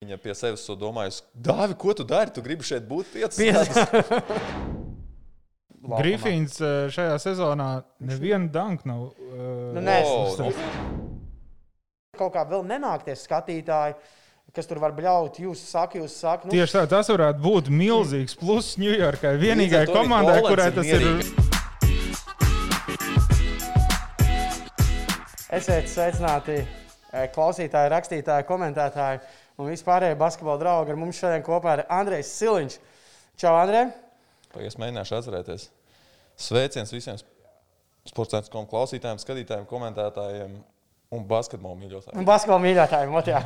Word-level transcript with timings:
Viņa 0.00 0.16
pie 0.16 0.32
sevis 0.32 0.62
to 0.64 0.72
domājusi, 0.80 1.20
Dāvi, 1.44 1.74
ko 1.76 1.92
tu 1.92 2.06
dari? 2.08 2.32
Tu 2.32 2.40
gribi 2.40 2.64
šeit 2.64 2.86
būt 2.88 3.10
piecas 3.12 3.36
Piecas. 3.36 3.68
gadus?" 3.68 4.06
Grifins 6.00 6.54
eh, 6.64 6.86
šajā 6.94 7.18
sezonā 7.20 7.66
nevienu 8.08 8.48
danku 8.54 8.88
nav. 8.88 9.02
eh, 9.12 9.74
Nu, 9.76 9.82
nē, 9.84 9.96
es- 10.00 10.38
nu, 10.40 10.48
Kaut 12.16 12.32
kā 12.32 12.46
vēl 12.48 12.64
nenākties 12.70 13.26
skatītāji, 13.28 13.92
kas 14.56 14.66
tur 14.70 14.80
var 14.80 14.92
bļaut. 14.96 15.36
Jūs 15.44 15.60
sakat, 15.68 16.00
jūs 16.00 16.16
sakat, 16.16 16.48
nu, 16.48 16.56
Tieši 16.56 16.78
tā, 16.78 16.86
tas 16.94 17.12
varētu 17.12 17.44
būt 17.44 17.68
milzīgs 17.68 18.38
pluss 18.40 18.78
Ņujorkai. 18.80 19.34
Arī 19.36 19.84
komandai, 19.92 20.40
kurai 20.48 20.70
ir 20.72 20.78
tas 20.80 20.86
ir. 20.88 20.96
mierīga. 20.96 21.28
Esiet 25.60 25.92
sveicināti, 25.92 26.56
eh, 27.12 27.28
klausītāji, 27.36 27.92
rakstītāji, 27.98 28.48
komentētāji 28.48 29.20
un 29.60 29.68
vispārējie 29.70 30.18
basketbola 30.20 30.60
draugi. 30.62 30.94
Ar 30.94 31.00
mums 31.00 31.20
šodien 31.20 31.44
kopā 31.46 31.76
ir 31.78 31.84
Andrejs 31.92 32.32
Siliņš. 32.40 32.78
Čau, 33.40 33.54
Andrej! 33.58 33.90
Pagaid, 34.50 34.72
Es 34.72 34.78
mēģināšu 34.80 35.18
atcerēties. 35.20 35.68
Sveiciens 36.40 36.92
visiem 36.94 37.20
sportscentrum 38.08 38.66
klausītājiem, 38.70 39.20
skatītājiem, 39.20 39.66
komentētājiem 39.68 40.54
un 41.10 41.24
basketbola 41.26 41.74
mīļotājiem. 41.80 42.18
Un 42.22 42.26
basketbola 42.26 42.62
mīļotājiem. 42.64 43.14
ot. 43.18 43.28
Eh, 43.30 43.42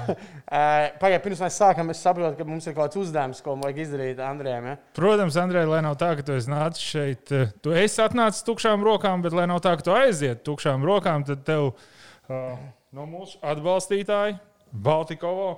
Pagaidiet, 1.00 1.24
pirms 1.24 1.42
mēs 1.46 1.58
sākam, 1.60 1.90
es 1.92 2.02
saprotu, 2.04 2.36
ka 2.38 2.46
mums 2.48 2.68
ir 2.68 2.76
kaut 2.76 2.92
kāds 2.92 3.00
uzdevums, 3.00 3.40
ko 3.44 3.56
vajag 3.60 3.80
izdarīt 3.86 4.20
Andrejam. 4.22 4.68
Ja? 4.70 4.76
Protams, 4.96 5.38
Andrej, 5.40 5.66
lai 5.72 5.80
nav 5.84 5.96
tā, 6.00 6.12
ka 6.18 6.26
tu 6.26 6.36
esi 6.36 6.52
nācis 6.52 6.88
šeit, 6.92 7.32
eh, 7.32 7.52
tu 7.64 7.74
esi 7.74 8.02
atnācis 8.04 8.44
tukšām 8.46 8.84
rokām, 8.84 9.24
bet 9.24 9.36
lai 9.36 9.48
nav 9.50 9.62
tā, 9.64 9.74
ka 9.80 9.86
tu 9.86 9.96
aiziet 9.96 10.44
tukšām 10.46 10.84
rokām, 10.86 11.24
tad 11.26 11.44
tev 11.48 11.70
uh, 11.72 12.58
no 12.94 13.08
mūsu 13.08 13.40
atbalstītāji, 13.42 14.38
Baltikovo, 14.84 15.48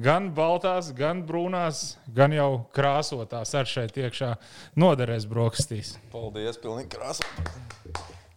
gan 0.00 0.30
baltās, 0.34 0.90
gan 0.96 1.20
brūnās, 1.26 1.82
gan 2.16 2.32
jau 2.34 2.48
krāsotās 2.76 3.52
ar 3.58 3.68
šeit 3.68 3.98
iekšā 4.00 4.32
noderēs 4.80 5.26
brokastīs. 5.30 5.94
Paldies, 6.12 6.58
pilnīgi 6.62 6.90
krāsa. 6.94 7.26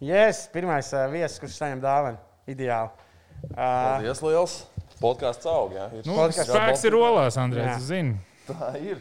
Yes, 0.04 0.44
pirmais 0.52 0.90
uh, 0.92 1.06
viesis, 1.12 1.40
kurš 1.40 1.56
saņem 1.62 1.80
dāvanu. 1.84 2.20
Ideāli. 2.50 2.92
Uh, 3.48 3.56
Paldies, 3.56 4.20
liels. 4.24 4.58
Podkāsts 5.00 5.48
aug, 5.50 5.72
jā. 5.74 5.88
Ir 5.96 6.06
Nu, 6.06 6.18
Podcasts. 6.18 6.52
spēks 6.52 6.84
ir 6.88 6.96
olās, 6.98 7.38
tu 7.40 7.80
zini. 7.84 8.14
Tā 8.48 8.70
ir. 8.78 9.00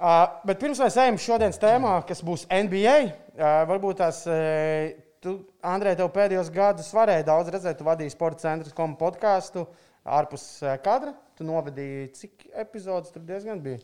Uh, 0.00 0.24
bet 0.48 0.60
pirms 0.62 0.80
mēs 0.80 0.96
ejam 0.96 1.18
šodienas 1.20 1.60
tēmā, 1.60 1.98
kas 2.08 2.22
būs 2.24 2.46
NBA, 2.48 2.96
uh, 3.04 3.44
varbūt 3.68 4.00
tās, 4.00 4.22
uh, 4.24 4.94
tu, 5.20 5.34
Andrej, 5.60 5.98
tev 6.00 6.08
pēdējos 6.14 6.48
gadus 6.54 6.88
varēja 6.96 7.26
daudz 7.28 7.52
redzēt, 7.52 7.76
tu 7.76 7.84
vadīji 7.84 8.14
sporta 8.14 8.46
centra 8.46 8.72
komu 8.76 8.96
podkāstu 9.00 9.66
ārpus 10.08 10.46
uh, 10.64 10.78
kadra. 10.80 11.12
Tu 11.40 11.46
novadīji, 11.48 12.08
cik 12.18 12.42
epizodes 12.60 13.14
tur 13.14 13.22
diezgan 13.24 13.62
bija. 13.64 13.78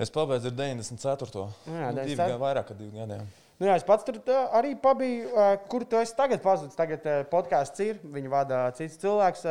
Es 0.00 0.08
pabeidzu 0.12 0.48
ar 0.48 0.54
94. 0.56 1.42
Nu 1.68 1.74
jā, 1.76 1.90
Nu, 1.92 1.98
divi 2.06 2.16
94. 2.16 2.38
vairāk 2.40 2.70
kā 2.70 2.76
divi 2.78 2.96
gadi. 2.96 3.18
jā. 3.18 3.26
Nu, 3.58 3.66
jā, 3.68 3.74
es 3.76 3.84
pats 3.88 4.04
tur 4.04 4.16
arī 4.56 4.74
pabiju, 4.80 5.28
kur 5.68 5.84
tu 5.84 5.96
esi 6.00 6.16
tagad 6.16 6.40
pazudis. 6.44 6.76
Tagad 6.76 7.04
podkāsts 7.32 7.80
ir, 7.84 8.00
viņu 8.00 8.32
vada 8.32 8.70
cits 8.76 8.96
cilvēks. 9.00 9.44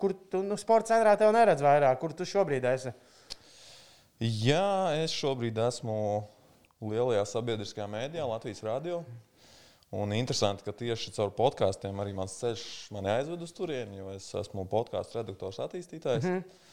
Kur 0.00 0.12
tu 0.32 0.42
nu, 0.44 0.56
sporta 0.60 0.92
centrā 0.92 1.16
tev 1.16 1.32
neredz 1.32 1.64
vairāk, 1.64 1.98
kur 2.00 2.12
tu 2.16 2.24
šobrīd 2.28 2.64
esi? 2.74 2.92
Jā, 4.20 4.92
es 5.00 5.12
šobrīd 5.16 5.56
esmu 5.64 5.96
lielajā 6.82 7.24
sabiedriskajā 7.28 7.88
mēdījā, 7.88 8.24
Latvijas 8.28 8.64
Rādio. 8.64 9.02
Un 9.92 10.12
interesanti, 10.16 10.64
ka 10.64 10.72
tieši 10.72 11.12
caur 11.12 11.32
podkāstiem 11.36 11.98
arī 12.00 12.14
mans 12.16 12.36
ceļš 12.40 12.64
mani 12.96 13.12
aizved 13.12 13.42
uz 13.44 13.52
turieni, 13.52 14.00
jo 14.00 14.12
es 14.16 14.28
esmu 14.40 14.64
podkāstu 14.70 15.20
redaktors, 15.20 15.60
attīstītājs. 15.60 16.24
Mm 16.24 16.38
-hmm. 16.38 16.70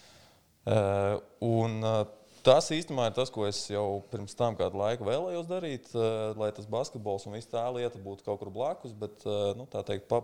Un, 0.67 1.77
uh, 1.83 2.01
tas 2.45 2.71
īstenībā 2.75 3.09
ir 3.09 3.15
tas, 3.17 3.31
ko 3.33 3.45
es 3.47 3.61
jau 3.71 4.01
pirms 4.11 4.35
tam 4.37 4.57
kādu 4.59 4.79
laiku 4.81 5.07
vēlējos 5.07 5.47
darīt, 5.49 5.91
uh, 5.95 6.33
lai 6.39 6.51
tas 6.55 6.67
basketbols 6.69 7.27
un 7.27 7.37
viss 7.37 7.51
tā 7.51 7.63
lieta 7.75 8.01
būtu 8.01 8.27
kaut 8.27 8.41
kur 8.41 8.51
blakus, 8.53 8.93
bet 8.97 9.23
nu, 9.59 9.67
tā 9.71 9.83
teikt, 9.87 10.09
pa, 10.11 10.23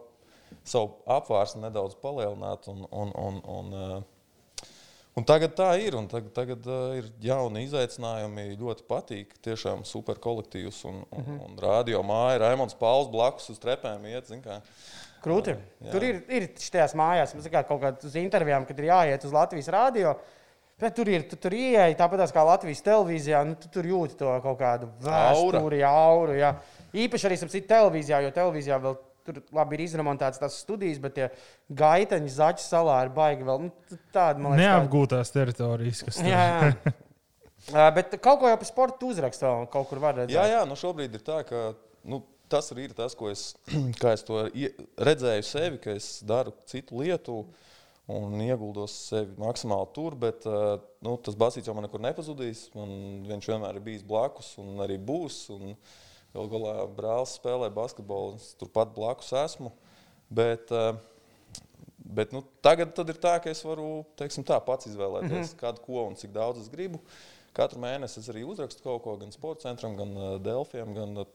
savu 0.67 0.97
apvārsni 1.05 1.63
nedaudz 1.63 1.97
palielināt. 2.01 2.67
Un, 2.71 2.85
un, 2.91 3.15
un, 3.15 3.41
un, 3.59 4.03
Un 5.15 5.23
tagad 5.23 5.53
tā 5.55 5.69
ir. 5.79 5.95
un 5.95 6.09
Tagad, 6.11 6.31
tagad 6.35 6.65
uh, 6.67 6.91
ir 6.99 7.07
jauni 7.23 7.63
izaicinājumi. 7.69 8.49
Ļoti 8.59 8.83
patīk. 8.89 9.31
Tiešām 9.47 9.85
super 9.87 10.19
kolektīvs. 10.19 10.81
Un, 10.89 11.05
un, 11.05 11.21
mm 11.21 11.25
-hmm. 11.29 11.45
un 11.45 11.59
radio 11.63 12.01
māja, 12.03 12.41
Raimons 12.43 12.75
Pauls 12.75 13.07
blakus 13.11 13.49
uz 13.49 13.59
trepēm 13.59 14.05
iet. 14.11 14.27
kā. 14.43 14.59
Krūti. 15.25 15.55
Jā. 15.81 15.91
Tur 15.91 16.05
ir, 16.05 16.21
ir 16.29 16.47
šajās 16.61 16.95
mājās, 16.97 17.33
ir 17.37 17.51
kā 17.53 17.65
kaut 17.67 17.81
kādas 17.83 18.07
uz 18.09 18.17
intervijām, 18.21 18.67
kad 18.69 18.79
ir 18.81 18.89
jāiet 18.91 19.25
uz 19.27 19.33
Latvijas 19.35 19.71
rādio. 19.73 20.15
Bet 20.81 20.95
tur 20.97 21.07
ir, 21.07 21.23
tu 21.31 21.37
tur 21.39 21.53
ieeja 21.55 21.87
tāpat 21.95 22.33
kā 22.35 22.43
Latvijas 22.43 22.83
televīzijā. 22.83 23.41
Nu, 23.47 23.55
tu 23.59 23.69
tur 23.71 23.87
jūti 23.87 24.17
to 24.19 24.31
kaut 24.43 24.57
kādu 24.59 24.89
vēsturi, 25.05 25.79
auru. 25.87 26.35
Jā. 26.35 26.53
Īpaši 27.05 27.29
arī 27.29 27.37
sapcīt 27.39 27.67
televīzijā, 27.69 28.19
jo 28.25 28.33
televīzijā 28.35 28.79
vēl 28.83 28.97
tur 29.25 29.39
labi 29.55 29.77
ir 29.77 29.85
izremontēts 29.87 30.41
tās 30.41 30.59
studijas, 30.61 30.99
bet 31.01 31.15
tie 31.17 31.29
gaiteņi 31.79 32.29
zaķu 32.35 32.61
salā 32.61 32.99
ir 33.07 33.13
baigi 33.15 33.47
vēl. 33.47 33.65
Nu, 33.65 33.71
t- 33.89 33.97
tāda, 34.13 34.37
man 34.41 34.53
liekas, 34.53 34.67
Neapgūtās 34.67 35.33
teritorijas, 35.33 36.03
kas 36.05 36.21
tur. 36.21 36.93
Ā, 37.73 37.87
Bet 37.95 38.13
kaut 38.21 38.43
ko 38.43 38.51
jau 38.51 38.57
par 38.61 38.67
sportu 38.69 39.09
uzrakstu 39.09 39.47
vēl 39.47 39.65
kaut 39.73 39.87
kur 39.89 40.01
var 40.03 40.19
redzēt. 40.19 40.35
Jā, 40.35 40.43
jā, 40.51 40.61
nu 40.69 40.77
šobrīd 40.77 41.15
ir 41.17 41.23
tā, 41.25 41.39
ka 41.47 41.71
nu, 42.05 42.19
tas 42.49 42.71
arī 42.73 42.89
ir 42.89 42.95
tas, 42.97 43.15
ko 43.17 43.29
es, 43.31 43.53
es 44.13 44.25
redzēju 45.09 45.47
sevi, 45.47 45.79
ka 45.83 45.95
es 45.95 46.19
daru 46.25 46.55
citu 46.69 47.01
lietu. 47.03 47.43
Un 48.05 48.37
ieguldos 48.37 48.93
sevi 49.07 49.33
maksimāli 49.41 49.87
tur, 49.95 50.13
bet 50.21 50.43
uh, 50.45 50.75
nu, 51.01 51.15
tas 51.25 51.33
basīts 51.41 51.65
jau 51.65 51.73
man 51.73 51.87
nekur 51.87 52.03
nepazudīs. 52.03 52.67
Man 52.77 52.91
viņš 53.25 53.47
vienmēr 53.49 53.79
ir 53.79 53.85
bijis 53.87 54.03
blakus 54.05 54.51
un 54.61 54.75
arī 54.85 54.99
būs. 55.01 55.39
Un 55.55 55.73
Galu 56.35 56.51
galā 56.51 56.71
brālis 56.91 57.37
spēlē 57.37 57.69
basketbolu, 57.71 58.33
un 58.33 58.41
es 58.41 58.49
turpat 58.59 58.89
blakus 58.95 59.29
esmu. 59.39 59.71
Bet, 60.35 60.71
uh, 60.75 60.97
bet 61.95 62.33
nu, 62.35 62.41
tagad 62.65 62.91
tad 62.97 63.09
ir 63.13 63.19
tā, 63.23 63.37
ka 63.39 63.53
es 63.53 63.63
varu 63.63 64.03
teiksim, 64.19 64.43
tā, 64.43 64.57
pats 64.65 64.89
izvēlēties, 64.89 65.31
mm 65.31 65.45
-hmm. 65.45 65.61
kādu 65.61 65.85
ko 65.85 66.03
un 66.09 66.19
cik 66.19 66.33
daudz 66.35 66.59
es 66.59 66.69
gribu. 66.69 66.99
Katru 67.55 67.79
mēnesi 67.79 68.19
es 68.19 68.27
arī 68.27 68.43
uzrakstu 68.43 68.83
kaut 68.83 69.03
ko 69.03 69.15
gan 69.15 69.31
sporta 69.31 69.69
centram, 69.69 69.95
gan 69.95 70.11
uh, 70.17 70.41
Delfiem. 70.43 70.93
Gan, 70.93 71.25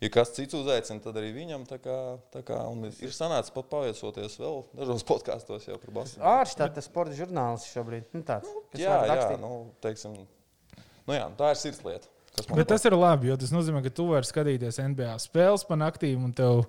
ja 0.00 0.08
kas 0.12 0.32
cits 0.36 0.56
uzaicina, 0.56 1.00
tad 1.04 1.18
arī 1.20 1.32
viņam 1.36 1.66
tā 1.68 1.76
kā, 1.82 1.96
tā 2.32 2.42
kā 2.46 2.60
un 2.70 2.86
ir 2.88 3.12
sanācis 3.14 3.52
pat 3.54 3.68
paviesoties 3.72 4.38
vēl 4.40 4.62
dažos 4.78 5.04
podkāstos 5.08 5.66
jau 5.68 5.76
par 5.82 5.92
basketbolu. 5.98 6.30
Āršķirīgs 6.34 6.76
tas 6.78 6.88
sporta 6.88 7.16
žurnālists 7.18 7.74
šobrīd. 7.74 8.06
Nu, 8.16 8.22
tāds, 8.26 8.48
kas 8.72 8.80
Jā, 8.80 8.94
var 8.96 9.10
jā, 9.10 9.18
rakstīt. 9.18 9.42
nu, 9.44 9.50
teiksim, 9.84 10.16
nu, 11.04 11.16
jā, 11.16 11.26
tā 11.40 11.52
ir 11.52 11.60
sirdslieta. 11.60 12.08
kas 12.36 12.48
man 12.48 12.62
Bet 12.62 12.70
tas 12.72 12.86
ir 12.88 12.96
labi, 12.96 13.28
jo 13.32 13.36
tas 13.42 13.52
nozīmē, 13.52 13.82
ka 13.84 13.92
tu 14.00 14.08
vari 14.12 14.28
skatīties 14.28 14.80
NBA 14.88 15.18
spēles 15.20 15.66
pa 15.68 15.76
naktīm, 15.80 16.24
un 16.30 16.32
tev 16.32 16.64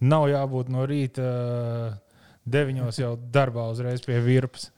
nav 0.00 0.28
jābūt 0.32 0.72
no 0.72 0.86
rīta 0.88 1.28
uh, 1.28 2.00
deviņos 2.48 2.98
jau 3.02 3.12
darbā 3.34 3.68
uzreiz 3.70 4.02
pie 4.06 4.16
virpas. 4.24 4.70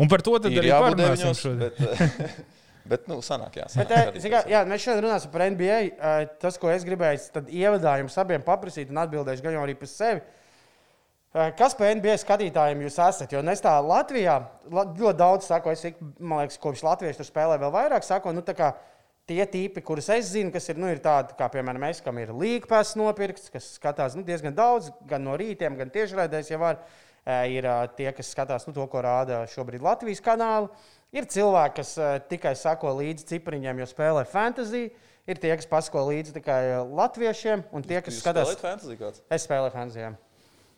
Un 0.00 0.08
par 0.08 0.22
to 0.24 0.38
tad 0.40 0.52
ir 0.54 0.62
arī 0.62 0.70
jābūt 0.70 0.94
parunāsim 0.94 1.26
deviņos, 1.26 1.42
šodien. 1.44 1.58
bet, 1.66 2.40
bet 2.88 3.06
nu, 3.08 3.20
sanāk, 3.24 3.56
jā. 3.60 3.66
Bet, 3.76 3.88
sanāk, 3.90 4.10
eh, 4.16 4.20
arī 4.20 4.30
kā, 4.32 4.42
jā, 4.48 4.60
mēs 4.68 4.84
šodien 4.84 5.04
runāsim 5.04 5.32
par 5.32 5.40
NBA. 5.50 5.78
Eh, 5.92 6.26
Tas, 6.40 6.56
ko 6.58 6.70
es 6.70 6.84
gribēju, 6.84 7.30
tad 7.32 7.48
ievadā 7.48 7.98
jums 8.00 8.16
abiem 8.18 8.42
paprasīt, 8.42 8.90
un 8.90 8.96
atbildēšu 9.02 9.42
gan 9.42 9.52
jau 9.58 9.64
arī 9.66 9.74
par 9.78 9.88
sevi. 9.88 10.22
Eh, 11.34 11.50
Kas 11.56 11.74
par 11.74 11.92
NBA 11.94 12.16
skatītājiem 12.18 12.80
jūs 12.82 12.98
esat? 13.08 13.30
Jo 13.32 13.40
es 13.40 13.60
tā 13.60 13.76
Latvijā 13.84 14.46
la- 14.70 14.86
ļoti 14.86 15.16
daudz 15.16 15.44
saku, 15.46 15.70
es 15.70 15.84
man 16.18 16.40
liekas, 16.46 16.58
kopš 16.58 16.82
Latvijas 16.82 17.16
tur 17.16 17.24
spēlē 17.26 17.58
vēl 17.58 17.70
vairāk. 17.72 18.02
Saku, 18.02 18.32
nu, 18.32 18.42
kā 18.42 18.74
tie 19.26 19.46
tipi, 19.46 19.80
kurus 19.80 20.08
es 20.08 20.32
zinu, 20.32 20.50
kas 20.50 20.68
ir, 20.68 20.76
nu, 20.76 20.88
ir 20.90 20.98
tādi, 20.98 21.36
kā 21.38 21.48
piemēram, 21.48 21.88
es, 21.88 22.00
kam 22.00 22.18
ir 22.18 22.28
līgpēs 22.28 22.96
nopirkts, 22.96 23.50
kas 23.50 23.78
skatās 23.78 24.16
nu, 24.16 24.24
diezgan 24.26 24.54
daudz, 24.54 24.90
gan 25.06 25.22
no 25.22 25.36
rītiem, 25.36 25.76
gan 25.78 25.90
tiešraidēs 25.90 26.50
jau 26.50 26.58
var. 26.58 26.78
Ir 27.46 27.62
tie, 27.96 28.10
kas 28.16 28.34
skatās 28.34 28.66
nu, 28.66 28.72
to, 28.72 28.86
ko 28.88 29.02
rāda 29.04 29.42
šobrīd 29.46 29.82
Latvijas 29.84 30.22
kanāla. 30.24 30.70
Ir 31.10 31.26
cilvēki, 31.26 31.74
kas 31.80 31.92
eh, 31.98 32.16
tikai 32.30 32.52
sako 32.58 32.92
līdzi 33.00 33.26
cipariņiem, 33.32 33.82
jo 33.82 33.86
spēlē 33.90 34.22
fantasy. 34.30 34.88
Ir 35.30 35.38
tie, 35.38 35.50
kas 35.58 35.68
pasako 35.70 36.06
līdzi 36.08 36.34
tikai 36.38 36.60
eh, 36.70 36.82
latviešiem, 36.96 37.64
un 37.74 37.86
tie, 37.86 37.98
kas 38.02 38.14
Jūs 38.14 38.22
skatās. 38.24 38.52
fantasy 38.62 38.98
kāds? 38.98 39.22
Es 39.30 39.46
spēlēju 39.46 39.74
fantasy. 39.74 40.04
jā. 40.04 40.12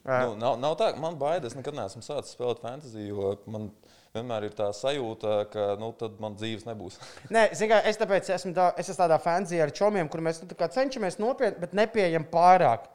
Nu, 0.02 0.32
nav, 0.34 0.56
nav 0.58 0.72
tā, 0.80 0.88
man 0.98 1.14
baidās. 1.20 1.52
Es 1.52 1.58
nekad 1.58 1.76
neesmu 1.78 2.02
sācis 2.02 2.34
spēlēt 2.34 2.62
fantasy, 2.64 3.04
jo 3.10 3.36
man 3.46 3.68
vienmēr 4.16 4.48
ir 4.48 4.56
tā 4.56 4.70
sajūta, 4.74 5.36
ka 5.52 5.66
nu, 5.80 5.92
tad 6.00 6.16
man 6.20 6.34
dzīves 6.40 6.66
nebūs. 6.66 6.98
Nē, 7.34 7.46
kā, 7.54 7.82
es 7.88 8.00
tāpēc 8.00 8.32
esmu, 8.34 8.54
tā, 8.56 8.72
es 8.80 8.88
esmu 8.88 8.98
tādā 9.04 9.20
fanzī 9.22 9.60
ar 9.62 9.70
čomiem, 9.74 10.10
kur 10.12 10.24
mēs 10.24 10.42
nu, 10.42 10.50
cenšamies 10.56 11.20
nopietni, 11.22 11.60
bet 11.62 11.76
nepieejam 11.76 12.26
pārāk. 12.32 12.88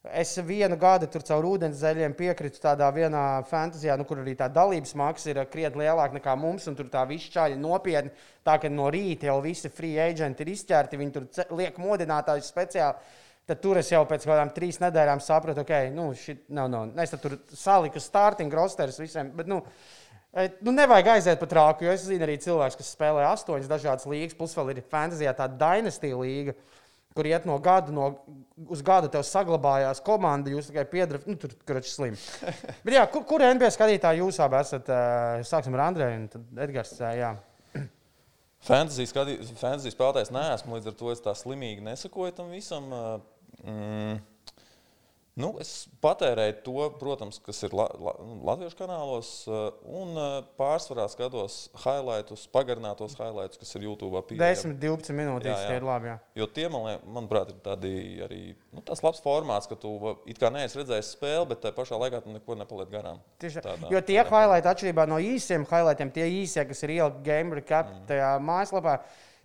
Es 0.00 0.32
vienu 0.48 0.78
gadu 0.80 1.04
tur 1.12 1.20
caur 1.28 1.44
ūdens 1.44 1.82
zeļiem 1.82 2.14
piekritu 2.16 2.62
tādā 2.62 2.86
vienā 2.96 3.42
fantāzijā, 3.50 3.98
nu, 4.00 4.06
kur 4.08 4.22
arī 4.22 4.32
tā 4.38 4.46
dalības 4.48 4.94
maksa 4.96 5.28
ir 5.28 5.42
krietni 5.52 5.82
lielāka 5.82 6.16
nekā 6.16 6.36
mums, 6.40 6.64
un 6.70 6.78
tur 6.78 6.88
tā 6.88 7.02
viss 7.08 7.28
čāļi 7.34 7.58
nopietni. 7.60 8.14
Tā 8.46 8.56
kā 8.62 8.70
no 8.72 8.88
rīta 8.88 9.28
jau 9.28 9.36
visi 9.44 9.68
free 9.68 10.00
agenti 10.00 10.46
ir 10.46 10.54
izķerti, 10.54 11.00
viņi 11.00 11.16
tur 11.18 11.28
liek 11.58 11.76
modinātājus 11.76 12.48
speciāli. 12.48 13.18
Tad 13.50 13.60
tur 13.60 13.80
es 13.80 13.92
jau 13.92 14.00
pēc 14.08 14.24
kaut 14.24 14.32
kādām 14.32 14.54
trīs 14.56 14.80
nedēļām 14.80 15.20
sapratu, 15.20 15.66
ka, 15.68 15.82
nu, 15.92 16.12
šī 16.16 16.38
nav, 16.56 16.70
nav. 16.72 16.94
Es 17.02 17.12
tad 17.12 17.20
tur 17.24 17.36
saliku 17.52 18.00
starting 18.00 18.56
rosterus 18.56 19.00
visiem. 19.02 19.34
Bet, 19.36 19.50
nu, 19.50 19.60
E, 20.30 20.48
Nu, 20.62 20.70
nevajag 20.70 21.08
aiziet 21.16 21.40
pa 21.42 21.46
trāku, 21.50 21.84
jo 21.84 21.90
es 21.90 22.04
zinu 22.06 22.22
arī 22.22 22.36
cilvēkus, 22.38 22.76
kas 22.78 22.92
spēlē 22.94 23.24
astoņas 23.32 23.70
dažādas 23.70 24.06
līngas, 24.06 24.36
plus 24.38 24.54
vēl 24.54 24.76
ir 24.76 24.84
fantāzijā 24.92 25.32
tāda 25.34 25.58
dynastija 25.58 26.18
līga, 26.20 26.54
kur 27.16 27.26
iet 27.26 27.46
no 27.48 27.56
gada, 27.62 27.92
no, 27.94 28.08
uz 28.70 28.82
gada 28.86 29.08
tev 29.10 29.24
saglabājās 29.26 30.02
komanda, 30.06 30.52
jūs 30.52 30.68
tikai 30.70 30.84
piedarat, 30.92 31.26
nu, 31.26 31.36
tur 31.40 31.80
ir 31.80 31.86
slim. 31.88 32.14
Bet, 32.84 32.94
jā, 32.94 33.04
kur, 33.12 33.24
kur 33.28 33.44
NBA 33.44 33.70
skatītāji 33.74 34.22
jūs 34.22 34.38
abi 34.44 34.60
esat? 34.60 34.90
ā, 34.94 35.00
Sāksim 35.48 35.74
ar 35.78 35.86
Andreju 35.88 36.20
un 36.20 36.28
tad 36.36 36.62
Edgars. 36.68 36.94
ā, 37.02 37.12
Jā. 37.18 37.32
Fantasy, 38.70 39.06
skatī, 39.08 39.38
fantasy 39.56 39.90
spēlētājs 39.94 40.30
neesmu, 40.36 40.76
līdz 40.76 40.90
ar 40.92 40.96
to 41.00 41.12
es 41.14 41.22
tā 41.24 41.32
slimīgi 41.38 41.84
nesakoju 41.86 42.36
tam 42.38 42.54
visam. 42.54 42.90
ā, 42.94 43.04
Mm, 43.60 44.14
nu, 45.36 45.54
es 45.62 45.88
patērēju 46.02 46.56
to, 46.64 46.74
protams, 47.00 47.38
kas 47.44 47.62
ir 47.62 47.74
la, 47.76 47.86
la, 48.02 48.12
latviešu 48.50 48.76
kanālos, 48.76 49.30
ā, 49.48 49.60
un 49.86 50.16
ā, 50.18 50.26
pārsvarā 50.58 51.06
skatos 51.12 51.68
highlights, 51.84 52.48
pagarinātos 52.52 53.14
highlights, 53.18 53.56
kas 53.60 53.74
ir 53.78 53.86
YouTube. 53.86 54.20
pieejami. 54.28 54.40
10, 54.40 54.74
12 54.82 55.14
minūtes. 55.16 55.46
Jā, 55.48 55.56
jā. 55.62 55.68
Tie 55.70 55.76
ir 55.80 55.86
labi. 55.86 56.10
Jā. 56.10 56.18
Jo 56.42 56.46
tie, 56.46 56.66
man 56.68 56.98
manuprāt, 57.06 57.54
ir 57.54 57.60
tādi 57.64 57.94
arī 58.26 58.40
nu, 58.72 58.82
tas 58.82 59.02
labs 59.06 59.22
formāts, 59.24 59.68
ka 59.70 59.78
tu 59.80 59.94
it 60.26 60.38
kā 60.38 60.50
neesi 60.52 60.78
redzējis 60.82 61.14
spēli, 61.16 61.48
bet 61.54 61.62
tajā 61.64 61.76
pašā 61.78 62.00
laikā 62.00 62.22
tu 62.24 62.34
neko 62.34 62.58
nepaliec 62.60 62.90
garām. 62.92 63.22
Tieši, 63.40 63.62
Tādā- 63.64 63.90
jo 63.90 64.00
tie 64.00 64.20
highlighti, 64.24 64.68
atšķirībā 64.74 65.08
no 65.08 65.16
īsiem 65.22 65.64
highlightiem, 65.70 66.12
tie 66.12 66.26
īsie, 66.42 66.66
kas 66.68 66.82
ir 66.82 66.90
ielikt 66.98 67.22
Game 67.24 67.54
Recap 67.54 67.86
Mm. 67.90 68.06
tajā 68.06 68.30
mājaslapā, 68.40 69.00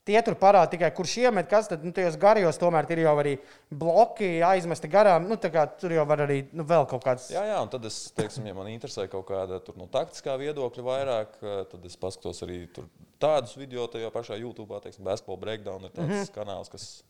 tie 0.06 0.22
tur 0.25 0.38
parāda 0.40 0.69
tikai, 0.72 0.92
kurš 0.96 1.16
iemet, 1.24 1.48
kas 1.50 1.69
tad 1.72 1.84
nu, 1.86 1.92
tajos 1.96 2.18
garajos 2.22 2.60
tomēr 2.62 2.88
ir 2.94 3.02
jau 3.06 3.16
arī 3.22 3.34
bloki 3.74 4.30
aizmesti 4.46 4.90
garām. 4.92 5.25
Nu, 5.30 5.38
tur 5.42 5.96
jau 5.96 6.06
var 6.07 6.25
arī 6.28 6.42
nu, 6.54 6.66
vēl 6.68 6.86
kaut 6.92 7.04
kāds. 7.06 7.31
Jā, 7.34 7.46
jā, 7.50 7.57
un 7.63 7.72
tad 7.74 7.88
es, 7.90 7.98
teiksim, 8.18 8.46
ja 8.50 8.56
man 8.57 8.69
interesē 8.72 9.07
kaut 9.12 9.28
kāda 9.31 9.60
tur, 9.66 9.78
no 9.81 9.90
taktiskā 9.92 10.38
viedokļa 10.42 10.86
vairāk, 10.86 11.38
eh, 11.42 11.60
tad 11.72 11.90
es 11.90 11.98
paskatos 12.00 12.44
arī 12.46 12.62
tur 12.75 12.90
tādus 13.22 13.56
video, 13.57 13.88
tajā 13.90 14.12
pašā 14.13 14.38
YouTube, 14.42 14.78
teiksim, 14.84 15.06
Basketball 15.07 15.42
Breakdown 15.42 15.88
ir 15.88 15.96
tāds 15.96 16.08
mm 16.08 16.22
-hmm. 16.22 16.34
kanāls, 16.38 16.69
kas, 16.69 17.04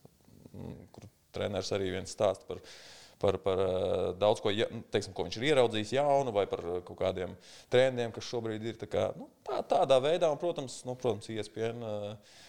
mm, 0.52 0.86
kur 0.92 1.08
treneris 1.32 1.72
arī 1.72 1.90
viens 1.92 2.16
stāsta 2.16 2.48
par, 2.48 2.62
par, 3.18 3.38
par 3.44 3.60
eh, 3.60 4.14
daudz 4.16 4.40
ko, 4.40 4.50
nu, 4.50 4.82
teiksim, 4.90 5.12
ko 5.12 5.28
viņš 5.28 5.36
ir 5.36 5.48
ieraudzījis 5.52 5.92
jaunu, 5.92 6.32
vai 6.32 6.46
par 6.46 6.64
kaut 6.80 6.98
kādiem 6.98 7.36
trendiem, 7.68 8.12
kas 8.12 8.24
šobrīd 8.24 8.64
ir. 8.64 8.80
Tā 8.80 8.88
kā, 8.88 9.12
nu, 9.16 9.28
tā, 9.44 9.60
tādā 9.62 10.00
veidā, 10.00 10.32
un, 10.32 10.38
protams, 10.38 10.84
nu, 10.84 10.94
protams 10.94 11.28
ESPN. 11.28 11.82
eh, 11.82 12.10
eh, 12.10 12.44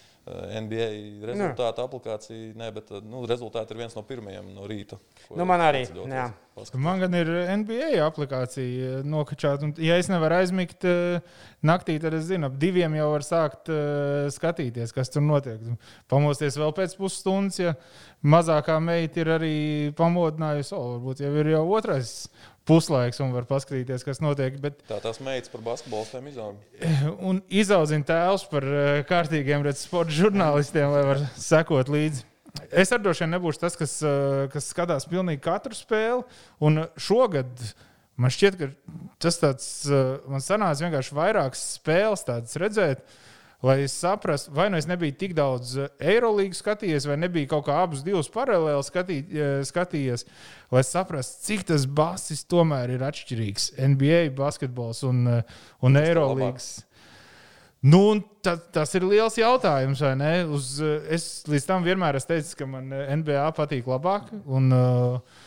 NBA 0.62 0.88
rezultātu 1.28 1.82
aplikācija, 1.84 2.52
ne, 2.58 2.68
bet 2.74 2.90
eh, 2.92 3.04
nu, 3.04 3.22
rezultāti 3.28 3.74
ir 3.74 3.82
viens 3.82 3.96
no 3.96 4.02
pirmajiem 4.06 4.50
no 4.54 4.66
rīta. 4.68 4.98
Nu, 5.30 5.46
man 5.48 5.62
arī. 5.64 5.84
Man 6.74 6.98
gan 6.98 7.14
ir 7.14 7.28
NBA 7.60 8.00
aplikācija 8.02 9.04
nokačāta. 9.06 9.68
un, 9.68 9.74
Ja 9.82 9.98
es 10.00 10.10
nevaru 10.10 10.40
aizmigt 10.40 10.84
eh, 10.88 11.20
naktī, 11.62 11.98
tad 12.02 12.16
es 12.18 12.26
zinu, 12.30 12.50
ap 12.50 12.58
diviem 12.60 12.96
jau 12.98 13.08
var 13.12 13.26
sākt 13.26 13.70
eh, 13.72 14.26
skatīties, 14.34 14.94
kas 14.96 15.12
tur 15.14 15.24
notiek. 15.24 15.62
Pamosties 16.10 16.58
vēl 16.58 16.74
pēc 16.76 16.96
pusstundas, 16.98 17.60
ja 17.62 17.76
mazākā 18.26 18.78
meita 18.82 19.22
ir 19.22 19.32
arī 19.38 19.56
pamodinājusi, 19.98 20.74
o, 20.74 20.84
varbūt 20.96 21.24
jau 21.24 21.34
ir 21.38 21.54
jau 21.54 21.64
otrais 21.78 22.14
puslaiks 22.68 23.20
un 23.24 23.32
var 23.34 23.48
paskatīties, 23.48 24.04
kas 24.06 24.22
notiek. 24.24 24.58
Bet 24.62 24.82
Tā 24.88 25.00
tās 25.02 25.20
meitas 25.24 25.52
par 25.52 25.64
basketbolu 25.66 26.06
spēlēm 26.08 26.30
izaug. 26.32 26.80
un 27.30 27.42
izaudzina 27.48 28.06
tēlus 28.08 28.46
par 28.52 28.66
eh, 28.68 29.02
kārtīgiem 29.08 29.64
redz, 29.66 29.86
sporta 29.86 30.14
žurnālistiem, 30.14 30.90
lai 30.92 31.04
var 31.08 31.24
sekot 31.40 31.92
līdzi. 31.92 32.26
Es 32.72 32.90
ar 32.92 33.02
droši 33.02 33.24
vien 33.24 33.36
nebūšu 33.36 33.62
tas, 33.62 33.76
kas, 33.78 33.98
eh, 34.04 34.46
kas 34.52 34.72
skatās 34.72 35.08
pilnīgi 35.08 35.42
katru 35.44 35.76
spēli. 35.76 36.24
Un 36.64 36.84
šogad 37.00 37.48
man 38.18 38.34
šķiet, 38.34 38.58
ka 38.58 38.70
tas 39.22 39.40
tāds, 39.40 39.70
eh, 39.90 40.18
man 40.28 40.44
sanāca 40.44 40.84
vienkārši 40.86 41.16
vairākas 41.18 41.64
spēles 41.78 42.26
redzēt. 42.60 43.04
Lai 43.62 43.80
es 43.82 43.94
saprastu, 43.98 44.52
vai 44.54 44.68
nu 44.70 44.78
es 44.78 44.86
nebiju 44.86 45.16
tik 45.18 45.32
daudz 45.34 45.72
Eirolandes 45.98 46.60
skatījies, 46.62 47.08
vai 47.10 47.16
nebija 47.18 47.50
kaut 47.50 47.64
kā 47.66 47.80
abus 47.82 48.04
divus 48.06 48.30
paralēli 48.30 48.84
skatī, 48.86 49.16
eh, 49.34 49.54
skatījies, 49.66 50.22
lai 50.70 50.84
saprastu, 50.86 51.42
cik 51.48 51.64
tas 51.72 51.86
basis 51.86 52.44
tomēr 52.46 52.94
ir 52.94 53.02
atšķirīgs. 53.02 53.72
NBA 53.82 54.28
basketbols 54.38 55.02
un, 55.08 55.26
eh, 55.26 55.42
un 55.82 55.98
Eirolandes. 55.98 56.84
Nu, 57.82 58.18
ta, 58.42 58.56
tas 58.58 58.90
ir 58.98 59.04
liels 59.06 59.36
jautājums, 59.38 60.00
vai 60.02 60.14
ne? 60.18 60.32
Uz, 60.50 60.80
eh, 60.82 61.12
es 61.14 61.44
līdz 61.46 61.66
tam 61.66 61.84
vienmēr 61.86 62.18
esmu 62.18 62.32
teicis, 62.32 62.56
ka 62.58 62.66
man 62.66 62.90
eh, 62.92 63.12
NBA 63.14 63.44
patīk 63.54 63.86
labāk. 63.86 64.32
Un, 64.46 64.72
uh, 64.74 65.44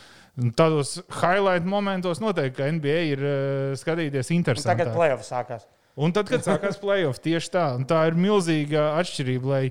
tādos 0.56 0.94
highlight 1.20 1.66
momentos 1.68 2.22
noteikti, 2.24 2.56
ka 2.56 2.70
NBA 2.72 2.96
ir 3.10 3.24
uh, 3.26 3.74
skatīties 3.76 4.32
interesanti. 4.32 4.70
Tagad 4.70 4.96
playoffs 4.96 5.28
sākās. 5.28 5.68
Un 5.96 6.12
tad, 6.16 6.28
kad 6.32 6.40
sākās 6.46 6.78
playoff, 6.80 7.18
tieši 7.20 7.50
tā, 7.52 7.66
un 7.76 7.82
tā 7.84 8.06
ir 8.08 8.14
milzīga 8.16 8.94
atšķirība. 8.96 9.48
Lai, 9.50 9.66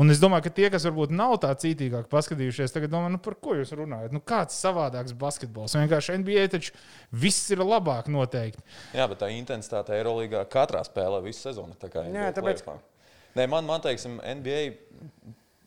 un 0.00 0.08
es 0.14 0.20
domāju, 0.22 0.46
ka 0.46 0.52
tie, 0.56 0.70
kas 0.72 0.86
varbūt 0.88 1.10
nav 1.12 1.34
tā 1.42 1.50
cītīgāk 1.60 2.06
paskatījušies, 2.08 2.72
tagad 2.72 2.94
domā, 2.94 3.10
nu, 3.12 3.18
par 3.20 3.36
ko 3.36 3.52
jūs 3.58 3.74
runājat? 3.76 4.14
Nu, 4.16 4.22
kāds 4.24 4.56
savādāks 4.64 5.12
basketbols? 5.20 5.74
Vienkārši 5.76 6.16
NBA 6.22 6.46
taču 6.54 6.72
viss 7.12 7.50
ir 7.52 7.60
labāk 7.60 8.08
noteikti. 8.08 8.64
Jā, 8.96 9.04
bet 9.12 9.20
tā 9.20 9.28
intensitāte 9.36 9.92
Eirolandā 9.98 10.46
katrā 10.48 10.80
spēlē 10.88 11.20
visu 11.26 11.44
sezonu. 11.50 11.76
tā 11.76 11.90
kā 11.92 12.06
Jā, 12.06 12.14
NBA 12.14 12.32
tāpēc- 12.40 12.64
playoffā. 12.64 12.78
Nē, 13.36 13.44
man, 13.52 13.66
man 13.68 13.84
teiksim, 13.84 14.16
NBA 14.24 14.62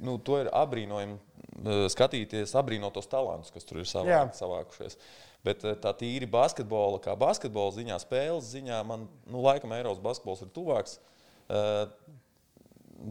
nu, 0.02 0.18
to 0.18 0.40
ir 0.42 0.50
apbrīnojami 0.50 1.14
eh, 1.14 1.86
skatīties, 1.94 2.56
apbrīnot 2.58 2.98
tos 2.98 3.06
talantus, 3.08 3.54
kas 3.54 3.64
tur 3.70 3.84
ir 3.84 3.86
savā, 3.86 4.10
Jā. 4.10 4.24
Bet 5.46 5.64
eh, 5.66 5.76
tā 5.82 5.94
tīri 5.98 6.28
basketbola, 6.30 7.00
kā 7.02 7.16
basketbola 7.18 7.74
ziņā, 7.74 7.98
spēles 8.04 8.52
ziņā, 8.54 8.82
man 8.86 9.08
nu, 9.26 9.42
laikam 9.42 9.74
Eiropas 9.74 10.02
basketbols 10.04 10.44
ir 10.46 10.52
tuvāks. 10.54 11.00
eh, 11.50 11.86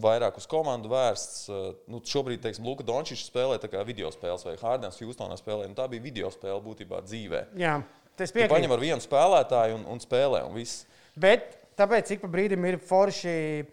Vairāk 0.00 0.36
uz 0.38 0.46
komandu 0.46 0.92
vērsts. 0.92 1.48
eh, 1.50 1.72
Nu, 1.90 1.98
šobrīd, 1.98 2.38
teiksim, 2.44 2.64
Luka 2.68 2.86
Dončits 2.86 3.26
spēlē 3.26 3.58
tā 3.58 3.66
kā 3.72 3.82
video 3.86 4.10
spēles, 4.14 4.44
vai 4.46 4.54
Hārdens 4.60 5.00
Hjūstonā 5.02 5.34
spēlē. 5.40 5.66
Nu, 5.66 5.74
tā 5.74 5.88
bija 5.90 6.02
video 6.06 6.30
spēle 6.30 6.62
būtībā 6.62 7.02
dzīvē. 7.02 7.44
Jā, 7.58 7.80
tas 8.16 8.30
Tu 8.30 8.46
paņem 8.46 8.70
ar 8.70 8.78
vienu 8.78 9.02
spēlētāju 9.02 9.80
un, 9.80 9.86
un 9.90 9.98
spēlē, 9.98 10.44
un 10.46 10.54
viss. 10.54 10.84
Bet 11.18 11.56
tāpēc 11.76 12.14
ik 12.14 12.22
pa 12.22 12.30
brīdim 12.30 12.64
ir 12.68 12.78
forši 12.78 13.66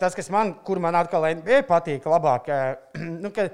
tas, 0.00 0.14
kas 0.16 0.30
man, 0.32 0.54
kur 0.64 0.80
man 0.80 0.96
atkal 0.96 1.28
NBA 1.36 1.66
patīk 1.68 2.08
labāk. 2.08 2.48
Nu, 3.22 3.28
ka, 3.30 3.50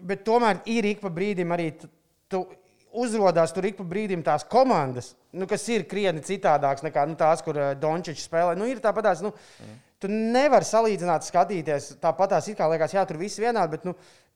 bet 0.00 0.24
tomēr 0.24 0.64
ir 0.64 0.88
ik 0.88 1.04
pa 1.04 1.12
brīdim 1.12 1.52
arī 1.52 1.74
tu 2.32 2.40
uzrādās 2.96 3.52
tur 3.54 3.68
ik 3.68 3.78
pa 3.78 3.86
brīdim 3.88 4.22
tās 4.26 4.44
komandas, 4.48 5.14
nu, 5.36 5.48
kas 5.50 5.66
ir 5.72 5.86
krietni 5.90 6.24
citādākas 6.24 6.84
nekā 6.86 7.06
nu, 7.10 7.16
tās, 7.20 7.42
kur 7.44 7.58
uh, 7.60 7.72
Dončits 7.78 8.28
spēlē. 8.28 8.56
Nu, 8.58 8.68
ir 8.70 8.80
tāpatās, 8.84 9.24
nu, 9.24 9.32
mm. 9.32 9.82
Tu 9.96 10.10
nevari 10.12 10.66
salīdzināt, 10.68 11.24
skatīties 11.24 11.94
tāpat 12.02 12.34
tās 12.34 12.48
it 12.50 12.58
kā 12.58 12.66
liekas, 12.68 12.92
jā, 12.92 13.04
tur 13.08 13.16
viss 13.16 13.40
vienādi, 13.40 13.78
bet, 13.78 13.86
nu, 13.88 13.94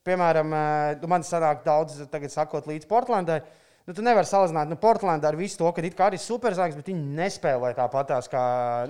piemēram, 0.08 0.54
eh, 0.56 0.92
nu, 1.02 1.10
man 1.12 1.24
sanāk 1.26 1.64
daudz, 1.66 1.98
tagad 2.12 2.32
sakot, 2.32 2.68
līdz 2.70 2.88
Portlandai. 2.88 3.42
Nu, 3.88 3.94
tu 3.96 4.04
nevari 4.04 4.28
salīdzināt 4.28 4.70
nu, 4.70 4.78
Portlandu 4.80 5.26
ar 5.28 5.36
visu 5.36 5.58
to, 5.60 5.68
ka 5.74 5.82
it 5.84 5.96
kā 5.98 6.08
arī 6.08 6.20
superzvaigznes, 6.20 6.80
bet 6.80 6.90
viņi 6.92 7.14
nespēlē 7.16 7.72
tāpatās, 7.76 8.28
kā 8.30 8.42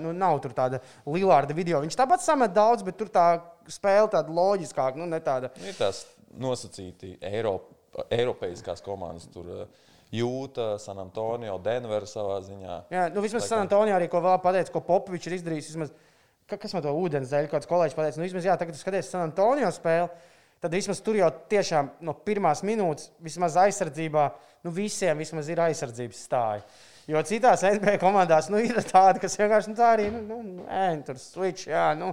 nu, 0.03 0.11
nav 0.15 0.39
tur 0.43 0.55
tāda 0.55 0.81
Lillarda 1.07 1.55
video. 1.57 1.79
Viņš 1.83 1.97
tāpat 1.97 2.23
samet 2.23 2.53
daudz, 2.55 2.85
bet 2.87 2.99
tur 2.99 3.11
tā 3.11 3.25
spēle 3.71 4.11
tāda 4.13 4.35
loģiskāka, 4.35 4.99
nu, 4.99 5.07
ne 5.09 5.19
tāda. 5.23 5.49
Ir 5.63 5.75
tās 5.79 6.03
nosacīti 6.39 7.15
Eiropa, 7.31 7.73
Eiropeiskās 8.09 8.83
komandas. 8.85 9.27
Tur 9.31 9.49
eh, 9.53 9.89
Jūta, 10.11 10.73
San 10.83 10.99
Antonio, 10.99 11.55
Denver 11.63 12.03
savā 12.09 12.41
ziņā. 12.43 12.77
Jā, 12.91 13.05
nu, 13.15 13.23
vismaz 13.23 13.47
San 13.47 13.63
Antonijā 13.63 13.95
arī 13.95 14.09
ko 14.11 14.19
vēl 14.23 14.41
pateica, 14.43 14.73
ko 14.73 14.83
Popovičs 14.83 15.29
ir 15.29 15.37
izdarījis. 15.37 15.71
Vismaz, 15.71 15.93
ka, 16.49 16.59
kas 16.59 16.75
man 16.75 16.83
to 16.83 16.91
ūdens 16.99 17.31
dēļ, 17.31 17.47
kāds 17.51 17.69
kolēģis 17.69 17.95
pateica, 17.95 18.19
nu, 18.19 18.27
vismaz, 18.27 18.47
jā, 18.49 18.57
tagad, 18.59 18.79
skaties 18.79 19.11
San 19.13 19.23
Antonio 19.23 19.69
spēli, 19.71 20.09
tad 20.61 20.75
vismaz 20.75 20.99
tur 21.05 21.15
jau 21.19 21.29
tiešām 21.51 21.93
no 22.03 22.15
pirmās 22.27 22.63
minūtes, 22.67 23.13
vismaz 23.23 23.55
aizsardzībā, 23.63 24.25
nu, 24.67 24.73
visiem 24.75 25.23
vismaz 25.23 25.47
ir 25.49 25.63
aizsardzības 25.63 26.25
stāja. 26.27 26.65
Jo 27.09 27.23
citās 27.25 27.63
NBA 27.65 27.95
komandās 28.03 28.51
nu, 28.51 28.59
ir 28.61 28.77
tādi, 28.91 29.23
kas 29.23 29.39
vienkārši 29.39 29.71
nu, 29.71 29.79
tā 29.79 29.95
arī 29.95 30.11
nu, 30.13 30.21
nu, 30.27 30.67
ēn, 30.67 31.01
tur 31.07 31.17
switch. 31.19 31.71
Jā, 31.71 31.91
nu, 31.97 32.11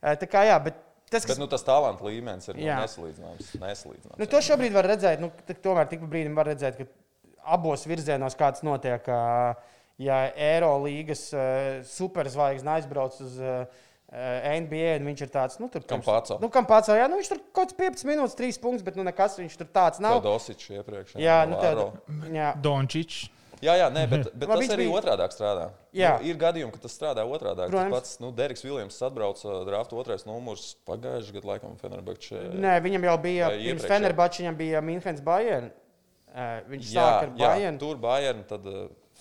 tā 0.00 0.28
kā 0.30 0.42
jā, 0.48 0.56
bet 0.64 0.80
tas, 1.14 1.24
kas 1.24 1.36
Bet 1.38 1.42
nu, 1.44 1.48
tas 1.50 1.64
talanta 1.66 2.04
līmenis 2.06 2.50
ir 2.50 2.58
nu, 2.58 2.66
Jā. 2.66 2.80
nesalīdzināms. 2.82 3.54
nesalīdzināms. 3.62 4.18
Nu, 4.20 4.28
to 4.34 4.42
šobrīd 4.44 4.74
var 4.74 4.88
redzēt. 4.90 5.22
Nu, 5.22 5.30
tomēr 5.64 5.88
tik 5.90 6.04
brīdim 6.10 6.36
var 6.36 6.50
redzēt, 6.52 6.76
ka 6.80 7.54
abos 7.56 7.86
virzienos 7.88 8.36
kāds 8.38 8.64
notiek. 8.66 9.08
Ja 10.02 10.16
Eirolandes 10.34 11.28
superzvaigznes 11.86 12.80
aizbrauc 12.80 13.18
uz 13.22 13.36
NBA, 14.14 14.98
un 15.00 15.08
viņš 15.08 15.22
ir 15.26 15.30
tāds, 15.32 15.58
nu, 15.58 15.66
tur 15.72 15.82
Campazzo. 15.90 16.36
Nu, 16.42 16.50
Kampāco, 16.52 16.94
jā, 16.94 17.06
nu, 17.10 17.18
viņš 17.18 17.30
tur 17.32 17.40
kaut 17.50 17.72
kāds 17.72 17.78
15 17.78 18.06
minūtes, 18.06 18.36
3 18.38 18.60
punktus, 18.62 18.84
bet 18.86 18.98
nu, 18.98 19.06
nekas 19.06 19.38
viņš 19.40 19.56
tur 19.58 19.70
tāds 19.74 20.02
nav. 20.02 20.20
Dosičs 20.22 20.68
iepriekš. 20.76 21.16
Jā, 21.18 21.40
nu, 21.50 21.56
Navarro. 21.56 21.88
tāda, 22.04 22.30
jā. 22.36 22.52
Dončičs. 22.62 23.24
Jā, 23.62 23.74
jā, 23.78 23.86
nē, 23.92 24.02
bet, 24.10 24.28
bet 24.34 24.48
Labi, 24.48 24.66
tas 24.66 24.74
arī 24.76 24.86
bija- 24.88 24.98
otrādi 25.00 25.26
strādā. 25.34 25.70
Jā. 25.94 26.18
Nu, 26.20 26.26
ir 26.26 26.36
gadījumi, 26.36 26.72
ka 26.72 26.78
tas 26.82 26.92
strādā 26.98 27.22
otrādi. 27.24 27.70
Tas 27.70 27.90
pats 27.92 28.18
nu, 28.20 28.32
Deriks 28.32 28.62
Viljams 28.64 28.98
atbrauca 29.02 29.64
drafta 29.64 29.96
otrais 29.96 30.24
numurs 30.26 30.74
pagājušajā 30.86 31.32
gadā, 31.38 31.44
laikam, 31.54 31.76
Fenerbahčē. 31.78 32.42
Nē, 32.54 32.80
viņam 32.82 33.04
jau 33.04 33.16
bija, 33.22 33.48
pirms? 33.50 33.86
Fenerbahča 33.86 34.42
viņam 34.42 34.56
bija 34.56 34.80
Münchens 34.82 35.20
Bayern. 35.24 35.70
Viņš 36.34 36.90
Jā, 36.90 37.00
sāka 37.00 37.22
ar 37.22 37.30
jā, 37.38 37.48
Bayern. 37.54 37.78
tur 37.78 37.96
Bayern, 37.96 38.42
tad 38.48 38.64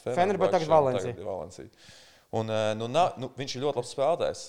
Fenerbahče, 0.04 0.52
tagad 0.52 0.68
Valencija. 0.68 1.14
tagad 1.14 1.26
Valencija. 1.26 1.68
Un, 2.34 2.48
nu, 2.78 2.88
na, 2.88 3.12
nu, 3.18 3.30
viņš 3.38 3.56
ir 3.56 3.62
ļoti 3.62 3.76
labs 3.78 3.94
spēlētājs. 3.96 4.44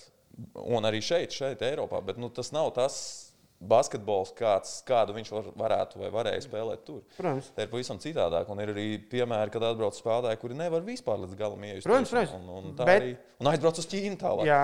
Un 0.65 0.83
arī 0.83 0.99
šeit, 1.05 1.31
šeit 1.31 1.61
Eiropā. 1.63 2.01
Bet 2.05 2.17
nu, 2.19 2.29
tas 2.31 2.51
nav 2.51 2.73
tas 2.75 3.24
basketbols, 3.69 4.33
kāds, 4.37 4.75
kādu 4.87 5.15
viņš 5.17 5.31
var, 5.35 5.47
varētu 5.63 6.01
vai 6.03 6.11
varēja 6.15 6.45
spēlēt 6.45 6.83
tur. 6.87 7.03
Protams. 7.17 7.51
Tā 7.57 7.65
ir 7.67 7.71
pavisam 7.73 8.01
citādāk. 8.03 8.51
Un 8.53 8.63
ir 8.65 8.73
arī 8.75 8.87
piemēri, 9.11 9.53
kad 9.55 9.67
atbrauc 9.71 9.97
spēlētāji, 9.99 10.41
kuri 10.43 10.59
nevar 10.59 10.85
vispār 10.87 11.21
līdz 11.23 11.39
galam 11.39 11.65
ieiet. 11.67 11.85
Protams, 11.87 12.13
protams. 12.15 12.35
Un, 12.39 12.51
un, 12.59 12.75
tā 12.79 12.89
Bet- 12.89 13.03
arī, 13.03 13.15
un 13.43 13.51
aizbrauc 13.53 13.81
uz 13.83 13.89
Ķīnu 13.91 14.19
tālāk. 14.21 14.49
Jā, 14.51 14.61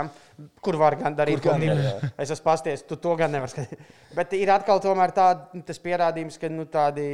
kur 0.64 0.78
var 0.80 0.98
gan 1.00 1.16
darīt, 1.18 1.40
Kur 1.42 1.56
gan, 1.56 1.66
jā. 1.68 2.12
Es 2.16 2.30
esmu 2.30 2.48
pasties, 2.50 2.84
tu 2.88 2.98
to 3.00 3.16
gan 3.20 3.32
nevari 3.34 3.54
skatīt. 3.54 3.88
Bet 4.18 4.36
ir 4.38 4.52
atkal 4.54 4.82
tomēr 4.84 5.14
tā, 5.16 5.30
tas 5.66 5.82
pierādījums, 5.82 6.38
ka 6.40 6.52
nu, 6.52 6.68
tādi 6.70 7.08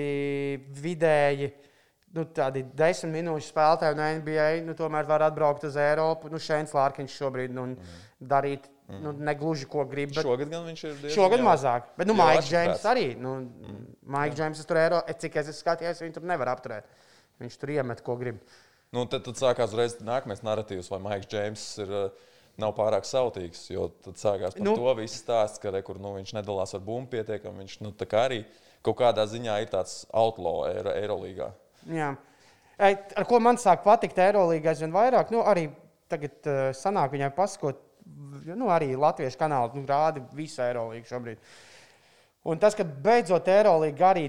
vidēji. 0.82 1.52
Nu, 2.16 2.22
tādi 2.32 2.62
desmit 2.72 3.12
minūšu 3.18 3.50
spēlētāji 3.50 3.96
no 3.98 4.06
NBA 4.22 4.46
nu, 4.64 4.72
tomēr 4.78 5.04
var 5.08 5.26
atbraukt 5.26 5.66
uz 5.68 5.74
Eiropu. 5.76 6.30
Nu, 6.32 6.38
Šēns 6.40 6.72
Lārkins 6.72 7.12
šobrīd 7.12 7.52
nu, 7.52 7.66
darīt 8.24 8.70
nu, 8.88 9.12
negluži 9.12 9.66
ko 9.70 9.84
grib. 9.84 10.12
Bet 10.14 10.24
Šogad 10.24 10.50
gan 10.52 10.66
viņš 10.68 10.84
ir 10.84 10.94
diezgan 11.00 11.14
šogad 11.16 11.40
jau- 11.40 11.48
mazāk. 11.48 11.82
Bet 11.96 12.06
nu, 12.06 12.14
Maiks. 12.14 12.46
Džeims 12.50 12.84
arī. 12.86 13.16
Nu, 13.18 13.50
Maiks 14.02 14.36
Džeims 14.36 14.64
tur 14.66 14.76
Eiro, 14.76 15.00
cik 15.18 15.36
es 15.36 15.48
esmu 15.48 15.62
skatījies, 15.64 16.02
viņu 16.04 16.14
tur 16.14 16.22
nevar 16.22 16.52
apturēt. 16.54 16.84
Viņš 17.40 17.58
tur 17.58 17.68
iemet, 17.74 18.02
ko 18.02 18.16
grib. 18.16 18.38
Nu, 18.92 19.04
tad, 19.06 19.24
tad 19.26 19.34
sākās 19.34 19.72
uzreiz 19.74 19.98
nākamais 20.00 20.42
narratīvs, 20.46 20.88
vai 20.90 20.98
Maiks 21.10 21.26
Džeims 21.26 21.78
ir. 21.78 21.90
uh, 21.90 22.32
Nav 22.56 22.72
pārāk 22.72 23.04
sautīgs, 23.04 23.66
jo 23.68 23.90
tad 24.00 24.14
sākās 24.16 24.54
par 24.56 24.64
Nu. 24.64 24.72
to 24.80 24.94
visu 24.96 25.18
stāstu, 25.20 25.60
ka 25.60 25.70
re, 25.74 25.82
kur, 25.84 25.98
nu, 26.00 26.14
viņš 26.16 26.32
nedalās 26.38 26.72
ar 26.72 26.80
bumbu 26.80 27.10
pietiekami. 27.12 27.66
Viņš 27.66 27.80
nu, 27.84 27.90
arī 27.92 28.46
kaut 28.82 28.96
kādā 28.96 29.26
ziņā 29.28 29.60
ir 29.60 29.68
tāds 29.68 30.06
outlaw 30.08 30.64
Eiro, 30.70 30.94
Eirolīgā. 30.96 31.50
Jā. 31.92 32.16
Ar 32.78 33.24
ko 33.28 33.40
man 33.40 33.56
sāk 33.60 33.82
patikt 33.84 34.16
Eirolandā 34.16 34.72
aizvien 34.72 34.90
vairāk, 34.90 35.30
nu, 35.30 35.42
arī 35.44 35.66
tagad 36.08 36.48
uh, 36.48 36.72
sanāk 36.72 37.12
viņai 37.12 37.28
pasakot, 37.36 37.76
nu, 38.54 38.68
arī 38.72 38.92
Latviešu 38.98 39.40
kanāli 39.40 39.80
nu, 39.80 39.86
rāda 39.88 40.22
visu 40.36 40.62
Eirolandu 40.64 41.08
šobrīd. 41.08 41.40
Un 42.46 42.60
tas, 42.62 42.76
ka 42.78 42.84
beidzot 42.86 43.48
Eirolandā 43.50 44.12
arī 44.12 44.28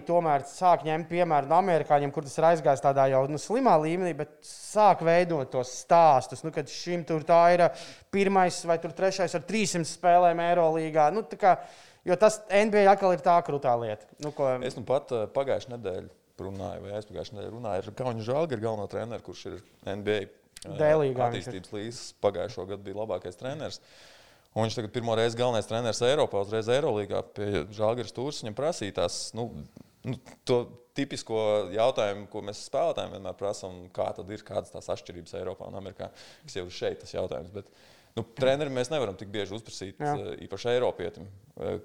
sāk 0.49 0.85
ņemt 0.87 1.05
piemēru 1.11 1.49
no 1.51 1.59
amerikāņiem, 1.59 2.11
kur 2.11 2.25
tas 2.25 2.37
ir 2.39 2.47
aizgājis 2.49 2.81
tādā 2.81 3.05
jau 3.11 3.27
nu, 3.29 3.37
slimā 3.37 3.75
līmenī, 3.83 4.15
bet 4.17 4.39
sāk 4.41 5.03
veidot 5.05 5.51
tos 5.53 5.69
stāstus, 5.83 6.41
nu, 6.43 6.49
kad 6.51 6.65
šim 6.65 7.05
tur 7.05 7.21
tā 7.21 7.43
ir 7.53 7.67
pirmais 8.09 8.57
vai 8.65 8.79
trešais 8.81 9.37
ar 9.37 9.45
300 9.45 9.85
spēlēm 9.85 10.41
Eirolandā. 10.47 11.11
Nu, 11.13 11.21
kā- 11.37 11.59
jo 12.07 12.17
tas 12.17 12.41
NBA 12.49 12.87
atkal 12.89 13.13
ir 13.13 13.21
tā 13.21 13.37
krūtā 13.45 13.75
lieta. 13.77 14.09
Nu, 14.23 14.31
ko, 14.31 14.49
Es 14.65 14.75
nu 14.75 14.81
pat 14.87 15.13
pagājušajā 15.37 15.77
nedēļā 15.77 16.09
runāju, 16.41 16.81
vai 16.81 16.97
aizpagājušajā 16.97 17.37
nedēļā 17.37 17.53
runāju 17.53 17.85
ar 17.85 17.97
Kaunu 18.01 18.25
Žalgu, 18.25 18.57
galveno 18.61 18.89
treneru, 18.89 19.21
kurš 19.29 19.45
ir 19.51 19.61
NBA 19.85 20.25
uh, 20.65 20.77
ir. 21.09 21.23
attīstības 21.27 21.73
līnijas. 21.75 22.03
Pagājušo 22.23 22.67
gadu 22.71 22.85
bija 22.85 23.01
labākais 23.01 23.39
treneris. 23.39 23.81
Un 24.57 24.65
viņš 24.65 24.79
tagad 24.79 24.93
pirmo 24.95 25.13
reizi 25.17 25.37
galvenais 25.37 25.67
treneris 25.69 26.01
Eiropā, 26.07 26.41
uzreiz 26.41 26.69
Eirolandā 26.73 27.21
pie 27.35 27.65
Žalgiras 27.77 28.13
stūres. 28.13 28.41
Viņam 28.41 28.55
prasīja 28.57 28.95
tās, 29.03 29.19
nu, 29.37 29.51
nu, 30.07 30.17
to 30.49 30.63
tipisko 30.97 31.41
jautājumu, 31.75 32.25
ko 32.31 32.41
mēs 32.47 32.63
spēlētājiem 32.65 33.13
vienmēr 33.17 33.37
prasām, 33.37 33.83
kā 33.93 34.07
tad 34.17 34.31
ir, 34.33 34.41
kādas 34.47 34.73
tās 34.73 34.89
atšķirības 34.95 35.37
Eiropā 35.37 35.69
un 35.69 35.77
Amerikā. 35.77 36.09
Kas 36.47 36.57
jau 36.57 36.65
ir 36.65 36.73
šeit 36.73 37.03
tas 37.03 37.13
jautājums. 37.13 37.53
Bet, 37.53 37.69
nu, 38.17 38.25
trenerim 38.39 38.73
mēs 38.73 38.89
nevaram 38.93 39.19
tik 39.19 39.29
bieži 39.33 39.53
uzprasīt, 39.59 40.01
Jā. 40.01 40.15
īpaši 40.47 40.73
Eiropietim, 40.73 41.29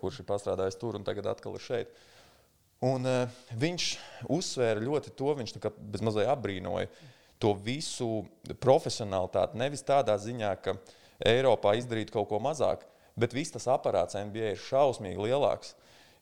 kurš 0.00 0.22
ir 0.22 0.30
pastrādājis 0.32 0.80
tur 0.80 0.96
un 0.96 1.04
tagad 1.04 1.28
atkal 1.34 1.58
ir 1.58 1.66
šeit. 1.66 1.92
Un, 2.82 3.04
uh, 3.06 3.42
viņš 3.62 3.88
uzsvēra 4.32 4.80
ļoti 4.82 5.12
to, 5.18 5.34
viņš 5.38 5.58
bezmazliet 5.92 6.30
apbrīnoja 6.32 6.88
to 7.42 7.52
visu 7.58 8.22
profesionālitāti. 8.62 9.58
Nevis 9.58 9.82
tādā 9.86 10.14
ziņā, 10.20 10.52
ka 10.62 10.76
Eiropā 11.26 11.74
izdarīt 11.78 12.12
kaut 12.14 12.28
ko 12.30 12.38
mazāk, 12.42 12.84
bet 13.18 13.34
viss 13.34 13.54
tas 13.54 13.68
aparāts 13.70 14.18
NBA 14.18 14.54
ir 14.54 14.62
šausmīgi 14.62 15.26
lielāks. 15.28 15.74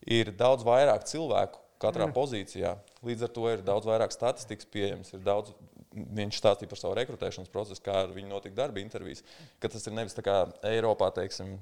Ir 0.08 0.32
daudz 0.32 0.64
vairāk 0.64 1.04
cilvēku 1.08 1.60
katrā 1.80 2.06
mm. 2.08 2.16
pozīcijā. 2.16 2.74
Līdz 3.04 3.26
ar 3.26 3.34
to 3.36 3.48
ir 3.52 3.64
daudz 3.64 3.88
vairāk 3.88 4.14
statistikas 4.14 4.68
pieejams. 4.72 5.12
Daudz, 5.24 5.52
viņš 5.92 6.40
stāstīja 6.40 6.70
par 6.70 6.80
savu 6.80 6.96
rekrutēšanas 6.98 7.52
procesu, 7.52 7.82
kā 7.84 8.02
ar 8.04 8.14
viņu 8.14 8.32
notika 8.32 8.56
darba 8.62 8.82
intervijas. 8.82 9.24
Ka 9.60 9.70
tas 9.72 9.84
ir 9.88 9.96
nevis 9.96 10.16
tā 10.16 10.24
kā 10.24 10.42
Eiropā, 10.72 11.10
teiksim, 11.16 11.56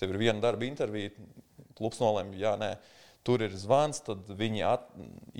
tev 0.00 0.14
ir 0.14 0.20
viena 0.26 0.42
darba 0.42 0.66
intervija, 0.66 1.14
klubs 1.78 2.02
nolēma, 2.02 2.34
jā, 2.38 2.54
nē. 2.60 2.74
Tur 3.24 3.40
ir 3.40 3.54
zvans, 3.56 4.02
tad 4.04 4.26
viņi, 4.36 4.60
at, 4.68 4.82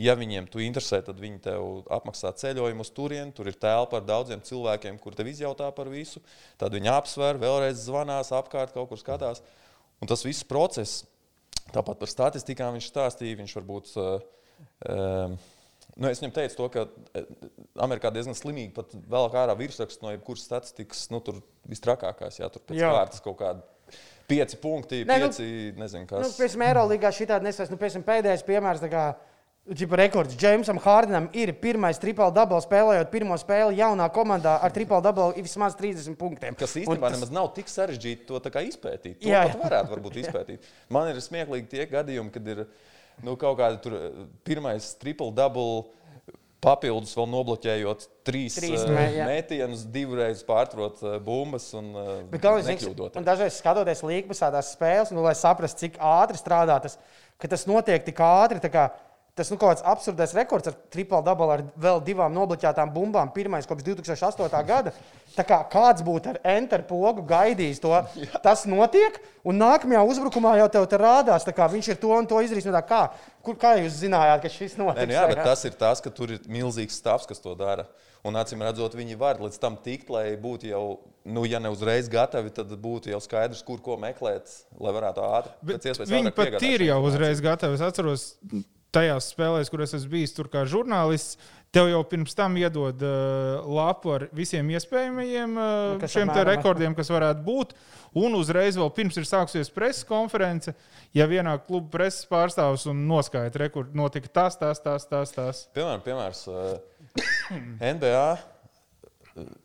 ja 0.00 0.14
viņiem 0.16 0.46
tu 0.48 0.62
interesē, 0.64 1.02
tad 1.04 1.18
viņi 1.20 1.42
tev 1.44 1.82
apmaksā 1.92 2.30
ceļojumu 2.40 2.80
uz 2.80 2.90
turieni. 2.96 3.34
Tur 3.36 3.50
ir 3.50 3.58
telpa 3.60 3.98
ar 4.00 4.06
daudziem 4.08 4.40
cilvēkiem, 4.40 4.96
kur 5.02 5.12
tev 5.16 5.28
izjautā 5.28 5.68
par 5.76 5.90
visu. 5.92 6.22
Tad 6.60 6.72
viņi 6.72 6.88
apsver, 6.94 7.36
vēlreiz 7.42 7.82
zvanās, 7.84 8.32
apkārt 8.32 8.72
kaut 8.72 8.88
kur 8.88 9.00
skatās. 9.02 9.44
Un 10.00 10.08
tas 10.08 10.24
viss 10.24 10.46
process, 10.48 11.02
tāpat 11.74 12.00
par 12.00 12.08
statistikām 12.08 12.78
viņš 12.78 12.88
stāstīja. 12.88 13.42
Viņš 13.42 13.54
varbūt, 13.60 13.92
uh, 14.00 14.24
um, 14.88 15.36
nu 16.00 16.08
es 16.08 16.24
viņam 16.24 16.34
teicu, 16.40 16.56
to, 16.62 16.70
ka 16.72 16.86
eh, 16.88 17.28
Amerikā 17.84 18.08
diezgan 18.16 18.38
slimīgi 18.38 18.72
pat 18.80 18.96
vēl 18.96 19.28
kā 19.28 19.44
ārā 19.44 19.60
virsraksts 19.60 20.00
no 20.00 20.16
jebkuras 20.16 20.48
statistikas, 20.48 21.04
nu 21.12 21.20
tur 21.24 21.44
vistrakākās, 21.68 22.40
jā, 22.40 22.48
tur 22.48 22.64
pēc 22.64 22.80
Jā. 22.80 22.96
kārtas 22.96 23.24
kaut 23.28 23.42
kāda. 23.44 23.73
Pieci 24.26 24.56
punkti, 24.56 25.02
Nē, 25.04 25.18
nu, 25.20 25.28
pieci, 25.28 25.74
nezinu, 25.76 26.06
Nu, 26.06 26.08
kas. 26.08 26.36
piemēram, 26.38 26.64
Eirolandā 26.88 27.10
šī 27.12 27.26
tāda 27.28 27.44
nesas, 27.44 27.68
nu, 27.72 27.76
piemēram, 27.80 28.04
pēdējais 28.08 28.44
piemērs. 28.48 28.84
Čipa 29.64 29.96
rekords 29.96 30.34
Džeimsam 30.36 30.76
Hārdenam 30.84 31.30
ir 31.32 31.54
pirmais 31.56 31.96
triple 31.96 32.26
double 32.36 32.58
spēlējot 32.60 33.08
pirmo 33.08 33.36
spēli 33.40 33.78
jaunā 33.78 34.10
komandā 34.12 34.58
ar 34.60 34.72
triple 34.76 34.98
double 35.00 35.30
vismaz 35.40 35.72
30 35.78 36.18
punktiem. 36.20 36.52
Kas 36.60 36.74
īstenībā 36.76 37.08
tas- 37.08 37.16
nemaz 37.16 37.30
nav 37.32 37.48
tik 37.56 37.64
sarežģīti 37.72 38.26
to 38.28 38.40
izpētīt. 38.60 39.22
To 39.22 39.28
Jā, 39.30 39.46
jā, 39.48 39.54
varētu 39.62 39.88
varbūt 39.94 40.18
izpētīt. 40.20 40.68
Man 40.92 41.08
ir 41.08 41.16
smieklīgi 41.24 41.70
tie 41.72 41.86
gadījumi, 41.88 42.30
kad 42.34 42.46
ir 42.52 42.66
nu, 43.24 43.38
kaut 43.40 43.56
kāda 43.56 43.80
eh, 43.96 44.26
pirmais 44.44 44.90
triple 45.00 45.32
double. 45.32 45.86
Papildus 46.64 47.12
vēl 47.18 47.28
nobloķējot 47.28 48.06
trīs, 48.24 48.56
Trīs 48.56 48.80
trīs 48.80 48.84
mē- 48.88 49.08
jā. 49.12 49.26
mētienas, 49.28 49.82
divreiz 49.92 50.40
pārtrot 50.48 51.02
uh, 51.04 51.18
bumbas 51.24 51.66
un 51.76 51.90
uh, 51.92 52.12
Bet 52.32 52.40
galvenais, 52.44 52.86
un 53.20 53.26
dažreiz 53.26 53.58
skatoties 53.60 54.00
līnijas 54.06 54.40
tās 54.40 54.72
spēles, 54.74 55.12
nu, 55.12 55.22
lai 55.26 55.34
saprastu, 55.36 55.84
cik 55.84 55.98
ātri 56.00 56.40
strādā 56.40 56.78
tas, 56.86 56.96
ka 57.38 57.50
tas 57.52 57.66
notiek 57.68 58.06
tik 58.08 58.22
ātri. 58.24 58.62
kā 58.72 58.88
Tas 59.34 59.48
nu, 59.50 59.56
kaut 59.58 59.72
kāds 59.72 59.82
absurds 59.90 60.32
rekords 60.36 60.68
ar 60.70 60.76
triple 60.94 61.18
double 61.26 61.50
ar 61.50 61.62
vēl 61.82 61.98
divām 62.06 62.30
nobloķētām 62.36 62.92
bumbām. 62.94 63.32
Pirmais 63.34 63.66
kopš 63.66 63.82
2008. 63.88 64.60
gada. 64.68 64.92
Tā 65.34 65.42
kā 65.42 65.58
kāds 65.72 66.04
būtu 66.06 66.30
ar 66.30 66.38
enter 66.52 66.84
pogu 66.86 67.24
gaidījis 67.26 67.82
to, 67.82 67.90
tas 68.44 68.62
notiek, 68.70 69.18
un 69.42 69.58
nākamajā 69.58 70.04
uzbrukumā 70.06 70.54
jau 70.60 70.68
tev 70.76 70.86
te 70.86 71.00
rādās, 71.02 71.46
kā 71.50 71.66
viņš 71.72 71.88
ir 71.90 71.98
to 71.98 72.12
un 72.14 72.28
to 72.30 72.38
izdarījis. 72.46 72.68
Nu, 72.70 72.76
tā 72.76 72.84
kā, 72.86 73.00
kur, 73.42 73.58
kā 73.58 73.74
jūs 73.80 73.96
zinājāt, 74.04 74.44
ka 74.44 74.52
šis 74.54 74.76
Nē, 74.78 74.84
notiks? 74.84 75.08
nu 75.10 75.16
jā, 75.16 75.24
tā 75.26 75.32
bet 75.32 75.42
tas 75.50 75.66
ir 75.66 75.74
tas, 75.82 76.02
ka 76.04 76.12
tur 76.14 76.36
ir 76.36 76.46
milzīgs 76.46 77.00
stāvs, 77.02 77.26
kas 77.26 77.42
to 77.42 77.56
dara. 77.58 77.88
Un 78.24 78.38
acīm 78.38 78.62
redzot, 78.64 78.94
viņi 78.94 79.18
var 79.20 79.42
līdz 79.42 79.58
tam 79.60 79.74
tikt, 79.82 80.14
lai 80.14 80.38
būtu 80.40 80.70
jau, 80.70 80.84
nu, 81.26 81.42
ja 81.50 81.58
ne 81.60 81.74
uzreiz 81.74 82.06
gatavi, 82.12 82.54
tad 82.54 82.70
būtu 82.86 83.10
jau 83.10 83.18
skaidrs, 83.20 83.66
kur 83.66 83.82
ko 83.84 83.98
meklēt, 84.00 84.46
lai 84.78 84.94
varētu 84.94 85.26
ātri. 85.26 85.58
Bet 85.60 85.82
pēc 85.82 85.90
iespējas 85.90 86.14
Viņi 86.14 86.30
ātrāk 86.30 86.38
pat 86.38 86.48
piegādāt 86.54 86.70
ir 86.70 86.86
jau 86.86 87.02
uzreiz 87.10 87.42
gatavi. 87.44 87.76
Es 87.76 87.84
atceros, 87.84 88.24
tajās 88.94 89.32
spēlēs, 89.34 89.70
kur 89.72 89.82
es 89.84 89.94
esmu 89.98 90.14
bijis 90.14 90.34
tur 90.36 90.48
kā 90.52 90.64
žurnālists, 90.70 91.36
tev 91.74 91.88
jau 91.90 92.00
pirms 92.06 92.36
tam 92.38 92.54
iedod 92.60 93.02
uh, 93.02 93.66
lapu 93.66 94.14
ar 94.14 94.28
visiem 94.36 94.70
iespējamajiem 94.76 95.58
uh, 95.58 95.98
Nu, 95.98 96.10
šiem 96.10 96.30
rekordiem, 96.46 96.94
kas 96.94 97.10
varētu 97.10 97.42
būt. 97.46 97.74
Un 98.14 98.36
uzreiz 98.38 98.78
vēl 98.78 98.92
pirms 98.94 99.18
ir 99.18 99.26
sākusies 99.26 99.72
preses 99.74 100.06
konference, 100.06 100.70
ja 101.16 101.26
vienā 101.26 101.56
kluba 101.66 101.90
preses 101.96 102.28
pārstāvs 102.30 102.86
un 102.90 103.02
noskaidro, 103.10 103.66
kur 103.74 103.90
notika 103.90 104.30
tas, 104.30 104.58
tas, 104.60 104.78
tas, 104.84 105.08
tas. 105.10 105.34
tas. 105.34 105.64
Piemēram, 105.74 106.04
piemērs, 106.06 106.44
uh, 106.46 106.78
NBA 107.82 108.26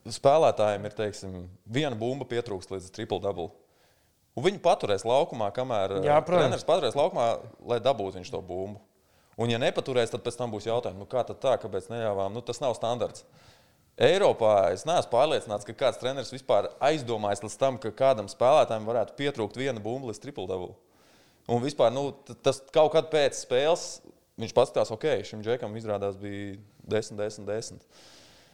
spēlētājiem 0.09 0.85
ir 0.87 0.95
teiksim, 0.97 1.39
viena 1.69 1.97
bumba 1.97 2.25
pietrūkst 2.29 2.73
līdz 2.73 2.89
triple 2.95 3.21
double. 3.21 3.51
Un 4.37 4.45
viņi 4.45 4.61
paturēs 4.63 5.03
laukumā, 5.07 5.49
kamēr 5.53 5.99
Jā, 6.05 6.19
protams. 6.23 6.45
treneris 6.45 6.67
paturēs 6.67 6.97
laukumā, 6.97 7.27
lai 7.69 7.79
dabūtu 7.83 8.19
viņš 8.19 8.31
to 8.33 8.41
bumbu. 8.45 8.79
Un, 9.39 9.47
ja 9.47 9.59
nepaturēs, 9.61 10.11
tad 10.11 10.23
pēc 10.25 10.35
tam 10.35 10.51
būs 10.51 10.67
jautājums, 10.67 10.99
nu, 10.99 11.07
kā 11.07 11.23
tā, 11.23 11.55
kāpēc 11.61 11.87
neļāvām. 11.91 12.35
Nu, 12.35 12.43
tas 12.43 12.59
nav 12.59 12.75
standarts. 12.75 13.23
Eiropā 13.99 14.69
es 14.71 14.85
neesmu 14.87 15.11
pārliecināts, 15.11 15.67
ka 15.67 15.75
kāds 15.75 15.99
treneris 15.99 16.31
vispār 16.31 16.69
aizdomājas 16.83 17.43
līdz 17.43 17.55
tam, 17.59 17.79
ka 17.83 17.91
kādam 17.95 18.29
spēlētājam 18.31 18.87
varētu 18.87 19.15
pietrūkt 19.19 19.59
viena 19.59 19.83
bumba 19.83 20.11
līdz 20.11 20.21
triple 20.23 20.47
double. 20.47 20.75
Un 21.51 21.63
vispār 21.63 21.91
nu, 21.91 22.09
tas 22.45 22.61
kaut 22.75 22.93
kad 22.93 23.09
pēc 23.11 23.39
spēles 23.41 23.87
viņš 24.39 24.55
paskatās, 24.55 24.91
ok, 24.95 25.07
šim 25.27 25.43
džekam 25.43 25.75
izrādās 25.75 26.19
bija 26.19 26.55
10, 26.87 27.19
10, 27.19 27.47
10. 27.49 27.83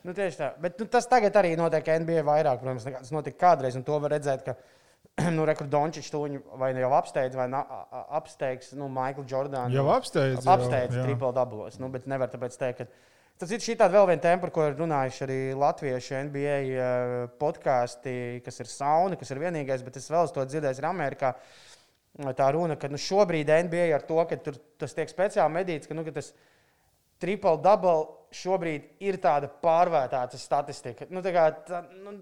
Nu, 0.05 0.13
tieši 0.13 0.37
tā. 0.37 0.51
Bet 0.61 0.81
nu, 0.81 0.87
tas 0.89 1.09
tagad 1.09 1.35
arī 1.37 1.55
notiek 1.57 1.87
NBA 2.01 2.21
vairāk, 2.25 2.61
protams, 2.61 2.85
nekā 2.85 3.01
tas 3.01 3.13
notika 3.13 3.41
kādreiz. 3.41 3.77
Un 3.77 3.85
to 3.85 3.97
var 4.01 4.13
redzēt, 4.13 4.45
ka 4.45 4.53
nu, 5.35 5.45
Dončits 5.71 6.11
to 6.11 6.19
viņu 6.25 6.41
vai 6.59 6.73
nu 6.75 6.83
jau 6.83 6.91
apsteidz, 6.97 7.37
vai 7.39 7.47
na, 7.51 7.61
a- 7.63 7.83
a- 7.87 8.05
apsteigs 8.19 8.73
nu, 8.75 8.89
Maiklu 8.91 9.23
Jordānu. 9.29 9.71
Jau 9.75 9.87
apsteidz. 9.93 10.43
apsteidz 10.43 10.97
triple 10.99 11.31
dublos. 11.35 11.79
Nu, 11.79 11.89
bet 11.93 12.07
nevar 12.11 12.31
tāpēc 12.33 12.57
teikt, 12.59 12.83
ka 12.83 13.13
Tas 13.35 13.51
ir 13.51 13.59
šī 13.59 13.73
tāda 13.75 13.97
vēl 13.97 14.05
viena 14.07 14.23
tēma, 14.23 14.39
par 14.45 14.51
ko 14.55 14.63
ir 14.63 14.77
runājuši 14.79 15.23
arī 15.25 15.37
latviešu 15.59 16.19
NBA 16.29 16.59
uh, 16.71 17.15
podkāsti, 17.35 18.13
kas 18.45 18.61
ir 18.63 18.69
sauna, 18.71 19.17
kas 19.19 19.33
ir 19.33 19.41
vienīgais, 19.41 19.83
bet 19.83 19.99
es 19.99 20.07
vēl 20.07 20.29
to 20.31 20.45
dzirdēju, 20.47 20.79
ir 20.79 20.87
Amerikā. 20.87 21.33
Tā 22.39 22.47
runa, 22.55 22.77
ka 22.79 22.87
nu, 22.87 22.95
šobrīd 22.95 23.51
NBA 23.67 23.89
ar 23.97 24.07
to, 24.07 24.21
ka 24.29 24.39
tur, 24.39 24.55
tas 24.79 24.95
tiek 24.95 25.11
speciāli 25.11 25.51
medīts, 25.51 25.91
ka, 25.91 25.97
nu, 25.99 26.07
ka 26.07 26.15
tas 26.15 26.31
triple 27.19 27.57
double 27.59 28.07
šobrīd 28.39 29.03
ir 29.03 29.19
tāda 29.19 29.51
pārvērtēta 29.51 30.39
statistika. 30.39 31.11
Nu, 31.11 31.19
tā, 31.19 31.35
kā, 31.35 31.49
tā, 31.67 31.83
nu, 31.91 32.15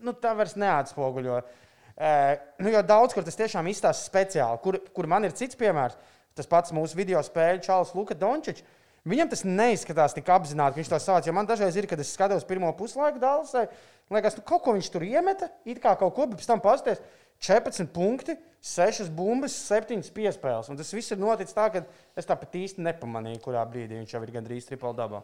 nu, 0.00 0.16
tā 0.16 0.32
vairs 0.40 0.56
neatspoguļo. 0.56 1.42
Uh, 1.44 1.67
nu, 1.98 2.70
jo 2.70 2.82
daudz 2.86 3.14
kur 3.16 3.26
tas 3.26 3.38
tiešām 3.38 3.66
izstāsta 3.72 4.06
speciāli, 4.06 4.60
kur, 4.62 4.78
kur 4.94 5.08
man 5.10 5.26
ir 5.26 5.34
cits 5.34 5.58
piemērs. 5.58 5.98
Tas 6.38 6.46
pats 6.46 6.74
mūsu 6.74 6.94
video 6.94 7.18
spēļu 7.24 7.64
Čāls 7.66 7.94
Luka 7.98 8.14
Dončičs. 8.14 8.62
Viņam 9.08 9.30
tas 9.32 9.44
neizskatās 9.46 10.14
tik 10.14 10.28
apzināti, 10.30 10.76
ka 10.76 10.80
viņš 10.82 10.90
to 10.92 10.98
savāc. 11.02 11.28
Man 11.34 11.48
dažreiz 11.48 11.76
ir, 11.78 11.86
kad 11.90 12.00
es 12.02 12.10
skatos 12.12 12.44
pirmo 12.46 12.70
puslaiku 12.76 13.20
Dālasai, 13.22 13.64
liekas, 14.12 14.36
nu, 14.38 14.44
kaut 14.46 14.62
ko 14.66 14.74
viņš 14.76 14.90
tur 14.92 15.06
iemeta, 15.06 15.48
it 15.66 15.80
kā 15.82 15.94
kaut 15.98 16.14
ko, 16.16 16.26
bet 16.28 16.40
pēc 16.40 16.50
tam 16.50 16.62
pasties 16.62 17.00
14 17.40 17.90
punkti, 17.94 18.34
6 18.64 19.10
bumbas, 19.14 19.54
7 19.70 20.02
piespēles. 20.14 20.68
Un 20.70 20.78
tas 20.78 20.90
viss 20.94 21.14
ir 21.14 21.20
noticis 21.22 21.56
tā, 21.56 21.68
ka 21.72 21.84
es 22.18 22.26
tāpat 22.28 22.58
īsti 22.58 22.84
nepamanīju, 22.84 23.42
kurā 23.44 23.62
brīdī 23.70 24.00
viņš 24.00 24.16
jau 24.16 24.22
ir 24.26 24.34
gandrīz 24.34 24.66
tripla 24.68 24.92
dabā. 24.98 25.22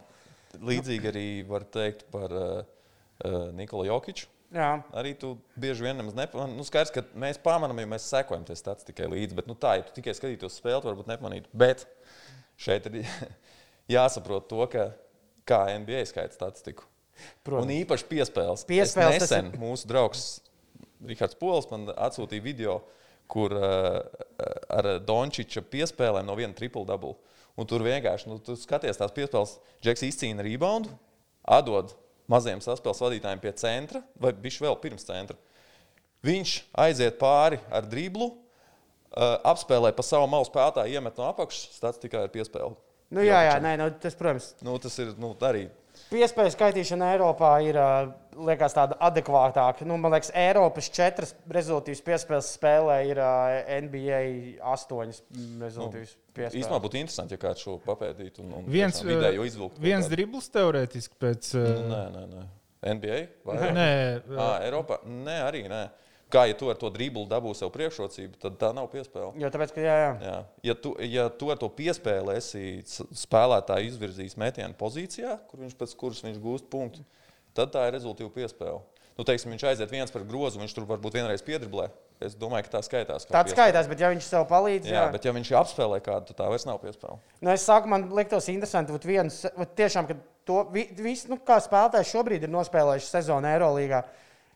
Līdzīgi 0.55 1.11
arī 1.11 1.27
var 1.49 1.67
teikt 1.67 2.07
par 2.15 2.31
uh, 2.31 2.63
uh, 2.63 3.51
Nikolu 3.59 3.89
Jokiču. 3.91 4.31
Jā. 4.55 4.71
Arī 4.95 5.17
tu 5.19 5.33
bieži 5.59 5.83
vien 5.83 5.99
nepamanīji. 5.99 6.55
Nu, 6.55 6.65
skaidrs, 6.67 6.93
ka 6.95 7.03
mēs 7.19 7.41
pamanām, 7.43 7.81
ja 7.83 7.91
mēs 7.91 8.07
sekojam 8.07 8.45
tam 8.47 8.59
statistikai 8.59 9.09
līdzi. 9.11 9.35
Bet, 9.41 9.49
nu, 9.51 9.57
tā, 9.59 9.77
ja 9.81 9.87
tu 9.87 9.97
tikai 9.97 10.15
skatītos 10.15 10.61
spēli, 10.61 10.85
varbūt 10.87 11.11
nepamanītu. 11.11 11.51
Bet 11.59 11.83
šeit 12.61 12.87
ir 12.91 13.01
jāsaprot 13.97 14.47
to, 14.51 14.63
ka 14.71 14.93
kā 15.49 15.65
NBA 15.83 16.05
skaita 16.11 16.37
statistiku. 16.37 16.87
Protams. 17.47 17.67
Un 17.67 17.75
īpaši 17.81 18.07
piespēles. 18.11 18.67
Piespēles 18.69 19.19
es 19.19 19.27
nesen 19.27 19.51
ir... 19.51 19.59
mūsu 19.63 19.91
draugs 19.91 20.25
Rihards 21.05 21.37
Pols 21.39 21.69
man 21.71 21.89
atsūtīja 21.93 22.45
video, 22.45 22.79
kur 23.31 23.55
uh, 23.57 24.01
ar 24.73 24.89
Dončiča 25.05 25.65
piespēlēm 25.71 26.27
no 26.29 26.37
viena 26.39 26.55
triple 26.57 26.85
double. 26.89 27.17
Un 27.59 27.69
tur 27.71 27.85
vienkārši, 27.87 28.31
nu, 28.31 28.41
tu 28.43 28.57
skaties 28.59 28.99
tās 28.99 29.15
piespēles, 29.15 29.59
Džeks 29.85 30.07
izcīna 30.09 30.43
reboundu, 30.47 30.91
atdod 31.47 31.95
maziem 32.31 32.63
saspēles 32.65 33.03
vadītājiem 33.05 33.43
pie 33.43 33.53
centra, 33.61 34.03
vai 34.21 34.33
viņš 34.45 34.61
vēl 34.65 34.79
pirms 34.83 35.07
centra. 35.07 35.37
Viņš 36.25 36.55
aiziet 36.87 37.19
pāri 37.21 37.59
ar 37.69 37.85
driblu, 37.89 38.31
uh, 38.33 39.37
apspēlē 39.53 39.93
pa 39.97 40.05
savu 40.07 40.29
malu 40.33 40.47
spēlētāju, 40.49 40.97
iemet 40.97 41.21
no 41.21 41.29
apakšas, 41.29 41.77
stāsts 41.77 42.03
tikai 42.03 42.25
ar 42.25 42.33
piespēli. 42.33 42.73
Nu, 43.15 43.23
jā, 43.23 43.43
jā, 43.47 43.59
nē, 43.63 43.75
nu, 43.79 43.91
tas, 44.01 44.17
protams. 44.19 44.55
Nu, 44.65 44.77
tas 44.83 44.97
ir 45.03 45.13
nu, 45.21 45.35
arī. 45.45 45.67
Piespēju 46.11 46.53
skaitīšana 46.55 47.13
Eiropā 47.15 47.51
ir 47.65 47.79
liekas, 48.35 48.75
tāda 48.77 48.97
adekvātāka. 49.09 49.87
Nu, 49.89 49.97
man 50.01 50.15
liekas, 50.15 50.31
Eiropas 50.37 50.91
četras 50.95 51.35
rezultātus 51.55 52.03
piespēles 52.05 52.51
spēlē 52.57 52.99
ir 53.09 53.21
NBA 53.87 54.21
astoņas 54.75 55.23
rezultātus. 55.63 56.17
Nu, 56.35 56.49
īstenībā 56.51 56.81
būtu 56.83 57.01
interesanti, 57.01 57.37
ja 57.37 57.43
kāds 57.47 57.65
šo 57.65 57.79
papētītu 57.85 58.45
un, 58.45 58.53
un 58.61 58.69
viens, 58.71 59.01
vidējo 59.07 59.47
izvilktu. 59.49 59.83
Viens 59.85 60.11
dribbles 60.11 60.51
teorētiski 60.55 61.19
pēc. 61.23 61.53
Nu, 61.61 61.89
nē, 61.95 62.05
nē, 62.15 62.25
nē. 62.35 62.47
NBA 62.95 63.21
vai 63.49 63.59
nē? 63.61 63.71
Nē, 63.77 63.91
Eiropā. 64.67 65.01
Nē, 65.09 65.39
arī 65.47 65.65
nē. 65.73 65.85
Kā 66.35 66.49
ja 66.51 66.55
tu 66.59 66.67
ar 66.73 66.79
to 66.81 66.91
dribuli 66.91 67.31
dabū 67.31 67.53
sev 67.55 67.71
priekšrocību, 67.75 68.39
tad 68.43 68.57
tā 68.59 68.73
nav 68.75 68.89
piespēle. 68.91 69.31
Jo 69.39 69.51
tāpēc, 69.55 69.75
ka 69.77 69.85
jā, 69.85 69.99
jā. 70.01 70.13
jā. 70.25 70.39
Ja, 70.67 70.75
tu, 70.75 70.95
ja 71.07 71.27
tu 71.31 71.53
ar 71.55 71.61
to 71.61 71.69
piespēli 71.71 72.35
esi 72.41 72.65
spēlētāju 73.25 73.93
izvirzījis 73.93 74.35
metienu 74.43 74.75
pozīcijā, 74.81 75.37
kur 75.51 75.63
viņš 75.63 75.77
pēc 75.79 75.95
kuras 76.01 76.25
viņš 76.27 76.41
gūst 76.43 76.67
punktu, 76.73 77.05
tad 77.55 77.71
tā 77.77 77.87
ir 77.87 77.95
rezultātu 77.95 78.33
piespēle. 78.35 78.83
Nu, 79.15 79.23
teiksim, 79.23 79.53
viņš 79.55 79.63
aiziet 79.71 79.93
viens 79.95 80.11
par 80.11 80.25
grozu, 80.27 80.59
viņš 80.59 80.75
tur 80.75 80.89
varbūt 80.89 81.21
vienreiz 81.21 81.43
piedriblē. 81.47 81.87
Es 82.23 82.35
domāju, 82.39 82.67
ka 82.67 82.73
tā 82.77 82.81
skaitās. 82.83 83.27
Tā 83.31 83.43
skaitās, 83.47 83.87
bet 83.91 84.03
ja 84.03 84.11
viņš 84.11 84.27
sev 84.27 84.47
palīdz, 84.51 84.89
jā, 84.91 85.05
jā 85.05 85.13
bet 85.15 85.27
ja 85.27 85.35
viņš 85.35 85.53
apspēlē 85.61 86.01
kādu, 86.03 86.31
tad 86.31 86.41
tā 86.41 86.51
vairs 86.51 86.67
nav 86.67 86.81
piespēle. 86.83 87.21
Nu, 87.39 87.53
es 87.55 87.67
saku, 87.67 87.91
man 87.91 88.09
liktos 88.15 88.49
interesanti, 88.51 88.95
ka 88.95 89.11
viens, 89.11 89.41
tiešām, 89.79 90.09
ka 90.11 90.19
to 90.49 90.65
viss, 90.75 91.29
nu, 91.31 91.39
kā 91.47 91.61
spēlētājs 91.63 92.11
šobrīd 92.11 92.47
ir 92.47 92.55
nospēlējuši 92.55 93.11
sezonu 93.11 93.51
Eirolandā 93.51 94.03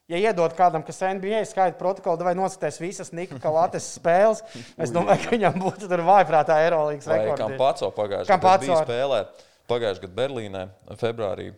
Ja 0.08 0.16
iedod 0.16 0.54
kādam, 0.56 0.80
kas 0.86 1.02
NBA 1.04 1.42
skaita 1.50 1.76
protokolu, 1.76 2.24
vai 2.24 2.32
noskatās 2.36 2.78
visas 2.80 3.10
Nika 3.12 3.36
Kalates 3.42 3.90
spēles, 3.98 4.40
es 4.80 4.92
domāju, 4.94 5.20
ka 5.26 5.34
viņam 5.34 5.58
būtu 5.60 5.90
tur 5.90 6.00
vājprātā 6.06 6.62
Eirolandes 6.64 7.10
rekords. 7.12 7.42
Kā 7.42 7.58
Paco 7.60 7.90
pagājušajā 7.98 8.38
gadā 8.40 8.78
spēlē 8.86 9.18
pagājušajā 9.68 10.06
gadā 10.06 10.16
Berlīnē, 10.22 10.62
februārī. 11.00 11.50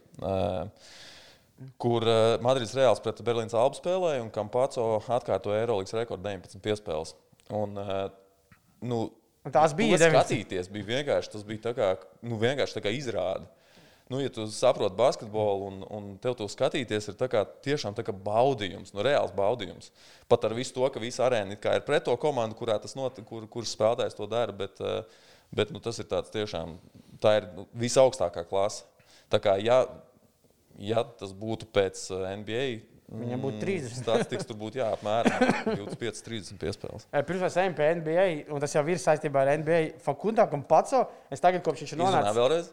Kur 1.79 2.07
Madrids 2.43 2.75
Reāls 2.75 3.03
pret 3.05 3.23
Berlīnas 3.23 3.55
Albu 3.55 3.79
spēlēja, 3.79 4.25
un 4.25 4.33
Kampaco 4.35 4.89
atkārtoja 5.13 5.63
Eirolandes 5.63 5.95
rekordu 5.95 6.27
19 6.27 6.65
piespēles. 6.65 7.15
Un, 7.55 7.79
nu, 8.83 9.01
un 9.47 9.55
tās 9.55 9.77
bija 9.79 9.99
skatīties, 10.01 10.73
bija 10.75 10.89
vienkārši, 10.97 11.35
tas 11.37 11.47
bija 11.47 11.77
kā, 11.77 11.95
nu, 12.27 12.41
vienkārši 12.41 12.83
kā 12.83 12.95
izrāde 12.99 13.47
nu, 14.11 14.19
ja 14.21 14.31
tu 14.35 14.47
saproti 14.51 14.97
basketbolu 14.99 15.69
un, 15.69 15.81
un 15.95 16.09
tev 16.23 16.35
to 16.39 16.49
skatīties, 16.51 17.13
ir 17.13 17.17
tā 17.19 17.29
kā, 17.31 17.45
tiešām 17.63 17.95
tā 17.95 18.03
kā 18.07 18.15
baudījums, 18.15 18.91
nu, 18.95 19.05
reāls 19.07 19.33
baudījums. 19.37 19.93
Pat 20.31 20.49
ar 20.49 20.55
visu 20.59 20.75
to, 20.75 20.87
ka 20.91 21.03
visa 21.03 21.29
arēna 21.29 21.55
ir 21.55 21.85
pret 21.87 22.09
to 22.09 22.17
komandu, 22.19 22.59
kurā 22.59 22.81
tas 22.83 22.97
notiek, 22.99 23.25
kur, 23.29 23.47
kurš 23.51 23.77
spēlētājs 23.77 24.19
to 24.19 24.27
dara. 24.31 24.55
Bet, 24.57 24.83
eh, 24.83 25.23
bet 25.55 25.71
nu, 25.71 25.83
tas 25.83 26.03
ir 26.03 26.11
tāds 26.11 26.35
tiešām, 26.35 26.75
tā 27.23 27.39
ir 27.39 27.51
visaugstākā 27.79 28.45
klase. 28.51 28.83
Tā 29.31 29.39
kā, 29.39 29.55
ja, 29.63 29.85
ja 30.75 31.07
tas 31.07 31.31
būtu 31.31 31.71
pēc 31.71 32.09
eh, 32.11 32.31
NBA, 32.43 32.65
Viņam 33.11 33.41
būtu 33.43 33.59
30. 33.59 33.91
Mm, 33.91 34.03
Statistikas 34.05 34.47
tur 34.47 34.57
būtu 34.61 34.79
jāapmēram 34.79 35.41
25, 35.67 36.21
30 36.29 36.61
piespēles. 36.61 37.09
Pirms 37.27 37.43
mēs 37.43 37.57
ejam 37.59 37.75
pie 37.75 37.89
NBA, 37.99 38.27
un 38.55 38.63
tas 38.63 38.77
jau 38.77 38.85
ir 38.87 39.01
saistībā 39.03 39.43
ar 39.43 39.51
NBA. 39.59 39.81
Fakundā, 40.05 40.47
kam 40.51 40.63
pats, 40.63 40.95
es 41.27 41.43
tagad 41.43 41.65
kopš 41.67 41.83
viņš 41.83 41.97
ir 41.97 42.01
nonācis. 42.05 42.39
Vēlreiz? 42.39 42.71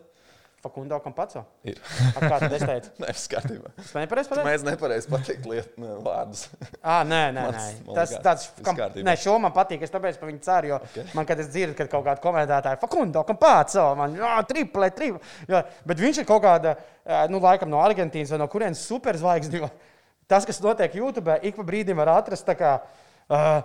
Fakundo 0.62 0.98
Kampaco? 1.04 1.44
Ir. 1.70 1.78
A, 2.16 2.22
kā 2.24 2.38
tad 2.42 2.54
es 2.58 2.64
teicu? 2.66 2.92
nē, 3.04 3.12
skatījumā. 3.22 3.72
Es 3.84 3.92
nepareizi 3.94 4.32
pateicu? 4.32 4.48
Mēs 4.48 4.64
nepareizi 4.66 5.12
pateikt 5.12 5.46
lietu 5.50 5.84
ne, 5.84 5.92
vārdus. 6.06 6.48
à, 6.82 6.96
nē, 7.06 7.22
nē, 7.36 7.44
nē. 7.54 7.66
Tas 7.92 8.16
tāds, 8.26 8.48
kam, 8.66 8.80
nē, 9.06 9.16
šo 9.22 9.38
man 9.44 9.54
patīk, 9.56 9.86
es 9.86 9.94
tāpēc 9.94 10.18
par 10.18 10.32
viņu 10.32 10.42
ceru, 10.48 10.72
jo 10.72 10.80
okay. 10.82 11.06
man, 11.18 11.28
kad 11.30 11.44
es 11.44 11.52
dzirdu, 11.54 11.78
kad 11.78 11.92
kaut 11.92 12.08
kāda 12.08 12.24
komentētāja 12.24 12.82
Fakundo 12.82 13.22
Kampaco, 13.28 13.86
man, 14.02 14.18
jā, 14.18 14.34
triple, 14.50 14.90
triple. 14.98 15.22
Jā, 15.52 15.62
bet 15.88 16.02
viņš 16.02 16.24
ir 16.24 16.30
kaut 16.34 16.42
kāda, 16.48 16.74
nu, 17.30 17.44
laikam 17.44 17.70
no 17.70 17.84
Argentīnas 17.86 18.34
vai 18.34 18.42
no 18.42 18.50
kurienes 18.50 18.82
superzvaigzdi, 18.90 19.62
jo 19.62 19.70
tas, 20.28 20.46
kas 20.48 20.62
notiek 20.66 20.98
YouTube, 20.98 21.38
ik 21.46 21.56
pa 21.56 21.66
brīdim 21.70 22.02
var 22.02 22.18
atrast 22.18 22.50
tā 22.50 22.58
kā, 22.58 22.80
uh, 23.30 23.62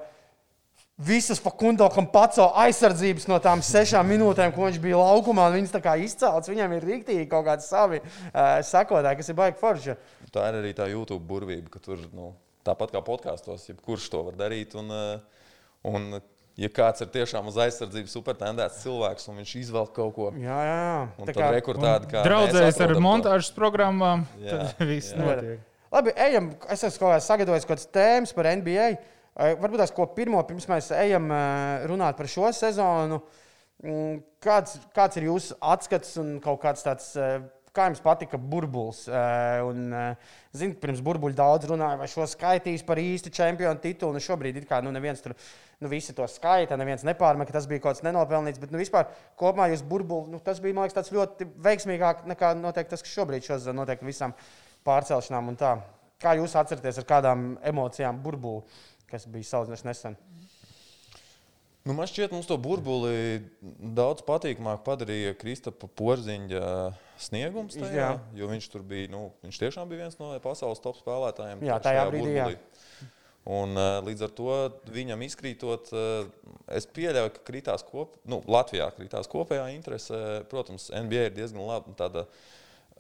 visas 1.03 1.41
Fakundo 1.43 1.87
Kampaco 1.93 2.49
aizsardzības 2.63 3.27
no 3.31 3.39
tām 3.43 3.63
sešām 3.65 4.09
minūtēm, 4.13 4.53
ko 4.55 4.67
viņš 4.69 4.81
bija 4.83 5.01
laukumā. 5.01 5.49
Viņas 5.55 5.75
tā 5.75 5.83
kā 5.85 5.97
izcēlts, 6.03 6.51
viņam 6.53 6.75
ir 6.77 6.87
rīktīgi 6.89 7.29
kaut 7.31 7.47
kādi 7.49 7.67
savi 7.67 8.03
uh, 8.03 8.61
sekotāji, 8.67 9.21
kas 9.21 9.33
ir 9.33 9.39
baigi 9.39 9.61
forši. 9.61 9.97
Tā 10.33 10.49
ir 10.51 10.61
arī 10.63 10.75
tā 10.77 10.89
YouTube 10.93 11.25
burvība, 11.29 11.73
ka 11.73 11.83
tur 11.83 12.05
nu, 12.15 12.33
tāpat 12.67 12.95
kā 12.95 13.03
podkāstos, 13.05 13.67
jebkurš 13.71 14.11
to 14.13 14.23
var 14.29 14.39
darīt. 14.45 14.77
Un, 14.79 14.93
uh, 14.93 15.49
un, 15.89 16.15
Ja 16.61 16.69
kāds 16.69 17.01
ir 17.01 17.09
tiešām 17.09 17.47
uz 17.49 17.55
aizsardzības 17.65 18.13
supertendēts 18.13 18.83
cilvēks, 18.83 19.25
un 19.33 19.39
viņš 19.41 19.53
izvēl 19.57 19.87
kaut 19.97 20.11
ko 20.13 20.27
jā, 20.37 20.59
jā, 20.69 20.75
jā. 20.83 20.99
Tā 21.31 21.35
kā 21.39 21.47
rekurtādi, 21.55 22.11
kā 22.11 22.25
draudzējas 22.27 22.81
ar 22.85 22.93
montāžas 23.01 23.49
programmām, 23.57 24.27
tad 24.37 24.83
viss 24.91 25.17
notiek. 25.17 25.63
Labi, 25.89 26.13
ejam. 26.13 26.51
Es 26.69 26.85
esmu 26.85 27.15
sagatavojis 27.25 27.65
kaut 27.65 27.73
kādas 27.73 27.89
tēmas 27.97 28.37
par 28.37 28.51
NBA. 28.61 28.91
Uh, 28.93 29.22
Varbūt 29.33 29.81
tās, 29.81 29.95
ko 29.97 30.05
pirmo, 30.13 30.43
pirms 30.45 30.69
mēs 30.69 30.91
ejam 30.93 31.31
runāt 31.89 32.19
par 32.19 32.29
šo 32.29 32.51
sezonu, 32.53 33.23
mm, 33.81 34.21
kāds, 34.45 34.77
kāds 34.93 35.17
ir 35.17 35.31
jūsu 35.31 35.57
atskats 35.57 36.19
un 36.21 36.37
kaut 36.45 36.61
kāds 36.65 36.85
tāds. 36.85 37.13
Kā 37.73 37.87
jums 37.89 38.03
patika 38.05 38.37
burbulis? 38.37 39.07
Zinu, 39.09 40.75
pirms 40.77 40.99
burbuļa 41.01 41.37
daudz 41.39 41.71
runāja, 41.71 41.97
vai 42.03 42.09
šo 42.13 42.27
skaitīs 42.29 42.85
par 42.85 43.01
īstu 43.01 43.33
čempionu 43.33 43.81
titulu. 43.81 44.13
Nu, 44.13 44.21
šobrīd 44.21 44.59
ir 44.61 44.67
kā 44.69 44.83
nu, 44.85 44.93
neviens 44.93 45.25
tur, 45.25 45.33
nu, 45.81 45.89
visi 45.89 46.13
to 46.13 46.27
skaita, 46.29 46.77
neviens 46.77 47.07
nepārmet, 47.09 47.49
ka 47.49 47.57
tas 47.57 47.71
bija 47.71 47.81
kaut 47.81 47.97
kas 47.97 48.05
nenopelnīts. 48.05 48.61
Bet 48.61 48.77
nu, 48.77 48.83
vispār 48.83 49.09
kopumā 49.41 49.71
jūs 49.73 49.87
burbuli, 49.89 50.35
nu, 50.35 50.43
tas 50.45 50.61
bija 50.61 50.77
man 50.77 50.91
liekas, 50.91 51.09
ļoti 51.17 51.49
veiksmīgāk 51.65 52.27
nekā 52.35 52.53
noteikti 52.61 52.93
tas, 52.93 53.07
kas 53.09 53.17
šobrīd 53.17 53.49
šos 53.49 53.73
notiek 53.73 54.05
visām 54.05 54.37
pārcelšanām 54.85 55.49
un 55.55 55.61
tā. 55.65 55.73
Kā 56.23 56.37
jūs 56.39 56.53
atceraties 56.61 57.01
ar 57.01 57.09
kādām 57.09 57.55
emocijām 57.67 58.21
burbuli? 58.23 58.67
Kas 59.13 59.29
bija 59.31 59.51
salīdzinoši 59.53 59.89
nesen. 59.89 60.19
Nu, 61.83 61.97
man 61.99 62.07
šķiet, 62.07 62.31
mums 62.31 62.47
to 62.47 62.55
burbuli 62.63 63.41
daudz 63.97 64.23
patīkamāk 64.23 64.85
padarīja 64.87 65.35
Kristapa 65.39 65.89
Porziņa 65.99 66.61
sniegums. 67.19 67.75
Tajā, 67.75 67.97
jā. 67.97 68.13
Jo 68.39 68.51
viņš 68.53 68.69
tur 68.71 68.85
bija, 68.87 69.11
nu, 69.11 69.25
viņš 69.43 69.59
tiešām 69.65 69.91
bija 69.91 70.05
viens 70.05 70.21
no 70.21 70.31
pasaules 70.45 70.83
top 70.83 71.01
spēlētājiem. 71.01 71.65
Jā, 71.67 71.81
tajā 71.83 72.07
brīdī. 72.13 72.37
Jā. 72.37 73.11
Un, 73.51 73.75
līdz 74.07 74.23
ar 74.29 74.35
to 74.39 74.57
viņam 74.95 75.25
izkrītot, 75.27 75.91
es 76.71 76.87
pieļauju, 76.95 77.33
ka 77.35 77.43
kritās 77.49 77.83
kop, 77.83 78.15
nu, 78.31 78.39
Latvijā 78.47 78.87
kritās 78.95 79.27
kopējā 79.31 79.67
interese. 79.75 80.21
Protams, 80.53 80.87
NBA 80.95 81.33
ir 81.33 81.35
diezgan 81.41 81.67
laba 81.67 81.97
tāda 81.99 82.29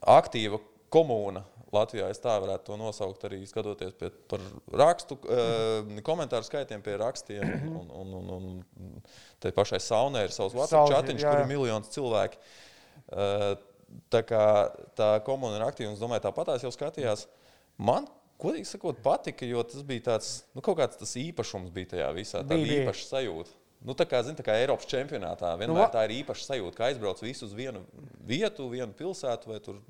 aktīva 0.02 0.58
komūna. 0.92 1.44
Latvijā 1.72 2.10
es 2.12 2.20
tā 2.20 2.34
varētu 2.42 2.66
to 2.68 2.76
nosaukt 2.76 3.24
arī 3.28 3.40
skatoties 3.48 3.94
pie, 3.96 4.10
par 4.28 4.42
rakstu, 4.82 5.16
uh, 5.24 6.00
komentāru 6.04 6.44
skaitiem, 6.44 6.82
pie 6.84 6.98
rakstiem. 7.00 7.54
Un, 7.72 7.92
un, 8.02 8.14
un, 8.20 8.48
un 8.76 8.96
te 9.40 9.52
pašai 9.56 9.80
saunē 9.80 10.26
ir 10.26 10.34
savs 10.34 10.56
Latvijas 10.58 10.92
čatiņš, 10.92 11.24
kur 11.24 11.44
ir 11.44 11.48
miljonus 11.50 11.94
cilvēku. 11.94 12.42
Uh, 13.12 13.54
tā 14.12 14.20
kā 14.26 14.44
tā 14.98 15.14
komuna 15.26 15.58
ir 15.58 15.64
aktīva, 15.66 15.92
un 15.92 15.96
es 15.96 16.02
domāju, 16.02 16.26
tāpatās 16.26 16.64
jau 16.64 16.72
skatījās. 16.74 17.24
Man, 17.80 18.06
godīgi 18.42 18.68
sakot, 18.68 19.00
patika, 19.04 19.48
jo 19.48 19.64
tas 19.66 19.84
bija 19.86 20.10
tāds, 20.12 20.30
nu, 20.56 20.64
kaut 20.64 20.78
kāds 20.80 21.00
tas 21.00 21.16
īpašums 21.20 21.72
bija 21.74 21.94
tajā 21.96 22.12
visā, 22.16 22.44
tāda 22.44 22.78
īpaša 22.78 23.08
sajūta. 23.08 23.58
Nu, 23.82 23.96
tā 23.98 24.06
kā, 24.06 24.20
zin, 24.22 24.36
tā 24.38 24.44
kā 24.46 24.54
Eiropas 24.60 24.86
čempionātā 24.86 25.56
vienmēr 25.58 25.88
nu, 25.88 25.90
tā 25.90 26.04
ir 26.06 26.20
īpaša 26.20 26.52
sajūta, 26.52 26.76
ka 26.78 26.86
aizbrauc 26.86 27.18
visu 27.24 27.48
uz 27.48 27.54
vienu 27.56 27.82
vietu, 28.28 28.68
vienu 28.70 28.94
pilsētu 28.94 29.50
vai 29.50 29.58
tur 29.64 29.80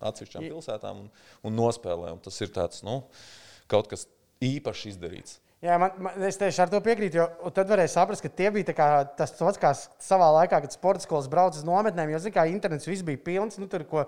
atsevišķām 0.00 0.46
pilsētām 0.48 1.04
un, 1.04 1.10
un 1.44 1.56
nospēlē. 1.58 2.12
Un 2.16 2.18
tas 2.24 2.40
ir 2.40 2.50
tāds, 2.54 2.82
nu, 2.86 3.02
kaut 3.70 3.88
kas 3.92 4.06
īpašs 4.44 4.86
izdarīts. 4.94 5.38
Jā, 5.60 5.74
man, 5.76 5.92
man, 6.00 6.14
es 6.24 6.38
tieši 6.40 6.62
ar 6.64 6.70
to 6.72 6.78
piekrītu. 6.80 7.18
Jo 7.20 7.50
tad 7.52 7.68
varēja 7.68 7.92
saprast, 7.92 8.22
ka 8.24 8.30
tie 8.32 8.48
bija 8.54 8.72
kā 8.72 8.86
tas 9.18 9.34
pats, 9.36 9.60
kā 9.60 9.74
s- 9.76 9.90
savā 10.00 10.30
laikā, 10.38 10.62
kad 10.64 10.72
sporta 10.72 11.04
skolas 11.04 11.28
brauc 11.28 11.52
uz 11.58 11.66
nometnēm. 11.68 12.14
Jo, 12.14 12.20
zināmā 12.24 12.46
mērā, 12.46 12.54
internets 12.54 12.88
viss 12.88 13.04
bija 13.04 13.20
pilns. 13.26 13.58
Nu, 13.60 13.68
tur, 13.68 13.84
ko, 13.84 14.06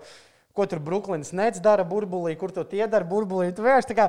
ko 0.57 0.65
tur 0.69 0.81
Brooklynas 0.81 1.29
nec 1.37 1.59
dara 1.61 1.85
burbulī, 1.85 2.33
kur 2.41 2.49
to 2.53 2.63
tie 2.65 2.87
dara 2.89 3.05
burbulī. 3.05 3.51
Tu 3.53 3.61
vienkārši 3.61 3.91
tā 3.93 3.99
kā. 4.01 4.07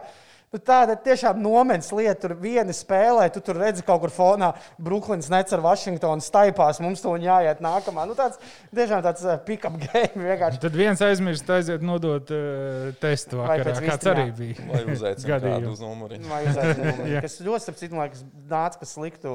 Nu, 0.54 0.60
tāda 0.62 0.94
tiešām 0.94 1.40
nometnes 1.42 1.88
lieta, 1.90 2.14
tur 2.22 2.36
viena 2.38 2.70
spēlē, 2.70 3.24
tu 3.34 3.40
tur 3.42 3.58
redzi 3.58 3.82
kaut 3.82 4.04
kur 4.04 4.12
fonā, 4.14 4.52
Brooklynas 4.78 5.26
nec 5.32 5.50
ar 5.50 5.62
Vašingtonu 5.64 6.22
staipās, 6.22 6.78
mums 6.84 7.02
to 7.02 7.16
jāiet 7.18 7.58
nākamā. 7.64 8.04
Nu, 8.06 8.14
tāds 8.14 8.38
tiešām 8.70 9.02
tāds 9.02 9.24
uh, 9.26 9.34
pick-up 9.42 9.74
game 9.82 10.22
vienkārši. 10.28 10.60
Tad 10.62 10.78
viens 10.78 11.02
aizmirst 11.02 11.50
aiziet 11.50 11.82
nodot 11.82 12.30
uh, 12.30 12.92
testu 13.02 13.40
Vai 13.40 13.58
vakarā, 13.58 13.74
kāds 13.82 14.10
arī 14.12 14.28
bija. 14.38 14.68
Vai 14.70 14.84
uzaicinātu 14.94 15.32
Gadījumi. 15.32 15.58
kādu 15.58 15.74
uz 15.74 15.82
numuriņu? 15.88 16.30
Vai 16.30 16.40
uzaicinājumu, 16.52 17.08
Jā. 17.16 17.24
kas 17.26 17.36
ļoti, 17.42 17.64
starp 17.66 17.82
citu, 17.82 17.98
man 17.98 18.06
liekas, 18.06 18.22
nāca 18.54 18.84
par 18.84 18.92
sliktu 18.94 19.34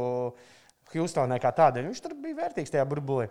Houstonai 0.95 1.43
kā 1.43 1.51
tādai. 1.59 1.83
Viņš 1.89 1.99
tur 2.07 2.15
bija 2.23 2.45
vērtīgs 2.45 2.71
tajā 2.77 2.87
burbulī. 2.95 3.27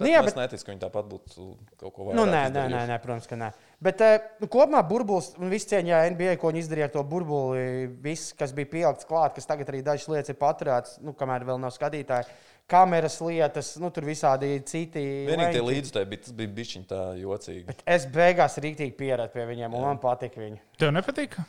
Nu, 0.00 0.08
jā, 0.08 0.20
es 0.22 0.30
bet, 0.30 0.38
neticu, 0.38 0.64
ka 0.64 0.72
viņi 0.72 0.82
tāpat 0.82 1.08
būtu 1.10 1.46
kaut 1.80 1.92
ko 1.94 2.06
vairāk. 2.06 2.16
nu, 2.18 2.24
nē, 2.28 2.42
nē, 2.54 2.64
nē, 2.72 2.80
nē, 2.90 2.96
protams, 3.02 3.28
ka 3.30 3.38
nē. 3.38 3.50
Bet 3.82 4.02
eh, 4.04 4.16
nu, 4.42 4.48
kopumā 4.50 4.80
burbulis 4.86 5.32
un 5.38 5.52
viss 5.52 5.68
cieņā 5.70 6.00
NBA, 6.14 6.36
ko 6.40 6.50
viņi 6.50 6.62
izdarīja 6.64 6.88
ar 6.88 6.94
to 6.94 7.04
burbuli, 7.06 7.86
viss, 8.02 8.32
kas 8.38 8.54
bija 8.56 8.70
pielikts 8.72 9.08
klāt, 9.08 9.36
kas 9.36 9.48
tagad 9.48 9.70
arī 9.72 9.82
dažas 9.86 10.08
lietas 10.10 10.32
ir 10.34 10.38
paturētas, 10.40 10.98
nu, 11.04 11.14
kamēr 11.18 11.46
vēl 11.48 11.62
nav 11.62 11.74
skatītāji. 11.76 12.30
Kameras 12.72 13.18
lietas, 13.20 13.72
nu, 13.82 13.90
tur 13.92 14.06
visādi 14.06 14.54
citi. 14.64 15.02
Vienīgi 15.28 15.58
tie 15.58 15.64
līdzekļi 15.66 16.10
bija, 16.12 16.22
tas 16.24 16.36
bija 16.38 16.52
bišķiņ 16.60 16.84
tā 16.88 17.00
jocīgi. 17.20 17.64
Bet 17.68 17.82
es 17.96 18.06
beigās 18.14 18.56
rīktīgi 18.62 18.94
pieradu 18.96 19.34
pie 19.34 19.48
viņiem, 19.50 19.74
un 19.76 19.90
man 19.90 20.00
patika 20.00 20.40
viņi. 20.40 20.62
Tev 20.80 20.94
nepatika? 20.94 21.44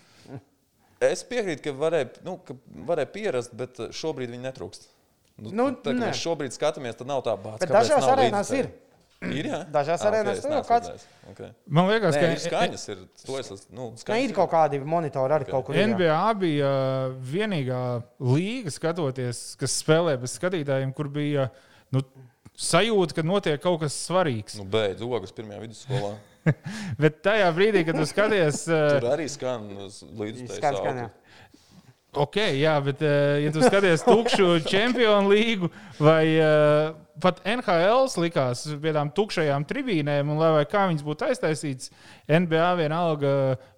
Es 1.03 1.23
piekrītu, 1.27 1.63
ka 1.65 1.73
varēja, 1.75 2.10
nu, 2.23 2.38
ka 2.45 2.56
varēja 2.88 3.10
pierast, 3.12 3.56
bet 3.60 3.79
uh, 3.82 3.89
šobrīd 3.95 4.32
viņi 4.32 4.45
netrūkst. 4.45 4.86
Nu, 5.41 5.50
Nu, 5.50 5.65
tā, 5.74 5.93
nē. 5.96 6.10
mēs 6.12 6.19
šobrīd 6.22 6.54
skatāmies, 6.54 6.96
tad 7.00 7.10
nav 7.10 7.24
tā. 7.26 7.34
Bet 7.41 7.69
dažās 7.69 8.06
arēnās 8.06 8.52
ir. 8.54 8.67
Ir, 9.24 9.48
jā? 9.48 9.60
Dažās 9.72 10.02
Ah, 10.04 10.10
arēnās 10.12 10.41
tur 10.43 10.52
neesmu 10.52 10.67
kāds-. 10.67 11.06
Okay. 11.32 11.54
Man 11.72 11.88
liekas, 11.88 12.17
Nē, 12.17 12.19
ka 12.22 12.32
ir 12.36 12.41
skaņas, 12.43 12.82
ir, 12.91 12.98
to 13.24 13.38
es 13.39 13.52
esmu, 13.56 13.69
nu, 13.78 13.86
Nē, 13.93 14.02
skaņas 14.02 14.26
ir 14.28 14.34
kaut 14.36 14.50
kādi 14.52 14.80
monitori 14.84 15.38
arī 15.38 15.48
kaut 15.48 15.63
kur. 15.69 15.78
ir, 15.78 15.80
jā. 15.80 15.93
NBA 15.96 16.17
bija 16.41 16.67
uh, 16.74 17.15
vienīgā 17.32 17.80
līga, 18.19 18.74
skatoties, 18.76 19.39
kas 19.62 19.78
spēlē 19.80 20.17
bez 20.19 20.36
skatītājiem, 20.36 20.91
kur 20.98 21.08
bija 21.08 21.48
nu, 21.96 22.04
sajūta, 22.60 23.15
ka 23.15 23.24
notiek 23.26 23.63
kaut 23.63 23.80
kas 23.86 23.96
svarīgs. 24.10 24.60
Nu, 24.60 24.67
beidz 24.67 25.02
ogas 25.08 25.32
pirmajā 25.32 25.63
vidusskolā. 25.63 26.13
Bet 27.02 27.22
tajā 27.24 27.48
brīdī, 27.56 27.86
kad 27.88 27.96
tu 27.96 28.04
skaties, 28.12 28.65
uh, 28.76 28.98
Tur 29.00 29.08
arī 29.15 29.30
skan 29.32 29.69
līdz 30.19 30.58
Skan, 30.60 30.76
skan, 30.84 31.00
jā. 31.06 31.10
Ok, 32.19 32.38
jā, 32.60 32.73
bet 32.86 33.02
uh, 33.06 33.38
ja 33.43 33.54
tu 33.54 33.63
skaties 33.63 34.06
tukšu 34.06 34.60
čempionu 34.67 35.32
līgu 35.34 35.69
vai 35.99 36.26
uh, 36.38 36.93
pat 37.21 37.41
NHL 37.45 38.10
likās 38.23 38.65
pie 38.82 38.93
tām 38.95 39.12
tukšajām 39.13 39.65
tribīnēm, 39.69 40.30
un 40.34 40.41
lai 40.41 40.52
vai 40.58 40.63
kā 40.69 40.86
viņas 40.89 41.06
būtu 41.06 41.28
aiztaisītas, 41.30 41.91
NBA 42.30 42.69
vienalga 42.82 43.34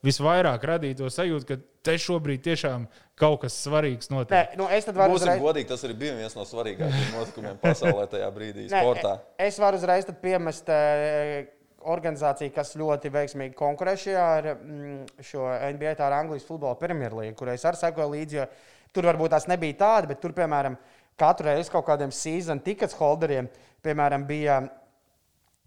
visvairāk 0.06 0.64
radīja 0.72 1.02
to 1.04 1.12
sajūtu, 1.12 1.50
ka 1.50 1.60
te 1.86 1.98
šobrīd 2.02 2.42
tiešām 2.46 2.88
kaut 3.20 3.44
kas 3.44 3.58
svarīgs 3.66 4.10
Nē, 4.10 4.16
notiek. 4.18 4.56
nu, 4.60 4.68
es 4.74 4.88
tad 4.88 4.98
varu 4.98 5.16
uzreiz. 5.20 5.42
godīgi, 5.42 5.70
tas 5.70 5.84
arī 5.86 5.98
bija 6.00 6.16
viens 6.18 6.36
no 6.36 6.46
svarīgākajiem 6.48 7.14
notikumiem 7.16 7.60
pasaulē 7.62 8.08
tajā 8.12 8.32
brīdī, 8.36 8.66
Nē, 8.72 8.82
sportā. 8.82 9.20
Es 9.38 9.60
varu 9.62 9.80
uzreiz 9.80 10.08
tad 10.08 10.18
piemest 10.24 10.72
organizāciju, 11.92 12.54
kas 12.56 12.76
ļoti 12.80 13.12
veiksmīgi 13.14 13.56
konkurē 13.58 13.96
šajā 14.00 14.26
ar 14.38 14.48
mm, 14.56 15.20
šo 15.26 15.48
NBA, 15.76 15.96
tā 16.00 16.10
ir 16.10 16.18
Anglijas 16.18 16.48
futbola 16.48 16.78
premjerlīga, 16.80 17.36
kurai 17.38 17.58
es 17.60 17.66
arī 17.68 17.82
sekoju 17.82 18.14
līdzi. 18.14 18.48
Tur 18.96 19.10
varbūt 19.10 19.34
tās 19.36 19.50
nebija 19.52 19.78
tāda, 19.82 20.10
bet 20.12 20.22
tur, 20.24 20.34
piemēram, 20.36 20.78
katru 21.20 21.50
reizi 21.50 21.72
kaut 21.74 21.86
kādiem 21.90 22.14
season 22.16 22.62
tickets 22.64 22.96
holderiem, 23.00 23.50
piemēram, 23.84 24.24
bija 24.28 24.62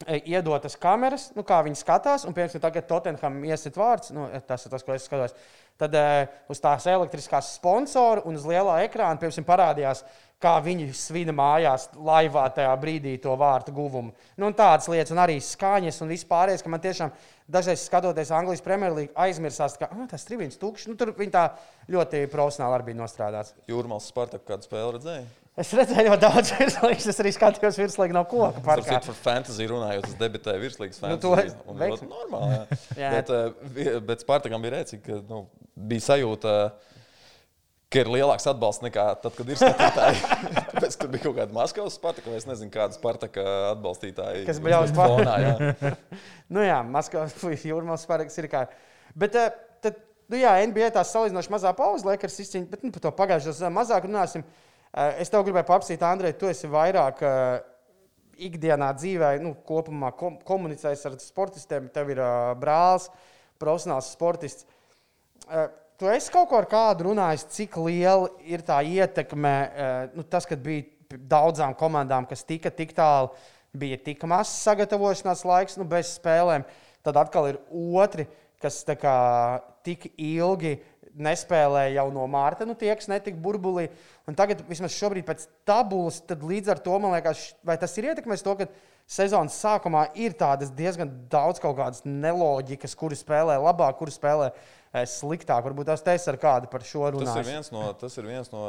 e, 0.07 0.21
iedotas 0.33 0.79
kameras, 0.81 1.29
nu, 1.37 1.45
kā 1.47 1.61
viņi 1.67 1.81
skatās, 1.83 2.25
un, 2.29 2.37
piemēram, 2.37 2.65
tagad 2.65 2.89
Tottenham 2.89 3.43
iesit 3.49 3.77
vārds, 3.77 4.15
nu, 4.17 4.29
tas 4.49 4.65
ir 4.65 4.73
tas, 4.73 4.87
ko 4.87 4.97
es 4.97 5.09
skatos. 5.09 5.37
Tad 5.79 5.93
uh, 5.95 6.25
uz 6.51 6.59
tās 6.59 6.89
elektriskās 6.91 7.53
sponsoru 7.55 8.25
un 8.27 8.35
uz 8.35 8.43
lielā 8.49 8.81
ekrāna, 8.89 9.21
piemēram, 9.21 9.45
parādījās, 9.47 10.01
kā 10.43 10.55
viņi 10.63 10.93
svina 10.95 11.33
mājās, 11.35 11.89
laivā 11.99 12.45
tajā 12.55 12.71
brīdī 12.79 13.17
to 13.23 13.35
vārtu 13.39 13.75
guvumu. 13.75 14.13
Nu, 14.39 14.51
tādas 14.55 14.87
lietas, 14.91 15.11
un 15.15 15.19
arī 15.23 15.39
skaņas 15.43 15.99
un 16.05 16.13
vispārējais, 16.15 16.63
ka 16.63 16.71
man 16.71 16.83
tiešām 16.85 17.11
dažreiz 17.51 17.83
skatoties 17.89 18.31
Anglijas 18.37 18.63
Premjerlīgu, 18.63 19.15
aizmirsās, 19.19 19.75
ka 19.81 19.91
ah, 19.91 20.07
tas 20.11 20.27
trījums 20.29 20.61
tukšs. 20.61 20.87
Nu, 20.91 20.95
tur 21.01 21.11
viņi 21.19 21.35
tā 21.35 21.45
ļoti 21.91 22.23
profesionāli 22.31 22.79
arī 22.79 22.91
bija 22.93 23.01
nostrādāts. 23.03 23.55
Jūrmālas 23.71 24.09
Spartak 24.13 24.47
kādu 24.47 24.69
spēli 24.69 24.97
redzēja? 24.99 25.27
Es 25.59 25.73
redzēju, 25.75 26.13
ļoti 26.13 26.23
daudz 26.23 26.53
virslīgas, 26.61 27.07
es 27.11 27.17
arī 27.19 27.33
skatījos 27.35 27.79
virslīgi 27.81 28.15
no 28.15 28.23
koka 28.31 28.63
Par 28.63 28.79
citu, 28.85 29.01
par 29.09 29.17
fantasy 29.25 29.67
runājot, 29.67 30.07
es 30.07 30.19
debitēju 30.21 30.63
virslīgas 30.63 31.01
Nu, 31.03 31.17
to 31.19 31.33
fantasy. 31.35 31.57
veiksmi. 31.81 31.89
ļoti 31.91 32.11
normāli. 32.13 32.53
Jā. 32.53 32.79
Jā. 33.03 33.11
bet, 33.17 33.33
eh, 33.35 33.97
bet 34.07 34.23
Spartakam 34.23 34.63
bija 34.63 34.77
rēcīgi, 34.77 35.03
ka 35.03 35.19
nu, 35.27 35.41
bija 35.75 36.05
sajūta, 36.13 36.55
ka 37.89 38.03
ir 38.03 38.09
lielāks 38.13 38.45
atbalsts 38.51 38.85
nekā 38.85 39.05
tad, 39.23 39.33
kad 39.37 39.49
ir 39.49 39.57
skatītāji. 39.61 40.19
Tāpēc, 40.75 40.93
ka 40.93 41.01
tur 41.01 41.13
bija 41.15 41.23
kaut 41.25 41.37
kāda 41.39 41.57
Maskavas 41.57 41.95
Spartaka, 41.97 42.29
vai 42.29 42.37
es 42.41 42.45
nezinu, 42.49 42.69
kāda 42.75 42.97
Spartaka 42.97 43.45
atbalstītāji. 43.71 44.43
Kas 44.49 44.61
par- 44.61 45.15
fonā, 45.15 45.37
jā. 45.41 45.95
Nu 46.55 46.65
jā, 46.67 46.83
Maskavas 46.85 47.37
jūrmālas 47.71 48.05
spēks 48.05 48.37
ir 48.43 48.51
kā. 48.53 48.67
Bet, 49.19 49.39
eh, 49.41 49.57
tad, 49.85 50.03
nu 50.29 50.41
jā, 50.43 50.53
NBA 50.69 50.91
tās 50.99 51.15
salīdzinoši 51.17 51.55
mazā 51.57 51.73
pauze, 51.79 52.05
Lakers 52.09 52.37
izcīņa, 52.45 52.69
bet 52.75 52.85
nu, 52.85 52.93
par 52.93 53.07
to 53.07 53.15
pagājušo 53.23 53.57
sezonu 53.57 53.77
mazāk 53.81 54.05
runāsim. 54.11 54.45
Eh, 54.93 55.25
Es 55.25 55.33
tev 55.33 55.49
gribēju 55.49 55.69
paprasīt, 55.73 56.05
Andrej, 56.05 56.37
tu 56.41 56.49
esi 56.53 56.69
vairāk 56.69 57.25
eh, 57.25 57.59
ikdienā 58.49 58.93
dzīvē, 59.01 59.33
nu, 59.43 59.57
kopumā 59.67 60.13
kom 60.17 60.37
komunicējis 60.47 61.09
ar 61.09 61.17
sportistiem, 61.25 61.89
tev 61.93 62.13
ir 62.13 62.21
brālis, 62.61 63.09
profesionāls 63.59 64.13
sportists. 64.15 64.69
Tu 65.99 66.07
esi 66.07 66.31
kaut 66.31 66.47
ko 66.47 66.61
ar 66.61 66.67
kādu 66.71 67.09
runājis, 67.09 67.43
cik 67.57 67.75
liela 67.83 68.29
ir 68.47 68.63
tā 68.63 68.77
ietekme, 68.87 69.55
uh, 69.67 69.97
nu, 70.15 70.23
tas, 70.23 70.45
kad 70.47 70.61
bija 70.63 70.87
daudzām 71.11 71.73
komandām, 71.75 72.29
kas 72.31 72.45
tika 72.47 72.71
tik 72.71 72.93
tālu, 72.95 73.33
bija 73.75 73.99
tik 74.05 74.23
mazs 74.31 74.61
sagatavošanās 74.63 75.43
laiks, 75.49 75.75
nu, 75.81 75.87
bez 75.91 76.13
spēlēm. 76.21 76.63
Tad 77.03 77.19
atkal 77.19 77.49
ir 77.51 77.59
otri, 77.75 78.29
kas 78.63 78.85
kā 79.01 79.17
tik 79.87 80.07
ilgi 80.15 80.77
nespēlēja 81.19 81.97
jau 81.97 82.07
no 82.15 82.29
mārta, 82.31 82.67
nu 82.69 82.77
tie, 82.79 82.93
kas 82.95 83.11
netika 83.11 83.39
burbulī. 83.43 83.89
Un 84.31 84.39
tagad, 84.39 84.63
vismaz 84.71 84.95
šobrīd, 84.95 85.27
pēc 85.27 85.49
tabulas, 85.67 86.21
tad 86.23 86.47
līdz 86.47 86.77
ar 86.77 86.83
to 86.85 86.99
man 87.03 87.17
liekas, 87.17 87.49
vai 87.67 87.79
tas 87.81 87.97
ir 87.99 88.13
ietekmējis 88.13 88.47
to, 88.47 88.55
ka 88.61 88.69
sezonas 89.09 89.57
sākumā 89.59 90.09
ir 90.21 90.37
tādas 90.39 90.71
diezgan 90.79 91.11
daudz 91.33 91.63
kaut 91.63 91.79
kādas 91.81 92.05
neloģikas, 92.07 92.95
kuri 92.99 93.19
spēlē 93.19 93.57
labāk, 93.65 93.99
kuri 93.99 94.15
spēlē 94.15 94.53
eh, 94.53 94.77
sliktāk. 95.19 95.65
Varbūt 95.67 95.91
tas 95.91 96.05
teiks 96.07 96.29
ar 96.31 96.39
kādu 96.41 96.71
par 96.73 96.87
šo 96.87 97.11
Tas 97.19 97.37
ir 97.43 97.49
viens 97.51 97.73
no, 97.75 97.85
tas 97.99 98.19
ir 98.21 98.29
viens 98.29 98.53
no 98.55 98.65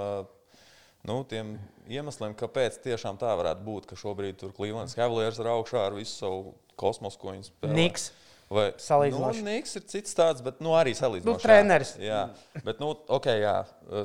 nu, 1.07 1.21
tiem 1.29 1.55
iemesliem, 1.89 2.35
kāpēc 2.37 2.79
tiešām 2.83 3.19
tā 3.21 3.31
varētu 3.39 3.63
būt, 3.65 3.89
ka 3.89 3.99
šobrīd 3.99 4.39
tur 4.41 4.55
Cleveland 4.55 4.91
Cavaliers 4.95 5.39
ir 5.39 5.51
augšā 5.51 5.85
ar 5.87 5.95
visu 5.97 6.17
savu 6.17 6.55
kosmosu, 6.79 7.19
ko 7.21 7.35
viņi 7.35 7.47
spēlē. 7.49 7.75
Niks. 7.77 8.09
Vai 8.49 8.71
Salīdzinoši. 8.81 9.43
Nu, 9.45 9.51
Niks 9.53 9.77
ir 9.77 9.83
cits 9.91 10.15
tāds, 10.17 10.41
bet 10.41 10.57
nu, 10.65 10.73
arī 10.73 10.95
salīdzinoši. 10.97 11.37
Nu, 11.37 11.43
treneris. 11.43 11.93
Jā, 12.01 12.23
bet, 12.65 12.79
nu, 12.81 12.95
ok, 13.19 13.27
jā, 13.37 13.59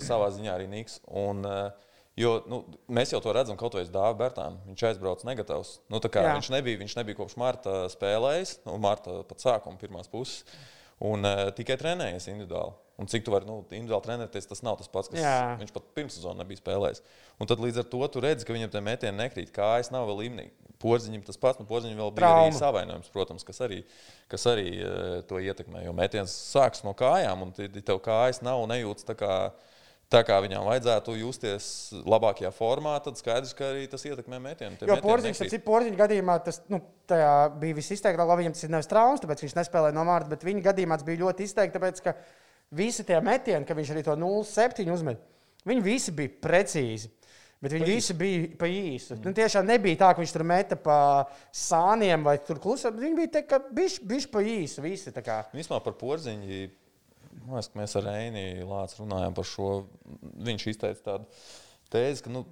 savā 0.05 0.29
ziņā 0.35 0.53
arī 0.53 0.69
Niks. 0.69 0.99
Un, 1.09 1.41
eh, 1.49 1.95
jo, 2.21 2.35
nu, 2.51 2.61
mēs 2.93 3.15
jau 3.15 3.23
to 3.25 3.33
redzam, 3.33 3.57
kaut 3.61 3.79
vai 3.79 3.87
Dāvidas 3.87 4.21
Bērtānam. 4.21 4.59
Viņš 4.69 4.85
aizbrauca 4.91 5.31
negatavs. 5.31 5.79
Nu, 5.89 6.03
viņš, 6.05 6.53
nebija, 6.53 6.83
viņš 6.83 6.97
nebija 7.01 7.23
kopš 7.23 7.39
marta 7.41 7.79
spēlējis, 7.95 8.59
no 8.69 8.77
marta 8.85 9.23
pat 9.31 9.41
sākuma 9.47 9.81
pirmās 9.81 10.13
puses. 10.13 10.45
Un 11.03 11.27
uh, 11.27 11.49
tikai 11.57 11.77
trenējies 11.81 12.29
individuāli. 12.31 12.77
Un 13.03 13.09
cik 13.11 13.25
tu 13.27 13.33
vari 13.35 13.49
nu, 13.49 13.57
individuāli 13.75 14.07
trenēties, 14.07 14.47
tas 14.47 14.61
nav 14.63 14.77
tas 14.79 14.91
pats, 14.93 15.11
kas 15.11 15.19
Jā. 15.19 15.57
viņš 15.59 15.73
pat 15.75 15.89
pirms 15.97 16.15
sezonas 16.15 16.39
nebija 16.45 16.61
spēlējis. 16.61 17.03
Un 17.43 17.51
tad 17.51 17.59
līdz 17.59 17.81
ar 17.83 17.89
to 17.91 18.07
tu 18.15 18.23
redzi, 18.23 18.47
ka 18.47 18.55
viņam 18.55 18.71
tie 18.71 18.83
metieni 18.87 19.19
nekrīt. 19.19 19.51
Kājas 19.55 19.91
nav 19.91 20.07
vēl 20.07 20.21
līmenī. 20.23 20.45
Porziņam 20.85 21.25
tas 21.27 21.41
pats, 21.41 21.59
nu, 21.59 21.67
porziņam 21.67 21.99
vēl 21.99 22.13
bija 22.15 22.29
Trauma. 22.29 22.47
arī 22.47 22.55
savainojums, 22.55 23.11
protams, 23.11 23.47
kas 23.47 23.59
arī, 23.67 23.81
kas 24.31 24.47
arī 24.51 24.69
uh, 24.79 25.19
to 25.27 25.43
ietekmē. 25.43 25.83
Jo 25.89 25.95
metiens 25.97 26.35
sākas 26.55 26.85
no 26.87 26.95
kājām, 26.95 27.43
un 27.47 27.55
tev 27.57 27.99
kājas 28.05 28.43
nav 28.47 28.63
un 28.63 28.71
nejūtas 28.71 29.09
tā 29.11 29.19
kā, 29.19 29.33
tā 30.13 30.21
kā 30.27 30.37
viņām 30.45 30.67
vajadzētu 30.69 31.17
justies 31.19 31.67
labākajā 32.05 32.51
formā, 32.55 32.95
tad 33.05 33.19
skaidrs, 33.21 33.55
ka 33.57 33.71
arī 33.73 33.87
tas 33.91 34.05
ietekmē 34.07 34.41
metienu. 34.43 34.79
Tie 34.79 34.89
Jo 34.89 34.99
porziņš, 35.03 35.41
nekrīt. 35.41 35.55
cik 35.57 35.65
porziņš 35.67 35.99
gadījumā 36.01 36.39
tas 36.47 36.61
nu, 36.73 36.81
bija 37.09 37.79
visizteiktāk, 37.79 38.21
labi, 38.21 38.45
viņam 38.45 38.57
tas 38.57 38.67
ir 38.67 38.75
nevis 38.75 38.91
traumas, 38.91 39.25
tāpēc 39.25 39.45
viņš 39.45 39.59
nespēlēja 39.61 39.97
no 39.97 40.07
mārta, 40.09 40.33
bet 40.35 40.47
viņa 40.47 40.65
gadījumā 40.71 41.01
tas 41.01 41.09
bija 41.09 41.23
ļoti 41.25 41.49
izteikti, 41.49 41.77
tāpēc 41.79 42.03
ka 42.05 42.17
visi 42.75 43.07
tie 43.09 43.21
metieni, 43.25 43.67
ka 43.69 43.77
viņš 43.79 43.93
arī 43.95 44.07
to 44.07 44.17
0,7 44.21 44.95
uzmet, 44.95 45.23
viņi 45.69 45.85
visi 45.85 46.17
bija 46.17 46.35
precīzi. 46.49 47.13
Bet 47.65 47.73
viņi 47.73 47.87
visi 47.89 48.13
bija 48.13 48.49
pa 48.61 48.69
īsu. 48.69 49.17
Nu, 49.25 49.31
tiešām 49.33 49.65
nebija 49.65 49.97
tā, 50.03 50.11
ka 50.13 50.21
viņš 50.21 50.33
tur 50.35 50.43
meta 50.45 50.77
pa 50.77 50.97
sāniem 51.49 52.27
vai 52.27 52.35
tur 52.45 52.59
klusā. 52.61 52.91
Viņi 52.93 53.17
bija 53.17 53.31
tā, 53.39 53.43
ka 53.49 53.61
viņš 53.73 54.27
pa 54.29 54.43
īsu. 54.45 54.83
Visi. 54.85 55.13
Vispār 55.55 55.81
par 55.81 55.95
porziņu. 55.97 56.59
Man 57.45 57.59
liekas, 57.59 57.71
ka 57.73 57.81
mēs 57.81 57.97
ar 58.01 58.07
Reini 58.09 58.45
Lācu 58.65 59.03
runājām 59.03 59.35
par 59.37 59.49
šo. 59.49 59.71
Viņš 60.47 60.69
izteica 60.73 61.03
tādu 61.11 61.27
tēzi, 61.93 62.25
ka 62.25 62.33
nu, 62.33 62.45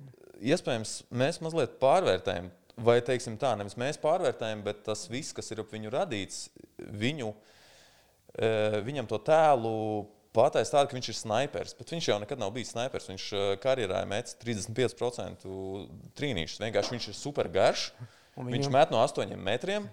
iespējams 0.44 0.96
mēs 1.16 1.40
mazliet 1.44 1.78
pārvērtējam, 1.81 2.50
vai 2.83 2.98
teiksim 3.05 3.38
tā, 3.40 3.55
nevis 3.59 3.78
mēs 3.81 4.00
pārvērtējam, 4.02 4.64
bet 4.66 4.85
tas 4.87 5.07
viss, 5.11 5.35
kas 5.37 5.50
ir 5.52 5.62
ap 5.62 5.72
viņu 5.72 5.92
radīts, 5.92 6.46
viņu, 7.02 7.33
eh, 8.37 8.78
viņam 8.85 9.09
to 9.09 9.20
tēlu 9.24 9.74
pateicis 10.37 10.72
tādu, 10.72 10.90
ka 10.90 10.96
viņš 10.96 11.09
ir 11.12 11.18
snipers. 11.18 11.74
Bet 11.78 11.92
viņš 11.92 12.09
jau 12.09 12.18
nekad 12.20 12.40
nav 12.40 12.52
bijis 12.52 12.72
snipers. 12.72 13.09
Viņš 13.12 13.26
eh, 13.33 13.48
karjerā 13.62 14.05
met 14.09 14.37
35% 14.44 15.48
trīnīšus. 16.18 16.62
Vienkārši 16.64 16.96
viņš 16.96 17.09
ir 17.09 17.18
super 17.18 17.48
garš. 17.52 17.90
Un 18.37 18.48
Viņš 18.48 18.70
met 18.72 18.92
no 18.92 19.00
8 19.05 19.37
metriem. 19.37 19.90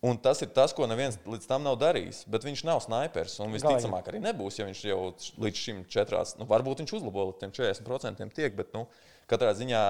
Un 0.00 0.16
tas 0.16 0.40
ir 0.40 0.48
tas, 0.56 0.72
ko 0.72 0.86
neviens 0.88 1.18
līdz 1.28 1.44
tam 1.48 1.66
nav 1.66 1.76
darījis. 1.80 2.22
Bet 2.32 2.46
viņš 2.46 2.62
nav 2.64 2.80
snipers. 2.80 3.34
Un 3.44 3.52
visticamāk, 3.52 4.08
arī 4.08 4.22
nebūs, 4.24 4.56
ja 4.56 4.64
viņš 4.64 4.80
jau 4.88 5.00
līdz 5.44 5.60
šim 5.60 5.82
četrās, 5.92 6.38
nu, 6.40 6.48
varbūt 6.48 6.80
viņš 6.80 6.94
uzlabo 6.96 7.26
līdz 7.28 7.42
tiem 7.42 7.52
40% 7.58 8.32
tiek. 8.38 8.56
Bet 8.56 8.72
nu, 8.76 8.86
katrā 9.28 9.52
ziņā 9.58 9.84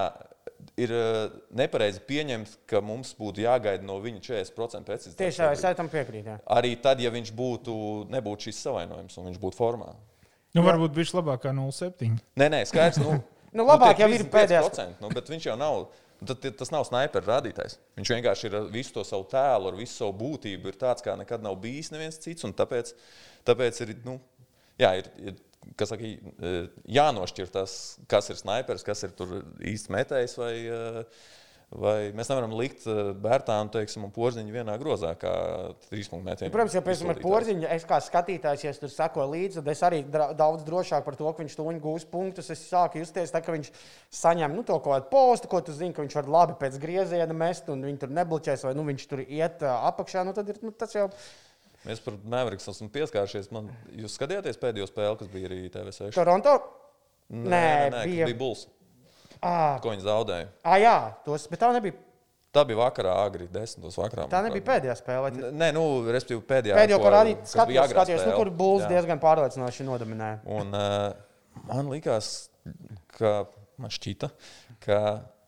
ir 0.83 0.93
eh, 0.97 1.39
nepareizi 1.63 2.03
pieņemt, 2.09 2.59
ka 2.67 2.83
mums 2.83 3.15
būtu 3.15 3.45
jāgaida 3.45 3.87
no 3.87 4.01
viņa 4.03 4.23
40% 4.27 4.87
precizitāte. 4.89 5.23
Tieši 5.23 5.45
tā, 5.45 5.51
es 5.55 5.79
tam 5.79 5.91
piekrītu. 5.91 6.41
Arī 6.59 6.75
tad, 6.83 6.99
ja 6.99 7.13
viņš 7.13 7.31
būtu, 7.37 7.75
nebūtu 8.11 8.49
šis 8.49 8.63
savainojums 8.67 9.15
un 9.15 9.31
viņš 9.31 9.43
būtu 9.47 9.59
formā. 9.63 9.93
Nu, 10.51 10.65
varbūt 10.67 10.97
viņš 10.97 11.15
labāk 11.21 11.45
kā 11.45 11.55
0,7. 11.55 12.19
Nē, 12.35 12.51
nē, 12.51 12.65
skaidrs. 12.67 12.99
Nu, 12.99 13.21
Nu, 13.51 13.65
labāk 13.67 13.97
tie 13.99 14.05
jau 14.05 14.13
ir 14.13 14.23
35%, 14.23 14.31
pēdējās. 14.31 14.79
Nu, 15.03 15.09
bet 15.11 15.29
viņš 15.31 15.49
jau 15.49 15.57
nav. 15.59 15.81
Tad, 16.21 16.43
tas 16.53 16.69
nav 16.69 16.85
sniperu 16.85 17.25
rādītājs. 17.25 17.79
Viņš 17.97 18.09
vienkārši 18.13 18.49
ir 18.49 18.57
visu 18.73 18.93
to 18.93 19.03
savu 19.07 19.25
tēlu, 19.31 19.71
ar 19.71 19.77
visu 19.79 19.95
savu 19.95 20.13
būtību. 20.19 20.69
Ir 20.69 20.77
tāds, 20.81 21.01
kā 21.05 21.15
nekad 21.17 21.41
nav 21.41 21.55
bijis 21.63 21.89
neviens 21.93 22.19
cits. 22.21 22.45
Tāpēc, 22.57 22.93
tāpēc 23.47 23.79
ir, 23.87 23.95
nu, 24.05 24.19
jā, 24.81 24.93
ir, 25.01 25.09
ir 25.17 25.39
kas 25.77 25.93
saka, 25.93 26.11
jānošķir 26.89 27.49
tas, 27.53 27.75
kas 28.11 28.29
ir 28.33 28.37
snipers, 28.37 28.85
kas 28.85 29.01
ir 29.07 29.15
īsts 29.73 29.89
metējs. 29.93 30.37
Vai, 30.41 30.53
vai 31.71 32.11
mēs 32.15 32.27
nevaram 32.27 32.51
likt 32.59 32.83
eh, 32.89 32.97
Bērtānu 33.23 33.71
teiksim, 33.71 34.03
un 34.03 34.11
porziņu 34.11 34.51
vienā 34.51 34.73
grozā, 34.81 35.13
kā 35.19 35.31
trīspunktu 35.87 36.25
metienu. 36.25 36.51
Protams, 36.51 36.73
jau 36.75 36.81
pēc 36.83 37.03
tam 37.03 37.11
ar 37.13 37.19
porziņu, 37.23 37.67
es 37.71 37.85
kā 37.87 37.99
skatītājs, 38.03 38.65
ja 38.65 38.73
es 38.73 38.81
tur 38.81 38.91
sekoju 38.91 39.29
līdzi, 39.31 39.59
tad 39.61 39.69
es 39.71 39.83
arī 39.87 40.01
daudz 40.11 40.65
drošāk 40.67 41.05
par 41.07 41.15
to, 41.19 41.31
ka 41.31 41.45
viņš 41.45 41.55
tuņi 41.61 41.83
gūs 41.85 42.07
punktus. 42.11 42.51
Es 42.51 42.65
sāku 42.67 42.99
justies 42.99 43.31
tā, 43.31 43.39
ka 43.45 43.55
viņš 43.55 43.71
saņem 44.21 44.57
nu, 44.57 44.65
to 44.67 44.75
kaut 44.83 44.97
kādu 44.97 45.07
postu, 45.13 45.47
ko 45.51 45.61
tu 45.63 45.71
zini, 45.77 45.95
ka 45.95 46.03
viņš 46.03 46.17
var 46.19 46.27
labi 46.37 46.57
pēc 46.59 46.75
grieziena 46.83 47.33
mest, 47.37 47.71
un 47.71 47.87
viņi 47.87 48.03
tur 48.03 48.11
nebloķēs, 48.19 48.67
vai 48.67 48.75
nu, 48.75 48.83
viņš 48.91 49.07
tur 49.13 49.23
iet 49.23 49.63
ā, 49.63 49.77
apakšā. 49.93 50.25
Nu, 50.27 50.35
tad 50.35 50.51
ir 50.51 50.59
nu, 50.65 50.73
tas 50.75 50.91
jau. 50.97 51.07
Mēs 51.87 52.03
par 52.03 52.19
Mavericks 52.29 52.67
esam 52.69 52.91
pieskārušies. 52.93 53.47
Man, 53.55 53.71
jūs 53.97 54.19
skatījāties 54.19 54.59
pēdējo 54.61 54.85
spēli, 54.91 55.17
kas 55.23 55.31
bija 55.31 55.47
arī 55.49 55.63
TV6? 55.73 56.11
Toronto? 56.13 56.59
Nē, 57.31 57.47
Nē, 57.47 57.63
nē, 57.63 57.89
nē 57.95 58.03
bija- 58.11 58.27
bija 58.27 58.37
Bulls. 58.37 58.67
À, 59.41 59.79
Ko 59.81 59.89
viņi 59.89 60.03
zaudēja? 60.05 60.47
à, 60.63 60.75
jā, 60.81 60.95
tos, 61.25 61.47
bet 61.49 61.59
tā 61.63 61.71
nebija, 61.73 61.95
Tā 62.51 62.65
bija 62.67 62.75
vakarā, 62.81 63.13
agri, 63.25 63.45
desmitos 63.47 63.95
vakarā. 63.95 64.25
tā 64.27 64.41
nebija 64.43 64.61
pēdējā 64.67 64.95
spēle. 64.99 65.21
vai 65.23 65.31
tad- 65.31 65.53
Nē, 65.55 65.69
nu, 65.73 65.83
respektīvi, 66.11 66.41
pēdējā. 66.43 66.75
Pēdējo, 66.75 66.97
ko 66.99 67.09
skatījos, 67.47 67.85
agrā 67.87 68.03
skatījos 68.05 68.25
nu, 68.27 68.33
kur 68.35 68.49
Jā. 68.83 68.89
diezgan 68.89 69.19
pārliecinoši 69.23 69.85
nodominēja. 69.87 70.39
Un 70.45 70.73
uh, 70.75 71.13
man 71.71 71.87
likās, 71.89 72.49
ka 73.17 73.45
man 73.79 73.89
šķita, 73.89 74.29
ka, 74.85 74.99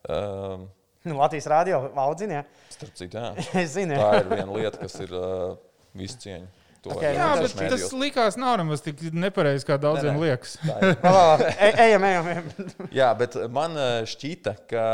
um, 0.09 0.69
Nu, 1.05 1.17
Latvijas 1.19 1.45
rādio 1.51 1.91
audzina. 1.99 2.45
starp 2.71 2.93
citu, 2.95 3.17
jā, 3.19 3.33
Es 3.61 3.73
zinu, 3.75 3.97
tā 3.99 4.13
jā. 4.13 4.19
ir 4.23 4.29
viena 4.31 4.53
lieta, 4.55 4.77
kas 4.79 4.95
ir 5.03 5.11
uh, 5.11 5.57
visu 5.93 6.15
cieņu. 6.23 6.47
To 6.83 6.91
Ok, 6.91 7.03
arī 7.07 7.15
nu, 7.15 7.21
Jā, 7.23 7.27
tas 7.39 7.53
bet 7.53 7.61
mēdījos. 7.61 7.83
tas 7.87 7.93
likās 7.95 8.35
nav 8.39 8.57
nemaz 8.59 8.81
tik 8.83 8.99
nepareizi, 9.15 9.63
kā 9.69 9.77
daudziem 9.79 10.17
Nē, 10.17 10.19
nē. 10.19 10.23
liekas. 10.25 10.55
Ej- 11.67 11.77
Ejam, 11.85 12.03
ejam, 12.09 12.27
ejam. 12.33 12.49
Jā, 12.91 13.11
bet 13.21 13.37
man 13.55 13.77
eh, 13.79 14.01
šķita, 14.11 14.55
ka 14.67 14.87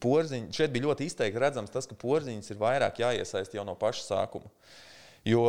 porziņš 0.00 0.56
šeit 0.56 0.72
bija 0.72 0.86
ļoti 0.88 1.08
izteikti 1.08 1.40
redzams, 1.42 1.72
tas, 1.72 1.88
ka 1.88 1.96
porziņš 1.98 2.52
ir 2.54 2.60
vairāk 2.60 3.00
jāiesaist 3.02 3.54
jau 3.56 3.64
no 3.66 3.74
paša 3.78 4.06
sākuma. 4.06 4.48
Jo 5.28 5.42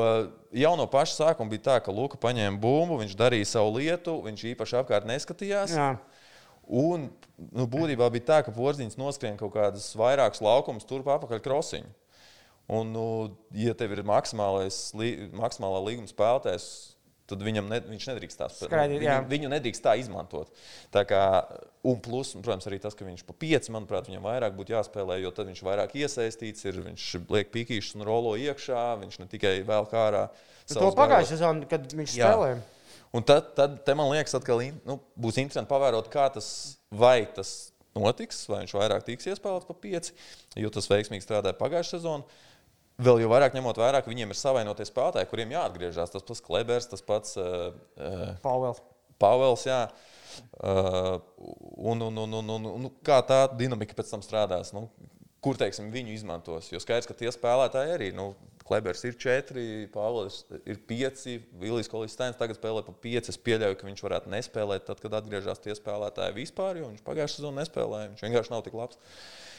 jau 0.51 0.73
no 0.75 0.87
paša 0.91 1.15
sākuma 1.21 1.51
bija 1.53 1.63
tā, 1.69 1.77
ka 1.85 1.93
Luka 1.95 2.19
paņēma 2.19 2.59
bumbu, 2.59 2.97
viņš 2.99 3.15
darīja 3.19 3.47
savu 3.53 3.77
lietu, 3.79 4.17
viņš 4.25 4.43
īpaši 4.55 4.79
apkārt 4.81 5.07
neskatījās. 5.07 5.75
Jā. 5.77 5.93
Un 6.67 7.07
nu, 7.51 7.65
būtībā 7.71 8.07
bija 8.13 8.27
tā, 8.33 8.39
ka 8.45 8.51
porziņš 8.55 8.97
noskrien 8.99 9.39
kaut 9.39 9.53
kādus 9.55 9.89
vairākus 9.99 10.43
laukumus 10.43 10.87
turp 10.87 11.07
apakaļ 11.15 11.39
krosiņu. 11.43 11.89
Un, 12.71 12.93
nu, 12.93 13.05
ja 13.57 13.73
tev 13.75 13.95
ir 13.95 14.03
maksimālā 14.07 15.81
līguma 15.87 16.07
spēlētājs, 16.07 16.67
tad 17.31 17.43
viņam 17.45 17.67
ne, 17.71 17.79
viņš 17.93 18.07
nedrīkst 18.11 18.39
tā 18.39 18.47
jā. 18.51 18.81
viņu, 18.91 19.29
viņu 19.31 19.51
nedrīkst 19.53 19.83
tā 19.85 19.95
izmantot. 19.99 20.51
Tā 20.93 21.03
kā, 21.07 21.21
un 21.87 21.99
plus, 22.03 22.33
un, 22.35 22.43
protams, 22.45 22.67
arī 22.69 22.81
tas, 22.83 22.95
ka 22.97 23.07
viņš 23.07 23.23
pa 23.27 23.35
pieci, 23.43 23.73
manuprāt, 23.73 24.09
viņam 24.11 24.27
vairāk 24.27 24.55
būtu 24.57 24.75
jāspēlē, 24.75 25.21
jo 25.23 25.31
tad 25.35 25.49
viņš 25.51 25.63
vairāk 25.67 25.95
iesaistīts, 26.01 26.67
ir, 26.67 26.81
viņš 26.89 27.07
liek 27.31 27.51
pīkīšus 27.55 27.97
un 27.99 28.05
rolo 28.07 28.35
iekšā, 28.39 28.83
viņš 29.05 29.21
ne 29.23 29.29
tikai 29.31 29.55
vēl 29.67 29.89
kā 29.91 30.05
ārā. 30.09 30.27
To 30.71 30.91
pagājušajā 30.95 31.37
sezonā, 31.37 31.67
kad 31.71 31.87
viņš 31.91 32.15
Jā. 32.19 32.29
spēlēja. 32.29 32.61
Un 33.11 33.25
tad, 33.27 33.51
tad 33.59 33.89
man 33.99 34.07
liekas, 34.13 34.37
atkal 34.37 34.61
nu, 34.87 35.01
būs 35.19 35.39
interesanti 35.41 35.71
pavērot, 35.71 36.07
kā 36.11 36.29
tas, 36.31 36.47
vai 36.95 37.25
tas 37.35 37.71
notiks, 37.97 38.45
vai 38.47 38.61
viņš 38.63 38.75
vairāk 38.77 39.03
tiks 39.07 39.27
iespēlēts 39.33 39.67
pa 39.67 39.75
pieci, 39.75 40.15
jo 40.59 40.71
tas 40.71 40.87
veiksmīgi 40.87 41.25
strādāja 41.25 41.59
pagājušajā 41.59 41.99
sezonā. 41.99 42.39
Vēl 43.01 43.23
jau 43.23 43.29
vairāk 43.31 43.55
ņemot 43.55 43.79
vērā, 43.81 44.01
ka 44.03 44.11
viņiem 44.11 44.33
ir 44.33 44.37
savainotie 44.37 44.85
spēlētāji, 44.85 45.29
kuriem 45.31 45.55
jāatgriežas. 45.55 46.11
Tas 46.13 46.25
pats 46.27 46.43
Klebers, 46.45 46.89
tas 46.91 47.01
pats 47.05 47.37
uh, 47.39 47.71
uh, 47.97 48.27
Pāvils. 48.43 48.81
Pāvils. 49.21 49.65
Jā. 49.69 49.81
Uh, 50.61 51.17
un, 51.77 52.03
un, 52.07 52.21
un, 52.23 52.37
un, 52.41 52.53
un, 52.57 52.69
un 52.75 52.91
kā 53.05 53.19
tā 53.27 53.43
dinamika 53.57 53.97
pēc 53.97 54.13
tam 54.13 54.25
strādās? 54.25 54.73
Nu, 54.75 54.85
kur 55.41 55.57
teiksim, 55.57 55.89
viņu 55.93 56.13
izmantos? 56.13 56.69
Jo 56.71 56.81
skaidrs, 56.83 57.09
ka 57.09 57.17
tie 57.17 57.33
spēlētāji 57.33 57.97
arī. 57.97 58.13
Nu, 58.17 58.33
Klebers 58.67 59.01
ir 59.07 59.17
četri, 59.19 59.65
Pāvils 59.91 60.43
ir 60.61 60.77
pieci, 60.87 61.39
Vilnius 61.59 61.89
Kolistāns 61.91 62.37
tagad 62.39 62.59
spēlē 62.59 62.85
pa 62.85 62.93
pieci. 62.93 63.33
Es 63.33 63.41
pieļauju, 63.41 63.79
ka 63.79 63.89
viņš 63.89 64.03
varētu 64.05 64.31
nespēlēt 64.31 64.85
tad, 64.87 65.01
kad 65.03 65.17
atgriežas 65.17 65.63
tie 65.63 65.73
spēlētāji 65.75 66.37
vispār, 66.37 66.79
jo 66.79 66.91
viņš 66.91 67.07
pagājušajā 67.07 67.41
sezonā 67.41 67.63
nespēlēja. 67.63 68.11
Viņš 68.13 68.27
vienkārši 68.27 68.53
nav 68.53 68.63
tik 68.67 68.77
labs. 68.77 69.01
Uh, 69.01 69.49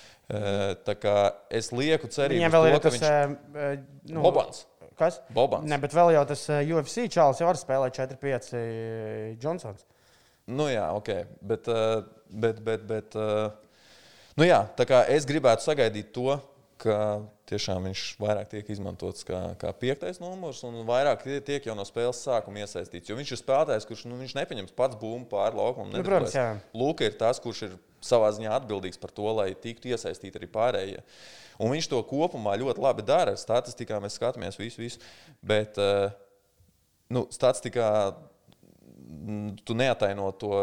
tā 0.86 0.94
kā 0.98 1.16
es 1.52 1.70
lieku 1.74 2.08
cerību, 2.08 2.40
Viņiem 2.40 2.52
uz 2.52 2.56
vēl 2.56 2.66
to, 2.66 2.72
ir 2.72 2.84
tas. 2.86 2.98
viņš... 2.98 4.12
Nu, 4.14 4.22
Bobans. 4.24 4.62
Kas? 4.98 5.18
Bobans. 5.34 5.66
Ne, 5.68 5.78
bet 5.82 5.94
vēl 5.96 6.12
jau 6.14 6.22
tas 6.28 6.44
UFC 6.62 7.06
čāls 7.12 7.40
jau 7.40 7.48
var 7.48 7.58
spēlēt 7.60 7.96
4-5 7.98 8.54
Johnsons. 9.42 9.84
Nu, 10.52 10.66
jā, 10.70 10.88
ok. 10.96 11.10
Bet, 11.42 11.68
bet, 12.32 12.60
bet, 12.66 12.86
bet 12.88 13.16
nu, 14.38 14.46
jā, 14.48 14.62
tā 14.78 14.86
kā 14.88 15.04
es 15.12 15.26
gribētu 15.28 15.64
sagaidīt 15.68 16.10
to, 16.16 16.34
ka 16.82 16.96
tiešām 17.46 17.84
viņš 17.86 18.00
vairāk 18.18 18.48
tiek 18.50 18.70
izmantots 18.74 19.22
kā, 19.28 19.38
kā 19.60 19.70
piektais 19.78 20.18
numurs 20.18 20.64
un 20.66 20.80
vairāk 20.88 21.22
tie- 21.22 21.38
tiek 21.44 21.68
jau 21.68 21.76
no 21.78 21.84
spēles 21.86 22.18
sākuma 22.26 22.64
iesaistīts. 22.64 23.06
Jo 23.12 23.14
viņš 23.18 23.32
ir 23.36 23.38
spēlētājs, 23.38 23.86
kurš 23.86 24.06
nu, 24.10 24.16
viņš 24.18 24.34
nepaņems 24.40 24.74
pats 24.74 24.98
bumbu 24.98 25.28
pāri 25.30 25.60
laukumam. 25.60 25.92
Nu, 25.94 26.02
protams, 26.02 26.34
jā. 26.34 26.48
Lūk, 26.74 27.04
ir 27.06 27.14
tas, 27.20 27.38
kurš 27.44 27.62
ir 27.68 27.76
savā 28.04 28.30
ziņā 28.34 28.52
atbildīgs 28.56 29.00
par 29.00 29.12
to, 29.14 29.28
lai 29.38 29.52
tiktu 29.58 29.92
iesaistīti 29.92 30.40
arī 30.40 30.48
pārējie. 30.52 31.02
Un 31.62 31.72
viņš 31.74 31.88
to 31.92 32.00
kopumā 32.08 32.56
ļoti 32.60 32.82
labi 32.82 33.04
dara. 33.06 33.36
Statistikā 33.38 34.00
mēs 34.02 34.16
skatāmies 34.18 34.58
visu, 34.58 34.82
visu. 34.82 35.02
Bet 35.44 35.78
eh, 35.80 36.10
nu, 37.12 37.26
statistikā 37.32 37.88
mm, 38.12 39.62
tu 39.66 39.76
neataino 39.78 40.30
to 40.40 40.56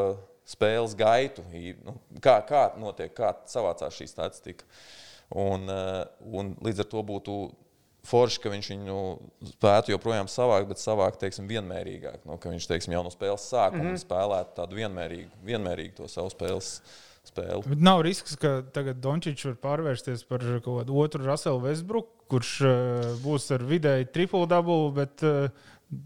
spēles 0.50 0.98
gaitu. 0.98 1.46
Nu, 1.86 1.96
kā, 2.24 2.40
kā 2.48 2.70
notiek, 2.82 3.14
kā 3.16 3.36
savācās 3.50 3.96
šī 3.96 4.10
statistika. 4.10 4.68
Un, 5.30 5.70
eh, 5.70 6.04
un 6.26 6.56
līdz 6.66 6.84
ar 6.84 6.92
to 6.92 7.06
būtu 7.06 7.40
forši, 8.10 8.40
ka 8.42 8.52
viņš 8.54 8.70
viņu 8.74 8.98
spētu 9.54 9.94
joprojām 9.94 10.30
savākt, 10.32 10.70
bet 10.72 10.82
savākt, 10.82 11.20
teiksim, 11.22 11.50
vienmērīgāk. 11.50 12.24
Nu, 12.28 12.40
ka 12.42 12.52
viņš, 12.52 12.68
teiksim, 12.70 12.96
jau 12.96 13.04
no 13.06 13.12
spēles 13.14 13.46
sākuma 13.52 13.84
mm 13.84 13.92
-hmm. 13.92 14.04
spēlētu 14.06 14.56
tādu 14.58 14.80
vienmērīgu, 14.80 15.30
vienmērīgu 15.46 15.96
to 16.00 16.08
savu 16.08 16.32
spēles. 16.34 16.80
Spēli. 17.30 17.64
Bet 17.70 17.84
nav 17.86 18.04
risks, 18.06 18.36
ka 18.40 18.60
tagad 18.76 19.00
Dončits 19.04 19.46
var 19.48 19.58
pārvērsties 19.64 20.26
par 20.30 20.44
kaut 20.66 20.82
kādu 20.82 20.98
otru 21.02 21.26
Raselu 21.28 21.62
Vesbruku, 21.64 22.12
kurš 22.32 22.54
uh, 22.66 23.10
būs 23.24 23.50
ar 23.56 23.66
vidēji 23.70 24.10
triple 24.14 24.46
double, 24.50 24.92
bet 24.98 25.26
uh, 25.28 25.48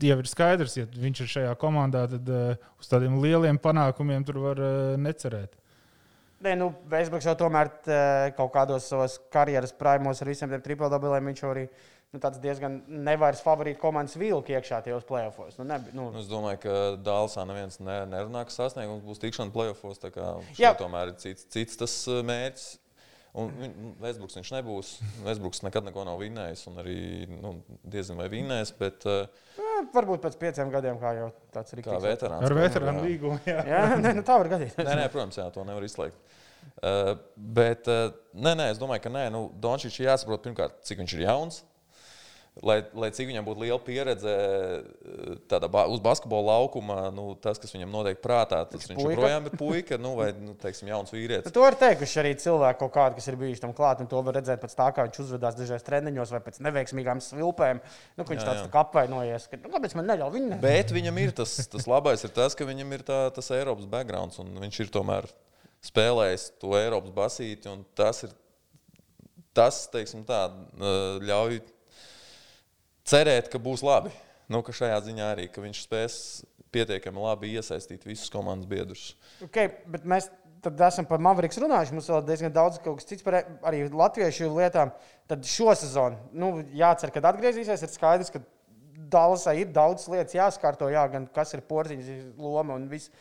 jau 0.04 0.20
ir 0.20 0.30
skaidrs, 0.30 0.78
ja 0.80 0.88
viņš 0.88 1.24
ir 1.24 1.34
šajā 1.38 1.58
komandā, 1.62 2.06
tad 2.12 2.32
uh, 2.32 2.70
uz 2.80 2.92
tādiem 2.92 3.20
lieliem 3.24 3.60
panākumiem 3.62 4.24
tur 4.28 4.40
var 4.46 4.64
uh, 4.64 4.96
necerēt. 5.00 5.58
Nē, 6.44 6.58
nu, 6.60 6.74
Vēsburgs 6.92 7.28
jau 7.30 7.38
tomēr 7.40 7.70
t, 7.86 7.98
kaut 8.36 8.52
kādos 8.52 8.90
savos 8.92 9.16
karjeras 9.32 9.72
primos 9.80 10.20
ar 10.20 10.28
visiem 10.28 10.52
tiem 10.52 10.64
triple 10.66 10.90
dubliem 10.92 11.30
viņš 11.32 11.44
arī 11.48 11.64
nu, 12.14 12.22
diezgan 12.44 12.78
nevairs 12.88 13.42
favorītu 13.44 13.82
komandas 13.82 14.16
vilku 14.20 14.54
iekšā 14.54 14.84
tajos 14.86 15.08
playoffs. 15.10 15.58
Nu, 15.58 15.66
ne, 15.70 15.80
nu. 15.98 16.12
Es 16.20 16.30
domāju, 16.30 16.62
ka 16.66 16.78
Dālasā 17.02 17.46
neviens 17.50 17.80
ne, 17.82 18.04
nerunā, 18.12 18.46
ka 18.46 18.54
sasniegums 18.54 19.04
būs 19.06 19.22
tikšana 19.24 19.54
playoffs. 19.56 20.04
Tomēr 20.80 21.14
ir 21.14 21.20
cits, 21.24 21.48
cits 21.54 21.80
tas 21.82 21.98
mērķis. 22.30 22.72
Un 23.34 23.50
Vēsburgs 23.98 24.38
viņš 24.38 24.50
nebūs. 24.54 24.90
Vēsburgs 25.26 25.64
nekad 25.66 25.88
neko 25.88 26.04
nav 26.06 26.20
vinnējis, 26.22 26.68
un 26.70 26.78
arī 26.84 26.98
nu, 27.32 27.56
diezgan 27.82 28.22
vai 28.22 28.28
vinnējis. 28.30 28.72
Bet, 28.78 29.08
uh, 29.10 29.88
varbūt 29.96 30.22
pēc 30.22 30.38
pieciem 30.38 30.70
gadiem, 30.70 31.00
kā 31.02 31.16
jau 31.18 31.32
tāds 31.56 31.74
ir. 31.74 31.82
Kā 31.82 31.98
veterāns. 32.04 32.46
Ar 32.46 32.58
veterānu 32.60 33.02
līgumu. 33.08 33.42
Jā, 33.50 33.66
jā 33.72 33.82
nē, 33.98 34.14
nu, 34.20 34.26
tā 34.28 34.38
var 34.38 34.54
gadīties. 34.54 34.78
Nē, 34.78 35.00
nē, 35.02 35.10
protams, 35.10 35.42
jā, 35.42 35.48
to 35.56 35.66
nevar 35.66 35.90
izslēgt. 35.90 36.38
Uh, 36.78 37.16
bet, 37.58 37.90
uh, 37.90 38.14
nē, 38.38 38.54
nē, 38.62 38.70
es 38.76 38.78
domāju, 38.78 39.08
ka 39.08 39.18
nē, 39.18 39.26
nu, 39.34 39.48
Dončits 39.66 39.98
ir 39.98 40.12
jāsaprot, 40.12 40.46
pirmkārt, 40.46 40.84
cik 40.86 41.02
viņš 41.02 41.18
ir 41.18 41.26
jauns 41.26 41.64
lai, 42.62 42.76
lai 42.94 43.10
cik 43.16 43.30
viņam 43.32 43.46
būtu 43.48 43.64
liela 43.64 43.80
pieredze 43.82 44.34
eh, 44.34 45.38
tādā, 45.50 45.70
uz 45.90 46.02
basketbola 46.04 46.58
laukuma, 46.60 46.98
nu, 47.16 47.32
tas, 47.42 47.58
kas 47.62 47.74
viņam 47.74 47.90
notiek 47.94 48.20
prātā, 48.22 48.60
tas 48.70 48.86
viņš 48.90 49.00
joprojām 49.02 49.48
ir 49.50 49.56
puika 49.58 49.98
nu, 50.02 50.14
vai 50.20 50.30
nu, 50.38 50.54
teiksim, 50.60 50.92
jauns 50.92 51.14
vīrietis. 51.16 51.48
Nu, 51.50 51.56
to 51.56 51.64
var 51.66 51.78
teikt, 51.80 52.04
ka 52.04 52.10
arī 52.22 52.36
cilvēki 52.44 52.82
kaut 52.84 52.94
kādi, 52.94 53.18
kas 53.18 53.30
ir 53.32 53.40
bijuši 53.42 53.64
tam 53.64 53.74
klāt, 53.78 54.04
un 54.04 54.12
to 54.12 54.22
var 54.28 54.38
redzēt 54.38 54.62
pēc 54.62 54.78
tā, 54.78 54.90
kā 54.94 55.08
viņš 55.08 55.22
uzvedās 55.26 55.58
dažreiz 55.58 55.88
treniņos 55.88 56.36
vai 56.36 56.44
pēc 56.46 56.62
neveiksmīgām 56.68 57.24
svilpēm. 57.26 57.82
Nu, 58.20 58.28
viņš 58.30 58.44
jā, 58.44 58.50
tāds 58.52 58.62
jā. 58.62 58.70
tā 58.70 58.84
apvainojies, 58.84 59.50
ka 59.50 59.62
nu, 59.64 59.74
kāpēc 59.74 59.98
man 59.98 60.10
neļauj 60.14 60.36
viņu. 60.38 60.62
Bet 60.64 60.94
viņam 60.94 61.22
ir 61.24 61.34
tas, 61.42 61.58
tas 61.74 61.90
labais, 61.90 62.22
ir 62.28 62.36
tas, 62.38 62.58
ka 62.58 62.70
viņam 62.70 62.94
ir 63.00 63.08
tā, 63.08 63.24
tas 63.34 63.50
Eiropas 63.56 63.90
background, 63.90 64.38
un 64.44 64.54
viņš 64.62 64.84
ir 64.86 64.94
tomēr 64.94 65.30
spēlējis 65.84 66.52
to 66.62 66.78
Eiropas 66.78 67.14
basīti, 67.16 67.72
un 67.72 67.82
tas 67.98 68.24
ir 68.28 68.38
tas, 69.54 69.84
teiksim, 69.94 70.24
tā, 70.26 70.48
ļauj 71.22 71.60
cerēt, 73.08 73.50
ka 73.52 73.62
būs 73.62 73.84
labi. 73.86 74.14
Nu, 74.52 74.60
ka 74.66 74.76
šajā 74.76 75.00
ziņā 75.06 75.34
arī 75.34 75.48
viņš 75.50 75.84
spēs 75.86 76.16
pietiekami 76.74 77.22
labi 77.22 77.54
iesaistīt 77.58 78.06
visus 78.08 78.32
komandas 78.34 78.68
biedrus. 78.70 79.14
Okay, 79.46 79.72
bet 79.90 80.08
mēs 80.10 80.28
tad 80.64 80.80
esam 80.88 81.08
par 81.08 81.22
Mavriks 81.24 81.60
runājuši. 81.60 81.96
Mums 81.96 82.10
vēl 82.12 82.24
diezgan 82.28 82.54
daudz 82.56 82.80
kaut 82.84 83.00
kas 83.00 83.08
cits 83.10 83.26
par 83.26 83.42
arī 83.68 83.84
latviešu 83.92 84.50
lietām. 84.56 84.94
Tad 85.30 85.46
šo 85.48 85.74
sezonu, 85.78 86.20
nu, 86.36 86.54
jācer, 86.76 87.12
kad 87.14 87.28
atgriezīsies, 87.34 87.84
ir 87.84 87.94
skaidrs, 87.94 88.34
ka 88.34 88.44
Dallasai 89.14 89.60
ir 89.62 89.74
daudz 89.74 90.08
lietas 90.10 90.34
jāskārto, 90.34 90.88
jā, 90.90 91.04
gan 91.12 91.28
kas 91.34 91.52
ir 91.54 91.62
porziņas 91.70 92.38
loma 92.40 92.78
un 92.80 92.88
viss. 92.90 93.12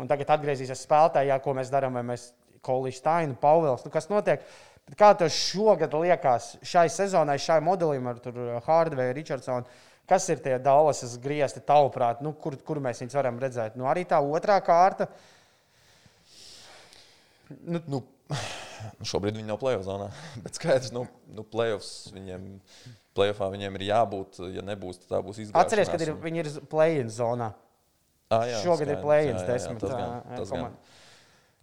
Un 0.00 0.08
tagad 0.10 0.30
atgriezīsies 0.34 0.86
spēlētāji, 0.86 1.30
jā, 1.30 1.36
ko 1.42 1.52
mēs 1.56 1.70
darām, 1.72 1.98
vai 1.98 2.04
mēs 2.06 2.30
Kolīšu 2.64 3.02
Steinu, 3.02 3.36
Pauvels, 3.40 3.84
nu, 3.84 3.92
kas 3.92 4.08
notiek. 4.10 4.46
Bet 4.84 4.98
kā 5.00 5.10
tev 5.16 5.30
šogad 5.32 5.94
liekas, 5.96 6.54
šai 6.66 6.88
sezonai, 6.92 7.38
šai 7.40 7.60
modelim 7.64 8.10
ar 8.10 8.18
Hardware, 8.66 9.14
Richardsonu, 9.16 9.64
kas 10.10 10.26
ir 10.28 10.42
tie 10.44 10.58
Dallasas 10.60 11.16
griezti, 11.22 11.62
tavuprāt, 11.64 12.20
nu, 12.24 12.34
kur, 12.36 12.58
kur 12.66 12.80
mēs 12.84 13.00
viņus 13.00 13.16
varam 13.16 13.40
redzēt? 13.40 13.78
Nu, 13.80 13.88
arī 13.88 14.04
tā 14.08 14.20
otrā 14.20 14.58
kārta. 14.64 15.08
Nu, 17.64 17.80
nu, 17.88 18.02
šobrīd 19.04 19.38
viņi 19.38 19.48
nav 19.48 19.60
playoff 19.62 19.86
zonā. 19.86 20.10
Bet 20.44 20.60
skaidrs, 20.60 20.92
ka 20.92 20.98
nu, 20.98 21.06
nu, 21.32 21.44
playoffs 21.48 21.92
viņiem, 22.14 22.48
playoffā 23.16 23.48
viņiem 23.54 23.80
ir 23.80 23.86
jābūt. 23.88 24.42
Ja 24.52 24.64
nebūs, 24.66 25.00
tad 25.02 25.14
tā 25.16 25.22
būs 25.24 25.40
izgājusi. 25.46 25.60
Atcerieties, 25.64 25.94
kad 25.94 26.04
ir, 26.04 26.12
viņi 26.24 26.44
ir 26.44 26.52
play-in 26.72 27.12
zonā. 27.12 27.54
Ah, 28.32 28.44
jā, 28.48 28.60
Šogad 28.64 28.84
skaidrs, 28.84 28.98
ir 28.98 29.04
play-ins 29.04 29.48
desmit. 29.48 29.80
Tas 29.80 29.96
gan, 29.96 30.36
tas 30.36 30.52
gan. 30.52 30.76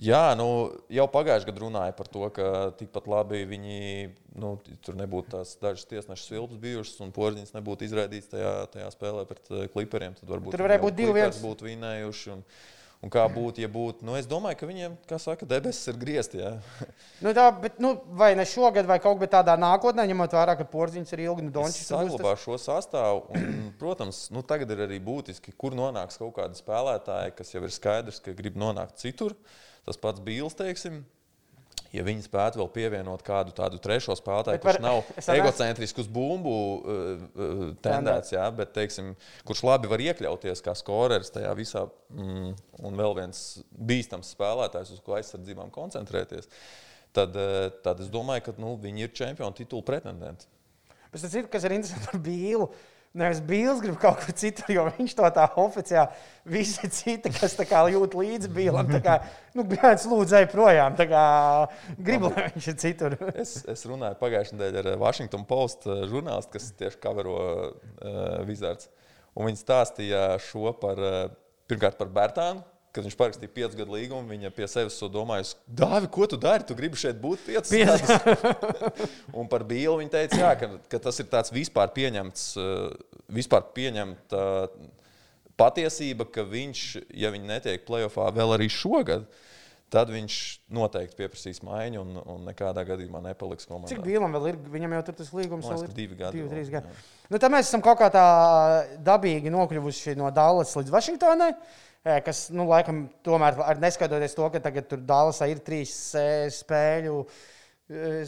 Jā, 0.01 0.31
nu, 0.33 0.47
jau 0.89 1.05
pagājušajā 1.13 1.51
gadā 1.51 1.61
runāja 1.61 1.93
par 1.93 2.07
to, 2.09 2.25
ka 2.33 2.45
tikpat 2.79 3.05
labi 3.11 3.43
viņi 3.45 3.81
nu, 4.41 4.55
tur 4.81 4.97
nebūtu 4.97 5.35
tās 5.35 5.53
dažas 5.61 5.85
tiesneša 5.91 6.25
svilpas 6.25 6.57
bijušas, 6.61 6.97
un 7.05 7.13
porziņš 7.13 7.53
nebūtu 7.53 7.85
izraidīts 7.85 8.31
tajā, 8.31 8.53
tajā 8.73 8.87
spēlē 8.95 9.27
pret 9.29 9.51
klipriem. 9.75 10.17
Tad 10.17 10.31
varbūt 10.33 10.55
tur 10.55 10.65
varēja 10.65 10.81
būt 10.87 10.97
divi 10.97 11.17
viens. 11.19 11.41
Būtu 11.45 11.69
vinējuši. 11.69 12.37
Un, 12.37 12.45
Un 13.01 13.09
kā 13.09 13.23
būtu, 13.33 13.63
ja 13.63 13.65
būtu? 13.65 14.05
Nu, 14.05 14.13
es 14.13 14.27
domāju, 14.29 14.59
ka 14.59 14.67
viņiem, 14.69 14.93
kā 15.09 15.17
saka, 15.17 15.41
debesis 15.49 15.89
ir 15.89 15.95
griezti. 15.97 16.43
nu, 17.25 17.31
tā, 17.33 17.47
bet, 17.63 17.79
nu, 17.81 17.95
vai 18.13 18.35
ne 18.37 18.45
šogad, 18.45 18.85
vai 18.85 18.99
kaut 19.01 19.17
kādā 19.17 19.39
tādā 19.39 19.55
nākotnē, 19.57 20.05
ņemot 20.11 20.35
vērā, 20.37 20.53
ka 20.59 20.67
porziņš 20.69 21.15
ir 21.15 21.23
ilgi, 21.23 21.47
nu, 21.47 21.53
Dončis 21.55 21.89
saglabā 21.89 22.35
šo 22.37 22.59
sastāvu. 22.61 23.23
Un, 23.33 23.73
protams, 23.81 24.27
nu, 24.29 24.45
tagad 24.45 24.69
ir 24.75 24.85
arī 24.85 25.01
būtiski, 25.01 25.55
kur 25.57 25.73
nonāks 25.73 26.21
kaut 26.21 26.35
kādi 26.37 26.61
spēlētāji, 26.61 27.33
kas 27.41 27.55
jau 27.55 27.65
ir 27.65 27.73
skaidrs, 27.73 28.21
ka 28.21 28.37
grib 28.37 28.61
nonākt 28.61 29.01
citur. 29.01 29.33
Uh, 29.33 29.70
Tas 29.87 29.97
pats 29.97 30.21
Bīls, 30.23 30.53
teiksim, 30.57 31.01
ja 31.91 32.03
viņi 32.05 32.25
spētu 32.25 32.61
vēl 32.61 32.69
pievienot 32.75 33.23
kādu 33.25 33.53
tādu 33.57 33.79
trešo 33.81 34.15
spēlētāju, 34.19 34.61
kurš 34.63 34.79
nav 34.83 35.01
egocentrisks 35.35 36.03
uz 36.05 36.11
bumbu 36.11 36.53
uh, 36.53 37.65
tendēts, 37.83 38.35
jā, 38.35 38.45
bet 38.55 38.75
teiksim, 38.77 39.13
kurš 39.47 39.65
labi 39.67 39.91
var 39.91 40.03
iekļauties 40.05 40.63
kā 40.65 40.75
skorers 40.77 41.33
tajā 41.33 41.51
visā, 41.57 41.87
mm, 42.13 42.53
un 42.85 43.01
vēl 43.01 43.17
viens 43.23 43.43
bīstams 43.73 44.31
spēlētājs, 44.37 44.93
uz 44.95 45.03
ko 45.03 45.17
aizsardzībām 45.17 45.73
koncentrēties, 45.73 46.49
tad, 47.17 47.35
tad 47.83 48.05
es 48.05 48.13
domāju, 48.13 48.47
ka 48.47 48.57
nu, 48.61 48.77
viņi 48.81 49.07
ir 49.07 49.15
čempionu 49.17 49.57
titulu 49.57 49.85
pretendenti. 49.87 50.47
Bet 51.11 51.25
tas 51.25 51.33
ir, 51.35 51.47
kas 51.51 51.65
ir 51.67 51.75
interesanti 51.75 52.07
par 52.07 52.21
Bīlu. 52.23 52.69
Nevis 53.11 53.41
Bīls 53.43 53.81
grib 53.83 53.97
kaut 53.99 54.21
kur 54.23 54.31
citur, 54.39 54.69
jo 54.71 54.85
viņš 54.95 55.13
to 55.17 55.29
tā 55.35 55.43
oficiāli 55.59 56.53
visi 56.53 56.87
citi, 56.95 57.31
kas 57.35 57.57
kā, 57.67 57.81
jūt 57.91 58.15
līdzi 58.15 58.51
Bīlam, 58.55 58.87
kā, 59.03 59.17
nu, 59.57 59.65
bērns 59.67 60.05
lūdzu, 60.07 60.37
ej 60.39 60.47
projām. 60.53 60.95
Kā, 60.95 61.25
gribu, 61.99 62.31
lai 62.31 62.47
viņš 62.53 62.69
ir 62.71 62.77
citur. 62.79 63.17
es, 63.35 63.57
es 63.67 63.83
runāju 63.89 64.15
pagājušajā 64.21 64.61
nedēļā 64.61 64.95
ar 64.95 65.03
Washington 65.03 65.43
Post 65.49 65.89
eh, 65.91 66.05
žurnālistu, 66.07 66.55
kas 66.55 66.71
tieši 66.79 67.01
kavero 67.03 67.35
uh, 67.35 67.75
Wizards. 68.47 68.87
Un 69.35 69.49
viņi 69.49 69.59
stāstīja 69.59 70.23
šo 70.47 70.71
par, 70.79 70.99
pirmkārt 71.67 71.99
par 71.99 72.15
Bērtānu, 72.15 72.63
kad 72.91 73.05
viņš 73.07 73.17
parakstīja 73.19 73.51
piecu 73.55 73.79
gadu 73.79 73.95
līgumu, 73.95 74.27
viņa 74.33 74.51
pie 74.55 74.67
sevis 74.69 74.99
domāja, 75.11 75.47
Dāvi, 75.67 76.09
ko 76.11 76.27
tu 76.29 76.39
dari? 76.39 76.65
Tu 76.67 76.75
gribi 76.77 76.99
šeit 76.99 77.19
būt 77.21 77.45
piecus 77.47 77.71
gadus. 77.71 78.15
un 79.39 79.47
par 79.51 79.63
Bīlu 79.67 80.01
viņa 80.01 80.13
teica, 80.17 80.41
jā, 80.43 80.51
ka, 80.59 80.71
ka 80.91 80.99
tas 81.07 81.21
ir 81.23 81.29
tāds 81.31 81.53
vispār 81.55 81.93
pieņemts, 81.95 82.47
eh, 82.59 83.21
vispār 83.31 83.69
pieņemta 83.77 84.41
patiesība, 85.61 86.27
ka 86.33 86.43
viņš, 86.47 86.83
ja 87.15 87.31
viņi 87.33 87.47
netiek 87.47 87.87
playoffā 87.87 88.27
vēl 88.35 88.57
arī 88.57 88.67
šogad, 88.71 89.27
tad 89.91 90.11
viņš 90.11 90.35
noteikti 90.71 91.17
pieprasīs 91.19 91.59
maiņu 91.67 92.01
un, 92.01 92.19
un 92.33 92.43
nekādā 92.47 92.83
gadījumā 92.87 93.19
nepaliks 93.25 93.67
komandā. 93.67 93.91
Cik 93.91 94.03
Bīlam 94.05 94.35
vēl 94.35 94.51
ir? 94.53 94.59
Viņam 94.71 94.95
jau 94.97 95.01
tur 95.07 95.17
tas 95.19 95.31
līgums 95.35 95.67
vēl 95.67 95.85
ir 95.87 95.95
divi 95.95 96.19
gadi. 96.19 96.43
Divi, 96.47 96.63
gadi. 96.71 96.91
Nu, 97.27 97.39
tad 97.39 97.51
mēs 97.51 97.67
esam 97.67 97.83
kaut 97.83 97.99
kā 97.99 98.07
tā 98.11 98.25
dabīgi 99.03 99.51
nokļuvuši 99.51 100.15
no 100.19 100.31
Dallas 100.35 100.71
līdz 100.79 100.95
Vašingtonai 100.95 101.51
kas, 102.01 102.47
nu, 102.49 102.65
laikam, 102.69 103.03
tomēr 103.25 103.59
neskatoties 103.81 104.33
to, 104.33 104.47
ka 104.49 104.61
tagad 104.63 104.87
tur 104.89 105.01
Dālasā 105.05 105.51
ir 105.51 105.61
trīs 105.61 105.93
spēļu 106.55 107.19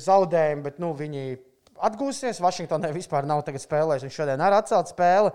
zaudējumi, 0.04 0.66
bet 0.66 0.78
nu, 0.84 0.92
viņi 0.98 1.24
atgūsies. 1.88 2.42
Vašingtonē 2.44 2.92
vispār 2.94 3.26
nav 3.26 3.42
spēlējis, 3.48 4.06
viņš 4.06 4.20
šodien 4.20 4.44
arī 4.46 4.60
atcelt 4.60 4.94
spēli. 4.94 5.34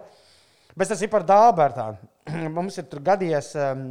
Bet 0.78 0.92
tas 0.92 1.02
ir 1.02 1.10
par 1.10 1.26
Dālbertānu. 1.26 1.98
Mums 2.56 2.78
ir 2.78 2.86
tur 2.86 3.02
gadījies, 3.02 3.50
um, 3.58 3.84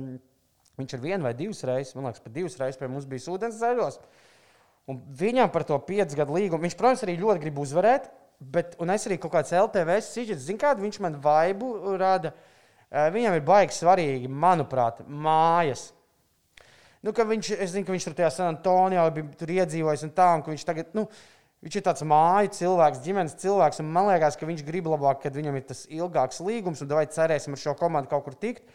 viņš 0.79 0.95
ir 0.95 1.03
viena 1.03 1.25
vai 1.27 1.35
divas 1.35 1.65
reizes, 1.67 1.95
man 1.97 2.07
liekas, 2.07 2.23
pat 2.23 2.35
divas 2.35 2.55
reizes 2.61 2.79
pie 2.79 2.87
mums 2.87 3.07
bija 3.09 3.33
ūdens 3.33 3.57
ceļos. 3.59 3.97
Un 4.87 4.99
viņam 5.19 5.49
par 5.51 5.65
to 5.67 5.75
piecu 5.83 6.15
gadu 6.15 6.37
līgumu, 6.37 6.63
viņš, 6.63 6.75
protams, 6.79 7.01
arī 7.03 7.17
ļoti 7.19 7.41
grib 7.41 7.57
uzvarēt, 7.59 8.05
bet 8.39 8.77
es 8.93 9.07
arī 9.09 9.17
kaut 9.19 9.33
kāds 9.33 9.51
LTV 9.57 9.97
sižets, 10.05 10.45
zinu, 10.45 10.61
kādu 10.61 10.85
viņš 10.85 11.01
man 11.03 11.17
vaibu 11.23 11.73
rada. 11.97 12.31
Uh, 12.31 12.46
viņam 12.91 13.37
ir 13.37 13.45
baigi 13.47 13.75
svarīgi, 13.75 14.29
manuprāt, 14.31 15.01
mājas. 15.07 15.89
Nu, 17.05 17.13
viņš, 17.13 17.53
es 17.55 17.71
zinu, 17.73 17.85
ka 17.87 17.93
viņš 17.93 18.07
tur 18.07 18.15
tajā 18.17 18.29
San 18.33 18.49
Antonijā 18.51 19.03
bija 19.15 19.63
iedzīvojis 19.63 20.05
un 20.07 20.13
tā, 20.15 20.29
un 20.35 20.43
ka 20.43 20.51
viņš 20.51 20.63
tagad, 20.67 20.89
nu, 20.97 21.05
viņš 21.63 21.77
ir 21.77 21.85
tāds 21.85 22.03
māju 22.07 22.51
cilvēks, 22.57 23.03
ģimenes 23.05 23.37
cilvēks, 23.43 23.81
man 23.85 24.09
liekas, 24.09 24.37
ka 24.39 24.49
viņš 24.49 24.63
grib 24.67 24.89
labāk, 24.91 25.21
kad 25.23 25.37
viņam 25.37 25.59
ir 25.59 25.67
tas 25.69 25.85
ilgāks 25.93 26.41
līgums, 26.43 26.81
un 26.83 26.91
vai 26.91 27.05
cerēsim 27.11 27.55
ar 27.55 27.61
šo 27.61 27.75
komandu 27.79 28.11
kaut 28.11 28.25
kur 28.25 28.37
tikt. 28.39 28.65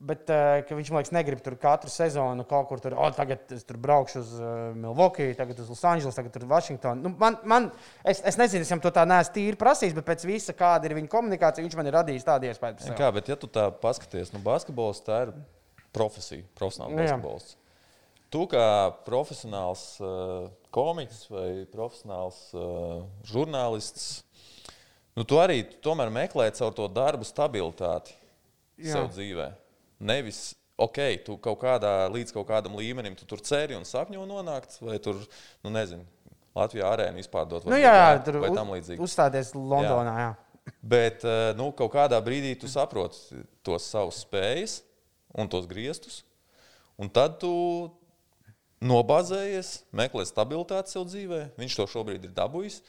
Bet 0.00 0.30
uh, 0.32 0.62
viņš 0.64 0.90
man 0.94 1.02
liekas, 1.02 1.12
negrib 1.12 1.42
tur 1.44 1.58
katru 1.60 1.90
sezonu 1.92 2.46
kaut 2.48 2.70
kur 2.70 2.80
tur, 2.80 2.94
oh, 2.96 3.10
tagad 3.12 3.50
es 3.52 3.66
tur 3.68 3.76
braukšu 3.76 4.22
uz 4.22 4.30
uh, 4.38 4.52
Milwaukee, 4.72 5.34
tagad 5.36 5.60
uz 5.60 5.68
Losandželosu, 5.68 6.16
tagad 6.16 6.38
uz 6.40 6.46
Vašingtonu. 6.48 7.04
Nu, 7.04 7.12
man, 7.20 7.36
man, 7.44 7.66
es, 8.00 8.22
es 8.24 8.38
nezinu, 8.40 8.64
es 8.64 8.72
viņam 8.72 8.80
to 8.86 8.94
tā 8.96 9.04
neesmu 9.10 9.36
tīri 9.36 9.60
prasījis, 9.60 9.92
bet 9.98 10.08
pēc 10.08 10.24
visa, 10.24 10.56
kāda 10.56 10.88
ir 10.88 10.96
viņa 10.96 11.12
komunikācija, 11.12 11.66
viņš 11.66 11.76
man 11.76 11.92
ir 11.92 11.98
radījis 11.98 12.24
tādu 12.30 12.48
iespēju. 12.48 12.96
Kā, 12.96 13.12
bet 13.12 13.28
ja 13.28 13.36
tu 13.36 13.50
tā 13.52 13.66
paskaties, 13.84 14.32
nu, 14.32 14.40
basketbols 14.46 15.04
tā 15.04 15.20
ir 15.26 15.36
profesija, 15.92 16.48
profesionāls 16.56 16.96
Nu, 16.96 17.04
jā. 17.04 17.12
basketbols. 17.12 17.52
Tu 18.32 18.48
kā 18.56 18.66
profesionāls 19.04 19.86
uh, 20.00 20.48
komiķis 20.72 21.22
vai 21.28 21.46
profesionāls 21.68 22.42
uh, 22.56 23.02
žurnālists, 23.28 24.22
nu, 25.12 25.28
tu 25.28 25.44
arī 25.44 25.60
tu 25.68 25.84
tomēr 25.90 26.08
meklē 26.14 26.48
caur 26.56 26.72
to 26.72 26.88
darbu 26.88 27.28
stabilitāti 27.28 28.16
Jā. 28.80 28.94
sev 28.94 29.12
dzīvē. 29.12 29.50
Nevis, 30.00 30.54
ok, 30.80 31.00
tu 31.26 31.36
kaut 31.42 31.60
kādā 31.60 31.92
līdz 32.12 32.32
kaut 32.36 32.48
kādam 32.48 32.78
līmenim 32.80 33.16
tu 33.18 33.28
tur 33.28 33.42
ceri 33.44 33.76
un 33.76 33.84
sapņo 33.88 34.24
nonākt, 34.28 34.78
vai 34.84 34.96
tur, 35.02 35.20
nu, 35.64 35.72
nezinu, 35.74 36.06
Latvijā 36.56 36.88
arēnu 36.88 37.20
izpārdot. 37.22 37.68
Nu, 37.68 37.78
jā, 37.78 37.92
jā, 37.94 38.14
tur 38.26 38.40
vai 38.42 38.50
tam 38.56 38.72
līdzīgi. 38.74 39.02
uzstāties 39.02 39.52
Londonā. 39.54 40.14
Jā. 40.18 40.30
Bet 40.82 41.24
eh, 41.26 41.52
nu, 41.58 41.70
kaut 41.76 41.92
kādā 41.94 42.18
brīdī 42.24 42.54
tu 42.58 42.68
saproti 42.70 43.42
tos 43.66 43.86
savus 43.90 44.22
spējas 44.24 44.80
un 45.36 45.48
tos 45.50 45.68
griestus, 45.70 46.22
un 47.00 47.10
tad 47.12 47.38
tu 47.42 47.52
nobāzējies, 48.80 49.74
meklē 49.92 50.24
stabilitāti 50.26 50.94
sev 50.94 51.06
dzīvē. 51.08 51.42
Viņš 51.60 51.76
to 51.76 51.86
šobrīd 51.94 52.26
ir 52.26 52.34
dabūjis. 52.36 52.80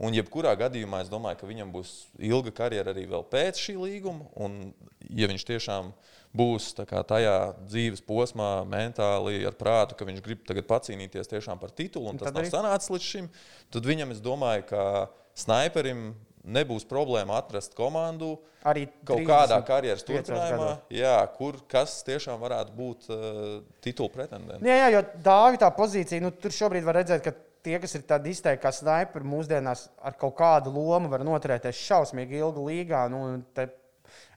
Un, 0.00 0.14
jebkurā 0.16 0.54
gadījumā, 0.56 1.02
es 1.04 1.10
domāju, 1.12 1.42
ka 1.42 1.48
viņam 1.48 1.72
būs 1.74 1.90
ilga 2.24 2.52
karjera 2.56 2.94
arī 2.94 3.04
pēc 3.04 3.60
šī 3.60 3.74
līguma. 3.76 4.30
Un, 4.40 4.72
ja 5.12 5.28
viņš 5.28 5.44
tiešām 5.50 5.90
būs 6.36 6.70
kā 6.88 7.02
tajā 7.04 7.34
dzīves 7.66 8.00
posmā, 8.06 8.62
mentāli 8.64 9.42
ar 9.44 9.56
prātu, 9.58 9.98
ka 9.98 10.08
viņš 10.08 10.22
grib 10.24 10.46
tagad 10.48 10.68
pacīnīties 10.70 11.28
tiešām 11.28 11.60
par 11.60 11.74
titulu, 11.74 12.14
un 12.14 12.20
tas 12.20 12.32
nav 12.32 12.44
arī- 12.44 12.52
sanācis 12.54 12.92
līdz 12.94 13.08
šim, 13.12 13.30
tad 13.70 13.84
viņam, 13.84 14.14
es 14.16 14.22
domāju, 14.24 14.66
ka 14.70 14.84
sniperim 15.36 16.14
nebūs 16.44 16.86
problēma 16.88 17.36
atrast 17.36 17.74
komandu 17.76 18.38
Arī 18.64 18.86
kaut 19.04 19.20
30 19.20 19.28
kādā 19.28 19.58
karjeras 19.64 20.04
turpinājumā, 20.04 20.70
jā, 20.92 21.16
kur 21.36 21.60
kas 21.68 21.98
tiešām 22.04 22.40
varētu 22.40 22.74
būt 22.76 23.06
uh, 23.12 23.60
titula 23.84 24.12
pretendents. 24.12 24.64
Jā, 24.64 24.76
jā, 24.84 24.88
jo 24.96 25.04
dāvī 25.24 25.60
tā 25.60 25.70
pozīcija, 25.76 26.20
nu, 26.24 26.32
tur 26.32 26.52
šobrīd 26.56 26.84
var 26.84 27.00
redzēt, 27.00 27.24
ka 27.24 27.34
tie, 27.64 27.76
kas 27.82 27.96
ir 27.98 28.06
tādi 28.08 28.32
izteikti 28.34 28.64
kā 28.64 28.72
sniperi, 28.74 29.26
mūsdienās 29.26 29.88
ar 30.04 30.16
kaut 30.20 30.36
kādu 30.40 30.72
lomu 30.74 31.10
var 31.12 31.24
noturēties 31.26 31.84
šausmīgi 31.88 32.40
ilgu 32.40 32.66
līgā. 32.70 33.04
Nu, 33.12 33.24
te 33.56 33.68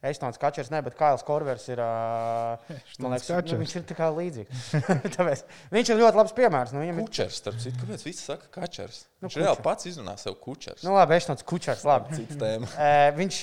Eštons 0.03 0.37
Kačers, 0.37 0.69
ne, 0.69 0.81
bet 0.83 0.95
Kails 0.99 1.23
Korvers 1.25 1.63
ir. 1.71 1.79
liekas, 2.99 3.29
nu, 3.31 3.59
viņš 3.61 3.75
ir 3.79 3.85
tā 3.87 3.95
kā 3.97 4.09
līdzīgs. 4.13 4.63
Tāpēc 5.15 5.43
viņš 5.73 5.91
ir 5.93 6.01
ļoti 6.01 6.19
labs 6.19 6.35
piemērs. 6.37 6.73
Nu, 6.75 6.81
viņam 6.83 6.99
ir, 6.99 7.07
Kučers, 7.07 7.39
starp 7.39 7.61
citu, 7.63 7.79
kāpēc 7.81 8.03
visi 8.05 8.19
saka 8.25 8.49
kačers? 8.53 9.03
Nu, 9.17 9.29
Viņš 9.29 9.37
reāli 9.39 9.63
pats 9.65 9.87
izrunā 9.89 10.15
sev 10.19 10.35
kučers. 10.43 10.83
nu, 10.83 10.93
labi, 10.97 11.15
Eštons 11.17 11.45
Kučers, 11.47 11.85
labi. 11.87 12.17
Cits 12.19 12.39
tēma. 12.41 12.69
Viņš, 13.21 13.39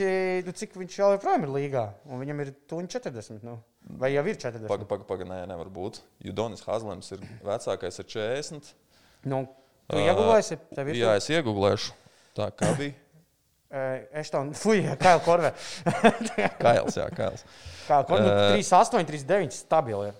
nu, 0.46 0.56
cik 0.60 0.76
viņš 0.80 0.98
jau 1.00 1.10
joprojām 1.14 1.46
ir 1.48 1.54
līgā, 1.56 1.86
un 2.10 2.22
viņam 2.22 2.44
ir 2.44 2.52
tuņi 2.70 2.92
40. 2.98 3.40
Nu, 3.46 3.56
vai 4.02 4.12
jau 4.12 4.26
ir 4.28 4.36
40? 4.36 4.68
Paga, 4.70 4.88
paga, 4.90 5.08
paga, 5.08 5.28
nē, 5.32 5.40
nevar 5.50 5.72
būt. 5.72 6.02
Judonis 6.28 6.66
Hazlems 6.68 7.08
ir 7.16 7.24
vecākais 7.46 8.02
ar 8.04 8.10
40. 8.12 8.74
Nu, 9.32 9.46
tu 9.90 10.00
iegulēsi, 10.02 10.58
tev 10.74 10.90
ir 10.90 11.00
Jā, 11.02 11.14
es 11.20 11.28
iegūlēšu. 11.32 11.94
Tā 12.38 12.50
kā 12.56 12.72
bija. 12.78 12.96
Eštons, 14.20 14.58
fuj, 14.64 14.82
Kails 14.98 15.22
Korvers. 15.26 15.70
Kails, 16.64 16.96
jā, 16.98 17.06
Kails. 17.14 17.46
Kā 17.86 18.02
kur 18.06 18.22
nu, 18.22 18.30
Ē. 18.30 18.58
38, 18.58 19.06
39 19.06 19.54
stabili. 19.54 20.10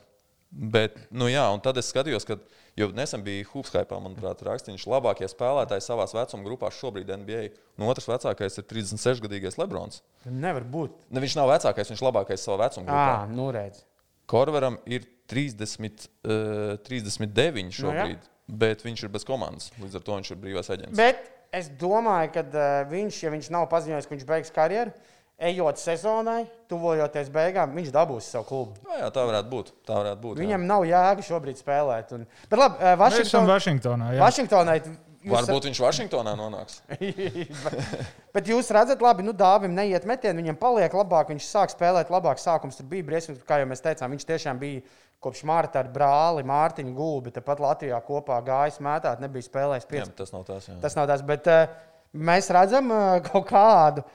Bet, 0.51 0.97
nu 1.15 1.29
jā, 1.31 1.45
un 1.55 1.63
tad 1.63 1.79
es 1.79 1.91
skatījos, 1.93 2.27
ka 2.27 2.37
jau 2.79 2.89
nesen 2.95 3.23
bija 3.27 3.47
Hupskaipā, 3.53 3.99
manuprāt, 4.03 4.41
rakstīns 4.47 4.87
labākie 4.91 5.29
spēlētāji 5.31 5.85
savā 5.85 6.07
vecuma 6.11 6.47
grupā 6.47 6.71
šobrīd 6.75 7.11
NBA. 7.23 7.43
Un 7.79 7.87
otrs 7.91 8.09
vecākais 8.11 8.59
ir 8.59 8.67
36-gadīgais 8.71 9.59
Lebrons. 9.61 10.03
Nevar 10.27 10.67
būt. 10.67 10.97
Ne, 11.11 11.23
viņš 11.23 11.39
nav 11.39 11.53
vecākais, 11.53 11.93
viņš 11.93 12.03
ir 12.03 12.09
labākais 12.09 12.47
savā 12.47 12.65
vecuma 12.65 12.89
grupā. 12.89 13.15
Ah, 13.21 13.31
nu 13.31 13.47
redz. 13.55 13.85
Korveram 14.31 14.79
ir 14.91 15.07
30, 15.31 16.11
uh, 16.27 16.75
39 16.87 17.75
šobrīd, 17.75 18.19
Nu, 18.19 18.35
bet 18.51 18.83
viņš 18.87 19.05
ir 19.07 19.13
bez 19.15 19.25
komandas. 19.29 19.71
Līdz 19.81 20.01
ar 20.01 20.07
to 20.07 20.17
viņš 20.19 20.33
ir 20.35 20.41
brīvais 20.43 20.71
aģents. 20.75 20.97
Bet 20.99 21.23
es 21.55 21.71
domāju, 21.81 22.33
ka 22.35 22.45
uh, 22.47 22.67
viņš, 22.91 23.23
ja 23.25 23.33
viņš 23.35 23.51
nav 23.55 23.69
paziņojis, 23.73 24.07
ka 24.11 24.15
viņš 24.17 24.27
beigs 24.29 24.53
karjeru, 24.55 24.93
ejot 25.41 25.81
sezonai, 25.81 26.43
tuvojoties 26.69 27.31
beigām, 27.33 27.73
viņš 27.79 27.93
dabūs 27.95 28.27
savu 28.29 28.45
klubu. 28.51 28.75
Jā, 28.91 28.99
jā, 29.07 29.13
tā 29.17 29.23
varētu 29.25 29.49
būt. 29.55 29.71
Tā 29.89 30.01
varētu 30.03 30.21
būt 30.27 30.37
jā. 30.37 30.43
Viņam 30.45 30.67
nav 30.69 30.85
jēga 30.85 31.25
šobrīd 31.31 31.63
spēlēt. 31.63 32.13
Un... 32.19 32.27
Bet 32.51 32.61
labi, 32.61 32.77
esam 32.83 32.99
Vašington... 33.01 33.49
Vašingtonā. 33.49 34.11
jā. 34.19 34.21
Vašingtonai. 34.27 34.77
jūs- 34.85 35.33
Varbūt 35.39 35.71
viņš 35.71 35.81
Vašingtonā 35.87 36.37
nonāks. 36.37 36.83
Bet 38.37 38.47
jūs 38.53 38.69
redzat, 38.75 39.01
labi, 39.03 39.25
nu, 39.27 39.33
dāvim 39.37 39.73
neiet 39.75 40.05
metienu, 40.09 40.43
viņam 40.43 40.59
paliek 40.61 40.93
labāk, 40.95 41.33
viņš 41.33 41.49
sāk 41.49 41.73
spēlēt 41.73 42.13
labāk. 42.13 42.41
Sākums 42.41 42.79
tur 42.79 42.87
bija 42.93 43.07
briesmīgs, 43.09 43.43
kā 43.49 43.59
jau 43.63 43.69
mēs 43.71 43.83
teicām, 43.85 44.13
viņš 44.15 44.29
tiešām 44.29 44.61
bija 44.61 44.85
kopš 45.21 45.43
Mārta 45.49 45.83
ar 45.83 45.91
brāli 45.93 46.45
Mārtiņu 46.49 46.95
Gulbi. 46.97 47.33
Tepat 47.35 47.61
Latvijā 47.63 47.99
kopā 48.07 48.39
gājis 48.47 48.81
mētāt, 48.85 49.21
nebija 49.23 49.47
spēlējis 49.47 49.89
5. 49.91 50.17
tas 50.23 50.35
nav 50.35 50.47
tas. 50.49 50.69
Jā. 50.71 50.79
Tas 50.83 50.97
nav 50.99 51.07
tas, 51.11 51.25
bet 51.27 51.51
uh, 51.51 51.77
mēs 52.17 52.51
redzam 52.57 52.91
uh, 52.95 53.19
kaut 53.29 53.49
kādu 53.51 54.07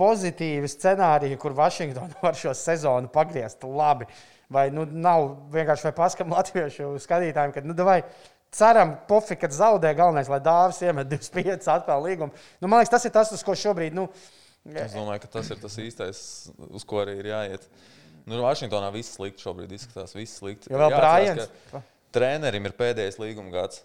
pozitīvu 0.00 0.70
scenāriju, 0.70 1.38
kur 1.40 1.56
Vašingtona 1.58 2.22
var 2.22 2.38
šo 2.38 2.54
sezonu 2.56 3.10
pagriezt 3.12 3.66
labi. 3.66 4.08
Vai 4.50 4.66
nu, 4.74 4.82
nav 4.82 5.28
vienkārši 5.52 5.90
vai 5.90 5.96
paskatām 6.00 6.34
latviešu 6.38 6.94
skatītājiem, 7.04 7.54
ka, 7.54 7.64
nu, 7.66 7.76
vai 7.86 8.00
ceram, 8.50 8.96
pofi, 9.06 9.36
kad 9.38 9.54
zaudē 9.54 9.92
galvenais, 9.94 10.30
lai 10.32 10.40
dāvis 10.42 10.80
iemet 10.82 11.10
25 11.10 11.68
atpakaļ 11.76 12.06
līgumu. 12.08 12.44
Nu, 12.58 12.70
man 12.70 12.80
liekas, 12.80 12.96
tas 12.96 13.06
ir 13.06 13.14
tas, 13.14 13.30
uz 13.36 13.44
ko 13.46 13.54
šobrīd. 13.58 13.94
Nu, 13.94 14.08
Es 14.60 14.92
domāju, 14.92 15.22
ka 15.22 15.30
tas 15.38 15.48
ir 15.48 15.56
tas 15.56 15.76
īstais, 15.80 16.18
uz 16.68 16.82
ko 16.84 16.98
arī 17.00 17.14
ir 17.22 17.30
jāiet. 17.30 17.62
Nu, 18.26 18.40
Vašingtonā 18.44 18.90
viss 18.94 19.16
slikti 19.16 19.44
šobrīd 19.44 19.72
izskatās. 19.76 20.16
Viss 20.16 20.40
slikti. 20.40 20.72
Jo 20.72 20.80
vēl 20.82 20.92
ka 20.92 21.00
Trenerim 22.14 22.66
ir 22.66 22.74
pēdējais 22.78 23.20
līguma 23.22 23.52
gads. 23.54 23.84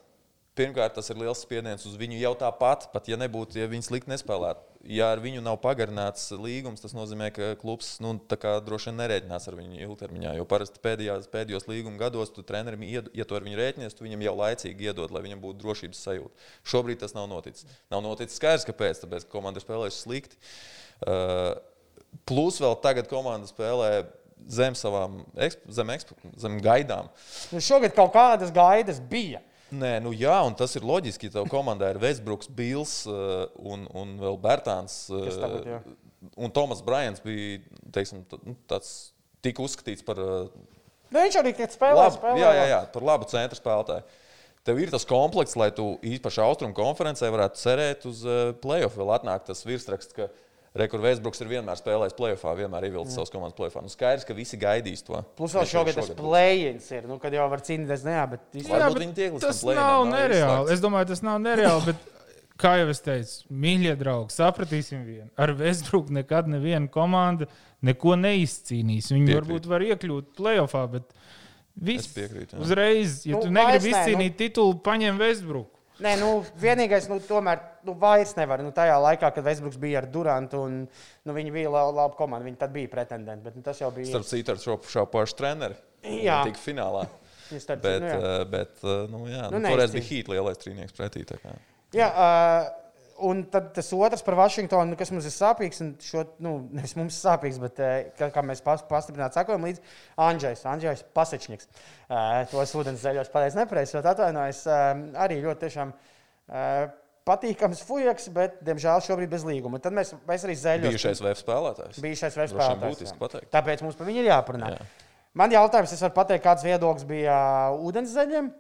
Pirmkārt, 0.56 0.94
tas 0.96 1.12
ir 1.12 1.18
liels 1.20 1.42
spiediens 1.44 1.84
uz 1.84 1.98
viņu 2.00 2.16
jau 2.16 2.32
tāpat, 2.40 2.88
pat 2.94 3.10
ja 3.12 3.18
nebūtu, 3.20 3.58
ja 3.60 3.68
viņi 3.68 3.90
slikti 3.90 4.12
nespēlētu. 4.14 4.64
Ja 4.88 5.10
ar 5.12 5.20
viņu 5.20 5.42
nav 5.44 5.58
pagarināts 5.60 6.30
līgums, 6.32 6.80
tas 6.80 6.94
nozīmē, 6.96 7.28
ka 7.36 7.50
klubs 7.60 7.90
nu, 8.00 8.14
droši 8.30 8.92
vien 8.92 9.00
nerēķinās 9.02 9.50
ar 9.52 9.58
viņu 9.60 9.82
ilgtermiņā. 9.84 10.36
Jo 10.40 10.48
parasti 10.48 10.80
pēdējās, 10.80 11.28
pēdējos 11.34 11.68
līguma 11.68 12.00
gados 12.00 12.32
tu 12.32 12.46
trenerim, 12.48 12.86
ied, 12.88 13.12
ja 13.18 13.28
tu 13.28 13.36
ar 13.36 13.44
viņu 13.44 13.60
rēķinies, 13.60 13.98
tu 13.98 14.08
viņam 14.08 14.24
jau 14.30 14.36
laicīgi 14.40 14.88
iedod, 14.88 15.12
lai 15.12 15.26
viņam 15.26 15.44
būtu 15.44 15.60
drošības 15.66 16.04
sajūta. 16.08 16.50
Šobrīd 16.72 17.04
tas 17.04 17.18
nav 17.18 17.28
noticis. 17.34 17.68
Nav 17.92 18.06
noticis 18.06 18.40
skaidrs, 18.40 18.68
kāpēc. 18.70 19.04
Tāpēc, 19.04 19.28
ka 19.28 19.36
komanda 19.36 19.60
ir 19.60 19.68
spēlējusi 19.68 20.04
slikti. 20.06 20.40
Uh, 21.04 21.58
plus 22.30 22.62
vēl 22.64 22.80
tagad 22.86 23.12
komanda 23.12 23.52
spēlē 23.52 24.06
zem 24.52 24.76
savām 24.78 25.20
eksp, 25.48 25.66
zem, 25.74 25.92
eksp, 25.96 26.14
zem 26.42 26.60
gaidām. 26.64 27.10
nu, 27.54 27.62
šogad 27.64 27.96
kaut 27.98 28.14
kādas 28.16 28.54
gaidas 28.56 29.00
bija. 29.00 29.42
Nē, 29.76 29.98
nu 30.04 30.12
jā, 30.14 30.36
un 30.46 30.54
tas 30.56 30.76
ir 30.78 30.86
loģiski. 30.86 31.32
Tev 31.34 31.50
komandā 31.52 31.90
ir 31.92 32.00
Vestbruks, 32.00 32.48
Bils 32.54 33.02
uh, 33.10 33.48
un, 33.58 33.88
un 33.98 34.14
vēl 34.22 34.38
Bērtāns. 34.44 35.00
Kas 35.10 35.40
tagad, 35.42 35.66
jā. 35.68 35.80
un 36.38 36.54
Tomas 36.54 36.84
Brajans 36.86 37.24
bija 37.26 37.64
teiksim, 37.96 38.22
nu, 38.46 38.54
tāds, 38.70 38.94
tika 39.44 39.66
uzskatīts 39.66 40.06
par 40.06 40.22
uh, 40.22 40.46
Nu, 41.10 41.22
viņš 41.22 41.36
arī 41.40 41.52
kad 41.56 41.74
spēlē, 41.74 41.98
labu, 42.00 42.18
spēlē. 42.18 42.40
jā, 42.42 42.52
jā, 42.58 42.64
jā, 42.74 42.80
par 42.92 43.06
labu 43.06 43.28
centra 43.30 43.58
spēlētāju. 43.58 44.22
Tev 44.66 44.80
ir 44.82 44.90
tas 44.90 45.06
komplekss, 45.06 45.58
lai 45.60 45.70
tu 45.78 45.92
īpaši 46.02 46.42
austrumu 46.42 46.74
konferencē 46.76 47.30
varētu 47.30 47.62
cerēt 47.62 48.08
uz 48.10 48.24
playoff. 48.64 48.98
Vēl 48.98 49.12
atnāk 49.14 49.46
tas 49.46 49.62
virsraksts, 49.68 50.16
ka 50.18 50.26
Rekurors 50.76 51.06
Vēsbruks 51.06 51.40
ir 51.40 51.48
vienmēr 51.54 51.78
spēlējis 51.80 52.16
playoffā, 52.18 52.52
vienmēr 52.60 52.90
ievilcis 52.90 53.16
savas 53.16 53.32
komandas 53.32 53.56
playoffā. 53.56 53.80
Nu, 53.86 53.92
skaidrs, 53.94 54.26
ka 54.28 54.36
visi 54.36 54.58
gaidīs 54.60 55.06
to. 55.08 55.22
Plus 55.40 55.54
vēl 55.56 55.64
Viņš 55.64 55.72
šogad 55.72 55.96
tas 56.02 56.10
plējiens 56.18 56.90
ir, 56.98 57.06
nu, 57.08 57.16
kad 57.24 57.34
jau 57.38 57.46
var 57.54 57.64
cīnīties, 57.64 58.04
ne, 58.04 58.18
jā, 58.18 58.26
bet 58.34 58.58
Jā, 58.60 58.82
bet 58.90 59.00
viņi 59.06 59.16
tiek 59.16 59.38
līdz 59.38 59.46
tas 59.46 59.62
tam 59.62 59.70
play-inam, 59.70 59.86
nav 59.86 60.04
nav 60.10 60.18
nereāli. 60.20 60.74
Es 60.76 60.84
domāju, 60.84 61.08
tas 61.14 61.24
nav 61.24 61.40
nereāli. 61.46 61.86
Bet, 61.94 62.10
kā 62.60 62.74
jau 62.82 62.90
es 62.92 63.02
teicu, 63.06 63.38
mīļie 63.64 63.94
draugi, 64.00 64.36
sapratīsim 64.36 65.06
vienu. 65.08 65.30
Ar 65.40 65.54
Westbrook 65.60 66.12
nekad 66.20 66.52
neviena 66.52 66.92
komanda 66.92 67.48
neko 67.86 68.18
neizcīnīs. 68.20 69.14
Viņi 69.16 69.30
Piekrītu. 69.32 69.40
varbūt 69.46 69.70
var 69.72 69.88
iekļūt 69.88 70.34
playoffā, 70.40 70.84
bet 70.92 71.16
viss 71.76 72.08
Es 72.08 72.14
piekrītu, 72.16 72.56
jā. 72.56 72.62
uzreiz, 72.68 73.22
ja 73.28 73.36
Nu, 73.36 73.42
tu 73.48 73.52
negribi 73.52 73.92
nē, 73.92 74.04
izcīnīt 74.04 74.38
titulu, 74.44 74.76
paņem 74.84 75.20
Westbrook. 75.24 75.72
Nē, 76.04 76.16
nu, 76.20 76.30
vienīgais, 76.60 77.06
nu, 77.08 77.22
tomēr, 77.24 77.62
nu, 77.88 77.94
vairs 78.00 78.34
nevar. 78.36 78.60
Nu, 78.66 78.74
tajā 78.76 78.98
laikā, 79.00 79.30
kad 79.32 79.46
Vēsbruks 79.46 79.78
bija 79.80 80.02
ar 80.02 80.10
Durantu, 80.12 80.66
un 80.68 80.82
nu, 80.84 81.36
viņi 81.36 81.54
bija 81.56 81.72
laba, 81.72 81.94
laba 82.02 82.18
komanda, 82.18 82.48
viņi 82.50 82.60
tad 82.60 82.74
bija 82.76 82.92
pretendenti. 82.92 83.46
Bet 83.48 83.56
nu, 83.56 83.64
tas 83.64 83.80
jau 83.80 83.92
bija. 83.96 84.10
Starp 84.12 84.28
citu, 84.28 84.56
ar 84.56 84.60
šo, 84.60 84.76
šo 84.92 85.06
pašu 85.12 85.38
treneri. 85.40 85.78
Jā. 86.26 86.42
Tik 86.50 86.60
finālā. 86.60 87.06
Starp 87.64 87.84
Bet, 87.86 88.02
nu, 88.02 88.10
jā. 88.10 88.18
uh, 88.18 88.42
bet 88.50 88.84
uh, 88.84 89.06
nu, 89.12 89.22
jā, 89.30 89.46
Nu, 89.54 89.62
nu, 89.62 89.70
toreiz 89.70 89.94
bija 89.94 90.08
Heat 90.10 90.32
lielais 90.34 90.60
trīnieks 90.60 90.96
pretī. 90.98 91.24
Jā, 91.96 92.10
uh, 92.10 92.85
un 93.24 93.44
tad 93.52 93.70
tas 93.76 93.92
otrs 93.96 94.24
par 94.26 94.36
Vašingtonu, 94.40 94.92
nu, 94.92 94.98
kas 95.00 95.12
mums 95.14 95.28
ir 95.28 95.34
sāpīgs, 95.34 95.80
un 95.84 95.94
šo, 96.04 96.26
nu, 96.44 96.56
nevis 96.76 96.96
mums 97.00 97.18
sāpīgs, 97.24 97.60
bet 97.62 97.80
eh, 97.84 97.94
kā, 98.18 98.30
kā 98.34 98.44
mēs 98.46 98.64
pas, 98.66 98.84
pastiprināti 98.90 99.40
sakojam 99.40 99.68
līdzi, 99.68 99.84
Andrzejs, 100.26 100.66
Andrzejs 100.72 101.06
Pasečņiks. 101.16 101.70
Uh, 102.06 102.44
tos 102.52 102.76
ūdens 102.78 103.02
zeļos 103.02 103.32
pateicis 103.34 103.58
nepareizi, 103.58 103.96
jo 103.96 104.04
atvainojos. 104.04 104.62
Uh, 104.68 105.06
arī 105.24 105.40
ļoti 105.46 105.64
tiešām 105.64 105.94
uh, 105.96 106.90
patīkams 107.26 107.86
fujaks, 107.88 108.28
bet, 108.36 108.60
diemžēl, 108.66 109.06
šobrīd 109.08 109.32
bez 109.32 109.48
līguma. 109.48 109.80
Tad 109.82 109.96
mēs, 109.96 110.14
mēs 110.28 110.46
arī 110.46 110.58
zeļos. 110.60 110.92
Bijušais 110.92 111.24
VF 111.24 111.42
spēlētājs. 111.42 112.02
Bijušais 112.04 112.38
vien 112.42 112.52
spēlētājs. 112.52 113.48
Tāpēc 113.56 113.86
mums 113.86 113.98
par 113.98 114.12
viņu 114.12 114.22
ir 114.22 114.30
jāparunā. 114.30 114.76
Jā. 114.76 114.92
Man 115.36 115.52
jautājums, 115.52 115.92
es 115.92 116.04
varu 116.04 116.16
pateikt, 116.16 116.46
kāds 116.46 116.64
viedoklis 116.64 117.08
bija 117.08 117.40
uh, 117.72 117.88
ūdenszeļiem, 117.88 118.52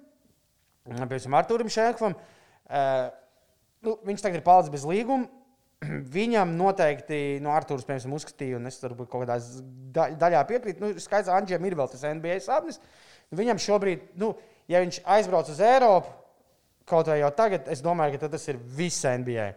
piemēram, 0.88 1.38
Arturim 1.39 1.70
Šēkvam. 1.72 2.18
Uh, 2.66 3.06
nu, 3.86 3.96
viņš 4.08 4.26
tagad 4.26 4.42
ir 4.42 4.46
palicis 4.46 4.74
bez 4.74 4.86
līguma. 4.90 5.30
Viņam 6.18 6.56
noteikti, 6.58 7.22
no 7.44 7.54
Arthurs, 7.54 7.86
piemēram, 7.88 8.16
uzskatīja, 8.18 8.60
un 8.60 8.70
es 8.70 8.82
varbūt 8.84 9.12
kaut 9.12 9.26
kādā 9.26 9.40
da 9.96 10.10
daļā 10.26 10.44
piekrītu, 10.50 10.84
nu, 10.84 10.92
skaidrs, 11.04 11.34
Andžiem 11.36 11.66
ir 11.68 11.78
vēl 11.78 11.90
tas 11.92 12.06
NBA 12.06 12.40
sapnis. 12.46 12.80
Viņam 13.36 13.62
šobrīd, 13.62 14.12
nu, 14.22 14.34
ja 14.72 14.82
viņš 14.84 15.02
aizbrauc 15.18 15.50
uz 15.52 15.62
Eiropu, 15.64 16.14
kaut 16.90 17.10
vai 17.10 17.20
jau 17.20 17.32
tagad, 17.36 17.68
es 17.74 17.82
domāju, 17.86 18.20
ka 18.20 18.30
tas 18.30 18.46
ir 18.52 18.62
viss 18.78 19.06
NBA. 19.06 19.50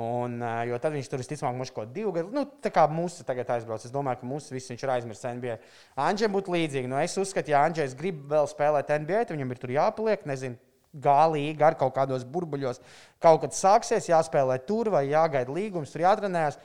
Un, 0.00 0.38
jo 0.64 0.78
tad 0.80 0.94
viņš 0.94 1.10
tur 1.12 1.20
visticamāk 1.20 1.58
mums 1.58 1.72
kaut 1.76 1.90
divu 1.92 2.12
gadu, 2.16 2.30
nu, 2.32 2.46
tā 2.64 2.70
kā 2.72 2.86
mūsu 2.88 3.24
tagad 3.28 3.50
aizbrauc. 3.52 3.82
Es 3.84 3.92
domāju, 3.92 4.22
ka 4.22 4.28
mūsu 4.30 4.54
viss 4.54 4.72
viņš 4.72 4.84
ir 4.86 4.92
aizmirsis 4.94 5.28
NBA. 5.36 5.56
Anģēm 6.00 6.32
būtu 6.32 6.54
līdzīgi. 6.54 6.88
Nu, 6.88 6.96
es 7.02 7.18
uzskatu, 7.20 7.52
ja 7.52 7.60
Anģēs 7.68 7.96
grib 7.98 8.22
vēl 8.30 8.48
spēlēt 8.48 8.94
NBA, 9.02 9.26
tad 9.26 9.36
viņam 9.36 9.52
ir 9.52 9.60
tur 9.60 9.74
jāpaliek. 9.74 10.24
Nezinu, 10.30 10.56
gālīgi 10.96 11.62
ar 11.62 11.76
kaut 11.78 11.94
kādos 11.94 12.24
burbuļos. 12.26 12.80
Kaut 13.22 13.40
kad 13.44 13.54
sāksies, 13.54 14.08
jāspēlē 14.10 14.58
tur 14.66 14.90
vai 14.90 15.04
jāgaida 15.10 15.52
līgums, 15.54 15.92
tur 15.92 16.02
jātrenējas. 16.06 16.58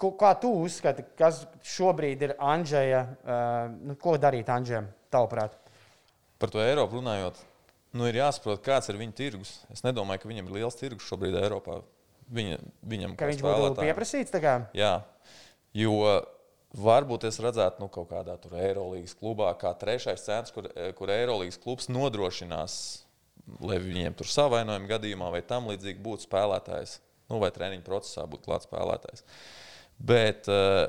Ko- 0.00 0.14
Kā 0.18 0.32
tu 0.40 0.50
uzskati, 0.64 1.04
kas 1.18 1.44
šobrīd 1.62 2.22
ir 2.26 2.32
Anģēja? 2.40 3.02
Uh, 3.22 3.74
nu, 3.92 3.94
ko 4.00 4.16
darīt 4.18 4.48
Anģēm, 4.50 4.88
tavuprāt? 5.12 5.54
Par 6.42 6.50
to 6.50 6.58
Eiropu 6.58 6.98
runājot, 6.98 7.38
nu, 7.94 8.08
ir 8.10 8.18
jāsaprot, 8.18 8.64
kāds 8.64 8.88
ir 8.90 8.98
viņa 8.98 9.14
tirgus. 9.14 9.52
Es 9.70 9.84
nedomāju, 9.86 10.24
ka 10.24 10.28
viņam 10.32 10.48
ir 10.50 10.56
liels 10.58 10.74
tirgus 10.80 11.06
šobrīd 11.06 11.36
Eiropā. 11.38 11.82
Viņa, 12.32 12.58
viņam 12.88 13.14
Ka 13.20 13.28
viņš 13.28 13.42
būtu 13.44 13.76
pieprasīts? 13.84 14.32
Jā, 14.74 14.92
jo 15.76 15.92
varbūt 16.72 17.26
es 17.28 17.38
redzētu 17.44 17.82
nu, 17.82 17.88
kaut 17.92 18.08
kādā 18.10 18.34
tur 18.40 18.56
Eirolandes 18.56 19.14
klubā, 19.18 19.50
kā 19.60 19.74
trešais 19.76 20.24
centrs, 20.24 20.50
kur, 20.54 20.66
kur 20.96 21.12
Eirolandes 21.12 21.58
klubs 21.60 21.90
nodrošinās, 21.92 23.04
lai 23.62 23.78
viņiem 23.82 24.16
tur 24.18 24.28
savainojuma 24.30 24.90
gadījumā 24.90 25.30
vai 25.34 25.42
tam 25.46 25.68
līdzīgi 25.70 26.02
būtu 26.02 26.26
spēlētājs, 26.26 26.98
nu, 27.30 27.40
vai 27.42 27.50
treniņa 27.54 27.86
procesā 27.86 28.26
būtu 28.30 28.46
klāts 28.48 28.68
spēlētājs. 28.68 29.24
Bet, 30.02 30.48
eh, 30.50 30.86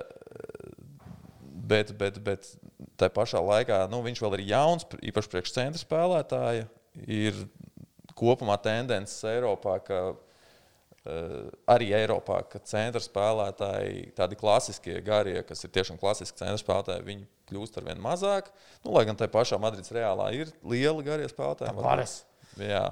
bet, 1.74 1.94
bet, 1.98 2.20
bet 2.24 2.52
tā 3.00 3.10
pašā 3.14 3.42
laikā 3.44 3.84
nu, 3.92 4.04
viņš 4.06 4.24
vēl 4.24 4.40
ir 4.40 4.48
jauns, 4.54 4.88
īpaši 5.02 5.34
priekš 5.34 5.56
centra 5.56 5.82
spēlētāja. 5.82 6.70
Ir 7.10 7.38
kopumā 8.14 8.60
tendences 8.62 9.24
Eiropā, 9.26 9.80
ka 9.86 10.04
Uh, 11.04 11.50
arī 11.68 11.90
Eiropā, 11.92 12.38
ka 12.48 12.62
centra 12.64 13.02
spēlētāji, 13.04 14.14
tādi 14.16 14.38
klasiskie 14.40 15.02
garie, 15.04 15.42
kas 15.44 15.66
ir 15.68 15.74
tiešām 15.76 15.98
klasiski 16.00 16.40
centra 16.40 16.56
spēlētāji, 16.62 17.04
viņi 17.04 17.26
kļūst 17.52 17.76
ar 17.82 17.90
vien 17.90 18.00
mazāk. 18.00 18.48
Nu, 18.86 18.94
lai 18.96 19.04
gan 19.10 19.20
tajā 19.20 19.34
pašā 19.34 19.60
Madrides 19.60 19.92
reālā 19.92 20.30
ir 20.38 20.54
lieli 20.64 21.04
garie 21.04 21.28
spēlētāji. 21.28 21.76
Varas. 21.76 22.22
Jā, 22.62 22.84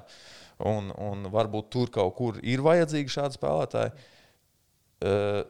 un, 0.66 0.90
un 0.98 1.28
varbūt 1.30 1.70
tur 1.72 1.92
kaut 1.94 2.16
kur 2.18 2.38
ir 2.42 2.62
vajadzīgi 2.64 3.14
šādi 3.14 3.38
spēlētāji. 3.38 3.94
Uh, 5.02 5.42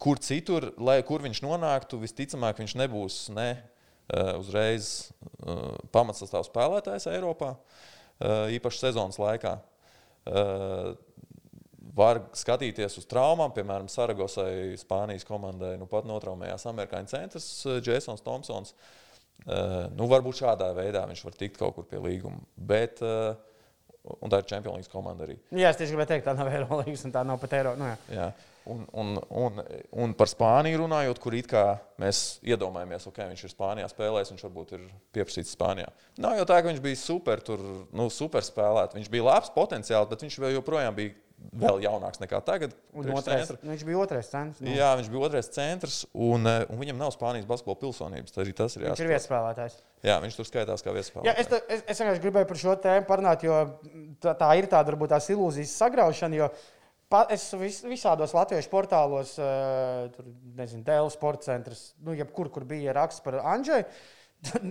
kur 0.00 0.20
citur, 0.22 0.70
lai 0.80 1.00
kur 1.06 1.24
viņš 1.24 1.42
nonāktu, 1.44 2.00
visticamāk, 2.02 2.60
viņš 2.60 2.76
nebūs 2.78 3.16
ne 3.36 3.48
uh, 3.56 4.36
uzreiz 4.38 5.08
uh, 5.08 5.74
pamatsastāvs 5.94 6.52
spēlētājs 6.52 7.08
Eiropā, 7.12 7.56
īpaši 8.18 8.80
sezonas 8.82 9.14
laikā. 9.22 9.52
Var 11.98 12.18
skatīties 12.34 12.96
uz 12.98 13.04
traumām, 13.06 13.52
piemēram, 13.54 13.86
Saragosai, 13.86 14.74
Spānijas 14.80 15.22
komandai. 15.26 15.76
Nu, 15.78 15.86
pat 15.86 16.08
notraumējās 16.10 16.66
amerikāņu 16.66 17.12
centrs 17.12 17.46
Jasons 17.86 18.24
Thompsons. 18.26 18.74
Uh, 18.74 19.07
nu, 19.46 20.08
varbūt 20.10 20.42
šādā 20.42 20.72
veidā 20.76 21.04
viņš 21.08 21.24
var 21.24 21.36
tikt 21.38 21.60
kaut 21.60 21.76
kur 21.76 21.86
pie 21.88 22.00
līguma. 22.02 22.40
Bet, 22.56 23.00
uh, 23.04 23.36
un 24.18 24.32
tā 24.32 24.42
ir 24.42 24.50
Champions 24.50 24.80
League 24.80 24.92
komanda 24.92 25.26
arī. 25.28 25.38
Jā, 25.54 25.72
es 25.72 25.80
tieši 25.80 25.94
gribēju 25.94 26.12
teikt, 26.14 26.28
tā 26.28 26.36
nav 26.36 26.50
Eirolandes 26.54 27.04
un 27.08 27.14
tā 27.14 27.24
nav 27.26 27.40
pat 27.42 27.58
Eiropas. 27.60 27.80
Nu, 27.80 27.90
jā. 27.90 27.98
Jā. 28.18 28.30
Un, 28.68 28.82
un, 29.00 29.14
un, 29.32 29.60
un 30.04 30.10
par 30.12 30.28
Spāniju 30.28 30.82
runājot, 30.82 31.20
kur 31.24 31.32
it 31.38 31.46
kā 31.48 31.62
mēs 32.02 32.36
iedomājamies, 32.44 33.06
ka 33.06 33.12
okay, 33.14 33.28
viņš 33.30 33.44
ir 33.46 33.52
Spānijā 33.54 33.86
spēlējis, 33.88 34.32
viņš 34.34 34.44
varbūt 34.44 34.74
ir 34.76 34.82
pieprasīts 35.16 35.54
Spānijā. 35.56 35.88
Nav 36.20 36.36
jau 36.36 36.44
tā, 36.50 36.58
ka 36.60 36.68
viņš 36.68 36.82
bija 36.84 36.98
super, 37.00 37.40
tur, 37.40 37.62
nu, 37.96 38.10
super 38.12 38.44
spēlētājs. 38.44 38.98
Viņš 38.98 39.08
bija 39.14 39.24
labs 39.30 39.54
potenciāls, 39.54 40.10
bet 40.10 40.26
viņš 40.26 40.36
joprojām 40.58 40.98
bija 41.00 41.16
vēl 41.58 41.80
jaunāks 41.82 42.20
nekā 42.22 42.40
tagad. 42.44 42.74
Otrais, 42.94 43.50
viņš 43.62 43.84
bija 43.86 43.98
otrais 44.02 44.28
centrs. 44.30 44.60
Nu. 44.62 44.72
Jā, 44.74 44.90
viņš 44.98 45.10
bija 45.12 45.24
otrais 45.28 45.48
centrs, 45.54 45.98
un, 46.14 46.46
eh, 46.46 46.64
un 46.68 46.78
viņam 46.80 46.98
nav 47.00 47.12
Spānijas 47.14 47.46
basketbola 47.48 47.80
pilsonības. 47.82 48.34
Arī 48.38 48.54
tas 48.54 48.76
ir 48.76 48.82
Viņš 48.84 49.00
ir 49.00 49.06
jāsaprot. 49.06 49.12
vietas 49.12 49.28
spēlētājs. 49.28 49.76
Jā, 50.06 50.16
viņš 50.22 50.36
tur 50.36 50.44
skaitās 50.50 50.82
kā 50.84 50.90
Jā, 50.92 50.96
viespēlētājs. 51.00 51.38
es, 51.38 51.46
te- 51.46 51.62
es, 51.68 51.82
es 51.88 52.00
vienkārši 52.02 52.22
gribēju 52.26 52.48
par 52.48 52.56
šo 52.56 52.74
tēmu 52.76 53.06
parunāt, 53.06 53.42
jo 53.42 53.78
tā, 54.20 54.34
tā 54.38 54.50
ir 54.58 54.66
tāda 54.66 54.92
varbūt 54.92 55.08
tās 55.14 55.30
ilūzijas 55.30 55.76
sagraušana. 55.78 56.34
Jo 56.42 56.50
pa, 57.08 57.26
es 57.30 57.50
vis, 57.56 57.80
visādos 57.88 58.34
latviešu 58.36 58.68
portālos, 58.68 59.38
uh, 59.40 60.08
tur 60.12 60.26
nezinu, 60.58 60.84
Dēls 60.84 61.14
sporta 61.16 61.42
centrs, 61.48 61.94
nu, 62.04 62.12
jebkur, 62.12 62.50
kur 62.52 62.64
bija 62.68 62.92
raksts 62.92 63.20
par 63.24 63.40
Andžēju. 63.40 63.86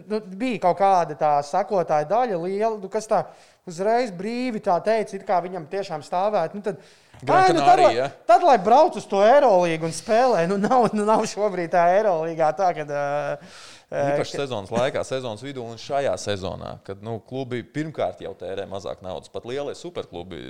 Nu, 0.07 0.21
bija 0.39 0.61
kaut 0.63 0.77
kāda 0.79 1.15
tā 1.19 1.33
sakotāja 1.43 2.07
daļa, 2.07 2.37
liela, 2.39 2.77
nu, 2.79 2.87
kas 2.91 3.09
tā 3.09 3.25
uzreiz 3.67 4.13
brīvi 4.15 4.61
tā 4.63 4.77
teica, 4.83 5.17
it 5.17 5.25
kā 5.27 5.41
viņam 5.43 5.67
tiešām 5.69 6.05
stāvētu. 6.05 6.57
Nu, 6.57 6.63
tad, 6.63 6.79
Ai, 7.27 7.49
nu, 7.51 7.63
tad, 7.65 7.81
lai, 7.81 7.93
ja? 7.97 8.07
tad, 8.29 8.43
lai 8.45 8.55
brauc 8.61 8.95
uz 8.99 9.07
to 9.09 9.23
Eirolandu 9.25 9.89
un 9.89 9.95
spēlē, 9.95 10.45
nu 10.49 10.59
nav, 10.61 10.87
nu, 10.93 11.03
nav 11.07 11.25
šobrīd 11.29 11.71
tā 11.73 11.87
Eirolandā 11.97 12.51
tā, 12.57 12.69
ka. 12.77 12.85
Uh, 12.87 13.65
Īpaši 13.87 14.41
sezonas 14.41 14.71
laikā, 14.73 15.01
sezonas 15.07 15.43
vidū 15.45 15.63
un 15.63 15.79
šajā 15.79 16.11
sezonā, 16.19 16.73
kad 16.87 16.99
nu, 17.03 17.17
klubi 17.23 17.61
pirmkārt 17.63 18.19
jau 18.23 18.33
tērē 18.37 18.67
mazāk 18.69 18.99
naudas. 19.05 19.31
Pat 19.31 19.47
lielie 19.47 19.75
superklubi, 19.79 20.41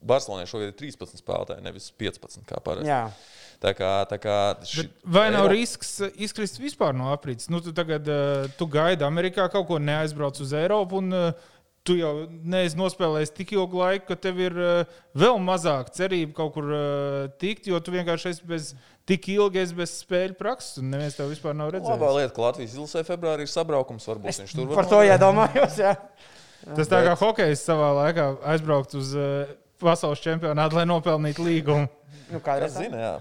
Barcelonā 0.00 0.48
šogad 0.48 0.72
ir 0.72 0.78
13 0.80 1.20
spēlētāji, 1.20 1.64
nevis 1.64 1.90
15 2.00 2.48
kā 2.48 2.60
parasti. 2.64 2.88
Tā 3.62 3.70
kā, 3.78 3.90
tā 4.10 4.16
kā 4.18 4.36
ši, 4.66 4.88
Bet 4.88 5.06
Vai 5.14 5.28
nav 5.30 5.46
Eiro- 5.46 5.54
risks 5.54 5.92
izkrist 6.18 6.58
vispār 6.58 6.96
no 6.98 7.12
aprītes? 7.14 7.46
Nu, 7.52 7.60
tu 7.62 7.70
tagad 7.76 8.08
uh, 8.10 8.48
tu 8.58 8.66
gaidi 8.66 9.06
Amerikā 9.06 9.46
kaut 9.52 9.68
ko, 9.68 9.78
neaizbrauc 9.78 10.40
uz 10.42 10.52
Eiropu. 10.58 10.98
Un, 11.02 11.12
uh, 11.14 11.50
Tu 11.82 11.96
jau 11.98 12.28
neesi 12.46 12.76
nospēlējis 12.78 13.32
tik 13.34 13.56
ilgu 13.56 13.80
laiku, 13.80 14.04
ka 14.12 14.14
tev 14.14 14.36
ir 14.38 14.54
uh, 14.54 14.90
vēl 15.18 15.40
mazāk 15.42 15.88
cerība 15.90 16.30
kaut 16.36 16.52
kur 16.54 16.68
uh, 16.70 17.24
tikt, 17.42 17.66
jo 17.66 17.80
tu 17.82 17.90
vienkārši 17.90 18.28
esi 18.30 18.44
bez 18.46 18.68
tik 19.10 19.26
ilgi 19.34 19.58
esi 19.64 19.74
bez 19.74 19.96
spēļu 20.04 20.36
prakses, 20.38 20.76
un 20.78 20.92
neviens 20.94 21.16
tev 21.18 21.32
vispār 21.32 21.56
nav 21.58 21.72
Labā 21.72 21.80
redzējis. 21.80 22.14
lieta, 22.20 22.34
ka 22.36 22.44
Latvijas 22.44 22.76
izlasē 22.76 23.02
februārī 23.08 23.48
ir 23.48 23.50
sabraukums. 23.50 24.06
Varbūt 24.12 24.30
Es 24.30 24.38
viņš 24.44 24.54
tur 24.60 24.70
var 24.70 24.78
par 24.78 24.90
to 24.92 25.00
iedomājos. 25.10 25.80
Jā. 25.82 25.96
Tas 26.78 26.86
tā 26.94 27.02
kā 27.02 27.16
hokejs 27.18 27.66
savā 27.66 27.90
laikā 27.98 28.28
aizbraukt 28.54 28.94
uz 29.02 29.10
uh, 29.18 29.50
pasaules 29.82 30.22
čempionātu, 30.22 30.78
lai 30.78 30.86
nopelnītu 30.86 31.48
līgumu. 31.50 31.90
Nu, 32.30 32.38
kādreiz 32.46 32.78
tā? 32.78 32.86
zina, 32.86 33.02
jā. 33.08 33.14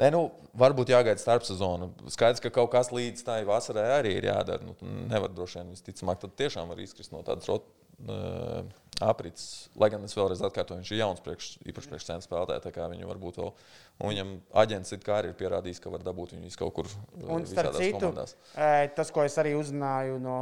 Nē, 0.00 0.08
nu, 0.10 0.24
varbūt 0.58 0.90
jāgaida 0.90 1.22
starpsezona. 1.22 1.86
Skaidrs, 2.10 2.42
ka 2.42 2.50
kaut 2.54 2.72
kas 2.72 2.90
līdz 2.94 3.22
tai 3.26 3.42
vasarai 3.46 3.86
arī 4.00 4.16
ir 4.18 4.26
jādara. 4.26 4.64
Nu, 4.66 4.74
nevar 5.10 5.30
droši 5.30 5.60
vien, 5.60 5.74
visticamāk, 5.76 6.18
tad 6.24 6.34
tiešām 6.40 6.72
var 6.72 6.80
izkrist 6.82 7.14
no 7.14 7.20
tādas 7.26 7.46
rot, 7.50 7.68
uh, 8.08 8.64
aprits. 9.02 9.68
Lai 9.78 9.88
gan 9.94 10.02
es 10.06 10.14
vēlreiz 10.16 10.42
atkārtoju, 10.46 10.80
viņš 10.82 10.90
ir 10.94 11.00
jauns, 11.00 11.22
priekš, 11.22 11.50
īpaši 11.70 11.90
priekš 11.92 12.06
centra 12.08 12.26
spēlētāja. 12.26 12.64
Tā 12.66 12.72
kā 12.74 12.88
viņu 12.90 13.10
varbūt 13.10 13.38
vēl, 13.38 13.52
un 14.00 14.12
viņam 14.12 14.32
aģents 14.64 14.96
it 14.96 15.06
kā 15.06 15.20
arī 15.20 15.30
ir 15.30 15.38
pierādījis, 15.38 15.82
ka 15.82 15.94
var 15.94 16.02
dabūt 16.06 16.34
viņu 16.36 16.50
kaut 16.58 16.74
kur 16.80 16.90
uh, 16.90 17.30
Un 17.36 17.46
starp 17.50 17.78
citu, 17.78 18.00
komandās. 18.00 18.34
ē, 18.54 18.90
tas, 18.98 19.14
ko 19.14 19.22
es 19.26 19.38
arī 19.42 19.54
uzzināju, 19.58 20.18
no 20.22 20.36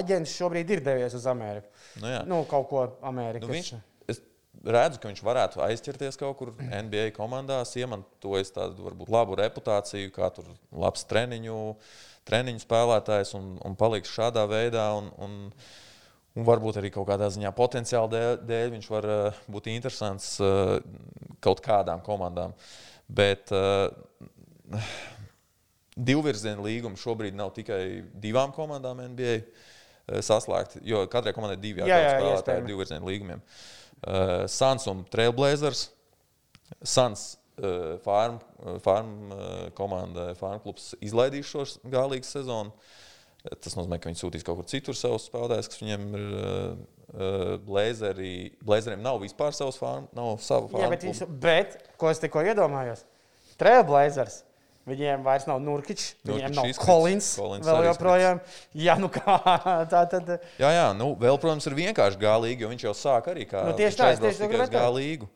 aģents 0.00 0.36
šobrīd 0.40 0.76
ir 0.76 0.84
devies 0.88 1.16
uz 1.20 1.28
Ameriku. 1.28 1.68
Nu, 2.00 2.12
jā. 2.12 2.24
Nu, 2.28 2.42
kaut 2.48 2.68
ko 2.72 2.88
Amerikas. 3.12 3.48
Nu, 3.48 3.56
viņš, 3.56 3.72
redzu, 4.66 5.00
ka 5.00 5.10
viņš 5.10 5.20
varētu 5.24 5.62
aizķerties 5.64 6.18
kaut 6.18 6.38
kur 6.40 6.52
NBA 6.58 7.10
komandās, 7.16 7.76
iemantojas 7.78 8.52
tādu 8.54 8.86
varbūt 8.88 9.10
labu 9.12 9.36
reputāciju, 9.38 10.12
kā 10.14 10.30
tur 10.34 10.48
labs 10.72 11.06
treniņu, 11.10 11.58
treniņu 12.28 12.62
spēlētājs 12.64 13.34
un, 13.38 13.52
un 13.64 13.76
paliks 13.78 14.12
šādā 14.14 14.44
veidā. 14.50 14.88
Un, 14.98 15.12
un, 15.24 15.38
un 16.38 16.48
varbūt 16.48 16.80
arī 16.80 16.92
kaut 16.94 17.08
kādā 17.10 17.30
ziņā 17.34 17.52
potenciāla 17.56 18.12
dēļ, 18.14 18.34
dēļ 18.48 18.74
viņš 18.76 18.90
var 18.94 19.08
uh, 19.10 19.40
būt 19.50 19.70
interesants 19.72 20.36
uh, 20.42 20.76
kaut 21.44 21.62
kādām 21.64 22.02
komandām. 22.06 22.54
Bet 23.08 23.54
uh, 23.54 23.88
divvirziena 25.96 26.62
līguma 26.62 26.98
šobrīd 27.00 27.36
nav 27.38 27.54
tikai 27.56 28.04
divām 28.22 28.52
komandām 28.54 29.00
NBA 29.14 29.32
eh, 29.38 30.20
saslēgti, 30.22 30.84
jo 30.86 31.00
katrai 31.10 31.32
komandai 31.34 31.56
divi 31.58 31.82
Jā, 31.82 31.88
jā, 31.88 32.12
spēlētāji 32.18 32.60
ar 32.60 32.68
divvirziena 32.68 33.08
līgumiem. 33.08 33.40
Uh, 33.42 33.77
Sans 34.48 34.84
un 34.92 35.04
Trailblazers 35.10 35.88
Sans 36.84 37.38
uh, 37.58 37.96
farm, 38.04 38.38
farm 38.84 39.32
uh, 39.32 39.70
komanda, 39.74 40.30
farm 40.38 40.60
klubs 40.62 40.92
izlaidīs 41.04 41.48
šo 41.48 41.64
gālīgu 41.90 42.28
sezonu. 42.28 42.74
Tas 43.48 43.76
nozīmē, 43.78 43.96
ka 44.02 44.10
viņi 44.10 44.20
sūtīs 44.20 44.44
kaut 44.46 44.60
kur 44.60 44.68
citur 44.68 44.96
savus 44.98 45.28
spēlētājus, 45.30 45.72
kas 45.72 45.82
viņiem 45.82 46.06
ir. 46.20 46.30
Uh, 46.38 46.86
Blazeri, 47.64 48.50
Blazeriem 48.60 49.00
nav 49.00 49.16
vispār 49.22 49.54
savs 49.56 49.78
farm, 49.80 50.04
nav 50.12 50.34
savu 50.44 50.68
farmu. 50.68 50.82
Jā, 50.82 50.90
bet, 50.92 51.06
viņš, 51.06 51.22
bet, 51.40 51.78
ko 51.96 52.10
es 52.12 52.20
tikko 52.20 52.42
iedomājos? 52.44 53.06
Trailblazers. 53.56 54.42
Viņiem 54.88 55.24
vairs 55.26 55.46
nav 55.48 55.60
Nurkičs, 55.62 56.10
viņiem 56.28 56.56
nav 56.56 56.70
Kolins. 56.80 57.30
Vēl 57.38 57.86
joprojām. 57.88 58.42
Jā, 58.78 58.96
nu 59.00 59.10
kā 59.12 59.38
tā 59.92 60.02
tad. 60.10 60.34
Jā, 60.60 60.72
jā, 60.74 60.90
nu 60.96 61.12
vēl, 61.20 61.38
protams, 61.40 61.68
ir 61.68 61.78
vienkārši 61.78 62.20
gālīgi, 62.22 62.64
jo 62.64 62.72
viņš 62.72 62.84
jau 62.88 62.96
sāk 62.96 63.32
arī 63.32 63.48
kā 63.50 63.64
nu, 63.68 63.76
tieši 63.78 64.00
tā, 64.00 64.12
tieši 64.22 64.48
tā, 64.48 64.68
gālīgu. 64.78 65.30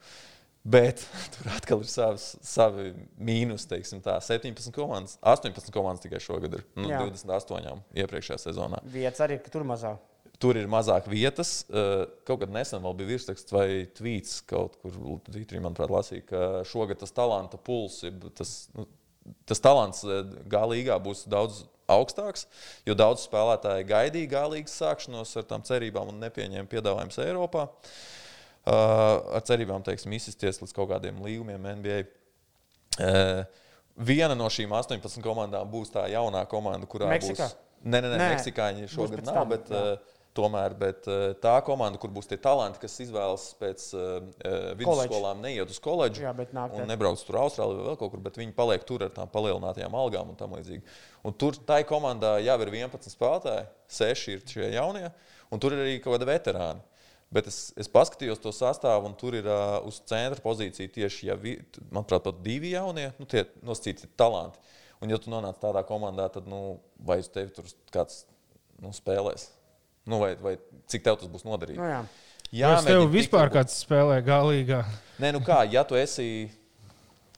Bet 0.62 1.03
tur 1.34 1.50
atkal 1.57 1.82
ir 1.82 1.90
savs, 1.90 2.28
savi 2.46 2.92
mīnus, 3.18 3.66
teiksim, 3.70 4.03
tā 4.05 4.14
17 4.22 4.70
komandas, 4.76 5.18
18 5.20 5.74
komandas 5.74 6.05
tikai 6.07 6.22
šogad 6.22 6.61
ir. 6.61 6.64
Nu, 6.78 6.86
Jā. 6.92 7.03
28 7.11 7.82
iepriekšējā 8.05 8.40
sezonā. 8.46 8.82
Vietas 8.94 9.24
arī, 9.26 9.40
tur 9.50 9.66
mazāk 9.66 10.00
tur 10.42 10.59
ir 10.59 10.70
mazāk 10.70 11.07
vietas. 11.11 11.62
Eh, 11.70 12.05
kaut 12.26 12.42
kad 12.42 12.53
nesen 12.53 12.82
vēl 12.82 12.96
bija 12.98 13.12
virsraksts 13.12 13.55
vai 13.55 13.66
tvīts, 13.94 14.40
kaut 14.48 14.78
kur 14.82 14.96
Twitterī, 15.28 15.61
manuprāt, 15.62 15.92
lasīja, 15.92 16.26
ka 16.26 16.42
šogad 16.68 17.03
tas 17.03 17.14
talanta 17.14 17.61
puls, 17.62 18.00
tas, 18.38 18.57
nu, 18.76 18.88
tas 19.48 19.62
talants 19.62 20.02
eh, 20.06 20.24
gālīgā 20.50 20.98
būs 21.02 21.26
daudz 21.30 21.64
augstāks, 21.92 22.46
jo 22.86 22.96
daudz 22.96 23.26
spēlētāji 23.26 23.88
gaidīja 23.88 24.30
gālīgas 24.36 24.74
sākšanos 24.80 25.34
ar 25.40 25.46
tām 25.50 25.64
cerībām 25.66 26.12
un 26.12 26.20
nepieņēma 26.22 26.70
piedāvājumus 26.70 27.20
Eiropā. 27.24 27.68
Uh, 28.62 29.34
ar 29.34 29.42
cerībām, 29.42 29.82
teiksim, 29.82 30.12
izsisties 30.14 30.60
līdz 30.62 30.72
kaut 30.76 30.92
kādiem 30.92 31.16
līgumiem 31.24 31.64
NBA. 31.80 31.96
Uh, 33.02 33.40
viena 33.98 34.36
no 34.38 34.46
šīm 34.46 34.70
18 34.78 35.18
komandām 35.24 35.66
būs 35.72 35.90
tā 35.90 36.04
jaunā 36.12 36.44
komanda, 36.46 36.86
kurā 36.86 37.10
Meksikā? 37.10 37.48
būs. 37.50 37.56
Nē, 37.82 37.98
nē, 37.98 38.12
nē, 38.12 38.20
nē. 38.20 38.28
Meksikāņi 38.36 38.86
šogad 38.92 39.24
nav, 39.26 39.42
bet 39.50 39.72
uh, 39.74 39.96
Tomēr 40.32 40.72
tā 41.44 41.54
komanda, 41.66 41.98
kur 42.00 42.08
būs 42.14 42.30
tie 42.30 42.38
talanti, 42.40 42.80
kas 42.80 42.94
izvēlas 43.04 43.50
pēc 43.60 43.82
uh, 43.92 44.14
vidusskolām, 44.80 45.42
neiet 45.44 45.68
uz 45.68 45.76
koledžu 45.84 46.24
Jā, 46.24 46.32
un 46.32 46.88
nebrauc 46.88 47.20
tur 47.20 47.36
Austrālijā 47.42 47.82
vai 47.82 47.90
vēl 47.90 47.98
kaut 48.00 48.14
kur, 48.14 48.22
bet 48.24 48.40
viņi 48.40 48.56
paliek 48.56 48.86
tur 48.88 49.04
ar 49.04 49.12
tām 49.12 49.28
palielinātajām 49.34 49.92
algām 49.92 50.32
un 50.32 50.38
tam 50.40 50.56
līdzīgi. 50.56 50.80
Un 51.28 51.36
tur 51.36 51.60
tai 51.68 51.82
komandā 51.88 52.38
jau 52.40 52.56
ir 52.64 52.72
11 52.78 53.12
spēlētāji, 53.12 53.68
6 53.98 54.32
ir 54.32 54.42
šie 54.54 54.72
jaunie, 54.72 55.12
un 55.52 55.60
tur 55.60 55.76
ir 55.76 55.84
arī 55.84 56.00
kaut 56.00 56.16
kāda 56.16 56.32
veterāna. 56.32 56.80
Bet 57.32 57.48
es, 57.48 57.60
es 57.80 57.88
paskatījos 57.88 58.40
to 58.40 58.52
sastāvu, 58.56 59.08
un 59.08 59.14
tur 59.16 59.36
ir 59.36 59.46
uh, 59.48 59.78
uz 59.88 60.02
centra 60.08 60.40
pozīcija 60.44 60.96
tieši, 60.96 61.28
ja 61.30 61.36
vi, 61.36 61.58
manuprāt, 61.88 62.24
pat 62.24 62.40
divi 62.44 62.74
jaunie, 62.74 63.10
nu, 63.20 63.28
tie 63.28 63.46
nosacīti 63.64 64.10
talanti. 64.20 64.60
Un, 65.02 65.12
ja 65.12 65.20
tu 65.20 65.32
nonāc 65.32 65.56
tādā 65.60 65.80
komandā, 65.84 66.28
tad 66.32 66.48
nu, 66.48 66.78
vai 67.00 67.20
uz 67.20 67.28
tevi 67.32 67.52
tur 67.56 67.68
kāds 67.92 68.22
nu, 68.80 68.92
spēlēs? 68.96 69.48
Nu, 70.09 70.18
vai, 70.18 70.34
vai 70.42 70.57
cik 70.90 71.05
tev 71.07 71.20
tas 71.20 71.30
būs 71.30 71.46
noderīgi? 71.46 71.78
Nu, 71.78 71.88
jā. 71.88 72.03
Jā, 72.53 72.74
Vai 72.76 72.84
tev 72.84 73.07
vispār 73.09 73.48
tikt... 73.48 73.55
kāds 73.57 73.78
spēlē 73.80 74.18
galīgā? 74.26 74.82
Nē, 75.22 75.30
nu 75.32 75.40
kā, 75.44 75.62
ja 75.72 75.86
tu 75.88 75.96
esi. 75.96 76.50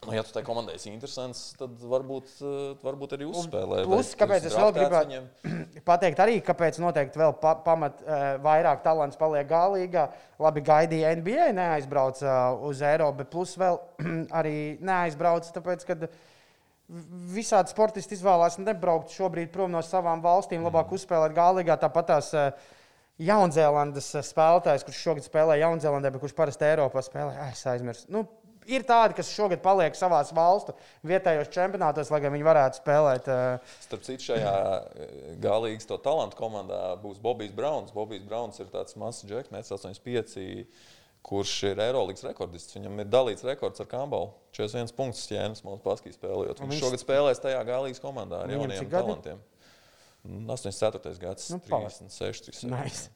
Nu, 0.03 0.11
ja 0.13 0.21
tu 0.27 0.33
tai 0.35 0.43
komandai 0.45 0.75
esi 0.75 0.91
interesants, 0.91 1.53
tad 1.57 1.79
varbūt, 1.79 2.33
eh, 2.43 2.73
varbūt 2.83 3.15
arī 3.15 3.29
uzspēlē. 3.29 3.85
Plus, 3.87 4.11
kāpēc 4.19 4.49
es 4.49 4.57
vēl 4.59 4.73
gribētu 4.75 5.13
viņam... 5.13 5.29
pateikt, 5.87 6.19
arī 6.21 6.35
kāpēc 6.45 6.77
noteikti 6.83 7.21
vēl 7.21 7.33
pa, 7.41 7.55
pamat 7.65 8.03
uh, 8.03 8.25
vairāk 8.43 8.83
talants 8.85 9.17
paliek 9.17 9.47
galīgā. 9.49 10.05
Labi, 10.43 10.61
gaidīja 10.67 11.15
NBA, 11.21 11.47
neaizbrauca 11.57 12.27
uh, 12.27 12.67
uz 12.67 12.83
Eiropu, 12.85 13.23
bet 13.23 13.31
plus 13.33 13.55
vēl 13.57 13.79
arī 14.41 14.55
neaizbrauca, 14.83 15.55
tāpēc, 15.55 15.87
ka 15.87 15.97
visādi 17.33 17.73
sportisti 17.73 18.17
izvēlās 18.17 18.59
nebraukt 18.61 19.13
šobrīd 19.15 19.51
prom 19.53 19.73
no 19.73 19.81
savām 19.85 20.21
valstīm, 20.23 20.65
labāk 20.65 20.91
mm. 20.91 20.99
uzspēlēt 20.99 21.35
gālīgā. 21.37 21.77
Tāpat 21.81 22.09
tās 22.11 22.31
uh, 22.37 22.71
Jaunzēlandes 23.25 24.11
spēlētājs, 24.27 24.85
kurš 24.85 25.03
šogad 25.09 25.27
spēlē 25.27 25.59
Jaunzēlandē, 25.61 26.11
bet 26.13 26.23
kurš 26.23 26.35
parasti 26.37 26.67
Eiropā 26.67 27.03
spēlē, 27.05 27.37
es 27.49 27.63
aizmirsu. 27.71 28.09
Nu, 28.13 28.25
ir 28.69 28.85
tādi, 28.87 29.15
kas 29.17 29.31
šogad 29.33 29.61
paliek 29.63 29.95
savā 29.97 30.19
valstu 30.35 30.75
vietējos 31.07 31.51
čempionātos, 31.53 32.11
lai 32.13 32.21
gan 32.23 32.33
viņi 32.35 32.47
varētu 32.47 32.81
spēlēt. 32.81 33.29
Uh... 33.31 33.77
Starp 33.85 34.05
citu, 34.07 34.29
šajā 34.31 34.55
galīgas 35.43 35.89
to 35.89 35.97
talantu 36.03 36.39
komandā 36.39 36.81
būs 37.01 37.21
Bobijs 37.23 37.55
Brauns. 37.55 37.93
Bobijs 37.95 38.25
Brauns 38.27 38.59
ir 38.61 38.69
tāds 38.73 38.97
mazs 38.99 39.25
džeks, 39.29 39.53
85 39.73 40.37
kurš 41.25 41.53
ir 41.71 41.81
Eirolandes 41.81 42.25
rekordists. 42.27 42.75
Viņam 42.77 43.01
ir 43.01 43.09
dalīts 43.09 43.45
rekords 43.47 43.81
ar 43.81 43.89
Kambalu. 43.89 44.29
41 44.55 44.93
punktus 44.97 45.25
ķēnis 45.31 45.63
mums 45.65 45.83
paskīs 45.83 46.19
spēlējot. 46.19 46.61
Viņš, 46.61 46.73
viņš 46.73 46.83
šogad 46.83 47.01
spēlēs 47.01 47.41
tajā 47.43 47.61
galīgas 47.67 48.03
komandā 48.03 48.43
ar 48.45 48.53
jauniem 48.53 48.91
talantiem. 48.91 49.41
84. 50.25 51.17
gads, 51.21 51.49
nu, 51.53 51.59
36. 51.61 52.49
37. 52.49 52.69
Nice. 52.71 53.09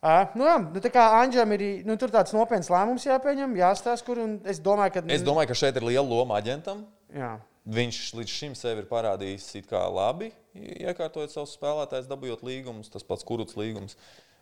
Uh, 0.00 0.24
nu, 0.36 0.46
jā, 0.48 0.56
nu, 0.64 0.80
tā 0.80 0.88
kā 0.92 1.02
Anģēlam 1.18 1.52
ir 1.56 1.62
nu, 1.88 1.96
tāds 2.00 2.32
nopietns 2.32 2.70
lēmums 2.72 3.04
jāpieņem, 3.04 3.56
jāstāsta, 3.60 4.06
kur. 4.06 4.20
Es 4.48 4.60
domāju, 4.64 4.96
ka, 4.96 5.04
es 5.12 5.24
domāju, 5.24 5.50
ka 5.52 5.58
šeit 5.60 5.76
ir 5.76 5.84
liela 5.88 6.06
loma 6.08 6.38
aģentam. 6.40 6.86
Jā. 7.12 7.34
Viņš 7.68 7.98
līdz 8.16 8.32
šim 8.32 8.54
sev 8.56 8.80
ir 8.80 8.88
parādījis 8.88 9.50
labi, 9.92 10.30
iekārtojot 10.56 11.34
savus 11.34 11.52
spēlētājus, 11.58 12.08
dabūjot 12.08 12.44
līgumus, 12.48 12.88
tas 12.92 13.04
pats 13.04 13.26
kurts 13.28 13.58
līgums. 13.60 13.98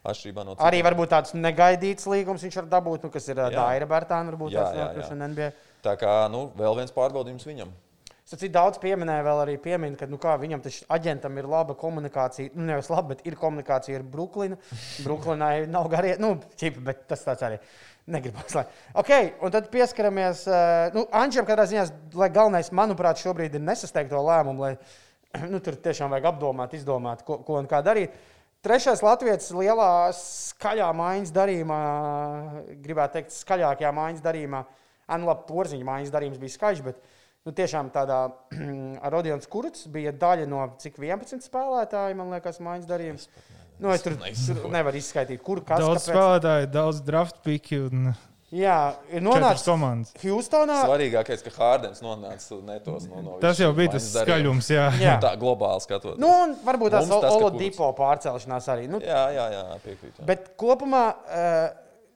Atšķirībā 0.08 0.44
no 0.46 0.54
citiem. 0.54 0.68
Arī 0.68 0.84
varbūt 0.86 1.12
tāds 1.12 1.34
negaidīts 1.36 2.08
līgums 2.10 2.44
viņš 2.46 2.62
var 2.62 2.70
dabūt, 2.78 3.04
nu, 3.06 3.12
kas 3.14 3.28
ir 3.28 3.40
Dāra 3.40 3.90
Bērtāna, 3.90 4.32
varbūt 4.32 4.54
jā, 4.54 4.64
jā, 4.76 4.88
jā. 4.96 5.18
NBA. 5.24 5.50
Tā 5.84 5.94
kā 6.00 6.14
nu, 6.32 6.48
vēl 6.58 6.80
viens 6.80 6.94
pārbaudījums 6.94 7.46
viņam. 7.48 7.74
Cik 8.28 8.50
daudz 8.52 8.76
pieminēja, 8.82 9.22
vēl 9.24 9.38
arī 9.40 9.54
piemin, 9.56 9.94
ka 9.96 10.04
nu, 10.04 10.18
kā, 10.20 10.34
viņam 10.36 10.60
taču 10.60 10.82
aģentam 10.92 11.38
ir 11.40 11.46
laba 11.48 11.72
komunikācija. 11.78 12.52
Nu, 12.52 12.66
nevis 12.68 12.90
laba, 12.92 13.14
bet 13.14 13.22
ir 13.24 13.38
komunikācija 13.40 13.96
ar 13.96 14.04
Brooklynu. 14.04 14.58
Brooklynai 15.06 15.62
nav 15.72 15.88
garie, 15.92 16.12
nu, 16.20 16.34
ķipa, 16.60 16.82
bet 16.90 17.06
tas 17.08 17.24
tāds 17.24 17.46
arī. 17.48 17.60
Negribu 18.08 18.44
slēgt. 18.48 18.76
Okay, 19.00 19.32
un 19.44 19.52
tad 19.52 19.70
pieskaramies. 19.72 20.44
Nu, 20.94 21.06
Anģam, 21.16 21.48
kādā 21.48 21.64
ziņā, 21.68 21.86
lai 22.20 22.28
galvenais, 22.32 22.68
manuprāt, 22.72 23.20
šobrīd 23.20 23.56
ir 23.56 23.64
nesasteigt 23.64 24.12
to 24.12 24.20
lēmumu, 24.24 24.64
lai 24.64 24.74
nu, 25.52 25.60
tur 25.64 25.80
tiešām 25.88 26.12
vajag 26.12 26.28
apdomāt, 26.34 26.76
izdomāt, 26.76 27.24
ko, 27.24 27.40
ko 27.44 27.56
un 27.62 27.68
kā 27.70 27.80
darīt. 27.84 28.16
Trešais 28.66 29.04
Latvijas 29.06 29.52
lielā 29.54 30.10
skaļā 30.18 30.88
mājas 30.98 31.30
darījumā, 31.34 31.78
gribētu 32.82 33.18
teikt, 33.18 33.36
skaļākajā 33.36 33.92
mājas 33.94 34.24
darījumā, 34.24 34.64
Anlapa 35.08 35.46
porziņa 35.48 35.86
mājas 35.86 36.10
darījums 36.12 36.40
bija 36.42 36.56
skaļš, 36.56 36.80
bet 36.84 36.98
nu, 37.46 37.54
tiešām 37.54 37.92
tādā 37.94 38.18
Rodions 39.14 39.46
Kurts 39.48 39.86
bija 39.94 40.12
daļa 40.12 40.48
no 40.50 40.64
cik 40.82 40.98
11 41.00 41.46
spēlētāji, 41.46 42.18
man 42.18 42.34
liekas, 42.34 42.58
mājas 42.64 42.88
darījums. 42.90 43.28
Nu, 43.78 43.92
es 43.94 44.02
tur, 44.02 44.18
nevaru 44.74 44.98
izskaidrot, 44.98 45.44
kur 45.46 45.62
kas 45.62 45.78
ir. 45.78 45.86
Daudz 45.86 46.02
kāpēc... 46.02 46.10
spēlētāju, 46.10 46.70
daudz 46.74 47.02
draft 47.06 47.38
piki. 47.46 47.78
Un... 47.86 48.10
Jā, 48.54 48.76
ir 49.12 49.20
nonācis 49.20 49.66
Houstonā. 50.22 50.78
Svarīgākais, 50.88 51.42
ka 51.44 51.50
Hārdens 51.58 52.00
nonāca 52.00 52.56
netos 52.64 53.04
no, 53.10 53.20
no 53.20 53.34
Tas 53.42 53.60
jau 53.60 53.68
bija 53.76 53.92
tas 53.98 54.06
skaļums, 54.14 54.70
jā. 54.72 54.86
jā. 55.02 55.18
tā 55.20 55.34
globāli 55.40 55.84
skatoties. 55.84 56.16
Nu, 56.22 56.30
un 56.46 56.54
varbūt 56.64 56.96
tās 56.96 57.12
Olodipo 57.12 57.90
pārcelšanās 57.98 58.70
arī. 58.72 58.86
Nu, 58.88 59.02
jā, 59.04 59.20
jā, 59.36 59.44
jā 59.52 59.66
piekrīt. 59.84 60.14
Jā. 60.16 60.28
Bet 60.30 60.48
kopumā, 60.60 61.02
uh, 61.28 61.66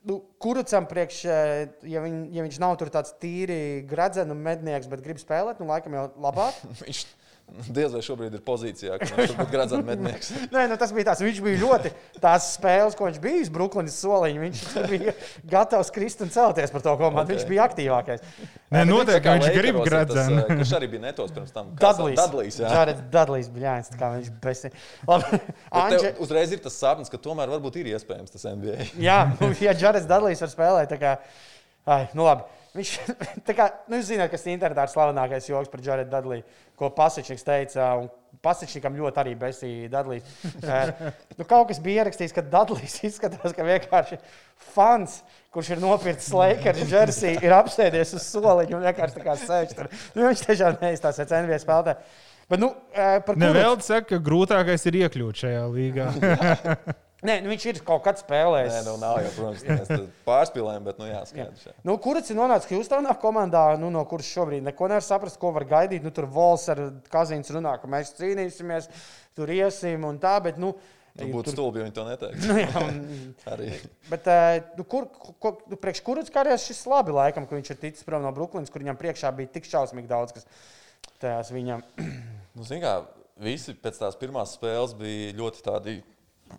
nu, 0.09 0.23
kurucam 0.41 0.89
priekš, 0.89 1.21
uh, 1.29 1.53
ja, 1.93 2.05
viņ, 2.07 2.17
ja 2.33 2.47
viņš 2.49 2.61
nav 2.65 2.79
tur 2.81 2.95
tāds 2.97 3.13
tīri 3.21 3.83
gradzenu 3.91 4.33
mednieks, 4.39 4.89
bet 4.89 5.05
grib 5.05 5.21
spēlēt, 5.21 5.61
nu, 5.61 5.69
laikam 5.69 6.01
jau 6.01 6.07
labāk. 6.17 6.65
viņš 6.87 7.05
Diez 7.53 7.93
vai 7.93 8.01
šobrīd 8.05 8.35
ir 8.37 8.43
pozīcijā, 8.47 8.97
ka 9.01 9.09
viņš 9.17 9.33
ir 9.35 9.49
gradzens 9.51 9.85
mednieks. 9.91 10.31
Nē, 10.53 10.65
nu, 10.71 10.77
tas 10.81 10.93
bija 10.95 11.11
tāds. 11.11 11.23
Viņš 11.25 11.41
bija 11.45 11.61
ļoti 11.61 11.93
tās 12.23 12.49
spēles, 12.57 12.97
ko 12.99 13.09
viņš 13.09 13.19
bija 13.23 13.51
Brooklynas 13.53 13.99
soliņš. 14.03 14.39
Viņš 14.43 14.63
bija 14.91 15.15
gatavs 15.53 15.93
krist 15.95 16.25
un 16.25 16.33
celties 16.33 16.73
par 16.73 16.85
to 16.85 16.95
komandu. 17.01 17.27
Okay. 17.27 17.37
Viņš 17.37 17.51
bija 17.51 17.67
aktīvākais. 17.69 18.25
Nē, 18.73 18.85
noteikti, 18.89 19.25
ka 19.27 19.37
viņš 19.37 19.59
grib 19.59 19.81
gradzenu. 19.85 20.47
Kurš 20.49 20.75
arī 20.79 20.89
bija 20.95 21.05
netos 21.09 21.35
pirms 21.35 21.53
tam? 21.55 21.75
Dudlīs. 21.83 22.17
Dudlīs, 22.21 22.61
jā. 22.63 22.73
Džareds 22.73 23.05
Dudlīs 23.13 23.53
bija 23.53 23.69
jāins, 23.69 23.93
kā 24.01 24.13
viņš 24.17 24.33
besi. 24.43 24.73
Labi. 25.11 25.43
Anģe... 25.83 26.15
Uzreiz 26.25 26.57
ir 26.57 26.65
tas 26.65 26.79
sapnis, 26.81 27.13
ka 27.13 27.21
tomēr 27.21 27.53
varbūt 27.53 27.83
ir 27.83 27.93
iespējams 27.93 28.33
tas 28.33 28.49
NBA. 28.49 28.89
jā, 29.09 29.21
nu, 29.37 29.53
ja 29.61 29.77
Džareds 29.77 30.09
Dudlīs 30.09 30.43
var 30.45 30.53
spēlēt, 30.55 30.93
tā 30.95 31.01
kā, 31.03 31.15
ai, 31.85 32.03
nu 32.17 32.25
labi. 32.29 32.49
Viņš, 32.73 32.91
kā, 33.59 33.69
nu, 33.93 34.01
zināt, 34.05 34.31
kas 34.33 34.47
internetā 34.49 34.87
ir 34.87 34.93
slavenākais 34.93 35.49
joks 35.51 35.69
par 35.73 35.83
Jaredu 35.85 36.13
Dudliju, 36.15 36.45
ko 36.81 36.89
Pasičs 36.97 37.45
teica. 37.45 37.93
Pasičam 38.43 38.97
ļoti 38.97 39.21
arī 39.21 39.35
besīja 39.39 39.91
Dudlijs. 39.93 40.25
nu, 41.37 41.45
kaut 41.45 41.69
kas 41.69 41.83
bija 41.85 42.03
ierakstījis, 42.03 42.33
ka 42.33 42.45
Dudlijs 42.55 42.97
izskatās, 43.11 43.53
ka 43.53 43.67
vienkārši 43.67 44.19
fans, 44.73 45.21
kurš 45.53 45.75
ir 45.75 45.85
nopircis 45.85 46.33
Lakers 46.33 46.89
jersey, 46.89 47.37
ir 47.45 47.55
apsēdies 47.59 48.17
uz 48.17 48.27
soliņa 48.33 48.79
un 48.79 48.89
vienkārši 48.89 49.19
tā 49.21 49.29
kā 49.29 49.37
sēž 49.37 49.77
tur. 49.77 49.93
Nu, 50.17 50.25
viņš 50.31 50.47
tiešām 50.49 50.81
neizstāsies 50.81 51.37
NBA 51.45 51.61
spēlētājai. 51.61 52.21
Bet, 52.49 52.61
nu, 52.61 52.73
par 53.29 53.39
Nevēl 53.39 53.79
saka, 53.85 54.15
ka 54.15 54.25
grūtākais 54.25 54.89
ir 54.89 55.03
iekļūt 55.05 55.45
šajā 55.45 55.65
līgā. 55.77 56.09
Nē, 57.23 57.37
nu 57.45 57.53
viņš 57.53 57.65
ir 57.71 57.77
kaut 57.87 58.03
kad 58.03 58.19
spēlējis. 58.19 58.73
Nē, 58.75 58.81
nu 58.89 58.95
nav 58.99 59.21
jau, 59.23 59.29
protams, 59.37 59.61
mēs 59.69 59.91
tur 59.93 60.07
pārspīlējam, 60.27 60.87
bet, 60.89 60.97
nu, 60.99 61.07
jā, 61.07 61.21
skaidrs. 61.29 61.67
Jā. 61.69 61.75
Nu, 61.87 61.95
kurš 62.03 62.33
ir 62.35 62.39
nonācis 62.41 62.73
Houstonā 62.75 63.13
komandā, 63.23 63.61
nu, 63.79 63.93
no 63.95 64.03
kuras 64.11 64.27
šobrīd 64.27 64.65
neko 64.67 64.89
nevar 64.91 65.05
saprast, 65.07 65.39
ko 65.43 65.53
var 65.55 65.67
gaidīt. 65.71 66.03
Nu, 66.03 66.11
tur 66.15 66.27
Vols 66.35 66.65
ar 66.73 66.81
Kazīnu 67.13 67.47
runā, 67.61 67.77
ka 67.79 67.91
mēs 67.95 68.11
cīnīsimies, 68.19 68.91
tur 69.39 69.53
iesim 69.55 70.09
un 70.09 70.19
tā. 70.23 70.35
Bet, 70.43 70.59
nu, 70.63 70.75
Nu, 71.13 71.27
būtu 71.29 71.51
tur- 71.51 71.57
stulbi, 71.59 71.77
ja 71.83 71.85
viņi 71.85 71.93
to 71.93 72.03
neteiktu. 72.09 72.47
Nu, 72.49 72.55
jā, 72.57 72.83
un- 72.89 73.35
Arī. 73.53 73.67
Bet, 74.09 74.29
eh, 74.33 74.63
nu, 74.79 74.85
kur, 74.89 75.05
ko, 75.13 75.51
nu, 75.69 75.77
priekš 75.77 76.01
kuras 76.07 76.31
karjeras 76.33 76.65
šis 76.65 76.79
labi 76.89 77.13
laikam, 77.13 77.45
ka 77.45 77.53
viņš 77.59 77.69
ir 77.75 77.79
ticis 77.83 78.07
prom 78.09 78.25
no 78.25 78.31
Brooklynas, 78.33 78.73
kur 78.73 78.81
viņam 78.81 78.97
priekšā 78.97 79.29
bija 79.37 79.51
tik 79.53 79.69
šausmīgi 79.69 80.09
daudz, 80.09 80.33
kas 80.39 80.49
tajās 81.21 81.53
viņam. 81.53 81.85
Nu, 82.57 82.65
zin 82.69 82.81
kā, 82.81 82.95
visi 83.45 83.73
pēc 83.77 84.01
tās 84.01 84.17
pirmās 84.21 84.57
spēles 84.57 84.97
bija 84.97 85.37
ļoti 85.39 85.63
tādi 85.69 85.95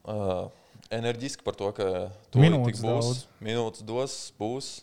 uh, 0.02 0.48
enerģiski 0.94 1.46
par 1.46 1.58
to, 1.60 1.70
ka 1.76 1.88
tik 2.34 2.42
būs, 2.42 2.82
daudz. 2.84 3.22
minūtes 3.44 3.86
dos, 3.88 4.18
būs. 4.40 4.74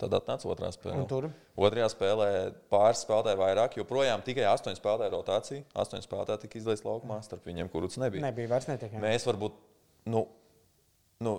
Tad 0.00 0.14
atnāca 0.16 0.48
otrā 0.48 0.70
spēle. 0.72 1.02
Tur? 1.04 1.26
Otrajā 1.60 1.90
spēlē 1.92 2.28
pāris 2.72 3.02
spēlētāji 3.04 3.36
vairāk, 3.36 3.74
joprojām 3.76 4.22
tikai 4.24 4.46
astoņi 4.48 4.78
spēlētāji 4.78 5.12
rotācija. 5.12 5.64
Astoņi 5.82 6.06
spēlētāji 6.06 6.46
tika 6.46 6.56
izlaisti 6.56 6.88
laukumā, 6.88 7.18
starp 7.26 7.44
viņiem 7.44 7.68
kurus 7.68 7.98
nebija. 8.00 8.24
Nebija 8.24 8.48
vairs 8.54 8.70
netiek. 8.70 8.94
Mēs 9.02 9.28
varbūt, 9.28 9.58
nu, 10.08 10.24
nu 11.20 11.34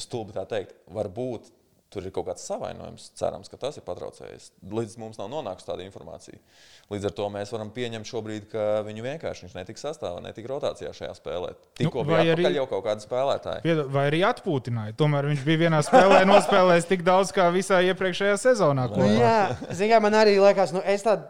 stulbi 0.00 0.32
tā 0.32 0.46
teikt, 0.48 0.72
varbūt 0.96 1.52
tur 1.90 2.04
ir 2.06 2.12
kaut 2.14 2.26
kāds 2.28 2.44
savainojums. 2.48 3.10
Cerams, 3.16 3.48
ka 3.48 3.56
tas 3.56 3.76
ir 3.78 3.84
patraucējis. 3.86 4.50
Līdz 4.72 4.96
mums 5.00 5.18
nav 5.20 5.28
nonākusi 5.32 5.68
tāda 5.68 5.84
informācija. 5.86 6.38
Līdz 6.92 7.08
ar 7.08 7.14
to 7.18 7.28
mēs 7.34 7.52
varam 7.54 7.70
pieņemt 7.74 8.06
šobrīd, 8.10 8.48
ka 8.52 8.64
viņu 8.86 9.04
vienkārši 9.06 9.46
viņš 9.46 9.54
netika 9.58 9.82
sastāvā, 9.82 10.20
netika 10.24 10.50
rotācijā 10.52 10.92
šajā 10.94 11.14
spēlē. 11.18 11.52
Tikko 11.80 12.02
Nu, 12.04 12.08
bija 12.10 12.18
vai 12.22 12.34
arī 12.34 12.54
jau 12.56 12.66
kaut 12.70 12.84
kādi 12.86 13.06
spēlētāji. 13.06 13.62
Piedod- 13.66 13.90
Vai 13.96 14.06
arī 14.10 14.20
atpūtināja. 14.28 14.94
Tomēr 14.98 15.30
viņš 15.32 15.44
bija 15.46 15.62
vienā 15.66 15.82
spēlē 15.86 16.22
nospēlējis 16.26 16.88
tik 16.90 17.02
daudz 17.06 17.32
kā 17.34 17.48
visā 17.54 17.80
iepriekšējā 17.90 18.36
sezonā. 18.38 18.88
Nu, 18.90 19.02
kopā. 19.02 19.18
jā, 19.18 19.38
zināmā 19.70 19.96
mērā 19.96 20.02
man 20.06 20.12
arī 20.20 20.36
liekas, 20.42 20.72
nu, 20.76 20.82
es 20.84 21.02
tādu 21.02 21.24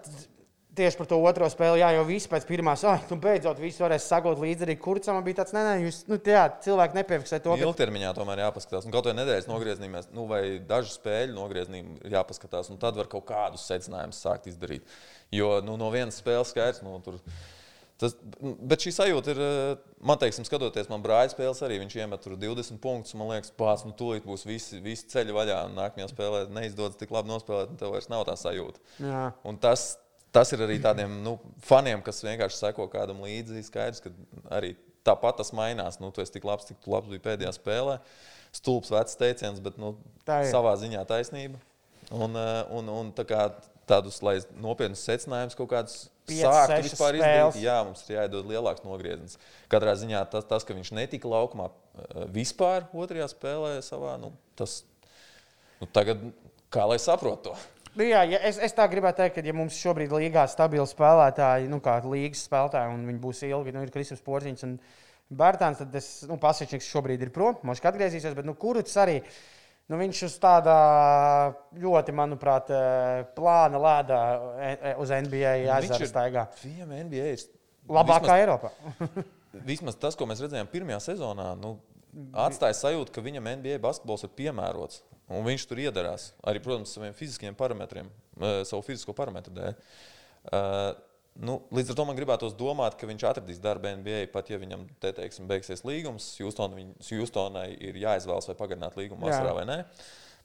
tieši 0.77 0.99
par 1.01 1.09
to 1.11 1.19
otro 1.31 1.49
spēli, 1.51 1.81
jā, 1.81 1.89
jau 1.97 2.05
viss 2.09 2.29
pēc 2.31 2.47
pirmās, 2.49 2.85
ah, 2.89 3.03
nu, 3.11 3.19
beidzot, 3.23 3.59
viss 3.63 3.81
varēs 3.83 4.07
sagot 4.11 4.41
līdzi 4.43 4.67
arī 4.67 4.77
kurcam. 4.81 5.19
Bija 5.27 5.41
tāds, 5.41 5.55
nē, 5.57 5.65
nē, 5.67 5.75
jūs, 5.87 6.03
nu, 6.11 6.21
jā, 6.21 6.45
cilvēki 6.67 7.01
nepiefiksē 7.01 7.41
to, 7.45 7.57
ka 7.57 7.67
Ilgtermiņā 7.67 8.13
tomēr 8.17 8.45
jāpaskatās. 8.45 8.87
Un 8.87 8.95
kaut 8.95 9.09
vai 9.09 9.17
nedēļas 9.19 9.51
nogriezienīmies, 9.51 10.13
nu, 10.17 10.29
vai 10.31 10.43
dažu 10.69 10.95
spēļu 10.95 11.37
nogriezienīm 11.37 11.93
ir 12.05 12.17
jāpaskatās. 12.19 12.71
un 12.73 12.81
Tad 12.83 12.99
var 13.01 13.11
kaut 13.13 13.27
kādus 13.29 13.67
secinājumus 13.69 14.23
sākt 14.23 14.49
izdarīt. 14.53 14.87
Jo 15.35 15.59
nu, 15.65 15.79
no 15.81 15.91
vienas 15.95 16.21
spēles 16.23 16.53
skaidrs, 16.55 16.85
nu, 16.87 16.99
tur. 17.05 17.21
Tas, 17.97 18.13
bet 18.41 18.85
šī 18.85 18.93
sajūta 18.93 19.33
ir, 19.33 19.39
eh, 19.41 19.93
man 20.05 20.19
teiksim, 20.21 20.45
skatoties, 20.45 20.91
man 20.93 21.05
brāļa 21.05 21.33
spēles 21.33 21.63
arī. 21.65 21.79
Viņš 21.81 21.95
iemet 21.97 22.21
tur 22.21 22.37
20 22.37 22.81
punktus. 22.83 23.17
Man 23.17 23.31
liekas, 23.33 23.55
pats, 23.57 23.87
nu, 23.89 23.95
tūlīt 23.97 24.27
būs 24.29 24.45
visi, 24.45 24.81
visi 24.85 25.09
ceļi 25.15 25.33
vaļā. 25.33 25.61
Nākamajā 25.73 26.11
spēlē 26.13 26.43
neizdodas 26.53 27.01
tik 27.01 27.15
labi 27.17 27.33
nospēlēt, 27.33 27.73
un 27.73 27.81
tev 27.81 27.95
vairs 27.97 28.11
nav 28.13 28.27
tā 28.29 28.37
sajūta. 28.37 28.85
Jā. 29.01 29.23
Un 29.49 29.57
tas, 29.63 29.95
tas 30.37 30.53
ir 30.53 30.65
arī 30.67 30.77
tādiem 30.85 31.21
nu, 31.25 31.37
faniem, 31.65 32.03
kas 32.05 32.21
vienkārši 32.27 32.61
seko 32.61 32.87
kādam 32.93 33.23
līdzi. 33.25 33.65
Skaidrs, 33.67 34.03
ka 34.05 34.13
arī 34.53 34.75
tāpat 35.07 35.41
tas 35.41 35.53
mainās. 35.57 36.01
Nu, 36.03 36.13
tu 36.13 36.25
esi 36.25 36.37
tik 36.37 36.47
labs, 36.49 36.69
cik 36.69 36.83
tu 36.85 36.93
labs 36.93 37.09
biji 37.11 37.25
pēdējā 37.25 37.55
spēlē. 37.57 38.01
Stulbs 38.57 38.93
vecs 38.93 39.19
teiciens, 39.21 39.63
bet 39.65 39.79
nu, 39.81 39.95
savā 40.27 40.75
ziņā 40.81 41.03
taisnība. 41.09 41.61
Un, 42.15 42.37
eh, 42.39 42.61
un, 42.77 42.89
un 42.93 43.09
tā 43.17 43.27
kā 43.27 43.49
tādus 43.87 44.21
nopietnus 44.59 45.03
secinājumus 45.07 45.59
kaut 45.59 45.71
kādus 45.73 45.97
Piecas, 46.27 46.43
sākt 46.43 46.73
sešas 46.73 46.91
vispār 46.91 47.19
izdarīt. 47.21 47.59
Jā, 47.63 47.77
mums 47.87 48.03
ir 48.07 48.17
jāiedod 48.17 48.49
lielāks 48.51 48.83
nogrieziens. 48.87 49.39
Katrā 49.71 49.95
ziņā 49.99 50.25
tas, 50.31 50.47
tas 50.49 50.67
ka 50.67 50.75
viņš 50.75 50.91
netika 50.97 51.31
laukumā 51.31 51.69
eh, 51.71 52.27
vispār 52.35 52.89
otrajā 52.95 53.29
spēlē 53.31 53.79
savā, 53.87 54.17
nu, 54.23 54.33
tas 54.59 54.81
nu, 55.81 55.89
tagad, 55.95 56.23
kā 56.73 56.87
lai 56.91 56.99
saprotu 57.03 57.51
to. 57.51 57.57
Nu, 57.97 58.05
jā, 58.05 58.21
ja 58.29 58.39
es, 58.45 58.59
es 58.61 58.75
tā 58.77 58.85
gribētu 58.93 59.23
teikt, 59.23 59.39
ka, 59.39 59.43
ja 59.47 59.55
mums 59.57 59.79
šobrīd 59.81 60.11
ir 60.11 60.27
līgā 60.27 60.45
stabili 60.53 60.85
spēlētāji, 60.89 61.69
nu, 61.73 61.81
kā 61.85 61.97
līgas 62.05 62.45
spēlētāji, 62.45 62.93
un 62.93 63.07
viņi 63.09 63.21
būs 63.23 63.41
ilgi, 63.49 63.73
nu, 63.73 63.85
ir 63.87 63.93
Kristofers 63.95 64.25
Porziņš 64.27 64.65
un 64.69 64.75
Bērtāns, 65.37 65.81
tad 65.81 65.97
es, 65.99 66.09
nu, 66.29 66.37
Pasečniks 66.43 66.91
šobrīd 66.93 67.25
ir 67.25 67.33
prom, 67.35 67.57
ka 67.65 67.91
atgriezīsies, 67.91 68.37
bet, 68.37 68.47
nu, 68.47 68.53
kurš 68.61 68.93
arī, 69.01 69.17
nu, 69.89 69.99
viņš 70.03 70.23
uz 70.29 70.37
tāda 70.43 70.77
ļoti, 71.81 72.15
manuprāt, 72.21 72.71
eh, 72.77 73.25
plāna 73.39 73.81
lēdā 73.81 74.21
eh, 74.37 74.77
eh, 74.77 75.01
uz 75.01 75.17
NBA 75.17 75.57
ir- 75.65 76.07
staigā. 76.13 76.47
Viņam 76.63 76.95
NBA 77.09 77.33
ir 77.33 77.49
Labākā 77.89 78.39
Eiropā. 78.43 78.75
Vismaz 79.73 79.97
tas, 79.97 80.19
ko 80.19 80.29
mēs 80.29 80.45
redzējām 80.45 80.69
pirmajā 80.69 81.01
sezonā, 81.09 81.55
nu, 81.57 81.79
atstāja 82.45 82.77
sajūtu, 82.77 83.15
ka 83.15 83.25
viņam 83.25 83.55
NBA 83.57 83.81
basketbols 83.81 84.29
ir 84.29 84.37
piemērots. 84.37 85.01
Un 85.35 85.43
viņš 85.47 85.65
tur 85.67 85.81
iedarās 85.83 86.31
arī, 86.47 86.61
protams, 86.63 86.93
saviem 86.95 87.15
fiziskiem 87.17 87.57
parametriem, 87.59 88.11
eh, 88.39 88.61
savu 88.69 88.85
fizisko 88.87 89.15
parametru 89.17 89.55
dēļ. 89.57 89.81
Uh, 90.47 90.93
nu, 91.43 91.57
līdz 91.75 91.91
ar 91.91 91.97
to 91.99 92.05
man 92.07 92.17
gribētos 92.19 92.55
domāt, 92.55 92.95
ka 93.01 93.09
viņš 93.09 93.25
atradīs 93.27 93.59
darbu 93.63 93.91
NBA, 93.99 94.29
pat 94.31 94.53
ja 94.53 94.61
viņam 94.63 94.85
te 95.03 95.11
teiksim, 95.17 95.49
beigsies 95.51 95.83
līgums. 95.89 96.29
Houston, 96.39 96.77
viņ, 96.79 96.93
Houstonai 97.11 97.73
ir 97.75 97.99
jāizvēlas, 97.99 98.47
vai 98.53 98.57
pagarināt 98.61 98.95
līgumu 99.01 99.27
Jā. 99.27 99.33
vasarā 99.35 99.57
vai 99.59 99.67
nē. 99.67 99.79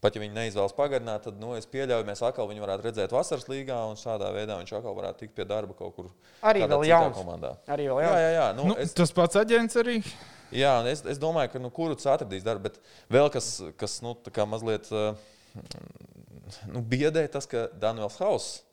Pat 0.02 0.16
ja 0.18 0.22
viņi 0.24 0.34
neizvēlas 0.34 0.74
pagarināt, 0.74 1.28
tad 1.28 1.36
nu, 1.38 1.52
es 1.54 1.68
pieļauju, 1.70 2.06
mēs 2.08 2.24
atkal 2.26 2.47
viņu 2.49 2.64
varētu 2.64 2.88
redzēt 2.88 3.12
vasaras 3.14 3.45
līgā, 3.52 3.76
un 3.86 3.99
šādā 4.02 4.32
veidā 4.34 4.56
viņš 4.58 4.72
atkal 4.80 4.95
varētu 4.97 5.20
tikt 5.22 5.36
pie 5.38 5.45
darba 5.45 5.76
kaut 5.78 5.93
kur 5.93 6.08
Arī 6.49 6.64
vēl 6.66 6.86
jauns. 6.89 7.18
komandā. 7.20 7.52
Arī 7.70 7.86
vēl 7.91 7.99
Jā, 8.02 8.08
jauns. 8.08 8.24
jā, 8.24 8.32
jā. 8.34 8.47
Nu, 8.58 8.66
Nu, 8.72 8.78
es, 8.82 8.95
tas 8.97 9.14
pats 9.14 9.38
aģents 9.38 9.78
arī. 9.78 9.99
Jā, 10.52 10.72
un 10.82 10.89
es, 10.89 11.04
es 11.06 11.22
domāju, 11.22 11.54
ka 11.54 11.62
nu, 11.62 11.70
kurus 11.70 12.10
atradīs 12.10 12.41
darbu, 12.43 12.66
bet 12.72 12.82
vēl 13.14 13.30
kas, 13.32 13.52
kas 13.78 13.99
nu, 14.02 14.16
mazliet 14.49 14.89
uh, 14.89 15.14
nu, 16.74 16.82
biedē, 16.82 17.28
tas, 17.32 17.45
ka 17.45 17.68
Daniels 17.80 18.18
Hauss 18.22 18.64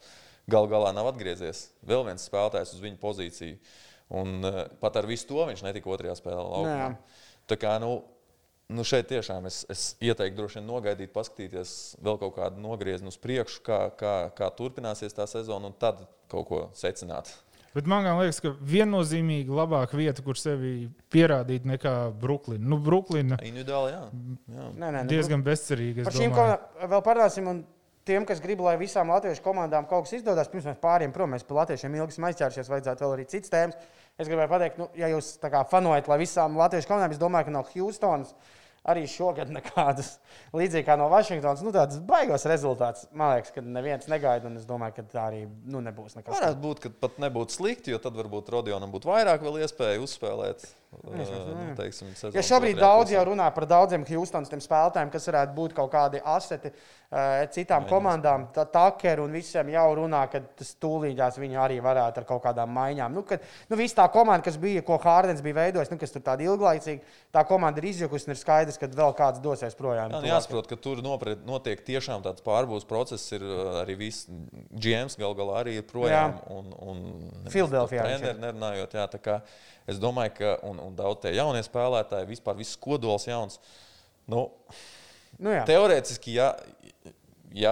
gal 0.49 0.65
galā 0.71 0.95
nav 0.97 1.11
atgriezies. 1.13 1.67
Vēl 1.87 2.07
viens 2.09 2.25
spēlētājs 2.25 2.73
uz 2.73 2.81
viņa 2.83 2.99
pozīciju. 3.05 3.59
Un 4.17 4.39
uh, 4.49 4.63
pat 4.81 4.97
ar 4.97 5.05
visu 5.05 5.29
to 5.29 5.45
viņš 5.45 5.61
netika 5.67 5.93
otrajā 5.93 6.17
spēlē. 6.17 6.41
laukumā. 6.41 6.79
Jā. 6.89 6.93
Tā 7.53 7.61
kā 7.61 7.75
nu, 7.85 7.99
nu 8.73 8.85
šeit 8.85 9.09
tiešām 9.09 9.49
es, 9.49 9.63
es 9.73 9.89
ieteiktu 10.05 10.43
droši 10.43 10.61
vien 10.61 10.69
nogaidīt, 10.69 11.13
paskatīties 11.15 11.75
vēl 12.05 12.21
kaut 12.21 12.37
kādu 12.37 12.63
nogriezienu 12.63 13.13
uz 13.13 13.19
priekšu, 13.21 13.63
kā, 13.67 13.81
kā, 13.99 14.15
kā 14.37 14.51
turpināsies 14.57 15.17
tā 15.17 15.29
sezona, 15.31 15.71
un 15.71 15.77
tad 15.79 16.05
kaut 16.29 16.49
ko 16.51 16.65
secināt. 16.77 17.33
Bet 17.77 17.87
man 17.89 18.03
gan 18.03 18.17
liekas, 18.19 18.41
ka 18.43 18.55
viennozīmīgi 18.65 19.53
labāka 19.55 19.97
vieta, 19.99 20.23
kur 20.25 20.39
sevi 20.41 20.89
pierādīt, 21.13 21.67
nekā 21.69 21.95
Brooklyna. 22.21 22.65
Nu, 22.65 22.79
Brooklyna 22.83 23.39
Individuāli, 23.45 23.93
jā. 23.93 24.05
jā. 24.57 24.69
Nē, 24.73 24.87
nē, 24.87 25.03
nu, 25.03 25.11
diezgan 25.13 25.45
bezcerīga. 25.47 26.03
es 26.03 26.09
Par 26.09 26.17
šīm 26.17 26.35
vēl 26.95 27.05
parunāsim. 27.07 27.51
Un 27.53 27.61
tiem, 28.09 28.25
kas 28.29 28.41
grib, 28.43 28.63
lai 28.65 28.75
visām 28.81 29.13
latviešu 29.13 29.45
komandām 29.45 29.87
kaut 29.89 30.07
kas 30.07 30.17
izdodas, 30.17 30.49
pirms 30.51 30.67
mēs 30.71 30.81
pāriem 30.81 31.13
prom, 31.15 31.35
mēs 31.35 31.45
par 31.47 31.61
latviešiem 31.63 31.99
ilgi 32.01 32.17
esam 32.17 32.29
aizķērušies, 32.31 32.71
vajadzētu 32.73 33.05
vēl 33.05 33.15
arī 33.19 33.27
citas 33.29 33.53
tēmas. 33.53 33.91
Es 34.19 34.27
gribēju 34.27 34.51
pateikt, 34.51 34.81
nu, 34.81 34.89
ja 34.99 35.13
jūs 35.13 35.35
tā 35.43 35.53
kā 35.53 35.61
fanojat, 35.69 36.09
lai 36.11 36.19
visām 36.25 36.57
latviešu 36.59 36.89
komandām, 36.89 37.13
es 37.15 37.21
domāju, 37.21 37.51
ka 37.51 37.55
no 37.55 37.63
Houstonas 37.69 38.33
arī 38.89 39.05
šogad 39.11 39.51
nekādas 39.53 40.15
līdzīgi 40.57 40.87
kā 40.87 40.97
no 41.01 41.09
Vašingtonas, 41.13 41.63
nu, 41.67 41.73
tādas 41.75 42.01
baigos 42.09 42.47
rezultātus. 42.49 43.09
Man 43.13 43.37
liekas, 43.37 43.53
ka 43.55 43.65
neviens 43.65 44.09
negaida, 44.11 44.53
es 44.59 44.69
domāju, 44.69 44.99
ka 44.99 45.07
tā 45.13 45.25
arī 45.29 45.45
nu, 45.69 45.83
nebūs 45.85 46.19
nekas. 46.19 46.35
Varētu 46.35 46.63
būt, 46.63 46.83
ka 46.85 46.93
pat 47.07 47.19
nebūtu 47.23 47.59
slikti, 47.59 47.95
jo 47.95 48.03
tad 48.03 48.19
varbūt 48.19 48.53
Rodionam 48.55 48.93
būtu 48.95 49.11
vairāk 49.11 49.45
iespēju 49.49 50.07
uzspēlēt. 50.07 50.67
Nu, 50.89 51.75
teiksim, 51.77 52.13
Ja 52.33 52.45
šobrīd 52.45 52.79
daudz 52.81 53.13
jau 53.13 53.25
runā 53.29 53.49
par 53.55 53.67
daudziem 53.69 54.07
Houstonas 54.09 54.49
spēlētājiem, 54.49 55.11
kas 55.13 55.29
varētu 55.29 55.57
būt 55.57 55.75
kaut 55.77 55.93
kādi 55.93 56.23
aseti 56.25 56.73
citām 57.55 57.87
komandām, 57.89 58.51
tad 58.53 58.69
Takeru 58.75 59.25
un 59.25 59.33
visiem 59.33 59.71
jau 59.73 59.87
runā, 59.97 60.27
ka 60.29 60.43
tas 60.59 60.75
tūlītās 60.77 61.39
viņi 61.41 61.57
arī 61.57 61.79
varētu 61.81 62.21
ar 62.21 62.27
kaut 62.29 62.43
kādām 62.45 62.75
maiņām. 62.77 63.15
Nu, 63.17 63.23
kad, 63.29 63.45
nu, 63.71 63.79
viss 63.81 63.97
tā 63.97 64.05
komanda, 64.13 64.45
kas 64.45 64.59
bija, 64.61 64.83
ko 64.85 64.99
Hārdens 65.01 65.41
bija 65.45 65.57
veidojis, 65.57 65.89
nu, 65.89 65.97
kas 66.01 66.13
tur 66.13 66.25
tāda 66.27 66.45
ilglaicīga, 66.45 67.15
tā 67.33 67.45
komanda 67.49 67.81
ir 67.81 67.89
izjukusi 67.95 68.29
un 68.29 68.35
ir 68.37 68.41
skaidrs, 68.41 68.77
ka 68.81 68.91
vēl 68.93 69.17
kāds 69.17 69.41
dosies 69.45 69.77
projām. 69.79 70.13
Jā, 70.13 70.21
nu, 70.21 70.31
jāsaprot, 70.35 70.69
ka 70.69 70.77
tur 70.85 71.01
nopret, 71.05 71.41
notiek 71.49 71.81
tiešām 71.87 72.27
tāds 72.27 72.45
pārbūves 72.45 72.85
process. 72.89 73.25
Ir 73.33 73.47
arī 73.87 73.97
viss 74.05 74.29
GMs 74.29 75.17
gal 75.21 75.33
galā 75.39 75.63
arī 75.63 75.79
ir 75.81 75.89
projām. 75.89 76.37
Un, 76.53 76.69
un 76.77 77.03
ir. 77.97 78.21
Treneris 78.21 78.45
nerunājot, 78.45 79.01
jā, 79.01 79.09
tā 79.17 79.25
kā 79.25 79.41
es 79.89 80.01
domāju, 80.03 80.37
ka 80.39 80.55
un, 80.69 80.81
un 80.85 80.97
daudz 80.99 81.25
tie 81.25 81.35
jaunie 81.37 81.65
spēlētāji, 81.67 82.31
vispār 82.35 82.59
viss 82.61 82.79
kodols 82.81 83.29
jauns. 83.31 83.61
Nu, 84.29 84.49
Nu, 85.39 85.53
jā. 85.53 85.61
teorētiski, 85.69 86.33
ja, 86.35 86.49
ja 87.55 87.71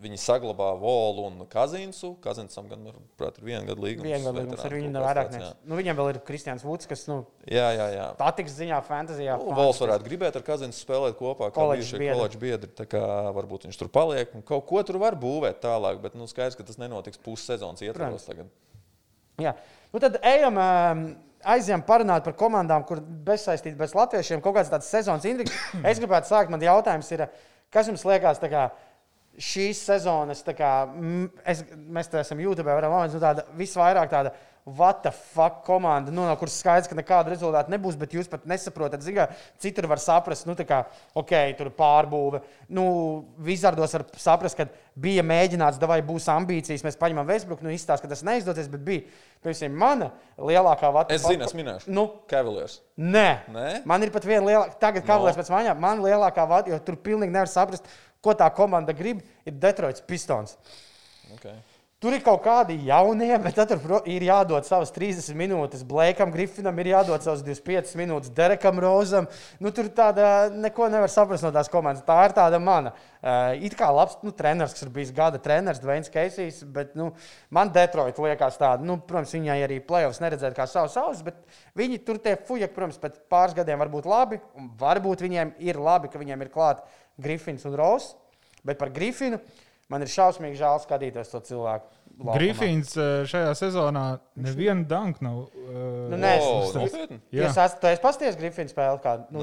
viņi 0.00 0.16
saglabā 0.20 0.68
Volu 0.80 1.26
un 1.26 1.42
Kazinsu, 1.50 2.12
Kazinsam 2.24 2.68
gan, 2.70 2.80
manuprāt, 2.86 3.36
ir 3.40 3.46
viena 3.48 3.66
gada 3.66 3.82
līgums. 3.82 4.06
Viena 4.06 4.22
gada 4.24 4.38
līgums 4.42 4.64
ar 4.64 4.76
viņu 4.76 4.92
nav 4.94 5.04
vairāk. 5.04 5.34
Nu, 5.66 5.76
viņam 5.76 5.98
vēl 5.98 6.10
ir 6.12 6.20
Kristians 6.24 6.64
Vuds, 6.64 6.88
kas 6.88 7.04
nu, 7.10 7.18
Jā, 7.50 7.66
jā, 7.76 7.88
jā. 7.92 8.06
patiks 8.20 8.54
ziņā, 8.56 8.78
fantāzijā. 8.86 9.36
Nu, 9.42 9.52
Vols 9.58 9.82
varētu 9.82 10.08
gribēt 10.08 10.38
ar 10.40 10.46
Kazinsu 10.46 10.80
spēlēt 10.86 11.18
kopā, 11.20 11.50
kā 11.52 11.66
bijušie 11.74 12.00
koledžas 12.00 12.42
biedri. 12.46 12.72
Tā 12.80 12.88
kā 12.94 13.02
varbūt 13.36 13.68
viņš 13.68 13.82
tur 13.82 13.92
paliek 13.92 14.32
un 14.38 14.46
kaut 14.46 14.64
ko 14.70 14.80
tur 14.86 15.00
var 15.02 15.18
būvēt 15.20 15.60
tālāk, 15.64 16.00
bet 16.06 16.16
nu, 16.16 16.30
skaidrs, 16.30 16.56
ka 16.56 16.64
tas 16.70 16.80
nenotiks 16.80 17.20
pussezonas 17.26 17.84
ietvaros 17.84 18.28
tagad. 18.30 18.48
Jā. 19.42 19.52
Nu, 19.92 20.00
tad 20.00 20.16
ejam 20.24 20.56
um, 20.56 21.06
aizjām 21.44 21.82
parunāt 21.86 22.24
par 22.24 22.36
komandām, 22.38 22.84
kur 22.88 23.00
bezsaistīti 23.00 23.76
bez 23.78 23.94
latviešiem, 23.96 24.42
kaut 24.44 24.56
kāds 24.58 24.72
tāds 24.72 24.88
sezonas 24.90 25.26
intrigas. 25.28 25.54
Es 25.90 26.00
gribētu 26.02 26.30
sākt, 26.30 26.52
man 26.52 26.62
jautājums 26.62 27.10
ir, 27.12 27.26
kas 27.72 27.90
jums 27.90 28.04
liekas, 28.08 28.40
kā 28.40 28.68
šīs 29.36 29.82
sezonas, 29.90 30.42
kā 30.56 30.72
m, 30.88 31.26
es, 31.44 31.62
mēs 31.92 32.08
te 32.12 32.20
esam 32.22 32.40
YouTube, 32.40 32.70
varam 32.70 32.94
moments, 32.94 33.16
nu 33.16 33.22
tāda 33.22 33.44
visvairāk 33.58 34.12
tāda. 34.12 34.32
What 34.66 35.04
the 35.04 35.12
fuck 35.12 35.60
komanda, 35.62 36.10
nu, 36.10 36.24
no 36.26 36.32
kuras 36.34 36.56
skaidrs, 36.58 36.88
ka 36.90 36.96
nekāda 36.98 37.30
rezultāta 37.30 37.70
nebūs, 37.70 37.94
bet 38.00 38.16
jūs 38.16 38.26
pat 38.26 38.48
nesaprotat, 38.50 39.04
mērā, 39.06 39.28
citur 39.62 39.86
var 39.86 40.00
saprast, 40.02 40.42
nu, 40.48 40.56
tā 40.58 40.64
kā, 40.66 40.80
ok, 41.14 41.34
tur 41.54 41.70
pārbūve. 41.76 42.40
Nu, 42.74 42.86
Vizardos 43.46 43.94
var 43.94 44.04
saprast, 44.18 44.58
ka 44.58 44.66
bija 44.98 45.22
mēģināts, 45.22 45.78
vai 45.86 46.00
būs 46.08 46.26
ambīcijas, 46.34 46.82
mēs 46.82 46.98
paņemam 46.98 47.30
Vēsbruku, 47.30 47.62
nu, 47.62 47.70
izstāsta, 47.76 48.08
ka 48.08 48.10
tas 48.10 48.24
neizdoties, 48.26 48.66
bet 48.72 48.82
bija, 48.88 49.04
piemēram, 49.46 49.78
mana 49.84 50.10
lielākā 50.34 50.90
vata. 50.98 51.14
Es 51.14 51.22
zinu, 51.22 51.46
es 51.46 51.54
minēšu. 51.54 51.94
Nu, 51.94 52.08
Cavaliers. 52.26 52.80
Nē. 52.98 53.28
Nē? 53.54 53.68
Man 53.86 54.02
ir 54.02 54.10
pat 54.18 54.26
viena 54.26 54.42
lielākā, 54.48 54.80
tagad 54.82 55.06
Cavaliers 55.06 55.38
pēc 55.38 55.54
mājām, 55.54 55.78
man 55.86 56.02
lielākā 56.02 56.50
vada, 56.50 56.74
jo 56.74 56.82
tur 56.82 56.98
pilnīgi 57.06 57.38
nevar 57.38 57.54
saprast, 57.54 57.86
ko 58.18 58.34
tā 58.34 58.50
komanda 58.50 58.98
grib, 58.98 59.22
ir 59.46 59.62
Detroits 59.62 60.02
Pistons. 60.10 60.58
Okay. 61.38 61.54
Tur 62.06 62.14
ir 62.14 62.22
kaut 62.22 62.44
kādi 62.44 62.76
jaunie, 62.86 63.32
bet 63.42 63.56
tad 63.58 63.72
ir 64.06 64.24
jādod 64.28 64.62
savas 64.62 64.92
30 64.94 65.34
minūtes. 65.34 65.80
Blēkam, 65.82 66.30
Grifinam 66.30 66.76
ir 66.78 66.92
jādod 66.92 67.24
savas 67.24 67.40
25 67.42 67.96
minūtes, 67.98 68.30
Derekam 68.30 68.78
Rozam. 68.78 69.26
Nu, 69.58 69.72
tur 69.74 69.88
tāda 69.90 70.46
neko 70.54 70.86
nevar 70.92 71.10
saprast 71.10 71.42
no 71.42 71.50
tās 71.50 71.66
komandas. 71.72 72.04
Tā 72.06 72.20
ir 72.28 72.36
tāda 72.36 72.60
mana. 72.62 72.92
Uh, 73.18 73.58
it 73.58 73.74
kā 73.74 73.88
labs 73.90 74.20
nu, 74.22 74.30
treneris, 74.30 74.76
kas 74.76 74.86
ir 74.86 74.92
bijis 74.94 75.10
gada 75.18 75.42
treneris, 75.42 75.82
Dvains 75.82 76.12
Keisijs, 76.14 76.62
bet 76.78 76.94
nu, 76.94 77.08
man 77.50 77.74
Detroit 77.74 78.22
liekas 78.22 78.62
tāda, 78.62 78.86
nu, 78.86 79.00
protams, 79.02 79.34
viņai 79.34 79.58
arī 79.66 79.80
playoffs 79.82 80.22
neredzēt 80.22 80.54
kā 80.54 80.70
savu 80.70 80.94
savus, 80.94 81.26
bet 81.26 81.42
viņi 81.74 82.04
tur 82.06 82.22
tie 82.22 82.36
fujaki, 82.38 82.76
protams, 82.78 83.02
pēc 83.02 83.18
pāris 83.26 83.58
gadiem 83.58 83.82
var 83.82 83.90
būt 83.90 84.06
labi, 84.06 84.38
varbūt 84.78 85.26
viņiem 85.26 85.56
ir 85.58 85.82
labi, 85.82 86.14
ka 86.14 86.22
viņiem 86.22 86.46
ir 86.46 86.54
klāt 86.54 86.86
Grifins 87.18 87.66
un 87.66 87.74
Rose, 87.82 88.14
bet 88.62 88.78
par 88.78 88.94
Grifinu 88.94 89.42
man 89.90 90.06
ir 90.06 90.14
šausmīgi 90.14 90.62
žēl 90.62 90.84
skatīties 90.86 91.34
to 91.34 91.42
cilvēku. 91.50 91.95
Laukumā. 92.16 92.34
Grifins 92.38 92.94
eh, 92.96 93.24
šajā 93.28 93.50
sezonā 93.58 94.04
nevienu 94.40 94.86
danku 94.88 95.22
nav. 95.24 95.40
eh, 95.52 95.80
Nu, 96.12 96.16
nē, 96.16 96.30
es- 96.36 96.76
es- 96.86 96.94
esat 97.50 97.80
tu 97.80 97.86
esi 97.90 98.00
pasties 98.02 98.36
Grifina 98.36 98.68
spēli. 98.72 99.00
Kā, 99.02 99.16
nu, 99.30 99.42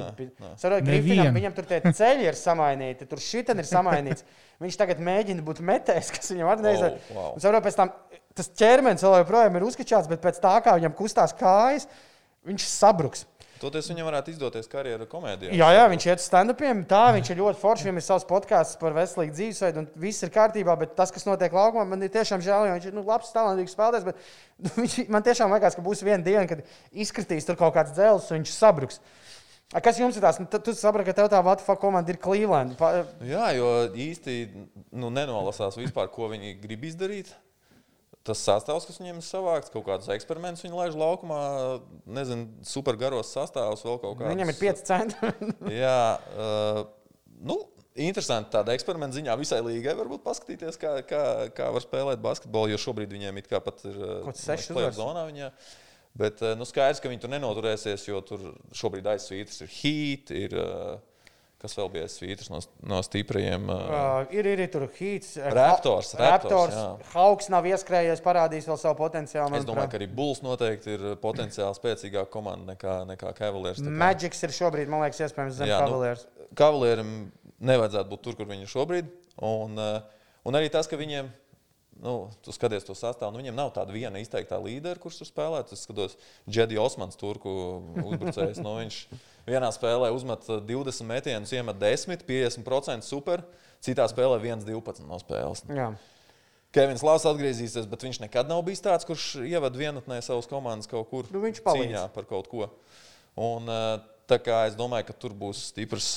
Nevienu. 0.82 1.04
Grifinam, 1.04 1.34
viņam 1.38 1.56
tur 1.56 1.66
tie 1.70 1.82
ceļi 1.82 2.26
ir 2.32 2.34
samainīti, 2.40 3.08
tur 3.10 3.18
šitam 3.20 3.60
ir 3.60 3.66
samainīts. 3.70 4.24
Viņš 4.64 4.78
tagad 4.80 5.00
mēģina 5.04 5.44
būt 5.44 5.60
metējs, 5.66 6.10
kas 6.16 6.32
viņam 6.32 6.62
neizdevies. 6.64 7.02
Oh, 7.12 7.16
wow. 7.18 7.30
Un 7.36 7.40
saprotu, 7.44 7.66
pēc 7.68 7.76
tam 7.76 7.92
tas 8.34 8.50
ķermenis 8.50 9.04
vēl 9.04 9.20
joprojām 9.24 9.56
ir 9.60 9.66
uzkačāts, 9.68 10.08
bet 10.10 10.22
pēc 10.24 10.40
tā, 10.42 10.54
kā 10.64 10.78
viņam 10.80 10.94
kustās 10.98 11.34
kājas, 11.38 11.88
viņš 12.48 12.64
sabruks. 12.70 13.26
Toties 13.64 13.88
viņam 13.90 14.08
varētu 14.10 14.34
izdoties 14.34 14.68
karjeras 14.72 15.08
komēdijā. 15.12 15.54
Jā, 15.56 15.70
jā, 15.78 15.84
viņš 15.94 16.06
iet 16.10 16.22
uz 16.22 16.28
stand-upiem. 16.28 16.82
Tā 16.90 17.04
viņš 17.16 17.32
ir 17.32 17.40
ļoti 17.40 17.62
foršs. 17.62 17.86
Viņam 17.88 18.00
ir 18.02 18.06
savs 18.06 18.28
podkāsts 18.28 18.80
par 18.82 18.96
veselīgu 18.98 19.36
dzīvesveidu, 19.38 19.84
un 19.84 19.88
viss 20.04 20.26
ir 20.26 20.32
kārtībā. 20.36 20.76
Bet 20.82 20.96
tas, 21.00 21.14
kas 21.16 21.24
notiek 21.30 21.56
laukumā, 21.56 21.86
man 21.94 22.04
ir 22.04 22.12
tiešām 22.14 22.44
žēl, 22.44 22.68
viņš 22.76 22.90
ir 22.92 22.98
nu, 22.98 23.06
labs, 23.08 23.32
talantīgs 23.36 23.76
spēlētājs. 23.78 24.08
Bet 24.10 24.20
nu, 24.66 24.74
viņš, 24.82 24.98
man 25.16 25.26
tiešām 25.26 25.56
liekas, 25.56 25.78
ka 25.80 25.86
būs 25.86 26.04
viena 26.04 26.20
diena, 26.26 26.44
kad 26.50 26.66
izkritīs 26.92 27.48
tur 27.48 27.60
kaut 27.60 27.74
kāds 27.80 27.96
dzels, 27.96 28.28
un 28.32 28.42
viņš 28.42 28.52
sabruks. 28.58 29.00
A, 29.74 29.80
Kas 29.82 29.98
jums 29.98 30.20
ir 30.20 30.22
tās? 30.22 30.38
Nu, 30.38 30.46
tu- 30.52 30.76
saproti, 30.78 31.08
ka 31.10 31.16
tev 31.18 31.32
tā 31.32 31.40
Vatfa 31.42 31.74
komanda 31.82 32.12
ir 32.14 32.20
Cleveland. 32.22 32.76
Pa, 32.78 33.06
Jā, 33.26 33.48
jo 33.58 33.72
īsti 33.90 34.36
nu, 34.92 35.10
nenolasās 35.10 35.80
vispār, 35.80 36.12
ko 36.14 36.28
viņi 36.30 36.60
grib 36.62 36.84
izdarīt. 36.92 37.32
Tas 38.24 38.40
sastāvs, 38.40 38.86
kas 38.88 39.02
viņiem 39.02 39.18
ir 39.20 39.26
savākts, 39.28 39.72
kaut 39.74 39.84
kādus 39.84 40.08
eksperimentus 40.14 40.64
viņi 40.64 40.78
laiž 40.78 40.94
laukumā, 40.96 41.40
nezinu, 42.08 42.48
super 42.64 42.96
garos 43.00 43.34
sastāvus, 43.36 43.84
vēl 43.84 44.00
kaut 44.00 44.16
kādā. 44.22 44.32
viņam 44.32 44.52
ir 44.54 44.60
5 44.62 44.84
centi. 44.88 45.32
Jā, 45.84 46.04
uh, 46.40 46.80
nu, 47.44 47.58
interesanti 48.08 48.54
tāda 48.56 48.78
eksperimenta 48.78 49.18
ziņā 49.18 49.36
visai 49.42 49.60
līgai 49.66 49.98
varbūt 50.00 50.24
paskatīties, 50.24 50.80
kā, 50.80 50.96
kā, 51.10 51.24
kā 51.58 51.68
var 51.76 51.84
spēlēt 51.84 52.24
basketbolu, 52.24 52.72
jo 52.72 52.80
šobrīd 52.82 53.12
viņiem 53.12 53.44
it 53.44 53.50
kā 53.52 53.60
pat 53.64 53.84
ir 53.90 54.00
sešas 54.32 54.72
playoff 54.72 54.96
uzvaras. 54.96 55.02
zonā. 55.02 55.26
Viņā. 55.28 55.52
Bet 56.24 56.46
uh, 56.46 56.54
nu, 56.56 56.64
skaidrs, 56.70 57.04
ka 57.04 57.12
viņi 57.12 57.26
tur 57.26 57.34
nenoturēsies, 57.34 58.08
jo 58.08 58.24
tur 58.24 58.54
šobrīd 58.78 59.12
aizsvītras 59.18 59.66
ir 59.66 59.76
heat, 59.82 60.32
ir 60.32 60.56
uh, 60.64 60.96
kas 61.64 61.78
vēl 61.80 61.90
bija 61.94 62.06
aizsvītras 62.08 62.50
no, 62.52 62.60
no 62.92 63.00
stiprajiem. 63.06 63.70
Uh, 63.72 63.92
Uh, 63.94 64.34
ir 64.36 64.48
arī 64.52 64.66
tur 64.72 64.84
Hīts. 64.98 65.38
Raptors, 65.56 66.10
Raptors, 66.20 66.76
jā. 66.76 66.88
Hauks 67.14 67.48
nav 67.54 67.64
ieskrējies, 67.70 68.20
parādījis 68.26 68.68
vēl 68.68 68.80
savu 68.82 68.98
potenciālu. 69.00 69.56
Es 69.58 69.68
domāju, 69.68 69.92
ka 69.94 70.00
arī 70.02 70.08
Bulls 70.12 70.42
noteikti 70.44 70.98
ir 70.98 71.06
potenciāli 71.24 71.78
spēcīgāka 71.80 72.30
komanda 72.34 72.74
nekā, 72.74 72.98
nekā 73.14 73.32
Cavaliers. 73.38 73.80
kā- 73.80 73.96
Magics 74.04 74.44
ir 74.44 74.50
šobrīd, 74.60 74.92
man 74.92 75.06
liekas, 75.06 75.22
iespējams 75.28 75.56
zem 75.62 75.72
Jā, 75.72 75.80
nu, 75.80 75.88
Cavaliers. 75.88 76.26
Kavalierim 76.60 77.14
nevajadzētu 77.64 78.10
būt 78.12 78.22
tur, 78.28 78.36
kur 78.36 78.46
viņi 78.52 78.68
ir 78.68 78.74
šobrīd. 78.74 79.08
Un, 79.42 79.80
eh, 79.80 80.02
un 80.46 80.54
arī 80.60 80.70
tas, 80.72 80.88
ka 80.88 80.98
viņiem, 81.00 81.32
nu, 82.02 82.30
tu 82.46 82.54
skaties 82.56 82.86
to 82.88 82.96
sastāvu, 82.98 83.34
nu, 83.34 83.42
viņiem 83.42 83.56
nav 83.58 83.74
tāda 83.76 83.94
viena 83.94 84.22
izteiktā 84.22 84.58
līdera, 84.62 85.00
kurš 85.00 85.22
tur 85.22 85.30
spēlē. 85.30 85.62
Es 85.72 85.84
skatos, 85.86 86.16
Džedi 86.50 86.80
Osmans, 86.82 87.20
turku 87.20 87.52
uzbrucējs. 88.04 88.62
Nu, 88.64 88.78
viņš 88.82 88.98
vienā 89.50 89.70
spēlē 89.76 90.10
uzmet 90.16 90.48
20 90.48 91.06
metienus, 91.10 91.54
iemet 91.54 91.78
10, 91.82 92.26
50% 92.28 93.06
super. 93.08 93.44
Citā 93.84 94.08
spēlē 94.08 94.40
1-12 94.40 95.04
no 95.10 95.20
spēles. 95.20 95.66
Jā. 95.70 95.92
Kevins 96.74 97.04
Lavs 97.06 97.28
atgriezīsies, 97.30 97.86
bet 97.86 98.02
viņš 98.02 98.24
nekad 98.24 98.48
nav 98.50 98.64
bijis 98.66 98.82
tāds, 98.82 99.06
kurš 99.06 99.36
ievada 99.46 99.78
vienatnē 99.78 100.18
savas 100.26 100.48
komandas 100.50 100.90
kaut 100.90 101.06
kur 101.12 101.28
Nu, 101.30 101.44
viņš 101.44 101.60
palīdz. 101.62 101.92
cīņā 101.92 102.08
par 102.16 102.26
kaut 102.26 102.48
ko. 102.50 102.70
Un, 103.38 103.70
eh, 103.70 104.00
tā 104.34 104.40
kā 104.42 104.64
es 104.68 104.78
domāju, 104.80 105.08
ka 105.08 105.16
tur 105.26 105.38
būs 105.38 105.70
stiprs. 105.72 106.10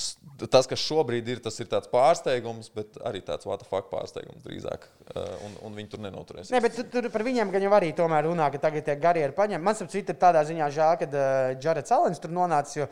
Tas, 0.53 0.67
kas 0.69 0.83
šobrīd 0.83 1.29
ir, 1.33 1.41
tas 1.45 1.57
ir 1.63 1.69
tāds 1.71 1.89
pārsteigums, 1.93 2.69
bet 2.75 2.99
arī 3.09 3.23
tāds 3.25 3.47
fuck 3.47 3.93
pārsteigums 3.93 4.45
drīzāk. 4.45 4.89
Eh, 5.15 5.35
Un, 5.47 5.53
un 5.69 5.77
viņi 5.77 5.93
tur 5.93 6.03
nenoturēs. 6.03 6.51
Nē, 6.53 6.61
bet 6.65 6.75
tu, 6.79 6.85
tur 6.91 7.07
par 7.13 7.25
viņiem 7.27 7.53
gan 7.53 7.65
jau 7.67 7.75
arī 7.77 7.93
tomēr 7.97 8.27
runā, 8.27 8.49
ka 8.53 8.61
tagad 8.63 8.87
tie 8.87 8.97
garie 9.01 9.23
ir 9.27 9.35
paņemti. 9.37 9.65
Man 9.65 9.77
saprot, 9.79 9.95
ir 10.01 10.19
tādā 10.19 10.43
ziņā 10.49 10.71
žēl, 10.75 10.97
ka 11.01 11.09
uh, 11.11 11.53
Jareds 11.63 11.95
Alens 11.95 12.23
tur 12.23 12.35
nonācis. 12.35 12.81
Jo, 12.81 12.89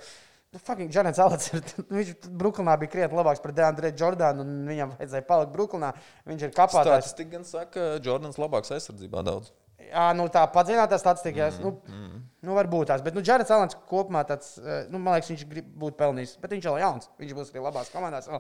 nu, 0.54 0.60
fucking 0.62 0.94
Jareds 0.94 1.22
Alens 1.24 1.50
ir, 1.50 1.64
viņš 1.96 2.12
Brooklynā 2.30 2.76
bija 2.82 2.92
krietni 2.94 3.18
labāks 3.18 3.42
par 3.42 3.54
Deandre 3.56 3.90
Jordānu, 3.96 4.44
un 4.44 4.70
viņam 4.70 4.94
vajadzēja 4.98 5.26
palikt 5.30 5.54
Brooklynā. 5.56 5.90
Viņš 6.30 6.46
ir 6.46 6.54
kapātājs. 6.54 7.10
Statistika 7.10 7.36
gan 7.36 7.48
saka, 7.48 7.72
ka 7.74 7.90
Jordans 8.04 8.40
labāks 8.40 8.74
aizsardzībā 8.76 9.24
daudz. 9.26 9.50
Jā, 9.90 10.08
nu 10.16 10.26
tā 10.32 10.44
padziļinātā 10.54 10.98
statistika. 11.00 11.50
Mm, 11.58 11.64
nu, 11.64 12.22
nu, 12.48 12.56
varbūt 12.56 12.90
tās. 12.90 13.04
Bet, 13.04 13.16
nu, 13.16 13.22
Jareds 13.26 13.52
Alens 13.54 13.76
kopumā 13.90 14.24
tāds, 14.28 14.56
eh, 14.60 14.84
nu, 14.92 15.00
man 15.02 15.18
liekas, 15.18 15.32
viņš 15.32 15.46
grib 15.50 15.70
būt 15.84 15.98
pelnījis. 16.00 16.36
Bet 16.42 16.56
viņš 16.56 16.68
vēl 16.68 16.80
ir 16.80 16.84
jauns. 16.86 17.10
Viņš 17.20 17.36
būs 17.38 17.52
arī 17.54 17.64
labās 17.64 17.92
komandās. 17.94 18.30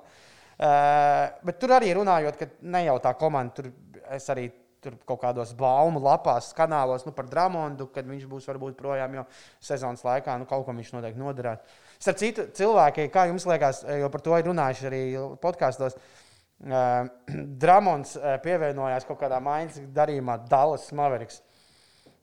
Uh, 0.54 1.32
bet 1.42 1.56
tur 1.58 1.72
arī 1.74 1.88
runājot, 1.98 2.36
ka 2.38 2.46
ne 2.62 2.84
jau 2.84 2.94
tā 3.02 3.10
komanda, 3.18 3.56
tur 3.56 3.72
es 4.14 4.28
arī 4.30 4.44
tur 4.84 4.94
kaut 5.08 5.18
kādos 5.24 5.50
baumu 5.58 5.98
lapās, 6.04 6.52
kanālos 6.54 7.02
nu, 7.08 7.10
par 7.16 7.26
Dramondu, 7.26 7.88
kad 7.90 8.06
viņš 8.06 8.28
būs 8.30 8.46
varbūt 8.52 8.76
projām, 8.78 9.16
jo 9.18 9.24
sezonas 9.64 10.04
laikā 10.06 10.36
nu, 10.38 10.46
kaut 10.46 10.62
ko 10.66 10.74
viņš 10.76 10.92
noteikti 10.94 11.18
noderētu. 11.18 11.74
Starp 11.98 12.20
citu, 12.20 12.44
cilvēki, 12.54 13.08
kā 13.10 13.26
jums 13.32 13.48
liekas, 13.50 13.82
jo 13.98 14.12
par 14.12 14.22
to 14.22 14.38
ir 14.38 14.46
runājuši 14.46 14.88
arī 14.90 15.02
podkāstos, 15.42 15.96
uh, 15.96 16.23
Dramons 17.62 18.14
uh, 18.18 18.36
pievienojās 18.44 19.06
kaut 19.08 19.18
kādā 19.20 19.40
maiņas 19.42 19.82
darījumā 19.94 20.38
Dallas 20.50 20.86
Mavericks. 20.96 21.42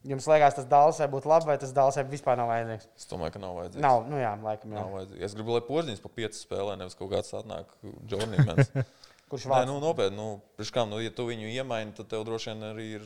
Jums 0.07 0.25
liekas, 0.25 0.55
tas 0.57 0.65
Dallasai 0.65 1.05
būtu 1.11 1.29
labi, 1.29 1.45
vai 1.51 1.59
tas 1.61 1.73
Dallasai 1.77 2.07
vispār 2.09 2.39
nav 2.39 2.49
vajadzīgs? 2.49 2.87
Es 2.97 3.05
domāju, 3.09 3.35
ka 3.35 3.41
nav 3.43 3.57
vajadzīgs. 3.59 3.83
Nav, 3.85 4.07
nu 4.09 4.17
jā, 4.17 4.31
laikam, 4.41 4.73
jā. 4.73 4.81
Nav 4.81 4.95
vajadzīgs. 4.95 5.25
Es 5.27 5.35
gribu, 5.37 5.53
lai 5.53 5.61
porziņš 5.67 6.01
pa 6.01 6.09
piecas 6.15 6.41
spēlē, 6.41 6.77
nevis 6.79 6.97
kaut 6.97 7.11
kāds 7.11 7.35
atnāk 7.37 7.75
Jordans. 8.09 8.71
Kurš 9.31 9.45
vārds? 9.47 9.69
nu, 9.69 9.77
nopietni. 9.83 10.17
Nu, 10.17 10.25
priekš 10.57 10.73
kam, 10.73 10.89
nu, 10.89 10.97
ja 11.03 11.13
tu 11.13 11.27
viņu 11.29 11.51
iemaini, 11.53 11.93
tad 11.95 12.09
tev 12.11 12.25
droši 12.27 12.49
vien 12.49 12.65
arī 12.71 12.87
ir. 12.97 13.05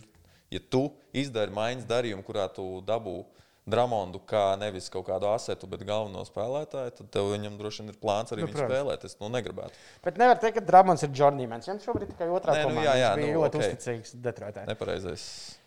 Ja 0.54 0.62
tu 0.72 0.86
izdari 1.12 1.52
maiņas 1.52 1.90
darījumu, 1.90 2.24
kurā 2.24 2.48
tu 2.54 2.64
dabū 2.88 3.18
Dramondu 3.66 4.20
kā 4.30 4.54
nevis 4.62 4.92
kaut 4.94 5.08
kādu 5.08 5.26
asetu, 5.32 5.66
bet 5.72 5.82
galveno 5.88 6.22
spēlētāju, 6.28 6.92
tad 7.00 7.08
tev 7.14 7.32
viņam 7.32 7.56
droši 7.58 7.82
vien 7.82 7.90
ir 7.90 7.98
plāns 7.98 8.30
arī 8.36 8.44
Nu, 8.44 8.48
nu, 8.48 8.54
protams. 8.54 8.70
spēlēt. 8.72 9.06
Es 9.10 9.16
nu, 9.18 9.30
negribētu. 9.34 9.80
Bet 10.06 10.20
nevar 10.22 10.38
teikt, 10.38 10.60
ka 10.60 10.66
Dramons 10.68 11.02
ir 11.02 11.10
Jordans. 11.18 11.66
Viņam 11.66 11.80
šobrīd 11.82 12.12
tikai 12.14 12.28
otrā 12.30 12.54
Nē, 12.60 12.62
nu, 12.62 12.70
komanda. 12.70 12.86
jā, 12.86 12.94
jā, 13.02 13.10
bija 13.18 13.32
nu, 13.32 13.40
ļoti 13.42 13.58
ok. 13.58 13.64
uzticīgs 13.66 14.14
Detroitē. 14.22 14.66
Nepareizais 14.70 15.24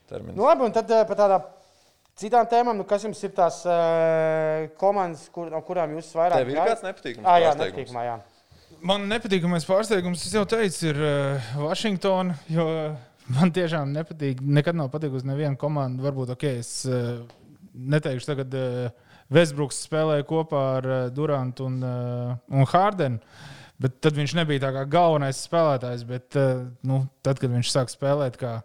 termins. 0.06 0.38
Nu, 0.38 0.46
labi, 0.46 0.68
un 0.68 0.76
tad 0.78 0.90
eh, 0.94 1.02
par 1.10 1.18
tādām 1.18 1.48
citām 2.18 2.46
tēmām, 2.50 2.78
nu, 2.78 2.86
kas 2.86 3.02
jums 3.06 3.18
ir 3.26 3.34
tās 3.34 3.60
uh, 3.66 4.68
komandas, 4.78 5.26
kur, 5.34 5.50
no 5.50 5.58
kurām 5.66 5.92
jūs 5.98 6.08
vairāk 6.18 6.42
Tev 6.42 6.54
ir 6.54 6.58
kāds 6.62 6.86
nepatīkams 6.86 7.26
Ah, 7.26 7.38
jā, 7.42 7.52
nepatīkamā, 7.58 8.06
jā. 8.06 8.16
Man 8.86 9.08
nepatīkamais 9.10 9.66
pārsteigums, 9.66 10.22
es 10.22 10.34
jau 10.38 10.44
teicu, 10.46 10.92
ir 10.92 10.98
uh, 11.02 11.52
Vašingtona. 11.66 12.38
Jo 12.54 12.66
man 13.34 13.50
tiešām 13.54 13.90
nepatīk, 13.92 14.38
nekad 14.40 14.78
nav 14.78 14.88
patikusi 14.94 15.26
neviena 15.28 15.58
komanda. 15.58 16.02
Varbūt 16.06 16.30
ok, 16.36 16.44
es 16.62 16.72
uh, 16.86 17.18
neteikšu, 17.78 18.30
tagad 18.30 18.56
uh, 18.58 19.06
Vesbruks 19.32 19.82
spēlēja 19.86 20.26
kopā 20.28 20.64
ar 20.78 20.88
uh, 20.88 20.98
Durantu 21.14 21.68
un, 21.68 21.78
uh, 21.84 22.34
un 22.52 22.68
Hārdenu. 22.72 23.22
Bet 23.78 24.00
tad 24.02 24.16
viņš 24.18 24.32
nebija 24.34 24.64
tā 24.64 24.72
kā 24.74 24.82
galvenais 24.90 25.38
spēlētājs. 25.46 26.04
Bet, 26.08 26.34
uh, 26.40 26.64
nu, 26.86 27.04
tad, 27.22 27.38
kad 27.38 27.52
viņš 27.52 27.70
sāk 27.70 27.92
spēlēt 27.92 28.38
kā, 28.40 28.56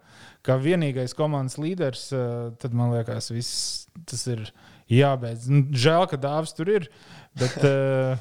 kā 0.46 0.58
vienīgais 0.62 1.14
komandas 1.18 1.60
līderis, 1.62 2.08
uh, 2.16 2.54
tad 2.62 2.74
man 2.78 2.96
liekas, 2.96 3.30
viss 3.34 3.90
tas 4.10 4.26
ir 4.32 4.48
jābeidz. 4.92 5.46
Nu, 5.52 5.66
žēl, 5.70 6.08
ka 6.10 6.20
dāvs 6.20 6.56
tur 6.58 6.72
ir. 6.74 6.90
Bet 7.34 7.56
uh, 7.66 8.14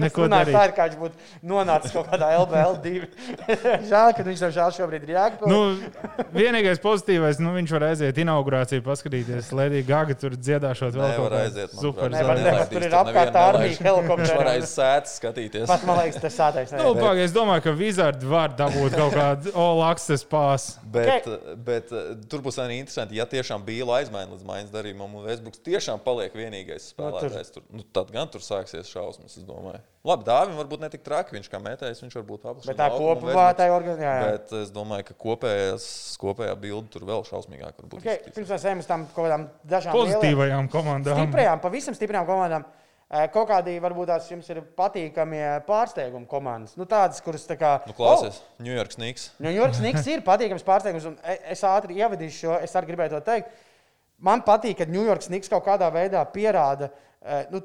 neko 0.00 0.26
darīt. 0.32 0.54
tā 0.56 0.62
ir 0.64 0.72
kā 0.72 0.86
viņš 0.88 0.96
būtu 0.96 1.26
nonācis 1.44 1.92
kaut 1.92 2.06
kādā 2.08 2.30
LBL2. 2.38 2.92
žēl, 3.90 4.12
ka 4.16 4.24
viņš 4.24 4.44
diemžēl 4.46 4.72
šobrīd 4.78 5.04
ir 5.04 5.12
jāgapilsē. 5.12 5.50
Nu, 5.52 6.24
vienīgais 6.32 6.80
pozitīvais, 6.80 7.40
nu, 7.44 7.52
viņš 7.58 7.74
var 7.76 7.86
aiziet 7.90 8.20
inaugurāciju, 8.22 8.84
paskatīties. 8.86 9.50
Lēdija 9.56 9.88
Gaga 9.90 10.16
tur 10.16 10.38
dziedāšot 10.40 10.96
vēl 10.96 11.04
Nevar 11.04 11.20
kaut 11.20 11.36
aiziet, 11.42 11.74
super 11.76 12.08
manuprāt. 12.08 12.16
Nevar, 12.16 12.40
zāli. 12.40 12.48
nevar, 12.48 12.70
tur 12.72 12.86
ir 12.88 12.96
apkārt 13.02 13.38
armija, 13.42 13.76
helikopteri. 13.90 14.24
Viņš 14.24 14.40
var 14.40 14.50
aiz 14.54 14.72
sēdes 14.72 15.18
skatīties. 15.20 15.68
Pat 15.68 15.86
man 15.90 16.00
liekas, 16.00 16.20
tas 16.24 16.40
sātais. 16.40 16.72
Nu, 16.80 16.94
pagaid, 16.96 17.26
es 17.26 17.36
domāju, 17.36 17.66
ka 17.68 17.76
Vizardi 17.76 18.32
var 18.32 18.56
dabūt 18.56 18.96
kaut 18.96 19.16
kādu 19.18 19.52
all 19.52 19.84
access 19.90 20.24
pās. 20.24 20.70
Bet, 20.96 21.28
bet 21.66 21.92
eh, 21.92 22.08
tur 22.30 22.40
būs 22.46 22.56
arī 22.62 22.80
interesanti, 22.80 23.20
ja 23.20 23.28
tiešām 23.28 23.64
bija 23.66 23.84
aizmaiņa 24.00 24.32
līdz 24.32 24.48
maiņas 24.48 24.72
darījumam, 24.72 25.18
un 25.18 25.26
Vēsbruks 25.28 25.60
tiešām 25.66 26.00
paliek 26.04 26.34
vienīgais 26.36 26.90
spēlētājs. 26.94 27.52
Tur, 27.54 27.65
nu, 27.72 27.82
tad 27.96 28.10
gan 28.14 28.30
tur 28.30 28.42
sāksies 28.44 28.88
šausmas, 28.90 29.36
es 29.38 29.44
domāju. 29.46 29.80
Labi, 30.06 30.26
Dāvim 30.28 30.54
varbūt 30.60 30.84
ne 30.84 30.90
tik 30.92 31.02
traki, 31.06 31.34
viņš 31.34 31.50
kā 31.50 31.58
mētājs, 31.62 32.00
viņš 32.04 32.16
varbūt 32.20 32.46
apakšā. 32.46 32.70
Bet 32.70 32.78
tā 32.78 32.88
kopumā 32.94 33.46
tā 33.58 33.66
ir 33.66 33.74
organizācija. 33.74 34.32
Bet 34.36 34.54
es 34.60 34.72
domāju, 34.74 35.08
ka 35.08 35.18
kopējās, 35.24 35.88
kopējā 36.22 36.54
bilde 36.62 36.92
tur 36.94 37.06
vēl 37.08 37.26
šausmīgāk 37.26 37.82
var 37.82 37.90
būt. 37.90 38.00
Okay, 38.02 38.32
pirms 38.36 38.54
mēs 38.54 38.66
ejam 38.70 38.82
uz 38.84 38.90
tām 38.90 39.06
kaut 39.10 39.26
kādām 39.26 39.48
dažām 39.66 39.98
Pozitīvajām 39.98 40.70
komandām. 40.72 41.22
Stiprajām, 41.22 41.62
pavisam 41.64 41.98
stiprām 41.98 42.28
komandām. 42.28 42.66
Kaut 43.06 43.46
kādi 43.46 43.76
varbūt 43.78 44.08
tās 44.10 44.24
jums 44.32 44.48
ir 44.50 44.64
patīkami 44.74 45.38
pārsteigumi 45.68 46.26
komandas. 46.26 46.72
Nu, 46.74 46.88
tādas, 46.90 47.20
kuras 47.22 47.44
tā 47.46 47.54
kā. 47.58 47.76
Nu, 47.86 47.94
klausies, 47.94 48.40
New 48.58 48.74
York 48.74 48.96
Snigs. 48.96 49.28
Nu, 49.38 49.52
Jorgs 49.54 49.78
Niks 49.78 50.08
ir 50.10 50.24
patīkams 50.26 50.66
pārsteigums, 50.66 51.06
un 51.06 51.14
e- 51.22 51.38
es 51.54 51.62
ātri 51.62 52.00
ievadīšu 52.00 52.40
šo. 52.40 52.56
Es 52.66 52.74
arī 52.74 52.90
gribēju 52.90 53.14
to 53.14 53.20
teikt. 53.28 53.54
Man 54.18 54.42
patīk, 54.42 54.78
ka 54.80 54.88
New 54.90 55.04
York 55.06 55.22
Niks 55.30 55.48
kaut 55.52 55.62
kādā 55.68 55.86
veidā 55.92 56.24
pierāda, 56.32 56.90
eh, 56.90 57.05
nu, 57.52 57.62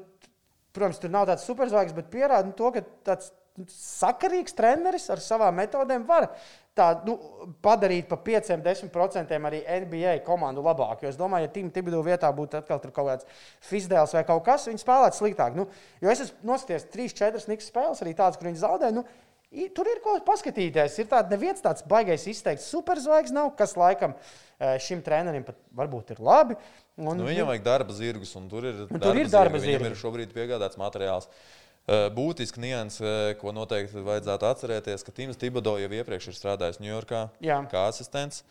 protams, 0.72 0.98
tur 1.02 1.12
nav 1.12 1.28
tāds 1.30 1.46
superzvaigznes, 1.48 1.96
bet 1.98 2.10
pierāda 2.12 2.48
nu, 2.48 2.56
to, 2.56 2.72
ka 2.74 2.84
tāds 3.06 3.32
sakarīgs 3.68 4.54
treneris 4.56 5.10
ar 5.12 5.20
savām 5.20 5.58
metodēm 5.60 6.06
var 6.08 6.30
tā, 6.76 6.86
nu, 7.06 7.16
padarīt 7.64 8.08
par 8.08 8.22
5-10% 8.24 9.34
arī 9.36 9.60
NBA 9.84 10.14
komandu 10.26 10.64
labāku. 10.64 11.04
Jo 11.04 11.12
es 11.12 11.18
domāju, 11.20 11.48
ja 11.48 11.52
Tim 11.52 11.68
Tibidu 11.72 12.00
vietā 12.04 12.30
būtu 12.32 12.62
atkal 12.62 12.80
kaut 12.80 13.10
kāds 13.10 13.28
Fisdēls 13.68 14.16
vai 14.16 14.24
kaut 14.28 14.44
kas, 14.46 14.68
viņi 14.70 14.80
spēlētu 14.80 15.20
sliktāk. 15.20 15.58
Nu, 15.58 15.68
jo 16.00 16.12
es 16.12 16.24
esmu 16.24 16.52
noskaties 16.52 16.88
3-4 16.94 17.44
Niks 17.52 17.68
spēles, 17.68 18.00
arī 18.04 18.16
tādas, 18.16 18.40
kur 18.40 18.48
viņi 18.48 18.64
zaudē. 18.64 18.92
Nu, 18.96 19.04
Tur 19.76 19.84
ir 19.84 19.98
ko 20.00 20.14
paskatīties. 20.24 20.94
Ir 21.02 21.08
tāds 21.10 21.28
neviens 21.28 21.60
tāds 21.60 21.84
baigais 21.84 22.22
izteikts 22.30 22.70
superzvaigznes 22.72 23.36
nav, 23.36 23.50
kas 23.58 23.74
laikam 23.76 24.14
eh, 24.16 24.78
šim 24.80 25.02
trenerim 25.04 25.44
pat 25.44 25.58
varbūt 25.76 26.14
ir 26.14 26.22
labi. 26.24 26.56
Un, 27.00 27.16
Nu, 27.16 27.24
viņam 27.24 27.48
vajag 27.48 27.62
darba 27.64 27.94
zirgus, 27.96 28.34
un 28.36 28.48
tur 28.52 28.66
ir, 28.68 28.82
tur 28.90 29.16
ir 29.16 29.30
darba 29.32 29.56
Viņam 29.56 29.80
zirgi. 29.80 29.90
ir 29.90 29.96
šobrīd 29.96 30.34
piegādāts 30.34 30.76
materiāls. 30.76 31.28
Eh, 31.88 32.10
Būtiski 32.14 32.60
nianses, 32.62 33.00
eh, 33.00 33.34
ko 33.40 33.50
noteikti 33.50 34.04
vajadzētu 34.04 34.46
atcerēties, 34.46 35.02
ka 35.02 35.10
Tims 35.10 35.36
Tibodo 35.40 35.78
jau 35.80 35.88
iepriekš 35.88 36.28
ir 36.28 36.36
strādājis 36.36 36.78
Ņujorkā 36.78 37.22
kā 37.72 37.88
asistents. 37.88 38.44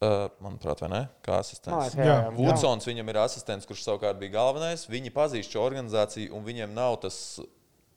Eh, 0.00 0.28
Manuprāt, 0.40 0.80
vai 0.80 0.88
ne? 0.88 1.08
Kā 1.24 1.32
Man 1.32 1.40
asistents. 1.40 1.96
Vudsons 2.36 2.86
viņam 2.86 3.08
ir 3.08 3.16
asistents, 3.16 3.66
kurš 3.66 3.82
savukārt 3.84 4.18
bija 4.20 4.32
galvenais. 4.38 4.86
Viņi 4.86 5.10
pazīst 5.10 5.50
šo 5.50 5.68
organizāciju, 5.68 6.32
un 6.32 6.44
viņiem 6.44 6.72
nav 6.72 7.00
tas 7.00 7.40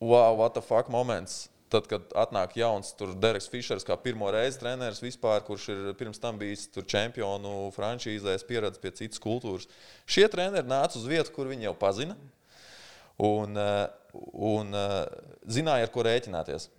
wow, 0.02 0.34
what 0.36 0.54
the 0.54 0.62
fuck 0.62 0.90
moments. 0.90 1.50
Tad, 1.70 1.86
kad 1.86 2.14
atnāk 2.18 2.56
jauns 2.58 2.96
Dereks 3.22 3.46
Fišers, 3.52 3.86
kā 3.86 3.94
pirmo 4.02 4.32
reizi 4.34 4.58
treneris 4.58 5.04
vispār, 5.04 5.44
kurš 5.46 5.68
ir 5.70 5.84
pirms 6.00 6.18
tam 6.22 6.40
bijis 6.42 6.66
čempionu 6.74 7.70
frančīzēs, 7.76 8.46
pieredzējis 8.50 8.82
pie 8.82 8.92
citas 8.98 9.22
kultūras. 9.22 9.70
Šie 10.10 10.26
treneri 10.34 10.66
nāca 10.66 10.98
uz 10.98 11.06
vietu, 11.06 11.36
kur 11.36 11.52
viņi 11.52 11.70
jau 11.70 11.76
pazina 11.78 12.18
un, 13.22 13.54
eh, 13.54 13.88
un 14.34 14.74
eh, 14.74 14.98
zināja, 15.46 15.86
ar 15.86 15.94
ko 15.94 16.06
rēķināties. 16.08 16.70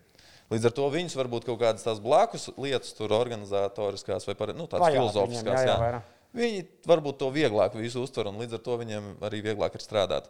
Līdz 0.51 0.67
ar 0.67 0.75
to 0.75 0.89
viņus 0.91 1.15
varbūt 1.15 1.47
kaut 1.47 1.61
kādas 1.61 1.87
tās 1.87 2.01
blakus 2.03 2.49
lietas, 2.59 2.91
tur 2.99 3.15
organizatoriskās 3.15 4.27
vai 4.27 4.35
par, 4.35 4.51
nu, 4.57 4.67
tādas 4.67 4.89
Vajāt 4.89 4.99
filozofiskās. 4.99 5.61
viņiem, 5.61 5.69
jā, 5.69 5.77
jā, 5.79 5.93
jā. 5.95 6.01
Viņi 6.41 6.65
varbūt 6.87 7.21
to 7.23 7.31
vieglāk 7.35 7.75
visu 7.79 8.03
uztver, 8.03 8.31
un 8.31 8.39
līdz 8.43 8.59
ar 8.59 8.65
to 8.67 8.77
viņiem 8.83 9.09
arī 9.27 9.45
vieglāk 9.47 9.79
ir 9.79 9.85
strādāt. 9.85 10.27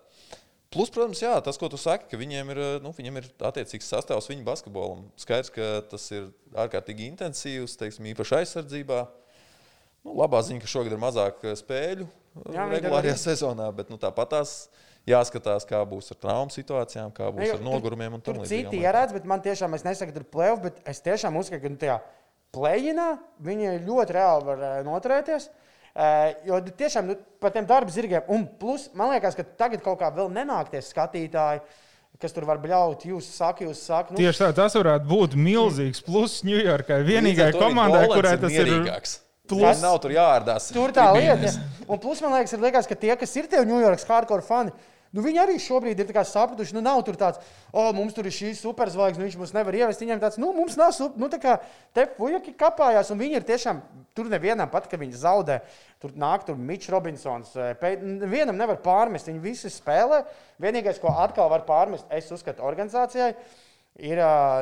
Plus, 0.70 0.90
protams, 0.94 1.18
jā, 1.18 1.32
tas, 1.42 1.56
ko 1.58 1.66
tu 1.66 1.78
saki, 1.80 2.06
ka 2.12 2.18
viņiem 2.18 2.52
ir, 2.52 2.58
nu, 2.84 2.92
viņiem 2.94 3.16
ir 3.18 3.24
attiecīgs 3.48 3.88
sastāvs 3.90 4.28
viņu 4.30 4.44
basketbolam. 4.46 5.00
Skaidrs, 5.18 5.50
ka 5.50 5.70
tas 5.90 6.04
ir 6.14 6.28
ārkārtīgi 6.54 7.08
intensīvs, 7.10 7.74
teiksim, 7.80 8.06
īpaši 8.12 8.36
aizsardzībā. 8.38 9.00
Nu, 10.06 10.14
labā 10.20 10.38
ziņa, 10.46 10.62
ka 10.62 10.70
šogad 10.70 10.94
ir 10.94 11.00
mazāk 11.02 11.42
eh, 11.42 11.56
spēļu 11.58 12.06
Jā, 12.06 12.52
jā, 12.54 12.66
regulārajā 12.76 13.16
sezonā, 13.18 13.66
bet 13.74 13.90
nu, 13.90 13.98
tāpat 14.00 14.30
tās 14.36 14.52
jāskatās, 15.10 15.66
kā 15.66 15.80
būs 15.90 16.12
ar 16.14 16.20
traumu 16.22 16.54
situācijām, 16.54 17.10
kā 17.16 17.32
būs 17.34 17.48
Jo, 17.48 17.56
ar 17.58 17.66
nogurumiem 17.66 18.14
un 18.16 18.22
Tur 18.22 18.38
tam 18.38 18.46
citi 18.46 18.78
ieradz, 18.84 19.16
bet 19.16 19.26
man 19.26 19.42
tiešām, 19.42 19.74
es 19.74 19.82
nesaku, 19.84 20.14
tur 20.14 20.28
plēv, 20.36 20.62
bet 20.68 20.78
es 20.88 21.02
tiešām 21.02 21.34
uzskatu, 21.40 21.64
ka 21.64 21.74
nu, 21.74 21.80
tajā 21.82 21.98
plējienā 22.54 23.08
viņi 23.42 23.74
ļoti 23.88 24.16
reāli 24.20 24.48
var 24.52 24.64
eh, 24.68 24.78
noturēties. 24.86 25.50
Eh, 25.50 25.69
Jo 26.46 26.60
nu, 26.62 26.72
tiešām 26.78 27.08
nu, 27.10 27.16
par 27.42 27.50
tiem 27.54 27.66
darba 27.66 27.90
zirgiem, 27.90 28.22
un 28.30 28.44
plus, 28.60 28.88
man 28.94 29.10
liekas, 29.14 29.34
ka 29.38 29.42
tagad 29.42 29.82
kaut 29.82 29.98
kā 30.00 30.10
vēl 30.14 30.30
nenākties 30.32 30.92
skatītāji, 30.94 31.62
kas 32.20 32.34
tur 32.36 32.44
var 32.46 32.60
bļaut, 32.62 33.06
jūs 33.08 33.26
sakat, 33.34 33.64
jūs 33.66 33.80
sakat. 33.88 34.12
Nu, 34.14 34.20
Tieši 34.20 34.44
tā, 34.44 34.52
tas 34.54 34.76
varētu 34.76 35.08
būt 35.10 35.34
milzīgs 35.40 36.04
pluss 36.06 36.44
Ņujorkai. 36.46 37.00
Arī 37.02 37.34
komandai, 37.56 38.06
kurai 38.12 38.36
tas 38.38 38.52
ir. 38.54 38.66
mierīgāks. 38.68 39.18
Plus- 39.50 39.64
Plus, 39.64 39.80
nav 39.82 39.96
tur 39.98 40.12
jāārdās. 40.14 40.68
Tur 40.70 40.92
tā 40.94 41.08
lieta. 41.16 41.50
Un 41.90 41.98
plus 41.98 42.20
man 42.22 42.36
liekas, 42.36 42.52
ir 42.54 42.60
liekas, 42.62 42.86
ka 42.86 42.94
tie, 42.94 43.16
kas 43.18 43.32
ir 43.34 43.48
tie 43.50 43.64
New 43.66 43.80
York 43.82 43.98
hardcore 44.06 44.44
fani, 44.46 44.70
nu 45.16 45.24
viņi 45.24 45.40
arī 45.42 45.56
šobrīd 45.62 46.00
ir 46.00 46.10
sapratuši, 46.24 46.74
nu 46.76 46.82
nav 46.84 47.02
tur 47.06 47.16
tāds, 47.18 47.40
o, 47.72 47.82
oh, 47.82 47.90
mums 47.96 48.14
tur 48.14 48.28
ir 48.28 48.34
šī 48.34 48.52
superzvaigznes, 48.58 49.18
nu 49.18 49.26
viņš 49.28 49.38
mums 49.40 49.54
nevar 49.56 49.74
ievest. 49.74 50.02
Viņiem 50.02 50.20
tāds, 50.22 50.38
nu 50.38 50.52
mums 50.56 50.76
nav, 50.78 50.94
nu 51.16 51.30
tā 51.32 51.40
kā 51.42 51.56
te 51.96 52.06
puiši 52.16 52.54
kapājās, 52.58 53.10
un 53.10 53.20
viņi 53.20 53.40
ir 53.40 53.46
tiešām, 53.48 53.82
tur 54.14 54.30
nevienam 54.30 54.70
pat, 54.70 54.86
ka 54.90 55.00
viņi 55.00 55.18
zaudē. 55.22 55.60
Tur 56.00 56.14
nāk, 56.16 56.46
tur 56.46 56.56
Mičs 56.56 56.90
Robinsons. 56.92 57.56
eh, 57.56 57.74
vienam 58.30 58.56
nevar 58.56 58.78
pārmest, 58.80 59.28
viņi 59.28 59.42
visi 59.42 59.70
spēlē. 59.72 60.22
Vienīgais, 60.60 61.00
ko 61.00 61.08
atkal 61.08 61.50
var 61.50 61.66
pārmest, 61.66 62.06
es 62.10 62.30
uzskatu, 62.30 62.62
organizācijai. 62.62 63.34
Ir, 63.98 64.20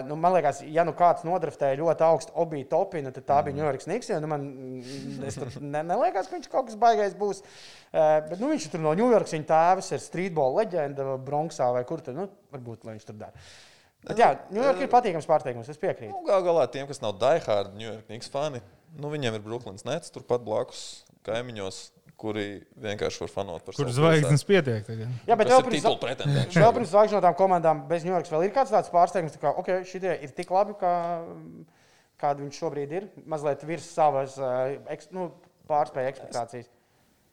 nu, 0.09 0.17
man 0.19 0.33
liekas, 0.35 0.63
ja 0.67 0.83
nu 0.89 0.95
kāds 0.97 1.23
nodraftēja 1.23 1.79
ļoti 1.79 2.03
augstu 2.03 2.33
obiju 2.43 2.67
topinu, 2.73 3.13
tad 3.15 3.27
tā 3.29 3.37
bija 3.47 3.55
New 3.55 3.67
York 3.67 3.85
Snigs. 3.85 4.09
Nu, 4.19 4.31
man 4.31 4.47
mm, 4.81 5.61
ne, 5.63 5.83
neliekas, 5.87 6.27
ka 6.27 6.35
viņš 6.35 6.49
kaut 6.51 6.71
kas 6.71 6.79
baigais 6.81 7.15
būs. 7.19 7.45
Uh, 7.93 8.19
bet 8.27 8.41
nu, 8.41 8.49
viņš 8.51 8.71
tur 8.73 8.83
no 8.83 8.97
New 8.99 9.13
York, 9.13 9.31
viņa 9.31 9.47
tēvs 9.51 9.93
ir 9.95 10.03
streetball 10.03 10.59
leģenda 10.59 11.19
Bronxā 11.23 11.69
vai 11.77 11.85
kur 11.87 12.03
tur. 12.03 12.17
Nu, 12.19 12.27
varbūt 12.55 12.89
viņš 12.89 13.07
tur 13.07 13.21
dara. 13.21 13.47
Bet, 14.09 14.19
jā, 14.19 14.33
York 14.65 14.83
ir 14.83 14.91
patīkams 14.91 15.29
pārsteigums, 15.29 15.71
es 15.71 15.79
piekrītu. 15.79 16.15
Nu, 16.15 16.25
Galu 16.27 16.49
galā 16.49 16.65
tiem, 16.73 16.89
kas 16.91 17.03
nav 17.05 17.19
York 17.91 18.09
Knicks 18.09 18.33
fani, 18.33 18.63
nu, 18.97 19.13
viņiem 19.13 19.39
ir 19.39 19.45
Brooklyns 19.45 19.87
Nets 19.87 20.15
turpat 20.15 20.43
blakus 20.47 21.05
kaimiņos, 21.29 21.81
kuri 22.19 22.47
vienkārši 22.83 23.23
var 23.25 23.31
fanot 23.33 23.67
par 23.67 23.77
Kur 23.79 23.91
zvaigznes 23.95 24.43
pietiek 24.47 24.87
tagad? 24.87 25.11
Jā, 25.29 25.37
bet 25.39 25.51
ir 25.51 25.67
pirms, 25.69 25.85
vēl 26.57 26.73
pirms 26.77 26.93
zvaigžņotām 26.93 27.37
komandām 27.39 27.85
bez 27.91 28.07
New 28.07 28.15
Yorkas 28.15 28.33
vēl 28.35 28.49
ir 28.49 28.55
kāds 28.57 28.73
tāds 28.75 28.91
pārsteigums, 28.93 29.37
tā 29.37 29.43
kā, 29.45 29.53
ok, 29.63 29.71
šitie 29.87 30.17
ir 30.27 30.33
tik 30.35 30.51
labi, 30.55 30.75
kā, 30.81 30.95
kāda 32.19 32.43
viņš 32.43 32.59
šobrīd 32.65 32.97
ir. 32.99 33.07
Mazliet 33.31 33.63
virs 33.69 33.87
savas 33.95 34.35
uh, 34.43 34.75
eks, 34.91 35.13
nu, 35.15 35.31
pārspēja 35.71 36.11
ekspektācijas. 36.15 36.73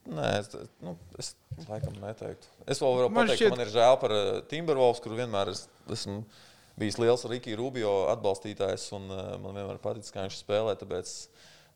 Nē, 0.05 0.27
es, 0.37 0.51
nu, 0.85 0.93
es 1.17 1.31
laikam 1.65 1.95
neteiktu. 1.97 2.51
Es 2.69 2.81
vēl 2.83 2.99
varu 2.99 3.09
pateikt, 3.15 3.39
šķiet- 3.39 3.49
ka 3.49 3.57
man 3.57 3.65
ir 3.65 3.73
žēl 3.73 3.95
par 4.03 4.13
uh, 4.13 4.27
Timberwolves, 4.51 5.01
kur 5.01 5.17
vienmēr 5.17 5.49
es, 5.55 5.63
esmu 5.89 6.19
bijis 6.77 6.99
liels 7.01 7.25
Rikija 7.31 7.57
Rubio 7.57 7.95
atbalstītājs, 8.13 8.85
un 8.99 9.09
uh, 9.09 9.33
man 9.41 9.57
vienmēr 9.57 9.81
patīk, 9.81 10.05
kā 10.13 10.27
viņš 10.27 10.37
spēlē. 10.43 10.77
Tāpēc 10.77 11.15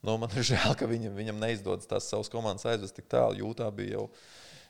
nu, 0.06 0.18
man 0.22 0.32
ir 0.36 0.45
žēl, 0.54 0.76
ka 0.80 0.88
viņam, 0.89 1.16
viņam 1.18 1.41
neizdodas 1.41 1.89
tās 1.89 2.08
savas 2.12 2.32
komandas 2.32 2.68
aizvest 2.70 2.95
tik 2.97 3.10
tālu. 3.12 3.38
Jūtā 3.41 3.68
bija 3.76 3.97
jau, 3.97 4.06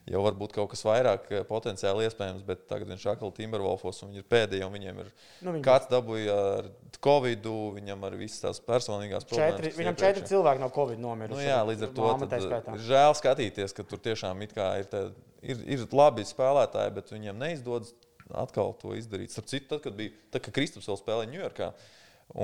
jau 0.10 0.24
varbūt 0.26 0.56
kaut 0.56 0.72
kas 0.72 0.82
vairāk 0.88 1.28
uh, 1.32 1.44
potenciāli 1.48 2.08
iespējams, 2.08 2.42
bet 2.48 2.64
tagad 2.72 2.90
viņš 2.90 3.06
atkal 3.14 3.34
Timberwolfos, 3.36 4.02
un 4.04 4.14
viņi 4.14 4.24
ir 4.24 4.28
pēdējie, 4.32 4.66
un 4.66 4.74
viņiem 4.74 5.02
ir 5.04 5.12
Nu, 5.46 5.54
viņi- 5.54 5.66
kāds 5.68 5.90
dabūja 5.92 6.38
ar 6.58 6.70
Covid, 7.00 7.46
viņam 7.78 8.04
ar 8.10 8.18
visas 8.20 8.42
tās 8.44 8.60
personīgās 8.66 9.28
problēmas. 9.30 9.60
Četri, 9.62 9.74
viņam 9.78 10.00
četri 10.02 10.26
cilvēki 10.28 10.64
no 10.66 10.70
Covid 10.76 11.00
nomiruši. 11.00 11.38
Nu, 11.38 11.46
jā, 11.46 11.62
līdz 11.70 11.86
ar 11.88 11.94
to 11.96 12.12
tad, 12.26 12.50
tā 12.66 12.76
ir 12.76 12.86
žēl 12.90 13.16
skatīties, 13.22 13.76
ka 13.78 13.86
tur 13.88 14.02
tiešām 14.10 14.42
ir, 14.44 14.58
te, 14.58 15.04
ir, 15.46 15.66
ir 15.78 15.86
labi 15.96 16.26
spēlētāji, 16.28 16.96
bet 16.98 17.14
viņiem 17.14 17.40
neizdodas 17.40 17.94
atkal 18.34 18.74
to 18.82 18.94
izdarīt. 18.98 19.32
Starp 19.34 19.48
citu, 19.50 19.68
tad, 19.72 19.84
kad 19.86 19.96
bija 19.98 20.12
tad, 20.34 20.44
kad 20.46 20.54
Kristaps 20.54 20.90
vēl 20.90 21.00
spēlēja 21.00 21.32
Ņujorkā, 21.32 21.70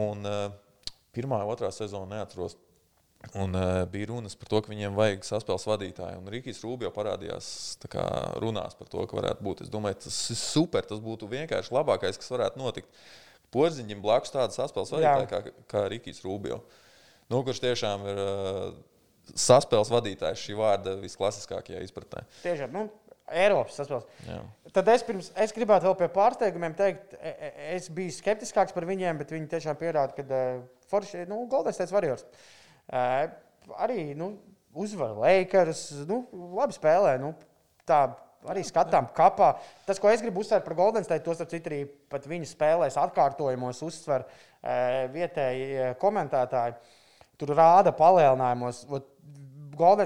un 0.01 0.25
uh, 0.25 0.93
pirmā, 1.15 1.41
otrā 1.49 1.71
sezona 1.73 2.19
neatceros. 2.19 2.57
Un, 3.33 3.55
uh, 3.55 3.83
bija 3.89 4.09
runas 4.11 4.35
par 4.37 4.49
to, 4.51 4.61
ka 4.61 4.71
viņiem 4.71 4.95
vajag 4.97 5.25
saspēles 5.27 5.67
vadītāju. 5.67 6.21
Un 6.21 6.31
Rīgas 6.31 6.61
Rūbio 6.63 6.91
parādījās 6.95 7.47
kā 7.91 8.05
runās 8.43 8.77
par 8.77 8.89
to, 8.91 9.05
ka 9.09 9.19
varētu 9.19 9.45
būt. 9.45 9.63
Es 9.65 9.71
domāju, 9.73 9.99
tas 10.05 10.17
ir 10.33 10.39
super. 10.39 10.85
Tas 10.87 11.01
būtu 11.03 11.29
vienkārši 11.31 11.73
labākais, 11.75 12.19
kas 12.21 12.33
varētu 12.33 12.61
notikt. 12.61 12.91
Porziņam 13.55 14.01
blakus 14.03 14.33
tāda 14.33 14.53
saspēles 14.55 14.91
vadītāja 14.93 15.29
kā, 15.31 15.55
kā 15.71 15.85
Rīgas 15.91 16.21
Rūbio. 16.25 16.59
Nu, 17.31 17.41
kurš 17.45 17.63
tiešām 17.63 18.03
ir 18.11 18.21
uh, 18.21 18.67
saspēles 19.33 19.93
vadītājs 19.93 20.43
šī 20.45 20.59
vārda 20.59 20.97
visklasiskākajā 21.01 21.81
izpratnē. 21.87 22.25
Tiešām, 22.43 22.75
nu, 22.75 22.85
Eiropas 23.25 23.79
saspēles. 23.79 24.05
Jā. 24.27 24.41
Tad 24.75 24.91
es, 24.93 25.05
pirms, 25.07 25.31
es 25.41 25.55
gribētu 25.55 25.87
vēl 25.87 25.95
pie 26.03 26.11
pārsteigumiem 26.13 26.75
teikt, 26.77 27.15
e- 27.17 27.53
es 27.73 27.87
biju 27.89 28.13
skeptiskāks 28.13 28.75
par 28.75 28.85
viņiem, 28.85 29.17
bet 29.17 29.33
viņi 29.33 29.49
tiešām 29.55 29.79
pierāda, 29.79 30.13
ka 30.13 30.27
uh, 30.27 30.61
Forši, 30.91 31.23
nu, 31.31 31.39
Goldens 31.49 31.79
teica, 31.79 31.95
Warriors. 31.95 32.21
Uh, 32.21 32.64
arī, 32.91 34.13
nu, 34.17 34.33
uzvar 34.75 35.15
Lakers, 35.23 35.87
nu, 36.09 36.23
labi 36.57 36.75
spēlē. 36.75 37.15
Nu, 37.21 37.33
tā 37.87 38.03
arī 38.49 38.65
skatām 38.65 39.07
kapā. 39.15 39.55
Tas, 39.87 39.99
ko 40.01 40.11
es 40.11 40.21
gribu 40.23 40.43
uzsvērt 40.43 40.65
par 40.67 40.77
Golden 40.77 41.05
State, 41.05 41.23
tos 41.25 41.41
citu 41.49 41.71
arī 41.71 41.81
pat 42.11 42.27
viņu 42.29 42.49
spēlēs 42.49 42.99
atkārtojumos 43.01 43.81
uzsver 43.85 44.27
vietēji 45.13 45.95
komentētāji. 46.01 46.77
Tur 47.39 47.51
rāda 47.57 47.91
palielinājumos. 47.95 48.85
Ot, 48.95 49.09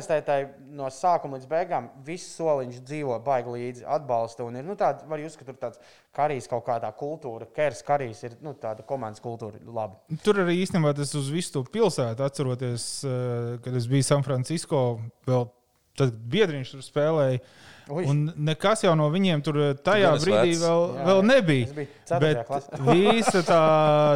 State 0.03 0.37
no 0.75 0.87
sākuma 0.93 1.37
līdz 1.37 1.49
beigām 1.49 1.89
viss 2.05 2.35
soliņš 2.37 2.79
dzīvo, 2.87 3.19
baigi 3.25 3.53
līdzi, 3.53 3.85
atbalsta. 3.85 4.45
Un 4.47 4.59
ir 4.59 4.65
nu, 4.67 4.75
tāda, 4.79 5.05
var 5.09 5.21
jūs, 5.21 5.37
ka 5.39 5.47
tur 5.47 5.59
tāds 5.61 5.81
karīs 6.15 6.49
kaut 6.49 6.65
kādā 6.67 6.89
kultūra, 6.97 7.47
kers 7.55 7.83
karīs 7.85 8.23
ir 8.27 8.37
nu, 8.45 8.55
tāda 8.59 8.85
komandas 8.87 9.23
kultūra. 9.23 9.61
Labi. 9.65 10.19
Tur 10.25 10.41
arī 10.43 10.59
īstenībā 10.63 10.95
tas 10.97 11.13
uz 11.17 11.29
visu 11.33 11.57
to 11.57 11.63
pilsētu 11.69 12.25
atceroties, 12.25 12.89
eh, 13.05 13.55
kad 13.63 13.75
es 13.75 13.87
biju 13.89 14.07
San 14.07 14.25
Francisco, 14.25 14.99
vēl 15.29 15.47
tad 15.99 16.15
biedriņš 16.31 16.75
tur 16.75 16.85
spēlēja. 16.85 17.41
Ui. 17.89 18.03
Un 18.05 18.27
nekas 18.45 18.83
jau 18.83 18.91
no 18.97 19.07
viņiem 19.09 19.41
tur 19.41 19.57
eh, 19.63 19.71
tajā 19.73 20.11
gan 20.11 20.19
esi 20.19 20.27
brīdī 20.27 20.51
vecs. 20.51 20.59
vēl, 20.61 20.83
Jā, 20.93 21.05
vēl 21.07 21.21
nebija. 21.25 21.85
Bet 22.21 22.51
visa 22.91 23.41
tā, 23.47 23.63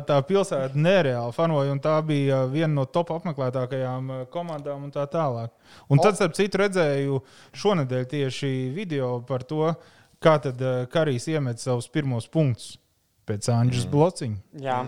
tā 0.05 0.19
pilsēta 0.27 0.77
nereāli 0.77 1.33
fanoja, 1.33 1.71
un 1.73 1.81
tā 1.81 1.95
bija 2.05 2.43
viena 2.51 2.69
no 2.75 2.85
top 2.85 3.15
apmeklētākajām 3.15 4.11
eh, 4.13 4.21
komandām 4.33 4.85
un 4.85 4.93
tā 4.93 5.07
tālāk. 5.09 5.49
Un 5.89 6.01
tad, 6.03 6.19
starp 6.19 6.37
citu, 6.37 6.61
redzēju 6.61 7.17
šonadēļ 7.63 8.05
tieši 8.13 8.53
video 8.75 9.15
par 9.25 9.45
to, 9.49 9.71
kā 10.21 10.37
tad 10.43 10.61
eh, 10.61 10.85
Karijs 10.93 11.25
iemet 11.33 11.63
savus 11.63 11.89
pirmos 11.89 12.29
punktus 12.29 12.75
pēc 13.25 13.49
Anģes 13.55 13.87
mm. 13.87 13.93
blociņa. 13.95 14.41
Jā. 14.61 14.83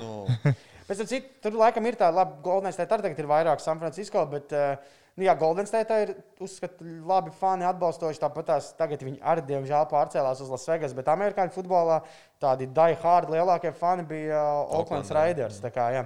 Pēc 0.86 1.00
tam, 1.02 1.08
cik, 1.10 1.30
tur 1.42 1.56
laikam 1.58 1.88
ir 1.90 1.96
tā, 1.98 2.12
Golden 2.46 2.70
State 2.76 2.94
arī 2.94 3.08
tagad 3.08 3.24
ir 3.24 3.30
vairāk 3.32 3.64
San 3.64 3.80
Francisco, 3.82 4.22
bet, 4.30 4.52
uh, 4.54 5.02
nu, 5.16 5.26
jā, 5.26 5.34
Golden 5.40 5.68
State 5.70 5.98
ir, 6.04 6.14
uzskatu, 6.44 6.86
labi 7.08 7.34
fani 7.40 7.68
atbalstoši. 7.68 8.22
Tāpat 8.22 8.50
tās 8.52 8.70
tagad 8.80 9.04
viņi 9.06 9.22
arī, 9.24 9.46
diemžēl, 9.48 9.88
pārcēlās 9.92 10.44
uz 10.44 10.52
Las 10.52 10.68
Vegas, 10.70 10.96
bet 10.98 11.10
amerikāņu 11.12 11.56
futbolā 11.56 12.02
tādi 12.44 12.68
die 12.68 13.00
hard 13.02 13.32
lielākie 13.32 13.74
fani 13.76 14.06
bija 14.08 14.38
uh, 14.38 14.62
Oakland 14.66 15.06
Oakland, 15.08 15.14
Raiders. 15.18 15.60
tā 15.64 15.72
Kā, 15.76 15.90
jā. 15.96 16.06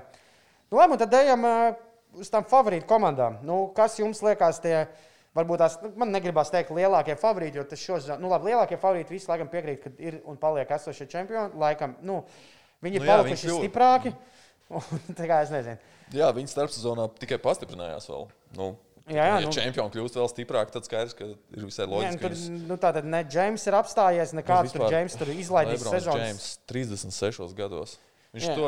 nu, 0.70 0.80
labi, 0.80 1.00
tad 1.02 1.14
ejam 1.20 1.46
uh, 1.50 1.70
uz 2.18 2.32
tām 2.34 2.46
favorītu 2.50 2.90
komandām. 2.90 3.40
Nu, 3.46 3.68
kas 3.76 4.00
jums 4.02 4.24
liekas 4.26 4.62
tie? 4.64 4.84
Varbūt 5.38 5.62
tās, 5.62 5.76
nu, 5.84 5.92
man 6.02 6.10
negribas 6.10 6.50
teikt, 6.50 6.72
lielākie 6.74 7.14
favorīti, 7.20 7.60
jo 7.60 7.64
tas 7.70 7.82
šos, 7.82 8.08
nu, 8.18 8.32
labi, 8.32 8.50
lielākie 8.50 8.80
favorīti 8.82 9.14
visi 9.14 9.30
laikam 9.30 9.52
piekrīt, 9.52 9.84
ka 9.84 9.92
ir 10.02 10.18
un 10.28 10.40
paliek 10.42 10.72
esošie 10.74 11.06
čempioni. 11.12 11.54
Laikam, 11.62 11.94
nu, 12.02 12.24
viņi 12.82 12.98
ir 12.98 13.06
Nu 13.06 13.08
jā, 13.08 13.14
palikuši 13.14 13.50
viņi 13.52 13.60
stiprāki. 13.62 14.14
Un, 14.70 14.84
tā 15.18 15.26
kā 15.26 15.40
es 15.42 15.50
nezinu. 15.54 15.94
jā, 16.14 16.28
viņi 16.34 16.52
starpsezonā 16.52 17.08
tikai 17.22 17.40
pastiprinājās 17.42 18.06
vēl. 18.10 18.28
Nu, 18.58 18.68
Jā, 19.10 19.24
jā, 19.26 19.38
ja 19.40 19.46
nu, 19.46 19.54
čempioni 19.54 19.94
kļūst 19.96 20.20
vēl 20.20 20.28
stiprāki, 20.30 20.74
tad 20.76 20.86
skaidrs, 20.86 21.16
ka 21.18 21.30
ir 21.32 21.64
visai 21.66 21.88
loģiski. 21.90 22.20
nu, 22.20 22.22
tur, 22.22 22.68
nu, 22.70 22.78
tā 22.82 22.92
tad 23.00 23.08
ne 23.10 23.24
Džeims 23.26 23.66
ir 23.70 23.78
apstājies, 23.80 24.36
nekāds 24.38 24.76
tur 24.76 24.86
Džeims 24.86 25.18
tur 25.18 25.34
izlaidīs 25.34 25.82
Lebrons 25.82 25.98
sezonas. 25.98 26.22
Džeims 26.22 26.52
36 26.70 27.58
gados. 27.58 27.98
Viņš 28.30 28.46
Jā. 28.46 28.54
to, 28.54 28.68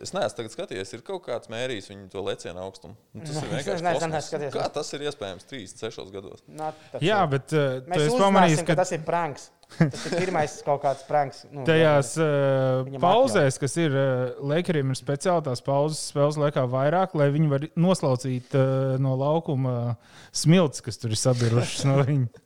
es 0.00 0.14
neesmu 0.16 0.36
tagad 0.38 0.52
skatījies, 0.54 0.92
ir 0.96 1.02
kaut 1.04 1.26
kāds 1.26 1.50
mērījis 1.52 1.90
viņu 1.90 2.06
to 2.14 2.22
lecienu 2.24 2.62
augstumu. 2.64 2.96
Nu, 3.12 3.20
tas 3.20 3.36
ir 3.42 3.50
es 3.50 3.52
vienkārši 3.58 3.84
neesmu 3.84 4.20
skatījies. 4.30 4.54
Kā 4.54 4.68
tas 4.72 4.92
ir 4.96 5.04
iespējams 5.10 5.48
36 5.50 6.14
gados? 6.14 6.40
Nā, 6.48 6.70
Jā, 7.04 7.18
bet 7.28 7.52
uh, 7.52 7.82
tu 7.84 7.92
Mēs 7.92 8.16
pamanījis, 8.16 8.62
ka 8.64 8.70
ka 8.72 8.78
tas 8.80 8.94
ir 8.96 9.04
pranks. 9.04 9.50
Tas 9.76 10.04
ir 10.06 10.14
pirmais 10.14 10.52
kaut 10.64 10.80
kāds 10.84 11.02
pranks. 11.08 11.42
Nu, 11.50 11.64
tajās 11.66 12.12
uh, 12.22 12.86
pauzēs, 13.02 13.58
kas 13.60 13.74
ir 13.82 13.94
uh, 13.98 14.38
Lakeriem, 14.46 14.92
ir 14.94 14.98
speciāli 14.98 15.44
tās 15.48 15.62
pauzes 15.66 16.00
spēles 16.12 16.38
laikā 16.40 16.64
vairāk, 16.70 17.16
lai 17.18 17.28
viņi 17.34 17.50
var 17.50 17.66
noslaucīt 17.74 18.54
uh, 18.56 18.94
no 19.02 19.16
laukuma 19.18 19.96
smilts, 20.30 20.84
kas 20.86 21.02
tur 21.02 21.12
ir 21.12 21.20
sabirušas 21.20 21.86
no 21.90 21.98
viņa. 22.06 22.44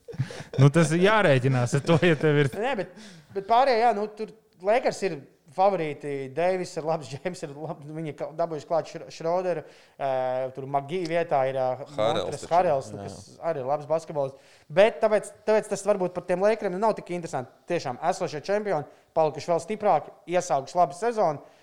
Nu, 0.59 0.73
tas 0.75 0.91
ir 0.97 1.05
jārēķinās 1.05 1.77
ar 1.79 1.85
to, 1.87 2.01
ja 2.03 2.17
tev 2.19 2.41
ir. 2.43 2.49
Nē, 2.59 2.73
bet, 2.81 2.97
bet 3.37 3.47
pārējie, 3.51 3.85
jā, 3.85 3.93
nu, 4.01 4.09
tur 4.17 4.33
Lakers 4.67 5.05
ir 5.07 5.21
favorīti. 5.57 6.31
Deivis 6.35 6.73
ir 6.79 6.87
labs, 6.87 7.09
Džeims 7.13 7.45
ir 7.47 7.55
labs. 7.57 7.93
Viņi 7.97 8.13
ir 8.15 8.25
dabūjuši 8.39 8.69
klāt 8.69 8.91
Šroderu. 9.15 9.65
Uh, 9.99 10.49
tur 10.57 10.67
Magija 10.71 11.11
vietā 11.11 11.43
ir 11.51 11.61
uh, 11.61 11.85
Harels 11.97 12.47
Harels, 12.51 12.91
nu, 12.95 13.05
kas 13.05 13.39
arī 13.51 13.65
ir 13.65 13.71
labs 13.71 13.89
basketbolists. 13.91 14.57
Bet 14.71 15.01
tāpēc, 15.03 15.33
tāpēc 15.49 15.71
tas 15.73 15.87
varbūt 15.87 16.17
par 16.17 16.27
tiem 16.29 16.45
Lakeriem 16.45 16.79
nav 16.81 16.97
tik 16.99 17.13
interesanti. 17.17 17.53
Tiešām 17.71 18.01
esošie 18.11 18.43
čempioni, 18.47 18.89
palikuši 19.17 19.53
vēl 19.53 19.65
stiprāki, 19.65 20.15
iesākuši 20.37 20.79
labu 20.81 20.99
sezonu. 20.99 21.59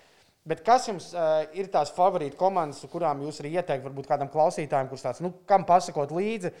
Bet 0.48 0.62
kas 0.64 0.86
jums 0.88 1.10
uh, 1.12 1.42
ir 1.58 1.68
tās 1.72 1.90
favorīta 1.92 2.38
komandas, 2.40 2.80
kurām 2.88 3.20
jūs 3.26 3.42
arī 3.42 3.50
ieteikt, 3.58 3.84
varbūt 3.84 4.08
kādam 4.08 4.30
klausītājam, 4.32 4.88
kurš 4.88 5.04
tāds, 5.04 5.20
nu, 5.20 5.34
kam 5.48 5.66
pasakot 5.68 6.14
līdzi, 6.14 6.54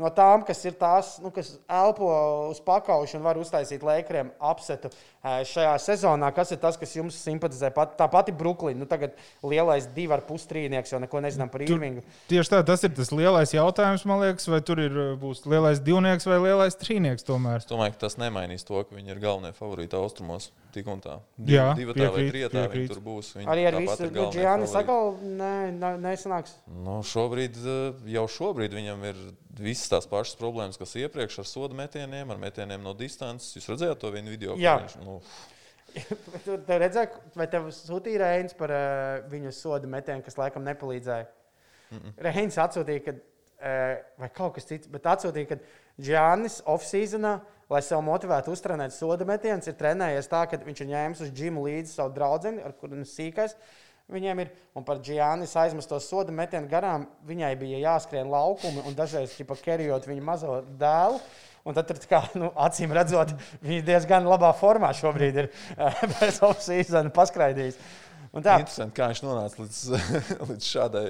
no 0.00 0.10
tām, 0.14 0.42
kas 0.46 0.60
ir 0.66 0.74
tās, 0.78 1.14
nu, 1.22 1.30
kas 1.34 1.54
elpo 1.70 2.08
uz 2.50 2.60
pakaušu 2.64 3.18
un 3.18 3.24
var 3.26 3.38
uztaisīt 3.40 3.84
Lakeriem 3.86 4.32
apsetu 4.42 4.90
uh, 4.90 5.42
šajā 5.46 5.74
sezonā? 5.82 6.30
Kas 6.34 6.54
ir 6.54 6.60
tas, 6.62 6.78
kas 6.80 6.96
jums 6.96 7.18
simpatizē? 7.22 7.70
Pat, 7.74 7.94
tā 7.98 8.08
pati 8.10 8.34
Brooklyna, 8.34 8.82
nu, 8.82 8.88
tagad 8.90 9.14
lielais 9.46 9.86
divu 9.94 10.16
ar 10.16 10.24
pustrīnieks, 10.26 10.94
jo 10.94 11.02
neko 11.04 11.22
nezinām 11.24 11.52
par 11.52 11.66
Irvingu. 11.66 12.04
Tieši 12.32 12.56
tā, 12.56 12.62
tas 12.66 12.82
ir 12.86 12.94
tas 12.96 13.14
lielais 13.14 13.54
jautājums, 13.54 14.06
man 14.10 14.22
liekas, 14.24 14.50
vai 14.50 14.60
tur 14.66 14.82
ir, 14.82 15.00
uh, 15.12 15.14
būs 15.20 15.44
lielais 15.46 15.82
divnieks 15.84 16.26
vai 16.30 16.42
lielais 16.42 16.80
trīnieks 16.80 17.26
tomēr. 17.28 17.62
Es 17.62 17.70
domāju, 17.70 17.94
ka 17.96 18.06
tas 18.08 18.18
nemainīs 18.20 18.66
to, 18.66 18.82
ka 18.82 18.98
viņi 18.98 19.14
ir 19.14 19.22
galvenie 19.22 19.54
favorīti 19.56 19.98
austrumos. 20.00 20.50
Tik 20.74 20.88
un 20.90 21.00
tā. 21.02 21.14
Jā, 21.46 21.68
divi 21.78 21.94
tā 21.94 22.08
vai 22.08 22.24
piekrīt, 22.24 22.32
trijotā 22.32 22.64
viņi 22.72 22.90
tur 22.90 23.00
būs. 23.04 23.30
Viņi 23.38 23.50
Arī 23.52 23.66
ar 23.68 23.76
visu 23.78 23.94
favorīti. 23.94 24.44
atkal 24.80 25.12
ne, 25.22 25.54
ne, 25.76 25.90
nesanāks. 26.02 26.56
Nu, 26.66 26.96
šobrīd, 27.06 27.58
eh, 27.62 28.04
jau 28.16 28.24
šobrīd 28.36 28.74
viņam 28.74 29.04
ir 29.12 29.20
visas 29.54 29.92
tās 29.92 30.08
pašas 30.10 30.38
problēmas, 30.40 30.78
kas 30.80 30.96
iepriekš 30.98 31.38
ar 31.44 31.46
sodu 31.46 31.78
metieniem, 31.78 32.32
ar 32.34 32.40
metieniem 32.42 32.82
no 32.82 32.94
distances. 32.98 33.54
Jūs 33.54 33.70
redzējāt 33.70 34.02
to 34.02 34.10
vienu 34.14 34.34
video? 34.34 34.58
Jā. 34.58 34.80
Viņš, 34.82 34.98
nu, 35.06 35.20
Tu 36.44 36.58
redzēji, 36.66 37.22
vai 37.38 37.46
tev 37.50 37.70
sūtīja 37.74 38.24
Reins 38.24 38.56
par 38.58 38.72
uh, 38.74 39.22
viņu 39.30 39.52
sodu 39.54 39.90
metienu, 39.90 40.24
kas 40.26 40.38
laikam 40.40 40.66
nepalīdzēja? 40.66 41.28
Mm 41.92 42.00
-mm. 42.00 42.14
Reins 42.26 42.58
atsūtīja, 42.58 43.04
ka, 43.06 43.14
uh, 43.14 44.04
vai 44.18 44.30
kaut 44.34 44.56
kas 44.58 44.66
cits, 44.70 44.90
bet 44.90 45.06
atsūtīja, 45.06 45.54
ka 45.54 45.60
Džānis 46.00 46.58
off-seasonā, 46.66 47.36
lai 47.74 47.82
sev 47.82 48.02
motivētu 48.06 48.54
uztrenēt 48.54 48.94
soda 48.94 49.26
metienus, 49.28 49.68
ir 49.68 49.78
trenējies 49.78 50.30
tā, 50.30 50.44
ka 50.50 50.60
viņš 50.62 50.84
ir 50.84 50.92
ņēmis 50.92 51.24
uz 51.26 51.32
džimu 51.34 51.64
līdzi 51.66 51.96
savu 51.96 52.14
draugu, 52.14 52.54
ar 52.62 52.76
kuru 52.78 53.00
viņš 53.00 53.16
sīkais. 53.18 53.56
Viņiem 54.12 54.42
ir, 54.42 54.50
un 54.76 54.84
par 54.84 54.98
Džānis 55.00 55.54
aizmesto 55.56 55.96
soda 56.02 56.32
metienu 56.34 56.68
garām, 56.68 57.06
viņai 57.24 57.54
bija 57.56 57.78
jāskrien 57.86 58.28
laukumi 58.28 58.82
un 58.84 58.96
dažreiz 58.96 59.32
ķipa 59.32 59.56
kerijot 59.62 60.04
viņa 60.10 60.24
mazo 60.24 60.58
dēlu. 60.80 61.22
Un 61.64 61.72
tad, 61.72 61.88
kā, 62.04 62.20
nu, 62.36 62.50
acīm 62.60 62.92
redzot, 62.92 63.32
viņš 63.64 63.86
diezgan 63.86 64.28
labā 64.28 64.50
formā 64.58 64.90
šobrīd 64.92 65.38
ir 65.40 65.48
pēc 66.18 66.42
off-season 66.44 67.08
paskraidījis. 67.16 67.80
Un 68.34 68.44
tā, 68.44 68.58
interesanti, 68.60 68.98
kā 68.98 69.08
viņš 69.08 69.24
nonāca 69.24 69.62
līdz, 69.62 69.80
līdz 70.50 70.68
šādai 70.68 71.06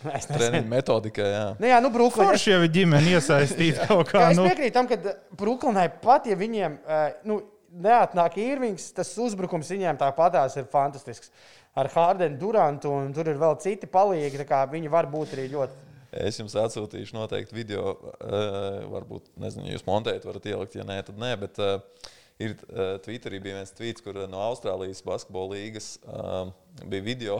es 0.16 0.28
nezinu. 0.28 0.38
treniņa 0.38 0.70
metodikai. 0.70 1.26
Jā. 1.32 1.44
Nu, 1.58 1.68
jā, 1.70 1.80
nu, 1.84 1.90
Brooklyn, 1.94 2.30
Forši 2.30 2.52
jau 2.52 2.62
ir 2.66 2.72
ģimene 2.74 3.16
iesaistīta 3.16 3.86
kaut 3.90 4.12
kā. 4.12 4.30
Es 4.30 4.38
Nu, 4.38 4.46
piekrītu 4.48 4.74
tam, 4.76 4.88
ka 4.90 5.16
Brooklynai 5.38 5.86
pat, 6.02 6.28
ja 6.30 6.38
viņiem 6.38 6.78
eh, 6.80 7.06
nu, 7.28 7.40
neatnāk 7.86 8.38
īrvings, 8.40 8.90
tas 8.96 9.12
uzbrukums 9.20 9.70
viņiem 9.72 9.98
tāpatās 10.00 10.58
ir 10.60 10.68
fantastisks. 10.72 11.32
Ar 11.76 11.90
Hārdenu, 11.92 12.38
Durantu 12.40 12.94
un 12.96 13.10
tur 13.12 13.28
ir 13.28 13.36
vēl 13.40 13.58
citi 13.60 13.88
palīgi. 13.90 14.40
tā 14.40 14.46
kā 14.48 14.62
Viņi 14.70 14.92
var 14.92 15.10
būt 15.12 15.34
arī 15.36 15.50
ļoti. 15.52 15.82
Es 16.16 16.38
jums 16.40 16.54
atsūtīšu 16.56 17.18
noteikti 17.18 17.52
video. 17.52 17.90
Uh, 18.16 18.86
varbūt, 18.94 19.26
nezinu, 19.42 19.68
jūs 19.74 19.84
montējat, 19.84 20.24
varat 20.24 20.46
ielikt, 20.48 20.78
ja 20.78 20.86
nē, 20.88 21.02
tad 21.04 21.18
nē. 21.20 21.34
Bet, 21.42 21.60
uh, 21.60 22.14
Ir 22.36 22.52
uh, 22.68 22.98
Twitterī 23.00 23.38
bija 23.40 23.56
viens 23.56 23.72
tweets, 23.72 24.02
kur 24.04 24.18
no 24.28 24.42
Austrālijas 24.44 25.00
basketbola 25.06 25.54
līnijas 25.54 25.94
uh, 26.04 26.50
bija 26.84 27.04
video, 27.06 27.38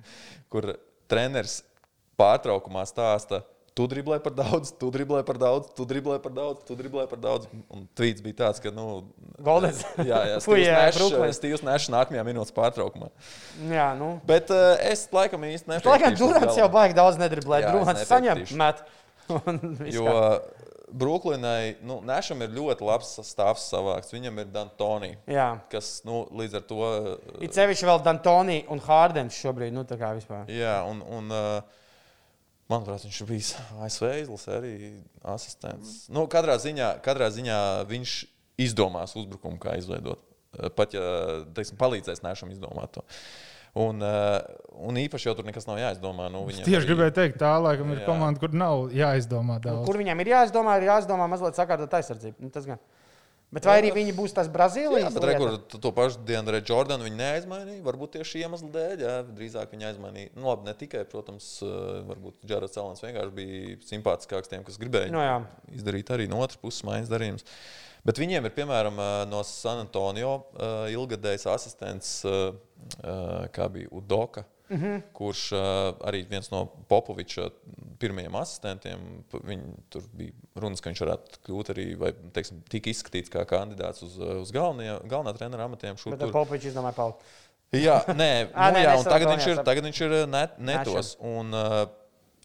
kur 0.52 0.70
treneris 1.10 1.64
pārtraukumā 2.20 2.84
stāsta, 2.88 3.42
tu 3.76 3.84
driblē 3.90 4.16
par 4.24 4.32
daudz, 4.32 4.72
tu 4.80 4.88
driblē 4.92 5.20
par 5.26 5.36
daudz, 5.40 5.68
tu 5.76 5.84
driblē 5.88 6.16
par 6.24 6.32
daudz, 6.32 6.62
tu 6.64 6.76
driblē 6.78 7.04
par 7.10 7.20
daudz. 7.20 7.48
Un 7.68 7.84
tweets 7.98 8.24
bija 8.24 8.38
tāds, 8.46 8.60
ka, 8.64 8.72
nu, 8.72 9.04
Goldens. 9.36 9.82
jā, 10.10 10.22
jā, 10.32 10.40
Stīvs. 11.36 11.64
Nešs- 11.66 11.92
nākamajā 11.92 12.24
minūtes 12.24 12.56
pārtraukumā. 12.56 13.10
Jā, 13.68 13.90
nu. 13.98 14.14
Bet 14.28 14.52
uh, 14.54 14.74
es 14.80 15.04
laikam 15.12 15.44
īsti 15.44 15.68
Lai 15.74 15.80
gan 15.84 16.16
nepatīšu. 16.16 16.22
Durants 16.24 16.60
jau 16.62 16.70
baigi 16.72 16.96
daudz 16.96 17.20
nedriblē. 17.20 17.64
Durants 17.68 18.08
saņem 18.08 18.46
met. 18.56 18.86
Jo 19.90 20.06
Brooklynai, 20.86 21.76
nu, 21.82 21.98
Nešam 22.06 22.44
ir 22.44 22.52
ļoti 22.54 22.84
labs 22.86 23.08
sastāvs 23.18 23.64
savāks. 23.72 24.12
Viņam 24.14 24.38
ir 24.38 24.52
Dantoni, 24.54 25.10
Jā. 25.26 25.48
kas 25.72 25.98
nu, 26.06 26.22
līdz 26.30 26.60
ar 26.60 26.64
to. 26.68 26.90
It 27.42 27.56
sevišķi 27.56 27.88
vēl 27.88 28.04
Dantoni 28.06 28.60
un 28.72 28.80
Hārdens 28.86 29.34
šobrīd. 29.42 29.74
Nu, 29.74 29.82
tā 29.88 29.98
kā 30.00 30.12
vispār. 30.16 30.46
Jā, 30.52 30.78
un, 30.86 31.02
un 31.02 31.34
uh, 31.34 31.82
Manuprāt, 32.66 33.04
viņš 33.06 33.18
ir 33.22 33.28
bijis 33.30 33.52
ASV 33.78 34.06
izlasē 34.24 34.56
arī 34.58 34.72
asistents. 35.34 36.06
Nu, 36.10 36.24
katrā, 36.30 36.56
ziņā, 36.58 36.96
katrā 37.04 37.28
ziņā 37.30 37.58
viņš 37.86 38.14
izdomās 38.66 39.14
uzbrukumu, 39.18 39.60
kā 39.62 39.76
izveidot. 39.78 40.22
Pat 40.74 40.96
ja 40.96 41.04
teiksim, 41.54 41.78
palīdzēs 41.78 42.24
nešam 42.24 42.50
izdomāt 42.54 42.96
to. 42.96 43.04
Un, 43.76 44.00
uh, 44.00 44.40
un 44.88 44.96
īpaši 44.96 45.28
jau 45.28 45.34
tur 45.36 45.44
nekas 45.44 45.66
nav 45.68 45.76
jāizdomā. 45.76 46.30
Nu, 46.32 46.46
es 46.48 46.62
tieši 46.62 46.78
arī... 46.78 46.88
gribēju 46.88 47.14
teikt, 47.18 47.38
tā 47.42 47.52
laikam 47.60 47.90
ir 47.92 48.00
jā. 48.00 48.06
komanda, 48.08 48.40
kur 48.40 48.54
nav 48.56 48.86
jāizdomā 48.96 49.58
daudz. 49.60 49.82
Nu, 49.82 49.88
kur 49.88 50.00
viņiem 50.00 50.22
ir 50.24 50.30
jāizdomā, 50.32 50.78
ir 50.80 50.88
jāizdomā 50.88 51.26
mazliet 51.28 51.58
sakārtot 51.60 51.92
aizsardzību. 51.98 52.40
Nu, 52.40 52.52
tas 52.54 52.64
gan. 52.70 52.80
Bet 53.56 53.64
vai 53.64 53.78
arī 53.80 53.90
viņi 53.96 54.12
būs 54.12 54.34
tas 54.36 54.50
Brazīlijas 54.52 55.14
monēta? 55.14 55.30
Rekur, 55.30 55.54
to 55.80 55.92
pašu 55.96 56.20
Dienu 56.28 56.58
Jordanu 56.60 57.06
viņi 57.06 57.16
neaizmainīja. 57.16 57.80
Varbūt 57.86 58.18
tieši 58.18 58.42
iemesla 58.44 58.68
dēļ. 58.74 59.04
Jā, 59.06 59.14
drīzāk 59.38 59.72
viņi 59.72 59.88
aizmainīja. 59.90 60.32
Nu, 60.36 60.50
labi, 60.50 60.68
ne 60.68 60.74
tikai, 60.76 61.06
protams, 61.08 61.48
varbūt 62.10 62.44
Džarats 62.44 62.76
Celans 62.76 63.00
vienkārši 63.06 63.34
bija 63.38 63.78
simpātiskāks 63.88 64.52
tiem, 64.52 64.64
kas 64.66 64.76
gribēja 64.82 65.08
no, 65.14 65.22
jā. 65.24 65.38
izdarīt 65.78 66.12
arī 66.12 66.28
no 66.28 66.42
otras 66.44 66.60
puses 66.60 66.84
maiņas 66.84 67.12
darījumus. 67.14 67.48
Bet 68.06 68.20
viņiem 68.22 68.44
ir 68.46 68.54
piemēram 68.54 69.00
no 69.30 69.40
San 69.48 69.80
Antonio 69.86 70.34
ilgadējs 70.92 71.48
asistents, 71.50 72.12
kā 73.56 73.70
bija 73.72 73.90
Udoka. 73.96 74.44
Mm 74.68 74.76
-hmm. 74.76 75.02
Kurš 75.12 75.52
uh, 75.52 75.58
arī 76.02 76.24
viens 76.28 76.50
no 76.50 76.66
Popoviča 76.88 77.50
pirmajiem 77.98 78.34
asistentiem, 78.34 79.24
viņ, 79.32 79.60
tur 79.88 80.02
bija 80.12 80.32
runas, 80.54 80.80
ka 80.80 80.90
viņš 80.90 81.02
varētu 81.04 81.40
kļūt 81.46 81.70
arī, 81.74 81.86
vai 81.98 82.12
teiksim, 82.32 82.62
tika 82.68 82.90
izskatīts 82.90 83.30
kā 83.30 83.44
kandidāts 83.46 84.02
uz, 84.02 84.18
uz 84.18 84.50
galvenie, 84.50 84.98
galvenā 85.04 85.36
trenera 85.36 85.64
amatiem. 85.64 85.94
Bet 85.94 86.18
tur... 86.20 86.32
Popovičs 86.32 86.72
izdomāja 86.72 86.96
palikt. 86.98 87.22
Jā, 87.74 88.00
nē, 88.14 88.48
à, 88.54 88.70
nu, 88.70 88.78
nē, 88.78 88.82
jā, 88.82 88.96
tagad, 89.04 89.30
viņš 89.34 89.46
ir, 89.46 89.62
tagad 89.66 89.84
viņš 89.88 90.00
ir 90.06 90.16
net, 90.30 90.58
netos. 90.58 91.16
Un, 91.20 91.54
uh, 91.54 91.86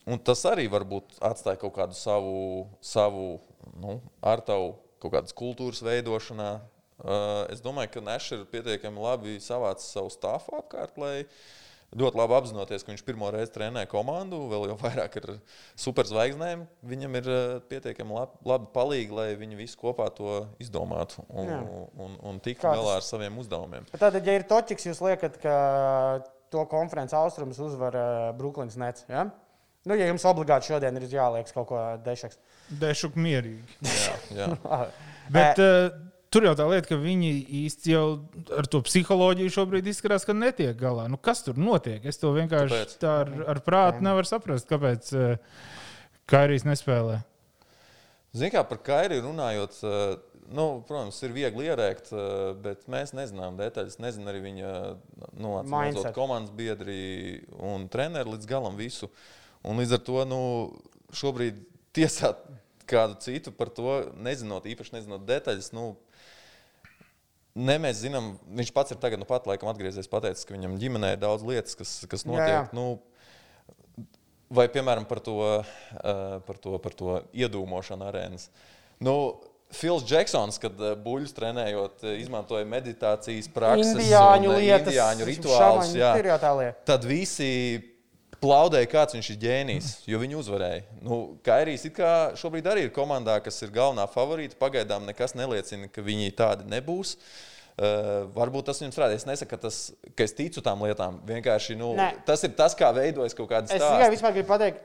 un 0.06 0.19
tas 0.19 0.45
arī 0.49 0.68
varbūt 0.72 1.19
atstāja 1.22 1.60
kaut 1.61 1.76
kādu 1.76 1.98
savu, 1.98 2.68
savu 2.81 3.39
nu, 3.81 3.99
ar 4.22 4.41
tavu 4.45 4.76
kaut 5.02 5.14
kādas 5.14 5.34
kultūras 5.34 5.81
veidošanā. 5.85 6.52
Uh, 7.02 7.48
es 7.49 7.61
domāju, 7.65 7.95
ka 7.95 8.03
Nešs 8.06 8.35
ir 8.35 8.45
pietiekami 8.49 9.02
labi 9.02 9.39
savācis 9.41 9.89
savu 9.89 10.11
stāstu 10.14 10.53
apkārt, 10.53 10.98
lai 11.02 11.26
ļoti 11.97 12.19
labi 12.19 12.35
apzinoties, 12.38 12.85
ka 12.85 12.93
viņš 12.93 13.03
pirmo 13.07 13.30
reizi 13.34 13.51
trenē 13.55 13.84
komandu, 13.91 14.39
vēl 14.51 14.69
jau 14.72 14.77
vairāk 14.80 15.18
ar 15.19 15.27
superzvaigznēm. 15.80 16.63
Viņam 16.88 17.18
ir 17.19 17.30
pietiekami 17.72 18.15
labi, 18.15 18.39
labi 18.47 18.69
palīgi, 18.76 19.15
lai 19.18 19.27
viņi 19.39 19.59
visi 19.59 19.80
kopā 19.80 20.07
to 20.15 20.41
izdomātu 20.63 21.26
un, 21.27 21.51
Jā. 21.51 21.59
un, 21.59 21.88
un, 22.05 22.18
un 22.31 22.41
tiktu 22.43 22.69
galā 22.69 22.97
ar 22.99 23.05
saviem 23.05 23.39
uzdevumiem. 23.43 23.89
Tātad, 23.91 24.22
ja 24.23 24.38
ir 24.39 24.47
toķis, 24.47 24.88
jūs 24.91 25.03
liekat, 25.03 25.39
ka 25.43 25.55
to 26.51 26.63
konferences 26.72 27.18
austrumus 27.18 27.59
uzvar 27.63 27.97
Brooklyns 28.39 28.80
Nets. 28.80 29.07
Ja? 29.11 29.27
Nu, 29.88 29.97
ja 29.97 30.07
jums 30.07 30.23
obligāti 30.30 30.69
šodien 30.69 30.99
ir 30.99 31.07
jāliek 31.09 31.49
kaut 31.55 31.68
ko 31.72 31.81
dešaks. 32.05 32.39
Dešuk 32.81 33.18
mierīgi. 33.19 33.80
jā, 33.81 34.15
jā. 34.38 34.49
Bet 35.35 35.59
uh, 35.63 35.89
tur 36.31 36.47
jau 36.47 36.53
tā 36.57 36.65
lieta, 36.71 36.87
ka 36.93 36.97
viņi 36.99 37.31
īsti 37.65 37.93
jau 37.93 38.05
ar 38.55 38.67
to 38.71 38.81
psiholoģiju 38.87 39.51
šobrīd 39.51 39.89
izskatās, 39.91 40.25
ka 40.27 40.35
netiek 40.37 40.77
galā. 40.79 41.09
Nu, 41.11 41.19
kas 41.19 41.43
tur 41.45 41.59
notiek? 41.59 42.05
Es 42.07 42.21
to 42.21 42.31
vienkārši 42.35 42.71
kāpēc? 42.73 42.95
tā 43.01 43.15
ar, 43.25 43.33
ar 43.51 43.61
prātu 43.65 44.05
nevaru 44.05 44.29
saprast, 44.29 44.69
kāpēc 44.69 45.11
uh, 45.17 45.63
Kairijs 46.31 46.65
nespēlē. 46.67 47.19
Ziniet, 48.31 48.55
kā 48.55 48.63
par 48.63 48.79
Kairiju 48.85 49.25
runājot, 49.25 49.81
uh, 49.83 50.13
nu, 50.55 50.67
protams, 50.87 51.19
ir 51.27 51.35
viegli 51.35 51.67
ierēkt, 51.67 52.13
uh, 52.15 52.53
bet 52.63 52.87
mēs 52.91 53.11
nezinām 53.17 53.59
detaļas. 53.59 53.99
Nezinu 53.99 54.31
arī 54.31 54.45
viņa 54.47 54.71
nu, 55.35 55.57
komandas 56.15 56.55
biedri 56.55 57.41
un 57.59 57.89
treneri 57.91 58.37
līdz 58.37 58.47
galam 58.47 58.79
visu. 58.79 59.11
Un 59.67 59.83
līdz 59.83 59.99
ar 59.99 60.05
to 60.07 60.23
nu, 60.25 60.41
šobrīd 61.11 61.59
tiesāt 61.91 62.39
kādu 62.87 63.19
citu 63.23 63.51
par 63.55 63.69
to, 63.75 63.99
nezinot 64.23 64.65
īpaši 64.69 64.95
nezinot 64.95 65.27
detaļas. 65.27 65.71
Nu, 65.75 65.91
Ne, 67.52 67.76
mēs 67.84 67.99
zinām, 68.06 68.34
viņš 68.56 68.69
pats 68.72 68.94
ir 68.94 68.99
tagad, 69.02 69.19
nu, 69.19 69.28
pat 69.28 69.48
laikam 69.49 69.68
atgriezies, 69.72 70.07
pateicis, 70.11 70.45
ka 70.48 70.56
viņam 70.56 70.78
ģimenē 70.80 71.15
ir 71.15 71.19
daudz 71.19 71.44
lietas, 71.44 71.76
kas, 71.76 71.98
kas 72.07 72.23
notiek. 72.23 72.48
Jā, 72.48 72.61
jā. 72.61 72.68
Nu, 72.76 73.02
vai, 74.48 74.69
piemēram, 74.72 75.03
par 75.10 75.19
to, 75.26 75.38
uh, 75.60 76.38
par 76.48 76.60
to, 76.64 76.78
par 76.80 76.95
to 76.95 77.19
iedūmošanu 77.36 78.07
arēnas. 78.07 78.48
Nu, 79.03 79.15
Fils 79.72 80.03
Džeksons, 80.03 80.57
kad 80.60 80.80
buļļus 81.03 81.36
trenējot, 81.36 82.03
izmantoja 82.19 82.68
meditācijas 82.68 83.48
prakses, 83.52 83.94
indiāņu 83.95 84.56
lietas, 84.57 84.90
indiāņu 84.91 85.28
rituālus. 85.30 85.94
Jā, 85.95 86.72
tad 86.88 87.07
visi 87.07 87.52
plaudēja, 88.41 88.89
kāds 88.89 89.15
viņš 89.15 89.30
ir 89.34 89.39
ģēnijs, 89.43 89.91
jo 90.09 90.19
viņi 90.22 90.38
uzvarēja. 90.39 90.84
Nu, 91.05 91.22
Kairijs 91.45 91.88
šobrīd 92.41 92.68
arī 92.72 92.88
ir 92.88 92.93
komandā, 92.95 93.38
kas 93.43 93.61
ir 93.61 93.73
galvenā 93.76 94.07
favorīta. 94.11 94.59
Pagaidām 94.59 95.05
nekas 95.09 95.35
neliecina, 95.38 95.89
ka 95.91 96.03
viņi 96.05 96.34
tādi 96.38 96.69
nebūs. 96.72 97.15
Uh, 97.81 98.27
varbūt 98.35 98.68
tas 98.68 98.81
viņam 98.81 98.91
strādā. 98.93 99.15
Es 99.18 99.26
nesaku, 99.26 99.53
ka, 99.53 99.61
tas, 99.63 99.77
ka 100.18 100.26
es 100.27 100.35
ticu 100.38 100.61
tam 100.65 100.84
lietām. 100.85 101.22
Vienkārši 101.26 101.77
nu, 101.80 101.93
Nē. 101.97 102.11
tas 102.27 102.43
ir 102.45 102.51
tas, 102.57 102.76
kā 102.77 102.91
veidojas 102.93 103.38
kaut 103.38 103.49
kāda 103.49 103.72
situācija. 103.72 103.93
Es 103.93 104.01
tikai 104.01 104.11
vispār 104.13 104.35
gribu 104.35 104.51
pateikt, 104.51 104.84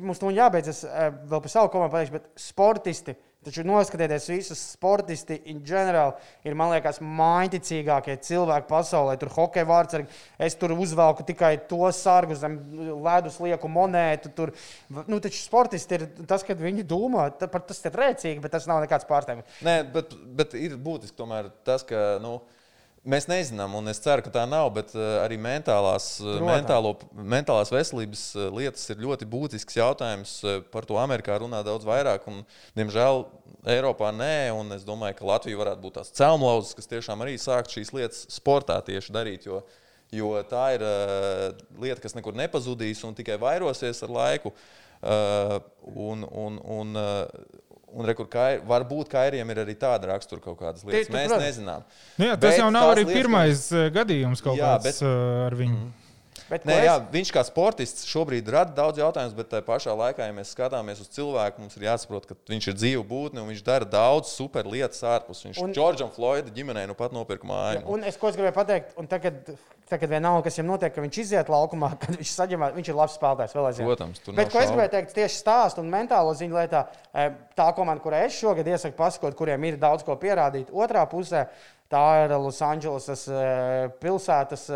mums 0.00 0.22
to 0.22 0.32
jābeidz. 0.34 0.70
Es 0.72 0.82
eh, 0.88 1.10
vēl 1.30 1.44
par 1.44 1.52
savu 1.52 1.70
komandu 1.74 1.94
pateikšu, 1.94 2.16
bet 2.16 2.30
sportisti 2.40 3.14
Taču 3.44 3.64
noskatieties, 3.66 4.28
visus 4.32 4.60
sportisti 4.74 5.36
in 5.52 5.60
general 5.66 6.14
ir, 6.46 6.56
man 6.58 6.72
liekas, 6.72 7.00
maiticīgākie 7.04 8.16
cilvēki 8.24 8.68
pasaulē. 8.70 9.18
Tur 9.20 9.32
hokeja 9.34 9.68
vārds 9.68 9.98
arī. 9.98 10.08
Es 10.40 10.56
tur 10.60 10.72
uzvelku 10.76 11.26
tikai 11.28 11.52
to 11.68 11.82
sargu 11.94 12.36
zem 12.38 12.56
ledus, 13.04 13.36
lieku 13.44 13.68
monētu. 13.68 14.32
Tur, 14.36 14.54
nu, 15.04 15.20
taču 15.20 15.42
sportisti 15.42 15.98
ir 15.98 16.08
tas, 16.30 16.46
kad 16.46 16.60
viņi 16.60 16.86
domā, 16.88 17.28
par 17.44 17.66
tas 17.68 17.84
ir 17.84 18.00
rēcīgi, 18.00 18.40
bet 18.44 18.56
tas 18.56 18.68
nav 18.70 18.82
nekāds 18.84 19.08
pārsteigums. 19.08 19.62
Nē, 19.66 19.80
bet, 19.94 20.16
bet 20.40 20.56
ir 20.58 20.78
būtiski 20.80 21.18
tomēr 21.20 21.52
tas, 21.68 21.84
ka. 21.86 22.14
Nu, 22.24 22.38
Mēs 23.04 23.26
nezinām, 23.28 23.74
un 23.76 23.90
es 23.92 23.98
ceru, 24.00 24.22
ka 24.24 24.30
tā 24.32 24.46
nav, 24.48 24.70
bet 24.72 24.94
uh, 24.96 25.18
arī 25.20 25.36
mentālās, 25.36 26.06
uh, 26.24 26.38
mentālo, 26.40 26.94
mentālās 27.12 27.68
veselības 27.68 28.22
uh, 28.38 28.46
lietas 28.56 28.86
ir 28.94 29.02
ļoti 29.04 29.28
būtisks 29.28 29.76
jautājums. 29.76 30.38
Par 30.72 30.88
to 30.88 30.96
Amerikā 30.96 31.36
runā 31.42 31.60
daudz 31.66 31.84
vairāk, 31.84 32.24
un, 32.32 32.40
diemžēl, 32.78 33.26
Eiropā 33.74 34.08
nē. 34.12 34.52
Es 34.76 34.86
domāju, 34.88 35.18
ka 35.18 35.28
Latvija 35.28 35.60
varētu 35.60 35.84
būt 35.84 35.98
tās 35.98 36.12
celmlauzes, 36.16 36.72
kas 36.78 36.88
tiešām 36.88 37.24
arī 37.24 37.36
sākt 37.40 37.76
šīs 37.76 37.92
lietas 37.96 38.24
sportā 38.32 38.78
tieši 38.84 39.12
darīt. 39.12 39.44
Jo, 39.48 39.60
jo 40.12 40.32
tā 40.48 40.64
ir 40.78 40.84
uh, 40.88 41.50
lieta, 41.84 42.00
kas 42.04 42.16
nekur 42.16 42.36
nepazudīs 42.40 43.04
un 43.04 43.16
tikai 43.16 43.36
vairosies 43.40 44.00
ar 44.04 44.16
laiku. 44.16 44.54
Uh, 45.04 45.58
un, 45.84 46.24
un, 46.24 46.56
un, 46.72 46.96
uh, 46.96 47.60
Un 47.94 48.08
rekur, 48.08 48.26
kair, 48.30 48.62
varbūt 48.66 49.10
kairiem 49.12 49.50
ir 49.54 49.60
arī 49.62 49.76
tāda 49.78 50.08
rakstura 50.10 50.42
kaut 50.42 50.58
kādas 50.58 50.82
lietas. 50.82 51.06
Tie, 51.06 51.14
Mēs 51.14 51.28
protams. 51.30 51.44
nezinām. 51.46 51.84
Nu 52.18 52.26
jā, 52.26 52.38
tas 52.38 52.56
bet 52.56 52.58
jau 52.58 52.70
nav 52.74 52.90
arī 52.90 53.04
pirmais 53.06 53.68
ka... 53.70 53.84
gadījums 54.00 54.42
kaut 54.42 54.58
jā, 54.58 54.72
kāds 54.72 54.88
bet... 54.88 54.98
ar 55.46 55.54
viņu. 55.60 55.76
Mm. 55.78 56.03
Bet, 56.50 56.66
Nē, 56.68 56.74
es... 56.82 56.84
jā, 56.84 56.94
viņš 57.12 57.30
kā 57.32 57.42
sportists 57.48 58.08
šobrīd 58.08 58.48
rada 58.52 58.74
daudz 58.76 59.00
jautājumu, 59.00 59.32
bet 59.38 59.48
tajā 59.48 59.64
pašā 59.64 59.94
laikā, 59.96 60.26
ja 60.28 60.34
mēs 60.36 60.50
skatāmies 60.52 61.00
uz 61.00 61.08
cilvēku, 61.14 61.62
mums 61.64 61.76
ir 61.78 61.86
jāsaprot, 61.86 62.26
ka 62.28 62.36
viņš 62.50 62.68
ir 62.68 62.76
dzīva 62.76 63.04
būtne 63.08 63.40
un 63.40 63.48
viņš 63.48 63.62
dara 63.64 63.88
daudz 63.88 64.32
super 64.34 64.68
lietas 64.68 65.00
ārpus. 65.08 65.40
Viņš 65.46 65.62
un... 65.64 65.72
Džordžam 65.76 66.12
Floydam 66.12 66.52
ģimenei 66.56 66.84
nu 66.90 66.96
pat 66.98 67.14
nopirka 67.16 67.48
māju. 67.48 67.80
Jā, 67.80 67.86
un 67.96 68.04
es 68.04 68.20
ko 68.20 68.28
es 68.28 68.36
gribēju 68.36 68.56
pateikt, 68.58 68.92
un 69.00 69.08
tagad, 69.08 69.54
tagad 69.88 70.12
vienalga, 70.12 70.44
kas 70.44 70.60
viņam 70.60 70.72
notiek, 70.74 70.92
ka 70.92 71.04
viņš 71.06 71.20
iziet 71.24 71.52
laukumā, 71.54 71.94
kad 72.02 72.18
viņš 72.18 72.34
saņem, 72.36 72.66
viņš 72.76 72.90
ir 72.92 72.98
labs 73.00 73.16
spēlētājs. 73.16 73.80
Protams, 73.80 74.20
tur 74.26 74.36
bet 74.36 74.52
ko 74.52 74.60
es 74.60 74.72
gribēju 74.72 74.92
teikt 74.98 75.16
tieši 75.16 75.40
stāstu 75.40 75.80
un 75.80 75.88
mentālo 75.92 76.36
ziņu 76.36 76.60
lietā, 76.60 76.84
e, 77.08 77.30
tā 77.56 77.70
komanda, 77.76 78.04
kurai 78.04 78.26
es 78.28 78.36
šogad 78.36 78.68
iesaku 78.68 78.98
pasakot, 79.00 79.36
kuriem 79.38 79.64
ir 79.70 79.80
daudz 79.80 80.04
ko 80.04 80.16
pierādīt, 80.20 80.68
otrā 80.72 81.06
pusē 81.08 81.46
tā 81.92 82.06
ir 82.24 82.36
Losandželosas 82.38 83.26
e, 83.28 83.44
pilsētas 84.00 84.70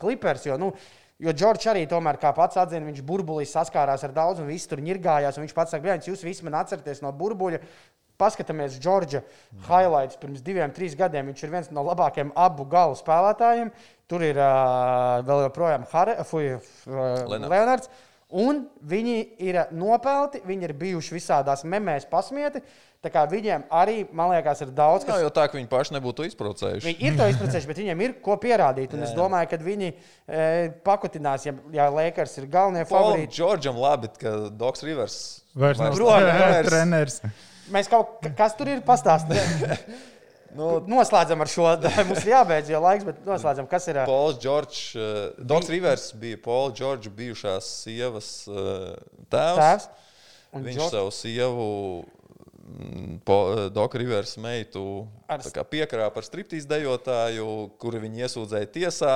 klipers. 0.00 0.44
Jo, 0.48 0.58
nu, 0.60 0.74
Jo 1.22 1.30
Džordžs 1.30 1.68
arī 1.70 1.84
tomēr, 1.86 2.16
kā 2.18 2.32
pats 2.34 2.58
atzina, 2.58 2.88
viņš 2.88 3.04
burbulī 3.06 3.44
saskārās 3.46 4.02
ar 4.02 4.12
daudz, 4.12 4.40
un 4.42 4.48
viss 4.50 4.66
tur 4.66 4.82
ņirgājās. 4.82 5.38
Viņš 5.38 5.52
pats 5.54 5.72
saka, 5.76 5.94
ka 5.94 6.10
jūs 6.10 6.24
visi 6.26 6.44
man 6.44 6.58
atceraties 6.58 7.04
no 7.04 7.12
burbuļa. 7.14 7.60
Paskatāmies 8.18 8.76
Džordža 8.78 9.24
highlights 9.66 10.18
pirms 10.20 10.42
diviem, 10.42 10.72
trim 10.74 10.92
gadiem. 10.98 11.30
Viņš 11.30 11.44
ir 11.44 11.52
viens 11.54 11.70
no 11.74 11.82
labākajiem 11.86 12.34
abu 12.38 12.66
galu 12.70 12.98
spēlētājiem. 12.98 13.70
Tur 14.10 14.26
ir 14.26 14.38
uh, 14.38 15.22
vēl 15.26 15.46
joprojām 15.46 15.86
Hare, 15.94 16.18
fuj, 16.28 16.56
uh, 16.58 17.06
Leonards. 17.30 17.90
Un 18.34 18.64
viņi 18.82 19.16
ir 19.46 19.60
nopelti, 19.74 20.42
viņi 20.46 20.66
ir 20.66 20.74
bijuši 20.78 21.14
visādās 21.14 21.62
memēs 21.66 22.06
pasmieti. 22.10 22.62
Viņiem 23.04 23.66
arī, 23.74 23.96
man 24.12 24.32
liekas, 24.32 24.62
ir 24.64 24.72
daudz. 24.76 25.04
Kas... 25.04 25.18
Jā, 25.18 25.26
jau 25.26 25.32
tā, 25.34 25.46
ka 25.50 25.58
viņi 25.58 25.68
paši 25.70 25.96
nebūtu 25.96 26.26
izprocējuši. 26.30 26.86
Viņi 26.88 27.08
ir 27.08 27.18
to 27.18 27.28
izprocējuši, 27.32 27.70
bet 27.70 27.80
viņiem 27.82 28.04
ir 28.06 28.16
ko 28.24 28.36
pierādīt. 28.40 28.94
Un 28.94 29.02
jā, 29.02 29.08
jā. 29.08 29.10
es 29.10 29.18
domāju, 29.18 29.50
ka 29.50 29.60
viņi 29.64 29.90
e, 29.90 30.46
pakutinās, 30.86 31.46
ja, 31.48 31.56
ja 31.74 31.90
Lakers 31.92 32.38
ir 32.40 32.48
galvenie 32.52 32.86
favorīti. 32.88 33.36
Džordžam 33.36 33.78
labi, 33.80 34.12
ka 34.20 34.34
Doks 34.54 34.86
Rivers 34.86 35.20
vairs 35.54 35.82
nav 35.82 35.98
treneris. 36.70 37.20
Mēs 37.72 37.88
kaut 37.92 38.24
kas 38.38 38.56
tur 38.58 38.72
ir 38.72 38.84
pastāstījis. 38.86 39.54
Nu, 40.54 40.78
Noslēdzam 40.86 41.42
ar 41.42 41.50
šo. 41.50 41.66
Mums 42.08 42.22
ir 42.22 42.30
jābeidz 42.30 42.70
jau 42.70 42.80
laiks, 42.84 43.06
bet 43.08 43.24
noslēdzam, 43.26 43.66
kas 43.70 43.88
ir. 43.90 43.98
Pols 44.06 44.38
Čorčs, 44.42 44.82
Doks 45.50 45.70
Rivers 45.72 46.12
bija 46.20 46.38
Pola 46.44 46.70
Čorča 46.78 47.10
bijušās 47.14 47.70
sievas 47.82 48.28
eh, 48.46 48.92
tēvs. 49.34 49.58
Tēvs. 49.58 49.88
Un 50.54 50.62
Viņš 50.68 50.78
George- 50.78 50.94
savu 50.94 51.10
sievu, 51.10 51.66
Doka 53.74 54.00
Rivers 54.00 54.38
meitu, 54.40 55.04
piekrāpa 55.68 56.14
par 56.16 56.24
striptīzu 56.24 56.68
dejotāju, 56.70 57.48
kuru 57.82 58.00
viņi 58.06 58.24
iesūdzēja 58.24 58.70
tiesā. 58.72 59.14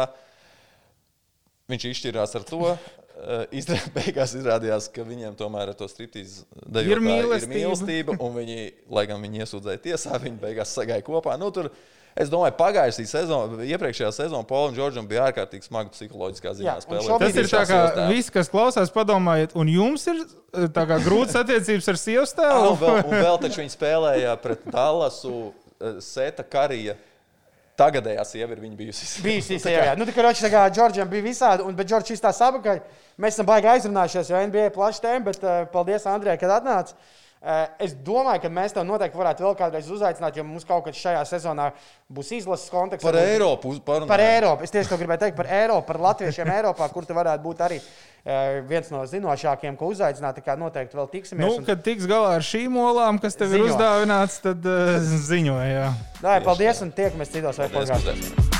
Viņš 1.68 1.86
izšķirās 1.90 2.36
ar 2.36 2.44
to. 2.48 2.62
Eh, 3.18 3.44
beigās 3.96 4.34
izrādījās, 4.38 4.86
ka 4.94 5.02
viņiem 5.06 5.34
tomēr 5.38 5.72
ar 5.72 5.78
to 5.78 5.88
striptīzu 5.90 6.44
dejotāju 6.62 6.92
ir 6.94 7.02
mīlestība. 7.02 7.54
mīlestība. 7.54 8.18
un 8.22 8.36
Viņi, 8.36 8.58
lai 8.94 9.06
gan 9.10 9.24
viņi 9.24 9.42
iesūdzēja 9.42 9.82
tiesā, 9.88 10.20
viņi 10.22 10.38
beigās 10.42 10.74
sagāja 10.76 11.02
kopā. 11.06 11.34
Nu, 11.40 11.50
tur, 11.54 11.72
es 12.18 12.30
domāju, 12.32 12.54
pagājušā 12.58 13.04
sezonā, 13.08 13.62
iepriekšējā 13.68 14.10
sezonā 14.16 14.46
Polam 14.48 14.74
Džordžam 14.76 15.06
bija 15.08 15.28
ārkārtīgi 15.28 15.68
smaga 15.68 15.92
psiholoģiskā 15.94 16.54
ziņā 16.58 16.68
Jā, 16.68 16.76
spēlēt. 16.84 17.24
Tas 17.24 17.40
ir 17.42 17.50
tā 17.52 17.64
kā 17.70 17.80
viss, 18.10 18.32
kas 18.34 18.50
klausās, 18.52 18.92
padomājiet, 18.94 19.54
un 19.58 19.70
jums 19.72 20.06
ir 20.10 20.22
eh, 20.24 20.68
tā 20.74 20.86
kā 20.90 21.00
grūts 21.04 21.38
attiecības 21.38 21.92
ar 21.94 22.00
sievas 22.00 22.34
Ah, 22.38 22.56
un, 22.70 22.74
tēvu. 22.74 22.78
vēl, 22.82 23.02
un 23.04 23.26
vēl 23.26 23.42
taču 23.46 23.62
viņi 23.62 23.74
spēlēja 23.76 24.34
pret 24.42 24.66
Dallasu 24.72 25.34
eh, 25.48 26.00
Seta 26.04 26.46
Karija. 26.46 26.96
Tagadējā 27.78 28.24
sieva 28.26 28.56
ir 28.56 28.62
bijusi. 28.74 29.06
Bijis 29.22 29.52
īsi, 29.54 29.70
jā. 29.76 29.92
Nu, 29.94 30.02
tā 30.08 30.10
kā 30.16 30.24
Ročs, 30.26 30.42
tā 30.42 30.50
kā 30.50 30.64
Džordžam 30.74 31.06
bija 31.12 31.22
visādi, 31.22 31.62
un, 31.62 31.76
Džordžs 31.78 32.16
īstā 32.16 32.32
sabakaļ. 32.34 32.80
Mēs 33.22 33.36
esam 33.36 33.46
baigi 33.46 33.70
aizrunājušies, 33.70 34.32
jo 34.32 34.40
NBA 34.50 34.64
ir 34.66 34.74
plaša 34.74 35.04
tēma, 35.04 35.22
bet 35.28 35.46
uh, 35.46 35.60
paldies, 35.70 36.06
Andrej, 36.10 36.40
kad 36.42 36.56
atnāci. 36.56 36.96
Uh, 37.38 37.68
es 37.78 37.92
domāju, 37.94 38.40
ka 38.42 38.48
mēs 38.50 38.72
tev 38.74 38.82
noteikti 38.82 39.14
varētu 39.18 39.44
vēl 39.44 39.54
kādreiz 39.60 39.86
uzaicināt, 39.94 40.34
jo 40.34 40.42
mums 40.42 40.66
kaut 40.66 40.88
kad 40.88 40.96
šajā 40.98 41.20
sezonā 41.30 41.68
būs 42.10 42.32
izlases 42.34 42.66
konteksts. 42.72 43.06
Par 43.06 43.14
Eiropu 43.20 43.76
parunājam. 43.86 44.10
Par 44.10 44.22
Eiropu. 44.24 44.66
Es 44.66 44.74
tieši 44.74 44.90
to 44.90 44.98
gribēju 44.98 45.22
teikt 45.22 45.38
par 45.38 45.46
Eiropu, 45.60 45.86
par 45.86 46.00
latviešiem 46.08 46.50
Eiropā, 46.56 46.90
kur 46.90 47.06
tu 47.06 47.14
varētu 47.14 47.46
būt 47.46 47.62
arī 47.68 47.78
uh, 47.78 48.58
viens 48.66 48.90
no 48.90 49.04
zinošākajiem, 49.06 49.78
ko 49.78 49.92
uzaicināt. 49.94 50.42
Tā 50.42 50.46
kā 50.50 50.58
noteikti 50.58 50.98
vēl 50.98 51.10
tiksimies. 51.14 51.46
Nu, 51.46 51.62
un- 51.62 51.70
kad 51.70 51.86
tiks 51.86 52.10
galā 52.10 52.34
ar 52.40 52.46
šīm 52.50 52.74
olām, 52.74 53.22
kas 53.22 53.38
tev 53.38 53.54
ir 53.54 53.62
Ziņo. 53.62 53.70
uzdāvināts, 53.70 54.42
tad 54.42 54.66
uh, 54.66 55.64
jā. 55.70 55.88
Nē, 56.26 56.38
paldies 56.42 56.82
un 56.82 56.90
tiekamies 56.90 57.30
citos 57.38 57.62
vai 57.62 57.70
paldies. 57.70 58.57